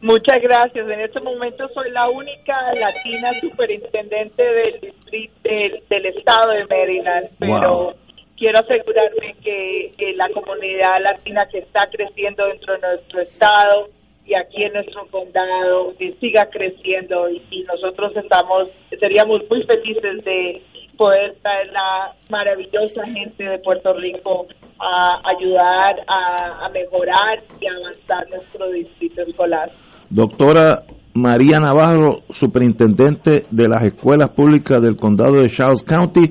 Muchas 0.03 0.39
gracias. 0.43 0.89
En 0.89 1.01
este 1.01 1.21
momento 1.21 1.69
soy 1.75 1.91
la 1.93 2.09
única 2.09 2.55
latina 2.81 3.29
superintendente 3.39 4.43
del 4.43 4.93
del, 5.11 5.83
del 5.91 6.07
estado 6.17 6.53
de 6.53 6.65
Maryland, 6.71 7.27
pero 7.39 7.75
Wow. 7.75 7.93
Quiero 8.41 8.59
asegurarme 8.59 9.37
que, 9.45 10.15
la 10.17 10.29
comunidad 10.31 11.01
latina 11.03 11.47
que 11.51 11.59
está 11.59 11.89
creciendo 11.91 12.45
dentro 12.47 12.75
de 12.75 12.81
nuestro 12.81 13.21
estado 13.21 13.89
y 14.27 14.35
aquí 14.35 14.65
en 14.65 14.73
nuestro 14.73 15.07
condado 15.07 15.95
que 15.99 16.13
siga 16.21 16.47
creciendo 16.51 17.31
y, 17.31 17.41
y 17.51 17.63
nosotros 17.63 18.13
estamos 18.17 18.69
seríamos 18.99 19.43
muy 19.49 19.63
felices 19.65 20.25
de 20.25 20.63
poder 20.97 21.37
traer 21.43 21.73
la 21.73 22.13
maravillosa 22.29 23.07
gente 23.07 23.45
de 23.45 23.59
Puerto 23.61 23.95
Rico 23.95 24.47
a 24.79 25.21
ayudar 25.25 25.97
a, 26.07 26.67
a 26.67 26.69
mejorar 26.71 27.43
y 27.61 27.67
avanzar 27.67 28.29
nuestro 28.29 28.71
distrito 28.71 29.23
escolar. 29.23 29.71
Doctora 30.11 30.83
María 31.15 31.59
Navarro, 31.59 32.23
superintendente 32.31 33.45
de 33.51 33.69
las 33.69 33.85
escuelas 33.85 34.31
públicas 34.31 34.83
del 34.83 34.97
condado 34.97 35.37
de 35.37 35.49
Charles 35.49 35.83
County. 35.83 36.31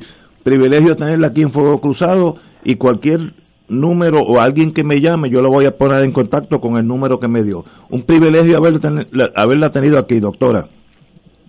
Privilegio 0.49 0.95
tenerla 0.95 1.27
aquí 1.27 1.41
en 1.43 1.51
Fuego 1.51 1.79
Cruzado 1.79 2.35
y 2.63 2.73
cualquier 2.75 3.19
número 3.67 4.17
o 4.25 4.39
alguien 4.39 4.73
que 4.73 4.83
me 4.83 4.99
llame, 4.99 5.29
yo 5.29 5.41
lo 5.41 5.49
voy 5.49 5.67
a 5.67 5.77
poner 5.77 6.03
en 6.03 6.11
contacto 6.11 6.57
con 6.59 6.75
el 6.79 6.87
número 6.87 7.19
que 7.19 7.27
me 7.27 7.43
dio. 7.43 7.63
Un 7.91 8.01
privilegio 8.01 8.57
haberla, 8.57 8.79
ten- 8.79 9.07
haberla 9.35 9.69
tenido 9.69 9.99
aquí, 9.99 10.19
doctora. 10.19 10.67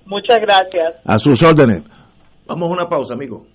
Muchas 0.05 0.37
gracias. 0.43 0.97
A 1.07 1.19
sus 1.19 1.43
órdenes. 1.43 1.83
Vamos 2.47 2.69
a 2.69 2.73
una 2.75 2.89
pausa, 2.91 3.15
amigo. 3.15 3.47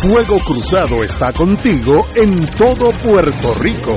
Fuego 0.00 0.38
Cruzado 0.46 1.02
está 1.02 1.32
contigo 1.32 2.06
en 2.14 2.46
todo 2.58 2.90
Puerto 3.02 3.54
Rico. 3.60 3.96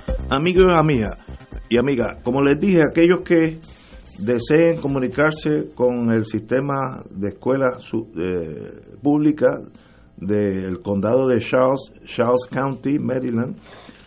amigos 0.31 0.65
y 0.65 0.71
amigas. 0.73 1.17
Y 1.69 2.23
como 2.23 2.41
les 2.41 2.59
dije, 2.59 2.81
aquellos 2.83 3.19
que 3.23 3.59
deseen 4.17 4.77
comunicarse 4.77 5.71
con 5.75 6.11
el 6.11 6.25
sistema 6.25 7.03
de 7.09 7.29
escuela 7.29 7.77
eh, 8.17 8.71
pública 9.01 9.61
del 10.17 10.81
condado 10.81 11.27
de 11.27 11.39
Charles, 11.39 11.91
Charles 12.05 12.47
County, 12.49 12.97
Maryland, 12.99 13.57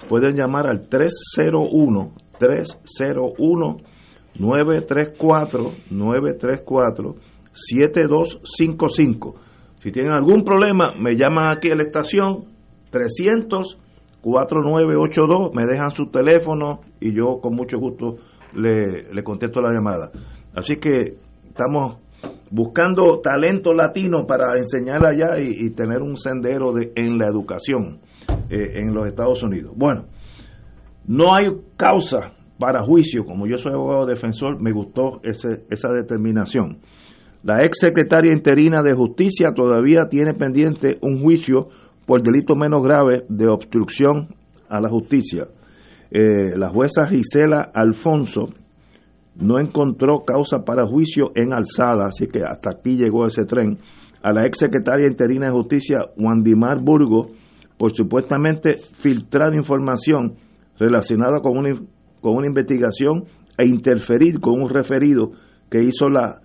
pueden 0.08 0.34
llamar 0.34 0.66
al 0.66 0.88
301 0.88 2.12
301 2.38 3.76
934 4.38 5.72
934 5.90 7.16
7255. 7.52 9.34
Si 9.80 9.92
tienen 9.92 10.12
algún 10.12 10.42
problema, 10.44 10.94
me 10.98 11.14
llaman 11.16 11.54
aquí 11.54 11.70
a 11.70 11.76
la 11.76 11.82
estación 11.82 12.46
300 12.90 13.78
4982, 14.24 15.54
me 15.54 15.66
dejan 15.66 15.90
su 15.90 16.06
teléfono 16.06 16.80
y 16.98 17.12
yo 17.12 17.40
con 17.42 17.54
mucho 17.54 17.78
gusto 17.78 18.16
le, 18.54 19.12
le 19.12 19.22
contesto 19.22 19.60
la 19.60 19.70
llamada. 19.70 20.10
Así 20.54 20.76
que 20.76 21.18
estamos 21.46 21.98
buscando 22.50 23.20
talento 23.20 23.74
latino 23.74 24.26
para 24.26 24.52
enseñar 24.56 25.04
allá 25.04 25.38
y, 25.38 25.70
tener 25.70 26.00
un 26.00 26.16
sendero 26.16 26.72
de, 26.72 26.92
en 26.94 27.18
la 27.18 27.28
educación 27.28 28.00
eh, 28.48 28.80
en 28.80 28.94
los 28.94 29.06
Estados 29.06 29.42
Unidos. 29.42 29.72
Bueno, 29.76 30.06
no 31.06 31.34
hay 31.34 31.48
causa 31.76 32.32
para 32.58 32.82
juicio, 32.82 33.24
como 33.24 33.46
yo 33.46 33.58
soy 33.58 33.72
abogado 33.72 34.06
defensor, 34.06 34.60
me 34.62 34.72
gustó 34.72 35.20
ese, 35.22 35.64
esa 35.68 35.92
determinación. 35.92 36.78
La 37.42 37.62
ex 37.62 37.78
secretaria 37.78 38.32
interina 38.32 38.82
de 38.82 38.94
Justicia 38.94 39.48
todavía 39.54 40.04
tiene 40.08 40.32
pendiente 40.32 40.96
un 41.02 41.20
juicio 41.20 41.68
por 42.06 42.22
delito 42.22 42.54
menos 42.54 42.82
grave 42.82 43.24
de 43.28 43.48
obstrucción 43.48 44.28
a 44.68 44.80
la 44.80 44.88
justicia. 44.88 45.48
Eh, 46.10 46.56
la 46.56 46.68
jueza 46.68 47.06
Gisela 47.06 47.70
Alfonso 47.74 48.50
no 49.36 49.58
encontró 49.58 50.24
causa 50.24 50.64
para 50.64 50.86
juicio 50.86 51.32
en 51.34 51.52
alzada, 51.52 52.06
así 52.06 52.26
que 52.26 52.42
hasta 52.46 52.70
aquí 52.70 52.96
llegó 52.96 53.26
ese 53.26 53.44
tren. 53.44 53.78
A 54.22 54.32
la 54.32 54.46
ex 54.46 54.58
secretaria 54.58 55.06
interina 55.06 55.46
de 55.46 55.52
Justicia, 55.52 55.98
Wandimar 56.16 56.80
Burgo, 56.82 57.28
por 57.76 57.92
supuestamente 57.92 58.76
filtrar 58.78 59.54
información 59.54 60.36
relacionada 60.78 61.40
con 61.42 61.58
una, 61.58 61.74
con 62.20 62.36
una 62.36 62.46
investigación 62.46 63.24
e 63.58 63.66
interferir 63.66 64.40
con 64.40 64.62
un 64.62 64.68
referido 64.68 65.32
que 65.70 65.82
hizo 65.82 66.08
la 66.08 66.40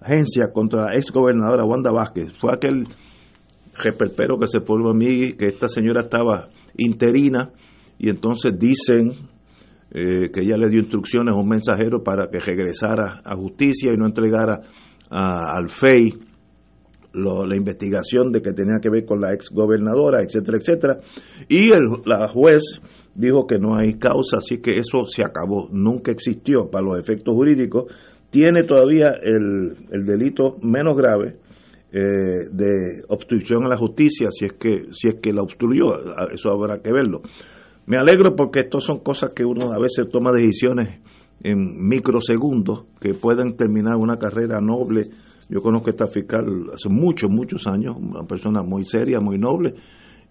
agencia 0.00 0.50
contra 0.52 0.86
la 0.86 0.96
ex 0.96 1.12
gobernadora 1.12 1.64
Wanda 1.64 1.92
Vázquez. 1.92 2.36
Fue 2.38 2.52
aquel 2.52 2.84
reperpero 3.82 4.38
que 4.38 4.46
se 4.46 4.60
puso 4.60 4.90
a 4.90 4.94
mí, 4.94 5.32
que 5.34 5.46
esta 5.48 5.68
señora 5.68 6.02
estaba 6.02 6.48
interina 6.76 7.50
y 7.98 8.08
entonces 8.08 8.58
dicen 8.58 9.12
eh, 9.92 10.30
que 10.32 10.42
ella 10.42 10.56
le 10.56 10.68
dio 10.68 10.80
instrucciones 10.80 11.34
a 11.34 11.38
un 11.38 11.48
mensajero 11.48 12.02
para 12.02 12.28
que 12.28 12.38
regresara 12.38 13.20
a 13.24 13.34
justicia 13.36 13.92
y 13.92 13.96
no 13.96 14.06
entregara 14.06 14.60
al 15.10 15.68
FEI 15.68 16.14
la 17.12 17.56
investigación 17.56 18.30
de 18.30 18.40
que 18.40 18.52
tenía 18.52 18.78
que 18.80 18.88
ver 18.88 19.04
con 19.04 19.20
la 19.20 19.34
ex 19.34 19.50
gobernadora, 19.50 20.22
etcétera, 20.22 20.58
etcétera. 20.58 21.00
Y 21.48 21.70
el, 21.70 21.80
la 22.04 22.28
juez 22.28 22.62
dijo 23.14 23.46
que 23.46 23.58
no 23.58 23.76
hay 23.76 23.94
causa, 23.94 24.38
así 24.38 24.58
que 24.58 24.78
eso 24.78 25.06
se 25.06 25.24
acabó, 25.24 25.68
nunca 25.72 26.12
existió 26.12 26.70
para 26.70 26.84
los 26.84 26.98
efectos 26.98 27.34
jurídicos. 27.34 27.92
Tiene 28.30 28.62
todavía 28.62 29.10
el, 29.20 29.76
el 29.90 30.04
delito 30.04 30.56
menos 30.62 30.96
grave, 30.96 31.36
eh, 31.92 32.48
de 32.52 33.02
obstrucción 33.08 33.64
a 33.64 33.68
la 33.68 33.76
justicia 33.76 34.28
si 34.30 34.44
es 34.44 34.52
que 34.52 34.92
si 34.92 35.08
es 35.08 35.16
que 35.20 35.32
la 35.32 35.42
obstruyó 35.42 35.86
eso 36.32 36.50
habrá 36.50 36.80
que 36.80 36.92
verlo. 36.92 37.22
Me 37.86 37.96
alegro 37.98 38.36
porque 38.36 38.60
estas 38.60 38.84
son 38.84 39.00
cosas 39.00 39.32
que 39.34 39.44
uno 39.44 39.72
a 39.72 39.78
veces 39.80 40.08
toma 40.08 40.30
decisiones 40.30 41.00
en 41.42 41.88
microsegundos 41.88 42.84
que 43.00 43.14
pueden 43.14 43.56
terminar 43.56 43.96
una 43.96 44.18
carrera 44.18 44.60
noble. 44.60 45.08
Yo 45.48 45.60
conozco 45.60 45.88
a 45.88 45.90
esta 45.90 46.06
fiscal 46.06 46.70
hace 46.72 46.88
muchos 46.88 47.28
muchos 47.28 47.66
años 47.66 47.96
una 47.98 48.22
persona 48.22 48.62
muy 48.62 48.84
seria 48.84 49.18
muy 49.18 49.38
noble 49.38 49.74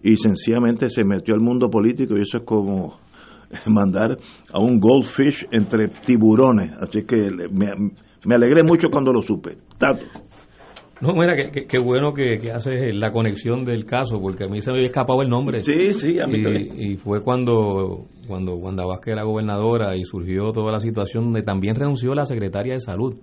y 0.02 0.16
sencillamente 0.16 0.88
se 0.88 1.04
metió 1.04 1.34
al 1.34 1.40
mundo 1.40 1.68
político 1.68 2.16
y 2.16 2.22
eso 2.22 2.38
es 2.38 2.44
como 2.44 3.00
mandar 3.66 4.16
a 4.50 4.58
un 4.58 4.80
goldfish 4.80 5.46
entre 5.50 5.88
tiburones. 5.88 6.70
Así 6.80 7.02
que 7.02 7.16
me, 7.52 7.92
me 8.24 8.34
alegré 8.34 8.62
mucho 8.62 8.88
cuando 8.90 9.12
lo 9.12 9.20
supe. 9.20 9.58
Tato. 9.76 10.29
No, 11.00 11.14
mira, 11.14 11.34
qué 11.50 11.66
que, 11.66 11.78
bueno 11.78 12.12
que, 12.12 12.38
que, 12.38 12.52
haces 12.52 12.94
la 12.94 13.10
conexión 13.10 13.64
del 13.64 13.86
caso, 13.86 14.20
porque 14.20 14.44
a 14.44 14.48
mí 14.48 14.60
se 14.60 14.70
me 14.70 14.76
había 14.76 14.88
escapado 14.88 15.22
el 15.22 15.30
nombre. 15.30 15.62
Sí, 15.62 15.94
sí, 15.94 16.20
a 16.20 16.26
mí 16.26 16.38
y, 16.38 16.42
también. 16.42 16.68
Y 16.78 16.96
fue 16.96 17.22
cuando, 17.22 18.06
cuando 18.28 18.56
Wanda 18.56 18.84
Vázquez 18.84 19.14
era 19.14 19.24
gobernadora 19.24 19.96
y 19.96 20.04
surgió 20.04 20.52
toda 20.52 20.72
la 20.72 20.78
situación 20.78 21.24
donde 21.24 21.42
también 21.42 21.74
renunció 21.74 22.14
la 22.14 22.26
secretaria 22.26 22.74
de 22.74 22.80
Salud. 22.80 23.14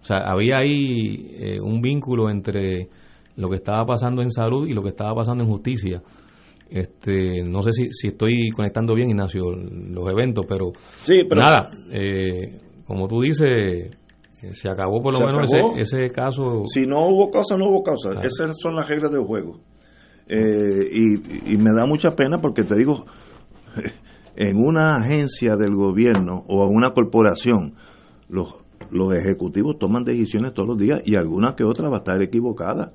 O 0.00 0.04
sea, 0.04 0.18
había 0.26 0.58
ahí 0.58 1.36
eh, 1.38 1.60
un 1.60 1.80
vínculo 1.80 2.30
entre 2.30 2.88
lo 3.36 3.48
que 3.48 3.56
estaba 3.56 3.84
pasando 3.86 4.22
en 4.22 4.30
salud 4.30 4.66
y 4.66 4.72
lo 4.72 4.82
que 4.82 4.88
estaba 4.88 5.14
pasando 5.14 5.44
en 5.44 5.50
justicia. 5.50 6.02
Este, 6.68 7.42
no 7.44 7.62
sé 7.62 7.72
si, 7.72 7.92
si 7.92 8.08
estoy 8.08 8.50
conectando 8.50 8.94
bien, 8.94 9.10
Ignacio, 9.10 9.44
los 9.52 10.10
eventos, 10.10 10.46
pero, 10.48 10.72
sí, 10.76 11.22
pero 11.28 11.42
nada, 11.42 11.70
eh, 11.92 12.60
como 12.86 13.08
tú 13.08 13.20
dices, 13.20 13.90
se 14.54 14.70
acabó 14.70 15.02
por 15.02 15.12
lo 15.12 15.18
Se 15.20 15.24
menos 15.26 15.52
acabó. 15.52 15.76
ese, 15.76 16.04
ese 16.04 16.10
caso. 16.12 16.64
Si 16.66 16.86
no 16.86 17.06
hubo 17.06 17.30
causa, 17.30 17.56
no 17.56 17.66
hubo 17.68 17.82
causa. 17.82 18.20
Esas 18.22 18.56
son 18.60 18.76
las 18.76 18.88
reglas 18.88 19.10
del 19.10 19.22
juego. 19.24 19.60
Eh, 20.26 20.88
y, 20.92 21.54
y 21.54 21.56
me 21.56 21.70
da 21.74 21.86
mucha 21.86 22.10
pena 22.10 22.38
porque 22.38 22.62
te 22.62 22.76
digo, 22.76 23.04
en 24.36 24.56
una 24.56 24.96
agencia 24.96 25.56
del 25.56 25.74
gobierno 25.74 26.44
o 26.48 26.66
en 26.66 26.74
una 26.74 26.92
corporación, 26.92 27.74
los, 28.28 28.54
los 28.90 29.12
ejecutivos 29.14 29.78
toman 29.78 30.04
decisiones 30.04 30.54
todos 30.54 30.68
los 30.70 30.78
días 30.78 31.00
y 31.04 31.16
alguna 31.16 31.54
que 31.56 31.64
otra 31.64 31.88
va 31.88 31.96
a 31.96 31.98
estar 31.98 32.22
equivocada. 32.22 32.92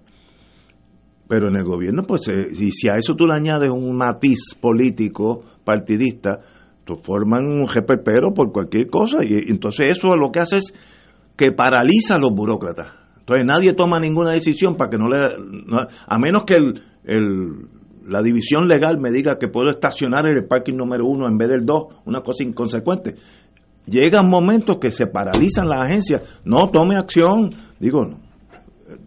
Pero 1.28 1.48
en 1.50 1.56
el 1.56 1.64
gobierno, 1.64 2.04
pues, 2.04 2.28
eh, 2.28 2.50
y 2.52 2.72
si 2.72 2.88
a 2.88 2.98
eso 2.98 3.16
tú 3.16 3.26
le 3.26 3.34
añades 3.34 3.72
un 3.72 3.98
matiz 3.98 4.56
político, 4.62 5.44
partidista, 5.64 6.40
tú 6.84 6.96
forman 7.02 7.46
un 7.46 7.68
jeperpero 7.68 8.32
por 8.34 8.52
cualquier 8.52 8.88
cosa 8.88 9.18
y 9.24 9.52
entonces 9.52 9.88
eso 9.98 10.16
lo 10.16 10.32
que 10.32 10.40
hace 10.40 10.58
es 10.58 10.74
que 11.36 11.52
paraliza 11.52 12.16
a 12.16 12.20
los 12.20 12.32
burócratas. 12.34 12.88
Entonces 13.20 13.46
nadie 13.46 13.74
toma 13.74 14.00
ninguna 14.00 14.32
decisión 14.32 14.76
para 14.76 14.90
que 14.90 14.98
no 14.98 15.08
le... 15.10 15.18
no- 15.68 15.88
a 16.08 16.20
menos 16.20 16.44
que 16.46 16.56
el, 16.56 16.82
el- 17.06 17.68
la 18.08 18.22
división 18.22 18.68
legal 18.68 19.00
me 19.00 19.10
diga 19.12 19.38
que 19.40 19.48
puedo 19.48 19.70
estacionar 19.72 20.28
en 20.28 20.38
el 20.38 20.46
parking 20.46 20.76
número 20.76 21.06
uno 21.08 21.28
en 21.28 21.38
vez 21.38 21.50
del 21.50 21.66
dos, 21.66 21.86
una 22.06 22.22
cosa 22.22 22.44
inconsecuente. 22.44 23.16
Llegan 23.88 24.30
momentos 24.30 24.78
que 24.80 24.92
se 24.92 25.08
paralizan 25.08 25.68
las 25.68 25.82
agencias. 25.88 26.22
No, 26.46 26.68
tome 26.72 26.96
acción. 26.98 27.50
Digo, 27.80 28.02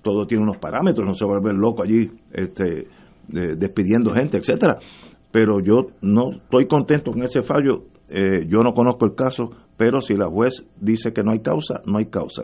todo 0.03 0.27
tiene 0.27 0.43
unos 0.43 0.59
parámetros, 0.59 1.07
no 1.07 1.15
se 1.15 1.25
volver 1.25 1.55
loco 1.55 1.83
allí 1.85 2.11
este, 2.33 2.89
de- 3.29 3.55
despidiendo 3.57 4.13
gente, 4.13 4.37
etcétera. 4.39 4.79
Pero 5.31 5.61
yo 5.61 5.87
no 6.03 6.33
estoy 6.43 6.67
contento 6.67 7.13
con 7.13 7.23
ese 7.23 7.43
fallo. 7.43 7.85
Eh, 8.11 8.47
yo 8.49 8.59
no 8.61 8.73
conozco 8.73 9.05
el 9.05 9.15
caso, 9.15 9.51
pero 9.77 10.01
si 10.01 10.15
la 10.15 10.27
juez 10.29 10.65
dice 10.81 11.13
que 11.13 11.23
no 11.23 11.33
hay 11.33 11.41
causa, 11.41 11.81
no 11.85 11.99
hay 11.99 12.07
causa. 12.07 12.43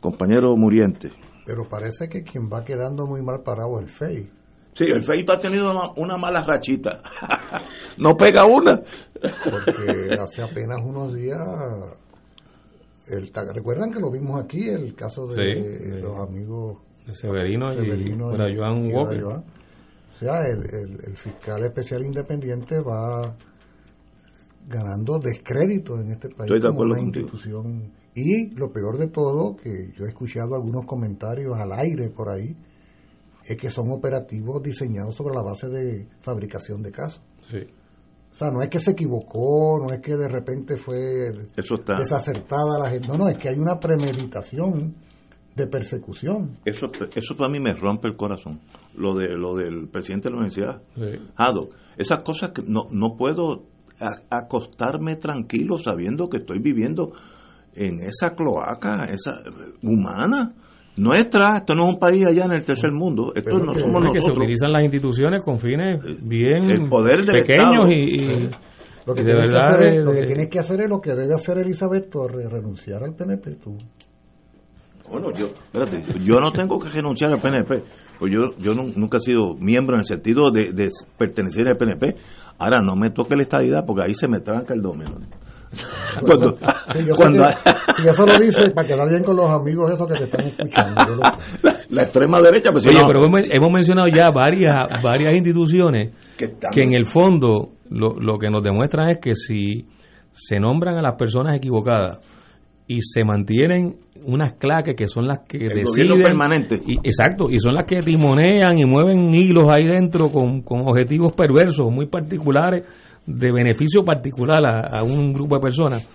Compañero 0.00 0.54
Muriente. 0.56 1.10
Pero 1.46 1.68
parece 1.68 2.08
que 2.08 2.22
quien 2.22 2.50
va 2.52 2.64
quedando 2.64 3.06
muy 3.06 3.22
mal 3.22 3.42
parado 3.42 3.78
es 3.80 3.84
el 3.84 3.88
FEI. 3.88 4.30
Sí, 4.74 4.84
el 4.84 5.02
FEIP 5.02 5.30
ha 5.30 5.38
tenido 5.38 5.70
una, 5.70 5.90
una 5.96 6.16
mala 6.18 6.42
rachita. 6.42 7.00
no 7.98 8.14
pega 8.16 8.44
una. 8.44 8.82
Porque 9.20 10.14
hace 10.20 10.42
apenas 10.42 10.80
unos 10.84 11.14
días. 11.14 11.38
El, 13.08 13.30
¿Recuerdan 13.54 13.90
que 13.92 14.00
lo 14.00 14.10
vimos 14.10 14.42
aquí? 14.42 14.68
El 14.68 14.94
caso 14.94 15.26
de, 15.28 15.34
Sí, 15.34 15.60
de 15.62 15.92
sí. 15.92 16.00
los 16.00 16.18
amigos 16.18 16.78
de 17.06 17.14
Severino, 17.14 17.70
Severino 17.70 18.28
y 18.28 18.36
para 18.36 18.54
Joan 18.54 18.92
Walker. 18.92 19.22
Joan. 19.22 19.44
O 20.12 20.18
sea, 20.18 20.44
el, 20.46 20.58
el- 20.74 21.00
el 21.06 21.16
fiscal 21.16 21.62
especial 21.62 22.04
independiente 22.04 22.80
va 22.80 23.34
ganando 24.66 25.18
descrédito 25.18 26.00
en 26.00 26.12
este 26.12 26.28
país 26.28 26.50
Estoy 26.50 26.60
de 26.60 26.68
como 26.68 26.72
acuerdo 26.74 26.92
una 26.94 27.02
contigo. 27.02 27.24
institución. 27.26 27.92
Y 28.14 28.54
lo 28.58 28.72
peor 28.72 28.98
de 28.98 29.08
todo, 29.08 29.56
que 29.56 29.92
yo 29.96 30.04
he 30.06 30.08
escuchado 30.08 30.54
algunos 30.54 30.84
comentarios 30.86 31.56
al 31.58 31.72
aire 31.72 32.10
por 32.10 32.28
ahí, 32.30 32.56
es 33.44 33.56
que 33.56 33.70
son 33.70 33.90
operativos 33.90 34.62
diseñados 34.62 35.14
sobre 35.14 35.34
la 35.34 35.42
base 35.42 35.68
de 35.68 36.08
fabricación 36.20 36.82
de 36.82 36.90
casos. 36.90 37.22
Sí. 37.50 37.58
O 38.32 38.34
sea, 38.34 38.50
no 38.50 38.60
es 38.60 38.68
que 38.68 38.78
se 38.80 38.90
equivocó, 38.90 39.78
no 39.86 39.92
es 39.94 40.00
que 40.00 40.16
de 40.16 40.28
repente 40.28 40.76
fue 40.76 41.28
Eso 41.56 41.76
está. 41.76 41.94
desacertada 41.96 42.78
la 42.82 42.90
gente. 42.90 43.08
No, 43.08 43.16
no, 43.16 43.28
es 43.28 43.38
que 43.38 43.48
hay 43.50 43.58
una 43.58 43.78
premeditación 43.78 44.94
de 45.54 45.66
persecución. 45.66 46.58
Eso, 46.64 46.90
eso 47.14 47.36
para 47.36 47.48
mí 47.50 47.60
me 47.60 47.72
rompe 47.74 48.08
el 48.08 48.16
corazón. 48.16 48.60
Lo 48.94 49.14
de 49.14 49.28
lo 49.36 49.54
del 49.54 49.88
presidente 49.88 50.28
de 50.28 50.34
la 50.34 50.36
universidad, 50.40 50.82
Sí. 50.94 51.18
Haddock. 51.36 51.74
Esas 51.96 52.20
cosas 52.20 52.50
que 52.50 52.62
no, 52.62 52.82
no 52.90 53.16
puedo 53.16 53.64
a- 54.00 54.36
acostarme 54.38 55.16
tranquilo 55.16 55.78
sabiendo 55.78 56.28
que 56.28 56.38
estoy 56.38 56.58
viviendo 56.60 57.12
en 57.74 58.00
esa 58.00 58.34
cloaca, 58.34 59.04
esa 59.06 59.42
humana 59.82 60.50
nuestra. 60.96 61.56
Esto 61.58 61.74
no 61.74 61.88
es 61.88 61.94
un 61.94 62.00
país 62.00 62.26
allá 62.26 62.46
en 62.46 62.52
el 62.52 62.64
tercer 62.64 62.90
mundo. 62.92 63.32
Esto 63.34 63.50
Pero 63.52 63.64
no 63.64 63.72
que- 63.72 63.80
somos 63.80 64.02
Es 64.04 64.08
que 64.12 64.12
se 64.14 64.18
nosotros. 64.28 64.38
utilizan 64.38 64.72
las 64.72 64.82
instituciones 64.82 65.42
con 65.42 65.58
fines 65.60 66.00
bien 66.22 66.70
El 66.70 66.88
poder 66.88 67.18
del 67.24 67.36
pequeños 67.42 67.84
Estado. 67.86 67.90
y, 67.90 67.94
y- 67.94 68.50
Lo 69.06 69.14
que, 69.14 69.20
y 69.20 69.24
de 69.24 69.32
tienes 69.32 69.46
que 69.46 69.52
verdad 69.52 69.68
hacer 69.68 69.86
es, 69.86 69.92
de- 69.92 70.04
lo 70.04 70.12
que 70.12 70.22
tienes 70.22 70.48
que 70.48 70.58
hacer 70.58 70.80
es 70.82 70.88
lo 70.90 71.00
que 71.00 71.14
debe 71.14 71.34
hacer 71.34 71.58
Elizabeth 71.58 72.10
Torres, 72.10 72.50
renunciar 72.50 73.04
al 73.04 73.14
PNP. 73.14 73.50
Tú. 73.56 73.76
Bueno, 75.08 75.30
yo, 75.32 75.46
espérate, 75.46 76.02
yo 76.24 76.34
no 76.40 76.50
tengo 76.50 76.78
que 76.80 76.88
renunciar 76.88 77.30
al 77.32 77.40
PNP. 77.40 77.82
Pues 78.18 78.32
yo, 78.32 78.56
yo 78.58 78.74
nu- 78.74 78.92
nunca 78.96 79.18
he 79.18 79.20
sido 79.20 79.54
miembro 79.58 79.96
en 79.96 80.00
el 80.00 80.06
sentido 80.06 80.50
de, 80.50 80.72
de 80.72 80.88
pertenecer 81.18 81.68
al 81.68 81.76
PNP. 81.76 82.16
Ahora 82.58 82.80
no 82.80 82.96
me 82.96 83.10
toque 83.10 83.36
la 83.36 83.42
estadidad 83.42 83.84
porque 83.86 84.04
ahí 84.04 84.14
se 84.14 84.26
me 84.28 84.40
tranca 84.40 84.72
el 84.74 84.80
domino. 84.82 85.16
cuando, 86.20 86.52
Sí, 86.92 87.04
yo 87.06 87.14
sé 87.14 87.16
cuando 87.16 87.42
que- 87.42 88.04
y 88.04 88.08
eso 88.08 88.24
lo 88.26 88.38
dice 88.38 88.70
para 88.70 88.86
quedar 88.88 89.08
bien 89.08 89.24
con 89.24 89.36
los 89.36 89.50
amigos 89.50 89.90
esos 89.92 90.06
que 90.06 90.14
te 90.14 90.24
están 90.24 90.46
escuchando. 90.46 91.20
La 91.90 92.02
extrema 92.02 92.40
derecha, 92.40 92.70
pues 92.72 92.84
Oye, 92.86 93.00
no, 93.00 93.06
pero 93.06 93.24
hemos, 93.24 93.48
hemos 93.50 93.70
mencionado 93.72 94.08
ya 94.08 94.26
varias, 94.34 94.80
varias 95.02 95.36
instituciones 95.36 96.14
que 96.36 96.46
están- 96.46 96.70
que 96.72 96.80
en 96.80 96.94
el 96.94 97.04
fondo 97.04 97.70
lo, 97.90 98.14
lo 98.18 98.38
que 98.38 98.48
nos 98.50 98.62
demuestran 98.62 99.10
es 99.10 99.18
que 99.20 99.34
si 99.34 99.86
se 100.32 100.58
nombran 100.58 100.96
a 100.98 101.02
las 101.02 101.14
personas 101.16 101.56
equivocadas 101.56 102.20
y 102.86 103.00
se 103.02 103.24
mantienen 103.24 103.96
unas 104.26 104.54
claques 104.54 104.94
que 104.96 105.06
son 105.06 105.26
las 105.26 105.40
que 105.48 105.58
El 105.58 105.82
deciden 105.84 106.22
permanente. 106.22 106.80
y, 106.86 106.96
exacto 106.98 107.48
y 107.50 107.58
son 107.60 107.74
las 107.74 107.84
que 107.86 108.02
timonean 108.02 108.78
y 108.78 108.84
mueven 108.84 109.32
hilos 109.32 109.68
ahí 109.74 109.86
dentro 109.86 110.30
con, 110.30 110.62
con 110.62 110.80
objetivos 110.88 111.32
perversos 111.34 111.90
muy 111.92 112.06
particulares 112.06 112.84
de 113.26 113.52
beneficio 113.52 114.04
particular 114.04 114.64
a, 114.64 114.98
a 115.00 115.02
un 115.02 115.32
grupo 115.32 115.56
de 115.56 115.60
personas 115.60 116.06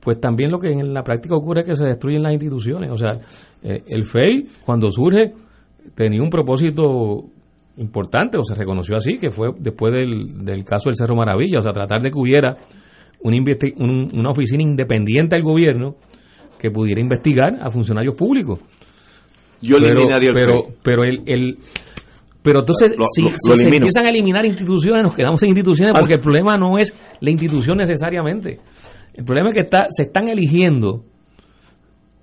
pues 0.00 0.20
también 0.20 0.50
lo 0.50 0.58
que 0.58 0.68
en 0.70 0.94
la 0.94 1.02
práctica 1.02 1.34
ocurre 1.34 1.60
es 1.60 1.66
que 1.66 1.76
se 1.76 1.84
destruyen 1.84 2.22
las 2.22 2.32
instituciones 2.32 2.90
o 2.90 2.96
sea 2.96 3.18
eh, 3.62 3.82
el 3.86 4.04
FEI 4.04 4.44
cuando 4.64 4.90
surge 4.90 5.32
tenía 5.94 6.22
un 6.22 6.30
propósito 6.30 7.24
importante 7.76 8.38
o 8.38 8.44
se 8.44 8.54
reconoció 8.54 8.96
así 8.96 9.18
que 9.18 9.30
fue 9.30 9.48
después 9.58 9.94
del, 9.94 10.44
del 10.44 10.64
caso 10.64 10.88
del 10.88 10.96
Cerro 10.96 11.14
Maravilla 11.16 11.58
o 11.58 11.62
sea 11.62 11.72
tratar 11.72 12.00
de 12.02 12.10
que 12.10 12.18
hubiera 12.18 12.56
una, 13.20 13.36
una 14.12 14.30
oficina 14.30 14.62
independiente 14.62 15.36
del 15.36 15.44
gobierno 15.44 15.96
que 16.58 16.70
pudiera 16.70 17.00
investigar 17.00 17.58
a 17.62 17.70
funcionarios 17.70 18.14
públicos. 18.14 18.58
Yo 19.60 19.76
pero, 19.80 19.92
eliminaría 19.94 20.28
el 20.30 20.34
pero, 20.34 20.62
pero 20.82 21.04
el, 21.04 21.22
el- 21.26 21.58
pero 22.42 22.60
entonces 22.60 22.94
Lo- 22.96 23.06
si, 23.12 23.22
lo- 23.22 23.30
si 23.36 23.48
lo 23.50 23.56
se 23.56 23.68
empiezan 23.68 24.06
a 24.06 24.10
eliminar 24.10 24.44
instituciones 24.46 25.02
nos 25.02 25.14
quedamos 25.14 25.40
sin 25.40 25.48
instituciones 25.50 25.92
Ah. 25.94 25.98
porque 25.98 26.14
el 26.14 26.20
problema 26.20 26.56
no 26.56 26.78
es 26.78 26.94
la 27.20 27.30
institución 27.30 27.76
necesariamente 27.78 28.60
el 29.14 29.24
problema 29.24 29.48
es 29.48 29.54
que 29.56 29.60
está, 29.62 29.86
se 29.90 30.04
están 30.04 30.28
eligiendo 30.28 31.02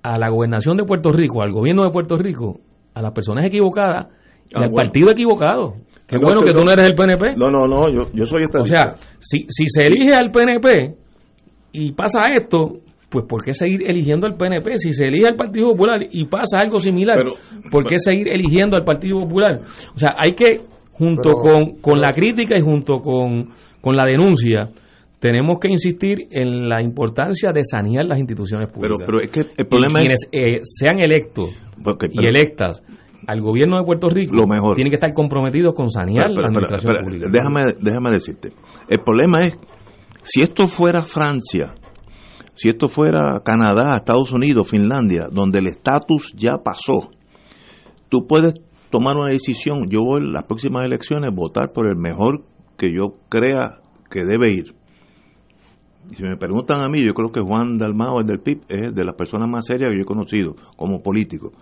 a 0.02 0.18
la 0.18 0.30
gobernación 0.30 0.76
de 0.78 0.84
Puerto 0.84 1.12
Rico 1.12 1.42
al 1.42 1.52
gobierno 1.52 1.84
de 1.84 1.90
Puerto 1.90 2.16
Rico 2.16 2.60
a 2.94 3.02
las 3.02 3.12
personas 3.12 3.44
equivocadas 3.44 4.06
y 4.48 4.54
Ah, 4.54 4.62
al 4.62 4.68
bueno. 4.70 4.76
partido 4.76 5.10
equivocado 5.10 5.74
qué 6.06 6.16
No, 6.16 6.22
bueno 6.22 6.40
que 6.40 6.46
pero- 6.46 6.60
tú 6.60 6.64
no 6.64 6.72
eres 6.72 6.88
el 6.88 6.94
PNP 6.94 7.34
No, 7.36 7.50
no, 7.50 7.66
no, 7.66 7.90
yo, 7.90 8.10
yo 8.14 8.24
soy 8.24 8.42
o 8.42 8.46
estadista. 8.46 8.78
sea, 8.80 8.96
si, 9.18 9.44
si 9.48 9.68
se 9.68 9.82
elige 9.86 10.14
al 10.14 10.30
PNP 10.30 10.94
y 11.72 11.92
pasa 11.92 12.20
esto, 12.34 12.78
pues 13.20 13.26
¿por 13.28 13.42
qué 13.44 13.54
seguir 13.54 13.82
eligiendo 13.86 14.26
al 14.26 14.36
PNP? 14.36 14.76
Si 14.76 14.92
se 14.92 15.04
elige 15.06 15.26
al 15.26 15.36
Partido 15.36 15.68
Popular 15.70 16.00
y 16.10 16.24
pasa 16.26 16.58
algo 16.60 16.78
similar, 16.80 17.16
Pero- 17.16 17.32
¿por 17.70 17.86
qué 17.86 17.98
seguir 17.98 18.28
eligiendo 18.28 18.76
al 18.76 18.84
Partido 18.84 19.20
Popular? 19.20 19.60
O 19.94 19.98
sea, 19.98 20.10
hay 20.18 20.32
que, 20.32 20.60
junto 20.92 21.22
Pero- 21.22 21.40
con, 21.42 21.76
con 21.80 22.00
la 22.00 22.12
crítica 22.12 22.56
y 22.58 22.62
junto 22.62 22.96
con, 22.96 23.48
con 23.80 23.96
la 23.96 24.04
denuncia, 24.04 24.68
tenemos 25.18 25.58
que 25.58 25.68
insistir 25.68 26.28
en 26.30 26.68
la 26.68 26.82
importancia 26.82 27.50
de 27.52 27.62
sanear 27.64 28.04
las 28.04 28.18
instituciones 28.18 28.68
pero, 28.72 28.96
públicas. 28.98 29.06
pero 29.06 29.20
es 29.20 29.30
que 29.30 29.40
el 29.40 29.66
Y 29.66 29.68
problema 29.68 30.00
quienes 30.00 30.28
es... 30.30 30.50
eh, 30.50 30.60
sean 30.62 30.98
electos 31.00 31.48
y 31.78 31.82
pero- 32.16 32.28
electas 32.28 32.82
al 33.26 33.40
gobierno 33.40 33.78
de 33.78 33.82
Puerto 33.84 34.08
Rico, 34.08 34.36
Lo 34.36 34.46
mejor. 34.46 34.76
tienen 34.76 34.90
que 34.90 34.96
estar 34.96 35.12
comprometidos 35.12 35.74
con 35.74 35.90
sanear 35.90 36.26
Pero, 36.28 36.42
la 36.42 36.48
pero, 36.48 36.58
administración 36.66 36.92
pero, 36.92 37.04
pública. 37.04 37.28
déjame, 37.32 37.64
déjame 37.80 38.10
decirte. 38.12 38.52
El 38.88 38.98
problema 39.00 39.38
es, 39.40 39.58
si 40.22 40.40
esto 40.42 40.68
fuera 40.68 41.02
Francia, 41.02 41.74
si 42.56 42.68
esto 42.68 42.88
fuera 42.88 43.40
Canadá, 43.44 43.96
Estados 43.96 44.32
Unidos, 44.32 44.68
Finlandia, 44.68 45.28
donde 45.30 45.58
el 45.60 45.68
estatus 45.68 46.32
ya 46.34 46.56
pasó, 46.58 47.10
tú 48.08 48.26
puedes 48.26 48.54
tomar 48.90 49.16
una 49.16 49.30
decisión. 49.30 49.88
Yo 49.88 50.00
voy 50.02 50.22
en 50.22 50.32
las 50.32 50.44
próximas 50.44 50.84
elecciones 50.86 51.34
votar 51.34 51.72
por 51.72 51.86
el 51.88 51.96
mejor 51.96 52.42
que 52.76 52.92
yo 52.92 53.12
crea 53.28 53.78
que 54.10 54.24
debe 54.24 54.52
ir. 54.52 54.74
Y 56.10 56.14
si 56.14 56.22
me 56.22 56.36
preguntan 56.36 56.80
a 56.80 56.88
mí, 56.88 57.02
yo 57.04 57.14
creo 57.14 57.30
que 57.32 57.40
Juan 57.40 57.78
Dalmao, 57.78 58.20
el 58.20 58.26
del 58.26 58.38
PIB, 58.40 58.62
es 58.68 58.94
de 58.94 59.04
las 59.04 59.14
personas 59.16 59.48
más 59.48 59.66
serias 59.66 59.90
que 59.90 59.96
yo 59.96 60.02
he 60.02 60.06
conocido 60.06 60.54
como 60.76 61.02
político. 61.02 61.52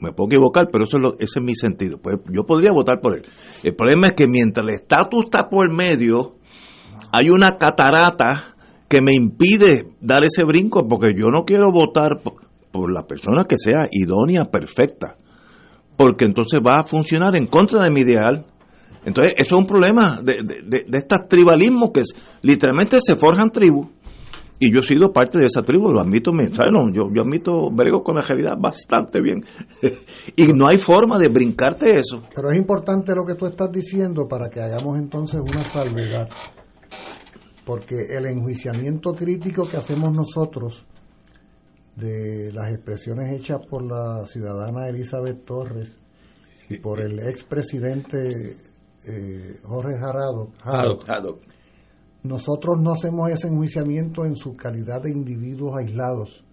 Me 0.00 0.12
puedo 0.12 0.28
equivocar, 0.28 0.68
pero 0.72 0.84
eso 0.84 0.96
es 0.96 1.02
lo- 1.02 1.14
ese 1.14 1.38
es 1.38 1.42
mi 1.42 1.54
sentido. 1.54 1.98
Pues 1.98 2.16
yo 2.32 2.44
podría 2.44 2.72
votar 2.72 3.00
por 3.00 3.14
él. 3.14 3.22
El 3.62 3.74
problema 3.76 4.08
es 4.08 4.12
que 4.14 4.26
mientras 4.26 4.66
el 4.66 4.74
estatus 4.74 5.24
está 5.24 5.48
por 5.48 5.70
medio, 5.72 6.36
hay 7.12 7.30
una 7.30 7.58
catarata 7.58 8.55
que 8.88 9.00
me 9.00 9.14
impide 9.14 9.88
dar 10.00 10.24
ese 10.24 10.44
brinco 10.44 10.86
porque 10.88 11.14
yo 11.16 11.26
no 11.28 11.44
quiero 11.44 11.70
votar 11.72 12.20
por, 12.22 12.46
la 12.92 13.06
persona 13.06 13.44
que 13.48 13.56
sea 13.56 13.88
idónea, 13.90 14.44
perfecta, 14.50 15.16
porque 15.96 16.26
entonces 16.26 16.60
va 16.64 16.80
a 16.80 16.84
funcionar 16.84 17.34
en 17.34 17.46
contra 17.46 17.82
de 17.82 17.90
mi 17.90 18.00
ideal. 18.00 18.44
Entonces, 19.06 19.34
eso 19.38 19.54
es 19.54 19.60
un 19.60 19.66
problema 19.66 20.20
de, 20.20 20.42
de, 20.42 20.62
de, 20.62 20.84
de 20.86 20.98
estos 20.98 21.26
tribalismos 21.28 21.90
que 21.94 22.00
es- 22.00 22.14
literalmente 22.42 22.98
se 23.00 23.16
forjan 23.16 23.50
tribus. 23.50 23.86
Y 24.58 24.72
yo 24.72 24.80
he 24.80 24.82
sido 24.82 25.12
parte 25.12 25.38
de 25.38 25.46
esa 25.46 25.62
tribu, 25.62 25.90
lo 25.92 26.00
admito, 26.00 26.30
¿sabes? 26.32 26.72
No, 26.72 26.90
yo, 26.92 27.10
yo 27.14 27.22
admito, 27.22 27.70
brego 27.70 28.02
con 28.02 28.14
la 28.16 28.22
realidad 28.22 28.54
bastante 28.58 29.20
bien. 29.20 29.44
y 30.36 30.46
no 30.48 30.66
hay 30.70 30.78
forma 30.78 31.18
de 31.18 31.28
brincarte 31.28 31.90
eso. 31.98 32.22
Pero 32.34 32.50
es 32.50 32.58
importante 32.58 33.14
lo 33.14 33.24
que 33.24 33.34
tú 33.34 33.46
estás 33.46 33.70
diciendo 33.70 34.26
para 34.26 34.48
que 34.48 34.60
hagamos 34.60 34.98
entonces 34.98 35.40
una 35.40 35.62
salvedad. 35.64 36.28
Porque 37.66 37.96
el 38.16 38.26
enjuiciamiento 38.26 39.12
crítico 39.12 39.68
que 39.68 39.76
hacemos 39.76 40.12
nosotros 40.12 40.86
de 41.96 42.52
las 42.52 42.70
expresiones 42.70 43.32
hechas 43.32 43.58
por 43.68 43.82
la 43.82 44.24
ciudadana 44.24 44.86
Elizabeth 44.86 45.44
Torres 45.44 45.90
y 46.70 46.78
por 46.78 47.00
el 47.00 47.18
expresidente 47.18 48.56
eh, 49.04 49.60
Jorge 49.64 49.98
Jarado, 49.98 50.52
Haddock. 50.62 51.40
nosotros 52.22 52.80
no 52.80 52.92
hacemos 52.92 53.30
ese 53.30 53.48
enjuiciamiento 53.48 54.24
en 54.24 54.36
su 54.36 54.52
calidad 54.52 55.02
de 55.02 55.10
individuos 55.10 55.76
aislados, 55.76 56.44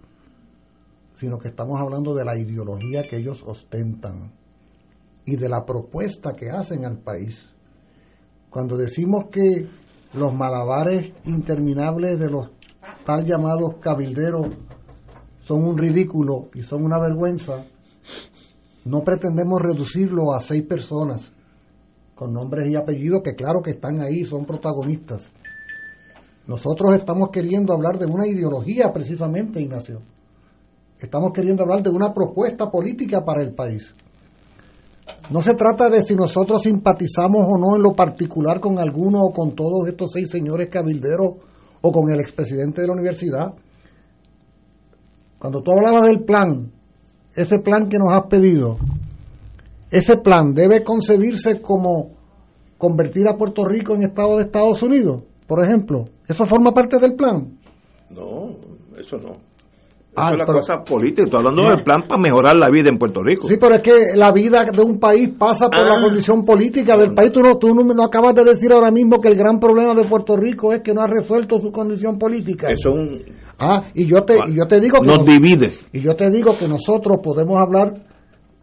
sino 1.14 1.38
que 1.38 1.50
estamos 1.50 1.80
hablando 1.80 2.16
de 2.16 2.26
la 2.26 2.36
ideología 2.36 3.04
que 3.04 3.18
ellos 3.18 3.44
ostentan 3.46 4.32
y 5.26 5.36
de 5.36 5.48
la 5.48 5.64
propuesta 5.64 6.34
que 6.34 6.50
hacen 6.50 6.86
al 6.86 6.98
país. 6.98 7.50
Cuando 8.50 8.78
decimos 8.78 9.26
que 9.32 9.68
los 10.14 10.34
malabares 10.34 11.12
interminables 11.26 12.20
de 12.20 12.30
los 12.30 12.50
tal 13.06 13.26
llamados 13.26 13.76
cabilderos 13.80 14.48
son 15.42 15.66
un 15.66 15.78
ridículo 15.78 16.50
y 16.54 16.64
son 16.64 16.86
una 16.86 17.00
vergüenza, 17.00 17.66
no 18.86 19.04
pretendemos 19.04 19.62
reducirlo 19.62 20.34
a 20.34 20.40
seis 20.40 20.64
personas 20.64 21.32
con 22.16 22.34
nombres 22.34 22.70
y 22.70 22.76
apellidos 22.76 23.22
que 23.24 23.36
claro 23.36 23.62
que 23.62 23.72
están 23.72 24.00
ahí, 24.02 24.24
son 24.24 24.46
protagonistas. 24.46 25.32
Nosotros 26.46 26.96
estamos 26.96 27.30
queriendo 27.30 27.74
hablar 27.74 27.98
de 27.98 28.06
una 28.06 28.28
ideología 28.28 28.92
precisamente, 28.94 29.62
Ignacio. 29.62 30.02
Estamos 31.00 31.32
queriendo 31.34 31.64
hablar 31.64 31.82
de 31.82 31.90
una 31.90 32.14
propuesta 32.14 32.70
política 32.70 33.26
para 33.26 33.42
el 33.42 33.54
país. 33.54 33.96
No 35.30 35.42
se 35.42 35.54
trata 35.54 35.90
de 35.90 36.04
si 36.04 36.16
nosotros 36.16 36.62
simpatizamos 36.62 37.46
o 37.48 37.58
no 37.58 37.76
en 37.76 37.84
lo 37.84 37.94
particular 37.94 38.60
con 38.60 38.80
alguno 38.80 39.22
o 39.22 39.32
con 39.32 39.52
todos 39.52 39.88
estos 39.88 40.12
seis 40.12 40.30
señores 40.30 40.68
cabilderos 40.70 41.32
o 41.82 41.92
con 41.92 42.10
el 42.12 42.20
expresidente 42.20 42.82
de 42.82 42.88
la 42.88 42.94
universidad. 42.94 43.54
Cuando 45.40 45.62
tú 45.62 45.72
hablabas 45.72 46.04
del 46.04 46.24
plan, 46.24 46.72
ese 47.36 47.60
plan 47.60 47.90
que 47.90 47.98
nos 47.98 48.14
has 48.14 48.24
pedido, 48.24 48.78
ese 49.92 50.18
plan 50.18 50.54
debe 50.54 50.84
concebirse 50.84 51.62
como 51.62 52.12
convertir 52.78 53.28
a 53.28 53.38
Puerto 53.38 53.66
Rico 53.66 53.94
en 53.94 54.04
Estado 54.04 54.38
de 54.38 54.44
Estados 54.44 54.82
Unidos, 54.84 55.24
por 55.48 55.64
ejemplo. 55.64 56.06
¿Eso 56.28 56.46
forma 56.46 56.74
parte 56.74 56.98
del 57.00 57.14
plan? 57.16 57.60
No, 58.10 58.52
eso 58.98 59.18
no. 59.18 59.38
Ah, 60.16 60.32
es 60.32 60.38
la 60.38 60.46
pero- 60.46 60.60
cosa 60.60 60.84
política. 60.84 61.24
Estoy 61.24 61.40
hablando 61.40 61.64
del 61.70 61.84
plan 61.84 62.04
para 62.08 62.22
mejorar 62.22 62.56
la 62.56 62.70
vida 62.70 62.90
en 62.90 62.98
Puerto 63.00 63.22
Rico. 63.24 63.48
Sí, 63.48 63.58
pero 63.60 63.76
es 63.76 63.82
que 63.82 64.16
la 64.16 64.32
vida 64.32 64.64
de 64.66 64.82
un 64.84 65.00
país 65.00 65.30
pasa 65.38 65.70
por 65.70 65.80
la 65.86 65.94
Ah. 65.96 66.02
condición 66.06 66.44
política 66.44 66.96
del 66.98 67.14
país. 67.14 67.32
Tú 67.32 67.42
no, 67.42 67.56
tú 67.58 67.74
no, 67.74 67.84
no 67.84 68.04
acabas 68.04 68.36
de 68.36 68.44
decir 68.44 68.72
ahora 68.72 68.92
mismo 68.92 69.20
que 69.20 69.30
el 69.30 69.36
gran 69.36 69.60
problema 69.60 69.96
de 69.96 70.04
Puerto 70.06 70.38
Rico 70.38 70.72
es 70.72 70.82
que 70.82 70.94
no 70.94 71.02
ha 71.02 71.08
resuelto 71.08 71.60
su 71.60 71.72
condición 71.72 72.18
política. 72.20 72.68
Eso 72.70 72.90
es 72.90 72.96
un... 72.96 73.36
Ah, 73.60 73.84
y 73.94 74.06
yo 74.06 74.24
te, 74.24 74.38
y 74.48 74.56
yo 74.56 74.66
te 74.68 74.80
digo 74.80 75.00
que 75.02 75.08
Nos 75.08 75.18
nos- 75.20 75.26
divide. 75.28 75.72
y 75.92 76.02
yo 76.02 76.16
te 76.16 76.30
digo 76.30 76.58
que 76.58 76.68
nosotros 76.68 77.18
podemos 77.24 77.60
hablar 77.60 77.94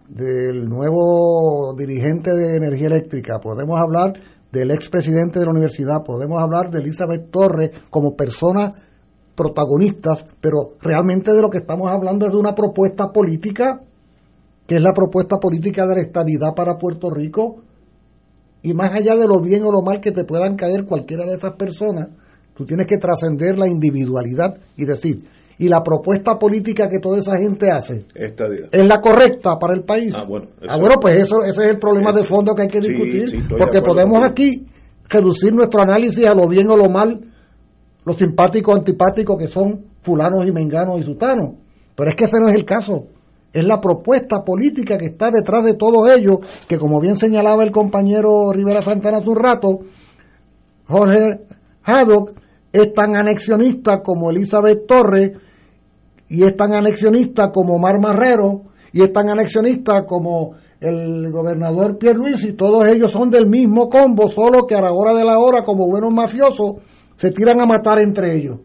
del 0.09 0.69
nuevo 0.69 1.75
dirigente 1.77 2.31
de 2.33 2.57
energía 2.57 2.89
eléctrica, 2.89 3.39
podemos 3.39 3.81
hablar 3.81 4.13
del 4.51 4.73
expresidente 4.73 5.39
de 5.39 5.45
la 5.45 5.53
universidad, 5.53 6.03
podemos 6.05 6.41
hablar 6.43 6.71
de 6.71 6.81
Elizabeth 6.81 7.31
Torres 7.31 7.71
como 7.89 8.17
personas 8.17 8.73
protagonistas, 9.45 10.25
pero 10.41 10.77
realmente 10.83 11.33
de 11.33 11.41
lo 11.41 11.49
que 11.49 11.59
estamos 11.59 11.89
hablando 11.91 12.27
es 12.27 12.33
de 12.33 12.39
una 12.39 12.55
propuesta 12.55 13.11
política, 13.11 13.81
que 14.67 14.77
es 14.77 14.83
la 14.83 14.93
propuesta 14.93 15.37
política 15.39 15.87
de 15.87 15.95
la 15.97 16.03
estadidad 16.03 16.55
para 16.55 16.77
Puerto 16.77 17.11
Rico, 17.11 17.57
y 18.63 18.75
más 18.75 18.93
allá 18.93 19.17
de 19.17 19.27
lo 19.27 19.41
bien 19.41 19.65
o 19.65 19.73
lo 19.73 19.81
mal 19.81 20.01
que 20.01 20.13
te 20.13 20.25
puedan 20.25 20.57
caer 20.57 20.85
cualquiera 20.85 21.25
de 21.25 21.37
esas 21.37 21.55
personas, 21.55 22.09
tú 22.55 22.65
tienes 22.67 22.87
que 22.87 22.99
trascender 22.99 23.59
la 23.59 23.67
individualidad 23.67 24.55
y 24.77 24.85
decir, 24.85 25.25
y 25.59 25.69
la 25.69 25.83
propuesta 25.83 26.39
política 26.39 26.87
que 26.89 26.99
toda 26.99 27.19
esa 27.19 27.39
gente 27.39 27.71
hace 27.71 28.05
Estadidad. 28.15 28.69
es 28.71 28.87
la 28.87 29.01
correcta 29.01 29.59
para 29.59 29.75
el 29.75 29.83
país. 29.85 30.15
Ah, 30.15 30.25
bueno, 30.25 30.47
eso- 30.61 30.71
Ah, 30.71 30.77
bueno, 30.79 30.97
pues 31.01 31.19
eso, 31.21 31.43
ese 31.43 31.65
es 31.65 31.71
el 31.71 31.79
problema 31.79 32.13
de 32.13 32.25
fondo 32.25 32.55
que 32.55 32.63
hay 32.63 32.69
que 32.69 32.81
discutir, 32.81 33.31
sí, 33.31 33.39
porque 33.59 33.81
podemos 33.81 34.23
aquí 34.23 34.67
reducir 35.09 35.55
nuestro 35.55 35.81
análisis 35.83 36.27
a 36.27 36.35
lo 36.35 36.47
bien 36.47 36.69
o 36.71 36.77
lo 36.77 36.89
mal, 36.91 37.19
los 38.11 38.17
simpáticos 38.17 38.77
antipáticos 38.77 39.39
que 39.39 39.47
son 39.47 39.85
fulanos 40.03 40.45
y 40.45 40.51
menganos 40.51 40.99
y 40.99 41.05
sutanos. 41.05 41.51
Pero 41.95 42.11
es 42.11 42.17
que 42.17 42.25
ese 42.25 42.41
no 42.41 42.49
es 42.49 42.57
el 42.57 42.65
caso. 42.65 43.07
Es 43.53 43.63
la 43.63 43.81
propuesta 43.81 44.43
política 44.45 44.99
que 44.99 45.07
está 45.07 45.31
detrás 45.31 45.65
de 45.65 45.75
todo 45.75 46.11
ello, 46.11 46.39
que 46.67 46.77
como 46.77 46.99
bien 46.99 47.17
señalaba 47.17 47.63
el 47.63 47.71
compañero 47.71 48.51
Rivera 48.53 48.83
Santana 48.83 49.19
hace 49.19 49.29
un 49.29 49.37
rato, 49.37 49.79
Jorge 50.89 51.43
Haddock 51.85 52.33
es 52.73 52.93
tan 52.93 53.15
anexionista 53.15 54.03
como 54.03 54.33
Elizabeth 54.33 54.89
Torres 54.89 55.31
y 56.29 56.43
es 56.43 56.57
tan 56.57 56.73
anexionista 56.73 57.53
como 57.53 57.75
Omar 57.75 58.01
Marrero 58.01 58.63
y 58.93 59.03
es 59.03 59.13
tan 59.13 59.31
anexionista 59.31 60.05
como 60.05 60.55
el 60.81 61.31
gobernador 61.31 61.97
Pierluisi 61.97 62.49
y 62.49 62.53
todos 62.55 62.89
ellos 62.89 63.13
son 63.13 63.31
del 63.31 63.47
mismo 63.47 63.89
combo, 63.89 64.33
solo 64.33 64.67
que 64.67 64.75
a 64.75 64.81
la 64.81 64.93
hora 64.93 65.15
de 65.15 65.25
la 65.25 65.39
hora, 65.39 65.63
como 65.63 65.87
buenos 65.87 66.11
mafiosos, 66.11 66.75
se 67.21 67.31
tiran 67.31 67.61
a 67.61 67.67
matar 67.67 68.01
entre 68.01 68.35
ellos. 68.35 68.57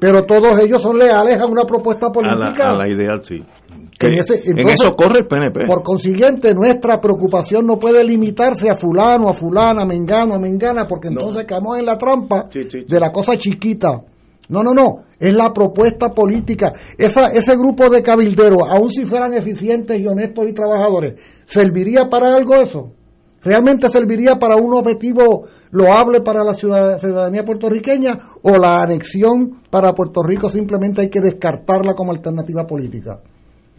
Pero 0.00 0.22
todos 0.24 0.58
ellos 0.60 0.80
son 0.80 0.96
leales 0.96 1.38
a 1.38 1.44
una 1.44 1.64
propuesta 1.64 2.06
A 2.06 2.08
la, 2.08 2.12
política. 2.14 2.70
a 2.70 2.74
la 2.76 2.88
ideal, 2.88 3.20
sí. 3.22 3.34
En 3.34 3.88
Que- 4.12 4.20
ese- 4.20 4.36
en 4.44 4.58
entonces, 4.58 4.80
eso 4.80 4.94
corre 4.96 5.18
el 5.20 5.26
PNP. 5.26 5.66
Por 5.66 5.82
consiguiente, 5.82 6.54
nuestra 6.54 6.98
preocupación 7.00 7.66
no 7.66 7.78
puede 7.78 8.02
limitarse 8.02 8.70
a 8.70 8.74
fulano, 8.74 9.28
a 9.28 9.32
fulana, 9.34 9.82
a 9.82 9.84
mengano, 9.84 10.34
a 10.34 10.38
mengana, 10.38 10.86
porque 10.88 11.08
entonces 11.08 11.44
caemos 11.44 11.78
en 11.78 11.84
la 11.84 11.98
trampa 11.98 12.48
de 12.50 13.00
la 13.00 13.10
cosa 13.12 13.36
chiquita. 13.36 14.00
No, 14.48 14.62
no, 14.62 14.72
no, 14.72 15.04
es 15.18 15.34
la 15.34 15.52
propuesta 15.52 16.08
política. 16.10 16.72
Esa, 16.96 17.26
ese 17.26 17.54
grupo 17.56 17.88
de 17.90 18.02
cabilderos, 18.02 18.62
aun 18.70 18.90
si 18.90 19.04
fueran 19.04 19.34
eficientes 19.34 19.98
y 20.00 20.06
honestos 20.06 20.48
y 20.48 20.52
trabajadores, 20.52 21.14
¿serviría 21.44 22.08
para 22.08 22.34
algo 22.34 22.54
eso? 22.56 22.92
¿Realmente 23.44 23.88
serviría 23.88 24.36
para 24.36 24.56
un 24.56 24.72
objetivo 24.74 25.46
loable 25.72 26.20
para 26.20 26.44
la 26.44 26.54
ciudad- 26.54 26.98
ciudadanía 27.00 27.44
puertorriqueña 27.44 28.18
o 28.42 28.56
la 28.56 28.82
anexión 28.82 29.62
para 29.70 29.92
Puerto 29.92 30.22
Rico 30.22 30.48
simplemente 30.48 31.00
hay 31.00 31.10
que 31.10 31.20
descartarla 31.20 31.94
como 31.94 32.12
alternativa 32.12 32.64
política? 32.64 33.20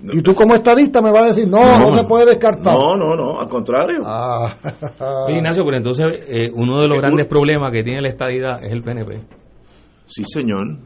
Y 0.01 0.21
tú 0.21 0.33
como 0.33 0.53
estadista 0.53 1.01
me 1.01 1.11
vas 1.11 1.23
a 1.23 1.27
decir, 1.27 1.47
no, 1.47 1.61
no, 1.79 1.95
se 1.95 2.03
puede 2.03 2.25
descartar. 2.25 2.73
No, 2.73 2.97
no, 2.97 3.15
no, 3.15 3.39
al 3.39 3.47
contrario. 3.47 3.99
Ah. 4.05 4.53
Oye, 5.27 5.37
Ignacio, 5.37 5.63
pero 5.63 5.77
entonces 5.77 6.05
eh, 6.27 6.51
uno 6.53 6.81
de 6.81 6.89
los 6.89 6.97
grandes 6.97 7.25
problemas 7.27 7.71
que 7.71 7.83
tiene 7.83 8.01
la 8.01 8.09
estadidad 8.09 8.61
es 8.61 8.71
el 8.73 8.83
PNP. 8.83 9.21
Sí, 10.07 10.23
señor. 10.25 10.77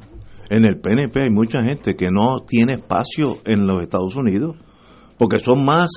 En 0.49 0.65
el 0.65 0.79
PNP 0.79 1.23
hay 1.23 1.29
mucha 1.31 1.63
gente 1.63 1.95
que 1.95 2.11
no 2.11 2.41
tiene 2.47 2.73
espacio 2.73 3.37
en 3.43 3.65
los 3.65 3.81
Estados 3.81 4.15
Unidos 4.15 4.55
porque 5.17 5.39
son 5.39 5.65
más 5.65 5.89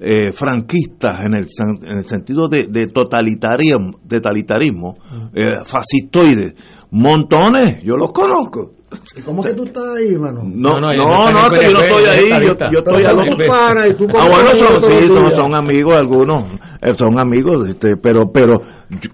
eh, 0.00 0.32
franquistas 0.32 1.24
en 1.24 1.34
el, 1.34 1.46
en 1.82 1.98
el 1.98 2.06
sentido 2.06 2.48
de, 2.48 2.66
de 2.68 2.86
totalitarismo, 2.86 3.98
totalitarismo 4.08 4.96
eh, 5.34 5.58
fascistoides. 5.66 6.54
Montones, 6.90 7.82
yo 7.84 7.94
los 7.96 8.12
conozco. 8.12 8.72
¿Y 9.14 9.20
cómo 9.20 9.42
que 9.42 9.52
tú 9.52 9.64
estás 9.64 9.84
ahí, 9.98 10.16
mano? 10.16 10.40
No, 10.44 10.80
no, 10.80 10.90
no, 10.94 11.46
el 11.52 11.58
que 11.58 11.66
yo 11.66 11.72
no 11.74 11.80
estoy 11.80 12.04
ahí, 12.06 12.30
yo, 12.46 12.52
estoy 12.52 13.04
otro- 13.04 13.36
tus 13.36 13.46
panas 13.46 13.90
y 13.90 13.94
tú 13.94 14.06
Ah, 14.18 14.26
bueno, 14.32 14.50
son, 14.52 14.84
sí, 14.84 15.08
los 15.08 15.34
son, 15.34 15.54
amigos 15.54 15.94
algunos, 15.94 16.44
eh, 16.80 16.94
son 16.96 17.20
amigos, 17.20 17.68
este, 17.68 17.98
pero, 17.98 18.32
pero 18.32 18.54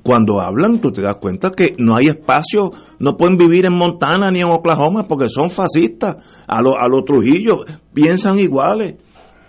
cuando 0.05 0.41
hablan 0.41 0.79
tú 0.79 0.93
te 0.93 1.03
das 1.03 1.17
cuenta 1.21 1.51
que 1.51 1.75
no 1.79 1.97
hay 1.97 2.07
espacio, 2.07 2.71
no 3.01 3.17
pueden 3.17 3.37
vivir 3.37 3.67
en 3.67 3.77
Montana 3.77 4.31
ni 4.31 4.39
en 4.43 4.47
Oklahoma 4.47 5.07
porque 5.09 5.29
son 5.29 5.51
fascistas, 5.51 6.17
a 6.47 6.63
los 6.63 6.75
a 6.81 6.87
los 6.89 7.05
Trujillo 7.05 7.57
piensan 7.93 8.39
iguales 8.39 8.95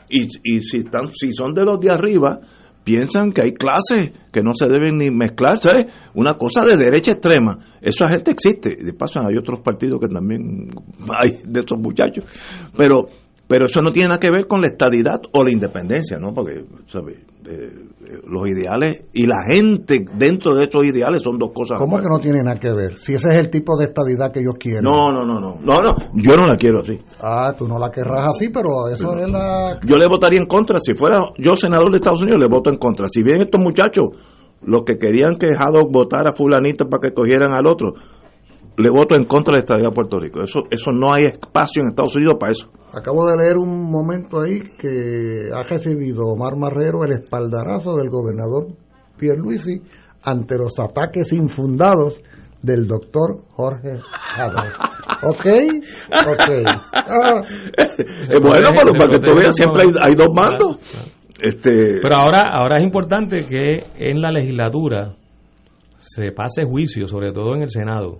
y, 0.10 0.27
y 0.44 0.61
si 0.61 0.77
están, 0.77 1.11
si 1.14 1.32
son 1.32 1.53
de 1.53 1.64
los 1.64 1.80
de 1.80 1.91
arriba 1.91 2.40
piensan 2.84 3.32
que 3.32 3.41
hay 3.41 3.53
clases 3.53 4.11
que 4.32 4.41
no 4.41 4.52
se 4.53 4.68
deben 4.68 4.98
ni 4.98 5.10
mezclar, 5.10 5.60
¿sabes? 5.60 5.91
Una 6.14 6.36
cosa 6.36 6.64
de 6.64 6.77
derecha 6.77 7.14
extrema. 7.14 7.57
Esa 7.82 8.07
gente 8.07 8.32
existe. 8.32 8.76
De 8.76 8.94
paso, 8.94 9.19
hay 9.26 9.36
otros 9.38 9.61
partidos 9.61 9.99
que 9.99 10.07
también 10.07 10.69
hay 11.18 11.32
de 11.44 11.60
esos 11.60 11.80
muchachos. 11.80 12.23
Pero 12.77 13.07
pero 13.48 13.65
eso 13.65 13.82
no 13.82 13.91
tiene 13.91 14.10
nada 14.10 14.19
que 14.19 14.32
ver 14.32 14.48
con 14.48 14.61
la 14.61 14.68
estadidad 14.68 15.22
o 15.32 15.44
la 15.44 15.52
independencia, 15.52 16.18
¿no? 16.18 16.34
Porque, 16.34 16.64
¿sabes? 16.88 17.18
Eh, 17.48 17.70
eh, 18.06 18.22
los 18.28 18.48
ideales 18.48 19.04
y 19.14 19.28
la 19.28 19.44
gente 19.48 20.04
dentro 20.18 20.56
de 20.56 20.66
esos 20.66 20.84
ideales 20.84 21.22
son 21.22 21.38
dos 21.38 21.52
cosas. 21.54 21.78
¿Cómo 21.78 21.98
que 21.98 22.08
no 22.10 22.18
tiene 22.18 22.42
nada 22.42 22.58
que 22.58 22.72
ver? 22.72 22.98
Si 22.98 23.14
ese 23.14 23.30
es 23.30 23.36
el 23.36 23.52
tipo 23.52 23.78
de 23.78 23.86
estadidad 23.86 24.32
que 24.32 24.40
ellos 24.40 24.56
quieren. 24.60 24.82
No, 24.84 25.12
no, 25.12 25.24
no, 25.24 25.40
no. 25.40 25.58
No, 25.62 25.82
no. 25.82 25.94
Yo 26.16 26.36
no 26.36 26.48
la 26.48 26.56
quiero 26.56 26.80
así. 26.80 26.98
Ah, 27.22 27.54
tú 27.56 27.68
no 27.68 27.78
la 27.78 27.92
querrás 27.92 28.30
así, 28.30 28.50
pero 28.50 28.88
eso 28.92 29.16
es 29.18 29.30
la... 29.30 29.80
Yo 29.86 29.96
le 29.96 30.08
votaría 30.08 30.40
en 30.40 30.48
contra. 30.48 30.80
Si 30.80 30.96
fuera 30.96 31.18
yo 31.38 31.54
senador 31.56 31.92
de 31.92 31.98
Estados 31.98 32.22
Unidos, 32.22 32.40
le 32.40 32.48
voto 32.48 32.72
en 32.72 32.78
contra. 32.78 33.08
Si 33.10 33.22
bien 33.22 33.42
estos 33.42 33.62
muchachos, 33.62 34.06
los 34.64 34.82
que 34.84 34.98
querían 34.98 35.38
que 35.38 35.50
Haddock 35.56 35.92
votara 35.92 36.32
a 36.32 36.36
fulanito 36.36 36.86
para 36.90 37.02
que 37.02 37.14
cogieran 37.14 37.52
al 37.52 37.68
otro, 37.68 37.94
le 38.77 38.89
voto 38.89 39.15
en 39.15 39.26
contra 39.26 39.53
de 39.53 39.57
la 39.57 39.60
estadía 39.60 39.89
de 39.89 39.95
Puerto 39.95 40.19
Rico. 40.19 40.41
Eso, 40.41 40.64
eso 40.69 40.91
no 40.91 41.14
hay 41.14 41.26
espacio 41.26 41.81
en 41.81 41.89
Estados 41.89 42.15
Unidos 42.15 42.35
para 42.39 42.52
eso. 42.52 42.69
Acabo 42.93 43.26
de 43.26 43.38
leer 43.38 43.57
un 43.57 43.89
momento 43.89 44.39
ahí 44.39 44.61
que 44.80 45.49
ha 45.53 45.64
recibido 45.64 46.26
Omar 46.27 46.57
Marrero 46.57 47.03
el 47.03 47.14
espaldarazo 47.14 47.95
del 47.95 48.10
gobernador 48.10 48.68
Pierluisi 49.18 49.81
ante 50.23 50.57
los 50.57 50.80
ataques 50.80 51.31
infundados 51.34 52.22
del 52.61 52.88
doctor 52.88 53.43
Jorge 53.52 53.99
Haddock. 54.35 54.95
¿Ok? 55.23 55.45
Ok. 56.11 56.65
Ah, 56.93 57.41
Eh, 57.77 58.39
bueno, 58.41 58.69
pero 58.76 58.93
para 58.93 59.10
que 59.10 59.19
tú 59.19 59.35
veas, 59.35 59.56
siempre 59.56 59.84
hay, 59.84 59.89
hay 60.02 60.15
dos 60.15 60.30
bandos. 60.34 60.77
Este, 61.39 61.99
Pero 62.02 62.15
ahora, 62.15 62.49
ahora 62.52 62.77
es 62.77 62.84
importante 62.84 63.45
que 63.45 63.84
en 63.97 64.22
la 64.22 64.31
legislatura 64.31 65.15
se 65.99 66.31
pase 66.31 66.64
juicio, 66.64 67.07
sobre 67.07 67.31
todo 67.31 67.56
en 67.56 67.64
el 67.64 67.69
Senado. 67.69 68.19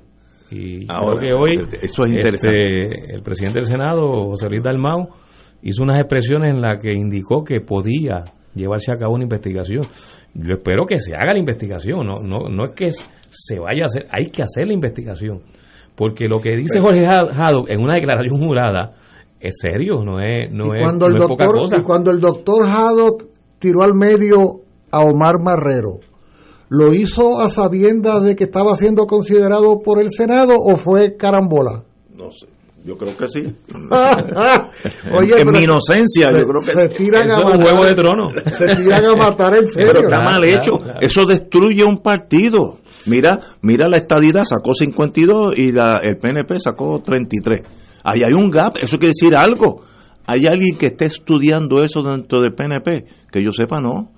Y 0.52 0.86
Ahora, 0.90 1.20
creo 1.20 1.32
que 1.32 1.38
hoy 1.38 1.68
eso 1.82 2.06
es 2.06 2.12
interesante. 2.12 2.84
este, 2.84 3.16
el 3.16 3.22
presidente 3.22 3.60
del 3.60 3.66
Senado, 3.66 4.28
José 4.28 4.48
Luis 4.50 4.64
Dalmau, 4.64 5.10
hizo 5.62 5.84
unas 5.84 6.00
expresiones 6.00 6.54
en 6.54 6.62
las 6.62 6.80
que 6.80 6.92
indicó 6.94 7.44
que 7.44 7.62
podía 7.62 8.24
llevarse 8.54 8.92
a 8.92 8.96
cabo 8.98 9.16
una 9.16 9.24
investigación. 9.24 9.82
Yo 10.34 10.54
espero 10.56 10.86
que 10.86 11.00
se 11.00 11.14
haga 11.14 11.34
la 11.34 11.40
investigación, 11.40 12.06
no, 12.06 12.20
no, 12.20 12.50
no 12.50 12.66
es 12.66 12.72
que 12.76 12.92
se 12.92 13.60
vaya 13.60 13.84
a 13.84 13.86
hacer, 13.86 14.08
hay 14.12 14.30
que 14.30 14.44
hacer 14.44 14.68
la 14.68 14.74
investigación. 14.74 15.42
Porque 15.96 16.28
lo 16.28 16.40
que 16.40 16.56
dice 16.58 16.80
Jorge 16.80 17.06
Haddock 17.08 17.70
en 17.70 17.82
una 17.82 17.94
declaración 17.94 18.38
jurada 18.38 18.94
es 19.40 19.56
serio, 19.60 20.04
no 20.04 20.20
es, 20.20 20.54
no 20.54 20.74
y, 20.74 20.78
es, 20.78 20.84
cuando 20.84 21.08
el 21.08 21.14
no 21.14 21.24
es 21.24 21.28
poca 21.28 21.46
doctor, 21.46 21.62
cosa. 21.62 21.78
y 21.78 21.82
cuando 21.84 22.12
el 22.12 22.20
doctor 22.20 22.64
Haddock 22.70 23.24
tiró 23.60 23.82
al 23.82 23.94
medio 23.94 24.62
a 24.92 25.00
Omar 25.00 25.40
Marrero, 25.42 26.00
¿lo 26.70 26.94
hizo 26.94 27.40
a 27.40 27.50
sabiendas 27.50 28.24
de 28.24 28.36
que 28.36 28.46
estaba 28.46 28.76
siendo 28.76 29.06
considerado 29.06 29.80
por 29.80 30.00
el 30.02 30.10
Senado 30.12 30.56
o 30.58 30.76
fue 30.76 31.16
carambola? 31.18 31.84
no 32.16 32.32
sé, 32.32 32.48
yo 32.84 32.98
creo 32.98 33.16
que 33.18 33.28
sí. 33.30 33.42
Oye, 35.14 35.42
en 35.42 35.52
mi 35.52 35.60
inocencia, 35.64 36.32
se- 36.32 36.40
yo 36.40 36.48
creo 36.48 36.62
que 36.62 36.72
se 36.72 36.90
tiran 36.90 37.30
a 37.30 37.40
es 37.40 37.46
un 37.46 37.52
matar- 37.52 37.62
juego 37.64 37.86
de 37.86 37.94
trono. 37.96 38.28
Se 38.58 38.76
tiran 38.76 39.06
a 39.06 39.16
matar 39.16 39.56
en 39.58 39.68
serio. 39.68 39.90
Pero 39.92 40.00
está 40.04 40.18
Claro, 40.18 40.24
mal 40.32 40.42
claro, 40.42 40.62
hecho. 40.62 40.78
claro. 40.78 41.00
Eso 41.02 41.26
destruye 41.26 41.84
un 41.84 41.98
partido. 42.02 42.78
Mira, 43.06 43.40
mira 43.62 43.88
la 43.88 43.98
estadidad 43.98 44.44
sacó 44.46 44.74
52 44.74 45.58
y 45.58 45.72
la, 45.72 46.00
el 46.04 46.18
PNP 46.18 46.60
sacó 46.60 47.02
33. 47.04 47.62
Ahí 48.04 48.22
hay 48.24 48.34
un 48.34 48.50
gap, 48.50 48.78
eso 48.82 48.98
quiere 48.98 49.14
decir 49.20 49.36
algo. 49.36 49.82
Hay 50.28 50.46
alguien 50.48 50.78
que 50.78 50.88
esté 50.88 51.06
estudiando 51.06 51.84
eso 51.84 52.02
dentro 52.02 52.42
del 52.42 52.54
PNP, 52.56 53.06
que 53.32 53.44
yo 53.44 53.52
sepa 53.52 53.80
no. 53.80 54.12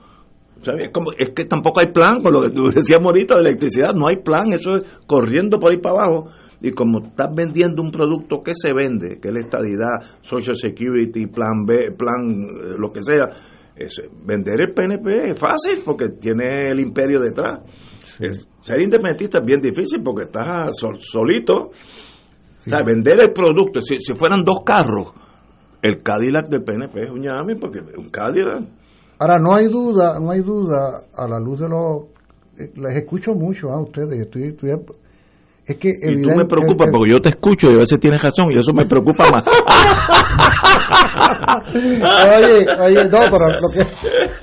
Es, 0.62 0.90
como- 0.92 1.12
es 1.18 1.30
que 1.36 1.46
tampoco 1.46 1.80
hay 1.80 1.92
plan, 1.92 2.22
con 2.22 2.32
lo 2.34 2.42
que 2.42 2.50
tú 2.50 2.68
decías 2.76 3.00
ahorita 3.04 3.36
de 3.36 3.42
electricidad, 3.42 3.94
no 3.94 4.08
hay 4.08 4.18
plan, 4.18 4.52
eso 4.54 4.78
es 4.78 4.84
corriendo 5.06 5.60
por 5.60 5.72
ahí 5.72 5.78
para 5.78 5.96
abajo. 6.02 6.28
Y 6.60 6.72
como 6.72 7.06
estás 7.06 7.30
vendiendo 7.36 7.84
un 7.84 7.92
producto 7.92 8.42
que 8.42 8.54
se 8.56 8.74
vende, 8.74 9.20
que 9.20 9.28
es 9.28 9.34
la 9.34 9.40
estadidad, 9.42 10.18
Social 10.22 10.56
Security, 10.56 11.28
plan 11.28 11.66
B, 11.68 11.92
plan 11.92 12.32
eh, 12.32 12.76
lo 12.80 12.92
que 12.92 13.04
sea, 13.04 13.30
es- 13.76 14.02
vender 14.26 14.60
el 14.62 14.74
PNP 14.74 15.32
es 15.32 15.40
fácil 15.40 15.82
porque 15.86 16.10
tiene 16.20 16.72
el 16.72 16.80
imperio 16.80 17.20
detrás. 17.22 17.60
Es- 18.20 18.48
ser 18.62 18.82
independentista 18.82 19.38
es 19.38 19.46
bien 19.46 19.62
difícil 19.62 20.02
porque 20.04 20.24
estás 20.24 20.76
sol- 20.76 20.98
solito. 21.00 21.54
O 21.56 22.70
sea, 22.70 22.80
vender 22.84 23.20
el 23.22 23.32
producto, 23.32 23.80
si, 23.82 23.98
si 24.02 24.14
fueran 24.18 24.44
dos 24.44 24.58
carros, 24.66 25.14
el 25.82 26.02
Cadillac 26.02 26.50
del 26.50 26.64
PNP 26.64 27.04
es 27.04 27.12
un 27.12 27.22
llame 27.22 27.56
porque 27.56 27.80
un 27.98 28.10
Cadillac. 28.10 28.64
Ahora, 29.20 29.40
no 29.40 29.54
hay 29.56 29.68
duda, 29.68 30.20
no 30.20 30.32
hay 30.32 30.42
duda, 30.42 31.02
a 31.16 31.28
la 31.28 31.40
luz 31.40 31.60
de 31.60 31.70
los... 31.70 32.04
eh, 32.60 32.72
Les 32.76 32.98
escucho 32.98 33.34
mucho 33.36 33.70
a 33.72 33.82
ustedes, 33.82 34.20
estoy, 34.20 34.44
estoy- 34.44 34.72
es 35.66 35.76
que 35.76 35.90
Y 35.90 36.22
tú 36.22 36.30
me 36.30 36.46
preocupas 36.46 36.88
porque 36.92 37.12
yo 37.12 37.20
te 37.22 37.28
escucho 37.30 37.68
y 37.68 37.72
a 37.74 37.80
veces 37.82 38.00
tienes 38.00 38.22
razón 38.24 38.52
y 38.54 38.58
eso 38.58 38.72
me 38.74 38.86
preocupa 38.86 39.30
más. 39.30 39.44
oye, 41.76 42.66
oye, 42.82 43.04
no, 43.10 43.20
pero 43.30 43.50
lo 43.62 43.70
que, 43.70 43.86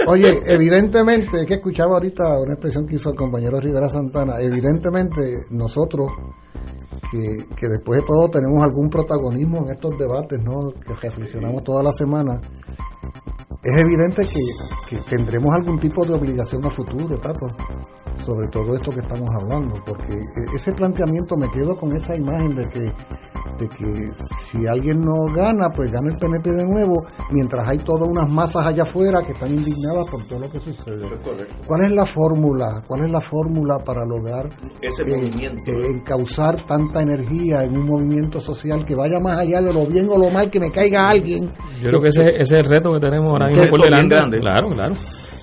oye, 0.07 0.39
evidentemente, 0.47 1.41
es 1.41 1.47
que 1.47 1.55
escuchaba 1.55 1.95
ahorita 1.95 2.25
una 2.41 2.53
expresión 2.55 2.87
que 2.87 2.97
hizo 2.97 3.11
el 3.11 3.17
compañero 3.17 3.59
Rivera 3.59 3.89
Santana, 3.89 4.35
evidentemente 4.41 5.23
nosotros 5.51 6.09
que, 7.11 7.47
que 7.57 7.69
después 7.69 8.01
de 8.01 8.07
todo 8.07 8.29
tenemos 8.29 8.63
algún 8.63 8.89
protagonismo 8.91 9.59
en 9.65 9.73
estos 9.73 9.93
debates, 9.99 10.39
¿no? 10.43 10.73
Que 10.87 10.95
reflexionamos 10.95 11.63
toda 11.65 11.83
la 11.83 11.93
semana. 11.93 12.41
Es 13.65 13.77
evidente 13.79 14.27
que, 14.91 14.99
tendremos 15.09 15.55
algún 15.55 15.79
tipo 15.79 16.05
de 16.05 16.13
obligación 16.13 16.63
a 16.67 16.71
futuro, 16.71 17.19
Tato, 17.19 17.47
sobre 18.25 18.49
todo 18.49 18.75
esto 18.75 18.91
que 18.91 19.01
estamos 19.01 19.29
hablando, 19.41 19.73
porque 19.85 20.13
e- 20.15 20.57
ese 20.57 20.73
planteamiento 20.73 21.37
me 21.37 21.51
quedo 21.51 21.77
con 21.77 21.93
esa 21.95 22.17
imagen 22.17 22.55
de 22.57 22.69
que, 22.69 22.81
de 22.81 23.69
que 23.69 24.09
si 24.51 24.67
alguien 24.67 25.01
no 25.01 25.27
gana, 25.35 25.69
pues 25.75 25.91
gana 25.93 26.11
el 26.13 26.19
PNP 26.19 26.51
de 26.51 26.65
nuevo, 26.65 27.05
mientras 27.31 27.69
hay 27.69 27.79
todas 27.79 28.09
unas 28.09 28.29
masas 28.29 28.67
allá 28.67 28.83
afuera 28.85 29.23
que 29.23 29.33
están 29.33 29.51
indignadas 29.51 30.09
por 30.11 30.23
todo 30.25 30.41
lo 30.41 30.51
que 30.51 30.59
sucede. 30.61 31.07
¿Cuál 31.67 31.85
es 31.85 31.91
la 31.93 32.07
fórmula? 32.07 32.83
¿Cuál 32.87 33.03
es 33.05 33.11
la 33.11 33.21
fórmula 33.21 33.79
para 33.85 34.05
lograr 34.05 34.49
Ese 34.81 35.03
eh, 35.03 35.17
movimiento. 35.17 35.71
eh, 35.71 35.87
encauzar 35.91 36.63
tanta 36.67 37.03
energía 37.03 37.63
en 37.65 37.77
un 37.77 37.85
movimiento 37.85 38.41
social 38.41 38.85
que 38.85 38.95
vaya 38.95 39.19
más 39.21 39.39
allá 39.39 39.61
de 39.61 39.73
lo 39.73 39.87
bien 39.87 40.09
o 40.09 40.19
lo 40.19 40.31
mal 40.31 40.51
que 40.51 40.61
me 40.61 40.71
caiga 40.71 41.09
alguien? 41.11 41.53
Yo 41.83 41.89
creo 41.91 42.01
que 42.01 42.09
ese, 42.09 42.29
ese 42.31 42.41
es 42.43 42.53
el 42.53 42.65
reto 42.65 42.93
que 42.93 43.01
tenemos 43.01 43.29
ahora 43.31 43.49
mismo 43.49 43.67
por 43.69 43.83
delante. 43.83 44.15
grande. 44.15 44.39
Claro, 44.41 44.69
claro. 44.71 44.95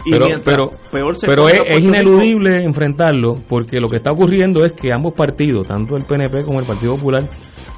Y 0.05 0.11
Pero, 0.11 0.25
pero, 0.43 0.69
peor 0.91 1.15
se 1.15 1.27
pero 1.27 1.47
es, 1.47 1.59
es 1.59 1.75
Rico- 1.77 1.79
ineludible 1.89 2.63
enfrentarlo 2.63 3.35
porque 3.47 3.79
lo 3.79 3.87
que 3.87 3.97
está 3.97 4.11
ocurriendo 4.11 4.65
es 4.65 4.73
que 4.73 4.91
ambos 4.91 5.13
partidos, 5.13 5.67
tanto 5.67 5.95
el 5.95 6.05
PNP 6.05 6.43
como 6.43 6.59
el 6.59 6.65
Partido 6.65 6.95
Popular, 6.95 7.23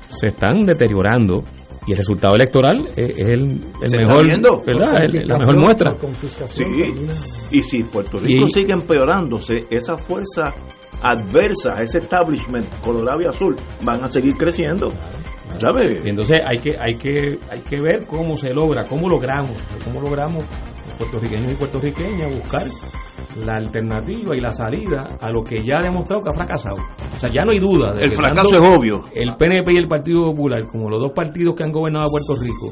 se 0.07 0.27
están 0.27 0.63
deteriorando 0.63 1.43
y 1.85 1.91
el 1.91 1.97
resultado 1.97 2.35
electoral 2.35 2.87
es, 2.95 3.09
es 3.19 3.29
el, 3.29 3.41
el 3.81 3.99
mejor. 3.99 4.25
¿verdad? 4.65 5.03
El- 5.03 5.27
la 5.27 5.37
mejor 5.37 5.57
muestra. 5.57 5.95
Sí, 6.47 6.63
y 7.51 7.61
si 7.63 7.83
Puerto 7.83 8.17
Rico 8.19 8.45
Y- 8.47 8.53
sigue 8.53 8.71
empeorándose, 8.73 9.65
esa 9.69 9.95
fuerza 9.97 10.53
adversa, 11.01 11.81
ese 11.83 11.97
establishment 11.97 12.65
colorado 12.85 13.21
y 13.21 13.25
azul, 13.25 13.55
van 13.83 14.03
a 14.03 14.11
seguir 14.11 14.35
creciendo. 14.37 14.93
¿Sabes? 15.59 15.99
Y 16.03 16.09
entonces 16.09 16.39
hay 16.49 16.57
que, 16.57 16.71
hay 16.79 16.95
que, 16.97 17.37
hay 17.51 17.61
que 17.61 17.81
ver 17.81 18.05
cómo 18.07 18.35
se 18.37 18.53
logra, 18.53 18.85
cómo 18.85 19.07
logramos, 19.09 19.51
cómo 19.83 20.01
logramos 20.01 20.43
puertorriqueños 21.03 21.51
y 21.51 21.55
puertorriqueñas 21.55 22.33
buscar 22.33 22.63
la 23.45 23.55
alternativa 23.55 24.35
y 24.35 24.41
la 24.41 24.51
salida 24.51 25.17
a 25.19 25.29
lo 25.29 25.43
que 25.43 25.65
ya 25.65 25.79
ha 25.79 25.83
demostrado 25.83 26.23
que 26.23 26.29
ha 26.29 26.33
fracasado. 26.33 26.75
O 26.75 27.19
sea, 27.19 27.31
ya 27.31 27.43
no 27.43 27.51
hay 27.51 27.59
duda. 27.59 27.93
De 27.93 28.03
El 28.03 28.09
que 28.11 28.15
fracaso 28.15 28.49
es 28.49 28.61
obvio. 28.61 29.01
El 29.13 29.35
PNP 29.35 29.73
y 29.73 29.77
el 29.77 29.87
Partido 29.87 30.25
Popular, 30.25 30.65
como 30.67 30.89
los 30.89 31.01
dos 31.01 31.11
partidos 31.13 31.55
que 31.55 31.63
han 31.63 31.71
gobernado 31.71 32.05
a 32.05 32.09
Puerto 32.09 32.35
Rico, 32.41 32.71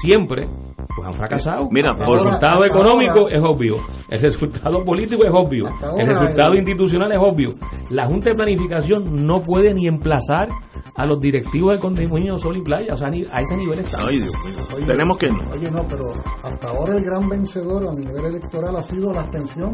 siempre, 0.00 0.48
pues 0.94 1.06
han 1.06 1.14
fracasado. 1.14 1.68
Mira, 1.70 1.90
el 1.90 2.04
por- 2.04 2.22
resultado 2.22 2.62
hasta 2.62 2.66
económico 2.78 3.20
ahora- 3.20 3.36
es 3.36 3.42
obvio, 3.42 3.76
el 4.08 4.20
resultado 4.20 4.84
político 4.84 5.24
es 5.24 5.32
obvio, 5.32 5.66
ahora 5.82 6.02
el 6.02 6.08
resultado 6.08 6.52
el- 6.52 6.58
institucional 6.58 7.12
es 7.12 7.18
obvio. 7.20 7.50
La 7.90 8.06
Junta 8.06 8.30
de 8.30 8.34
Planificación 8.36 9.26
no 9.26 9.42
puede 9.42 9.74
ni 9.74 9.86
emplazar 9.86 10.48
a 10.94 11.06
los 11.06 11.18
directivos 11.20 11.72
del 11.72 11.80
condominio 11.80 12.36
Sol 12.38 12.56
y 12.56 12.62
Playa, 12.62 12.92
o 12.94 12.96
sea, 12.96 13.08
a 13.08 13.40
ese 13.40 13.56
nivel 13.56 13.78
está. 13.80 13.98
Ay, 14.06 14.18
Dios 14.18 14.34
mío. 14.78 14.86
Tenemos 14.86 15.16
que 15.18 15.28
no. 15.28 15.38
Oye, 15.52 15.70
no, 15.70 15.86
pero 15.88 16.04
hasta 16.42 16.68
ahora 16.68 16.94
el 16.96 17.02
gran 17.04 17.28
vencedor 17.28 17.82
a 17.88 17.92
nivel 17.92 18.24
electoral 18.26 18.76
ha 18.76 18.82
sido 18.82 19.12
la 19.12 19.22
abstención. 19.22 19.72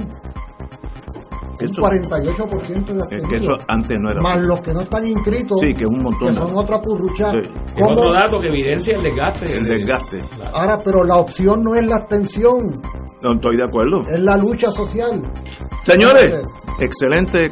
Un 1.60 1.64
Eso- 1.70 1.80
48% 1.82 2.93
de 2.93 2.98
Es 2.98 3.02
abstención. 3.02 3.30
que 3.30 3.36
eso 3.36 3.52
antes 3.68 3.98
no 4.01 4.10
era. 4.10 4.20
Más 4.22 4.40
los 4.47 4.60
que 4.60 4.72
no 4.74 4.80
están 4.80 5.06
inscritos, 5.06 5.59
Sí, 5.60 5.74
que 5.74 5.85
es 5.85 5.90
un 5.90 6.02
montón. 6.02 6.28
que 6.28 6.35
son 6.35 6.55
otra 6.56 6.80
purrucha. 6.80 7.32
Sí. 7.32 7.39
Es 7.39 7.82
otro 7.82 8.12
dato 8.12 8.39
que 8.40 8.48
evidencia 8.48 8.97
el 8.97 9.02
desgaste. 9.02 9.59
El 9.59 9.64
desgaste. 9.66 10.22
Ahora, 10.52 10.78
pero 10.85 11.05
la 11.05 11.16
opción 11.16 11.62
no 11.62 11.74
es 11.74 11.85
la 11.86 11.97
abstención, 11.97 12.80
No 13.22 13.32
estoy 13.35 13.56
de 13.56 13.64
acuerdo. 13.64 13.98
es 14.09 14.20
la 14.20 14.36
lucha 14.36 14.70
social. 14.70 15.20
Señores, 15.85 16.43
excelente 16.80 17.47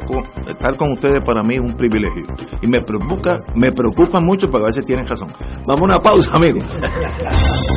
estar 0.47 0.77
con 0.77 0.91
ustedes 0.93 1.19
para 1.25 1.41
mí 1.43 1.55
es 1.55 1.61
un 1.61 1.73
privilegio. 1.75 2.23
Y 2.61 2.67
me 2.67 2.81
preocupa, 2.81 3.37
me 3.55 3.71
preocupa 3.71 4.19
mucho, 4.21 4.47
pero 4.49 4.63
a 4.65 4.67
veces 4.67 4.85
tienen 4.85 5.05
razón. 5.07 5.29
Vamos 5.65 5.81
a 5.81 5.83
una 5.83 5.99
pausa, 5.99 6.31
amigos. 6.33 6.63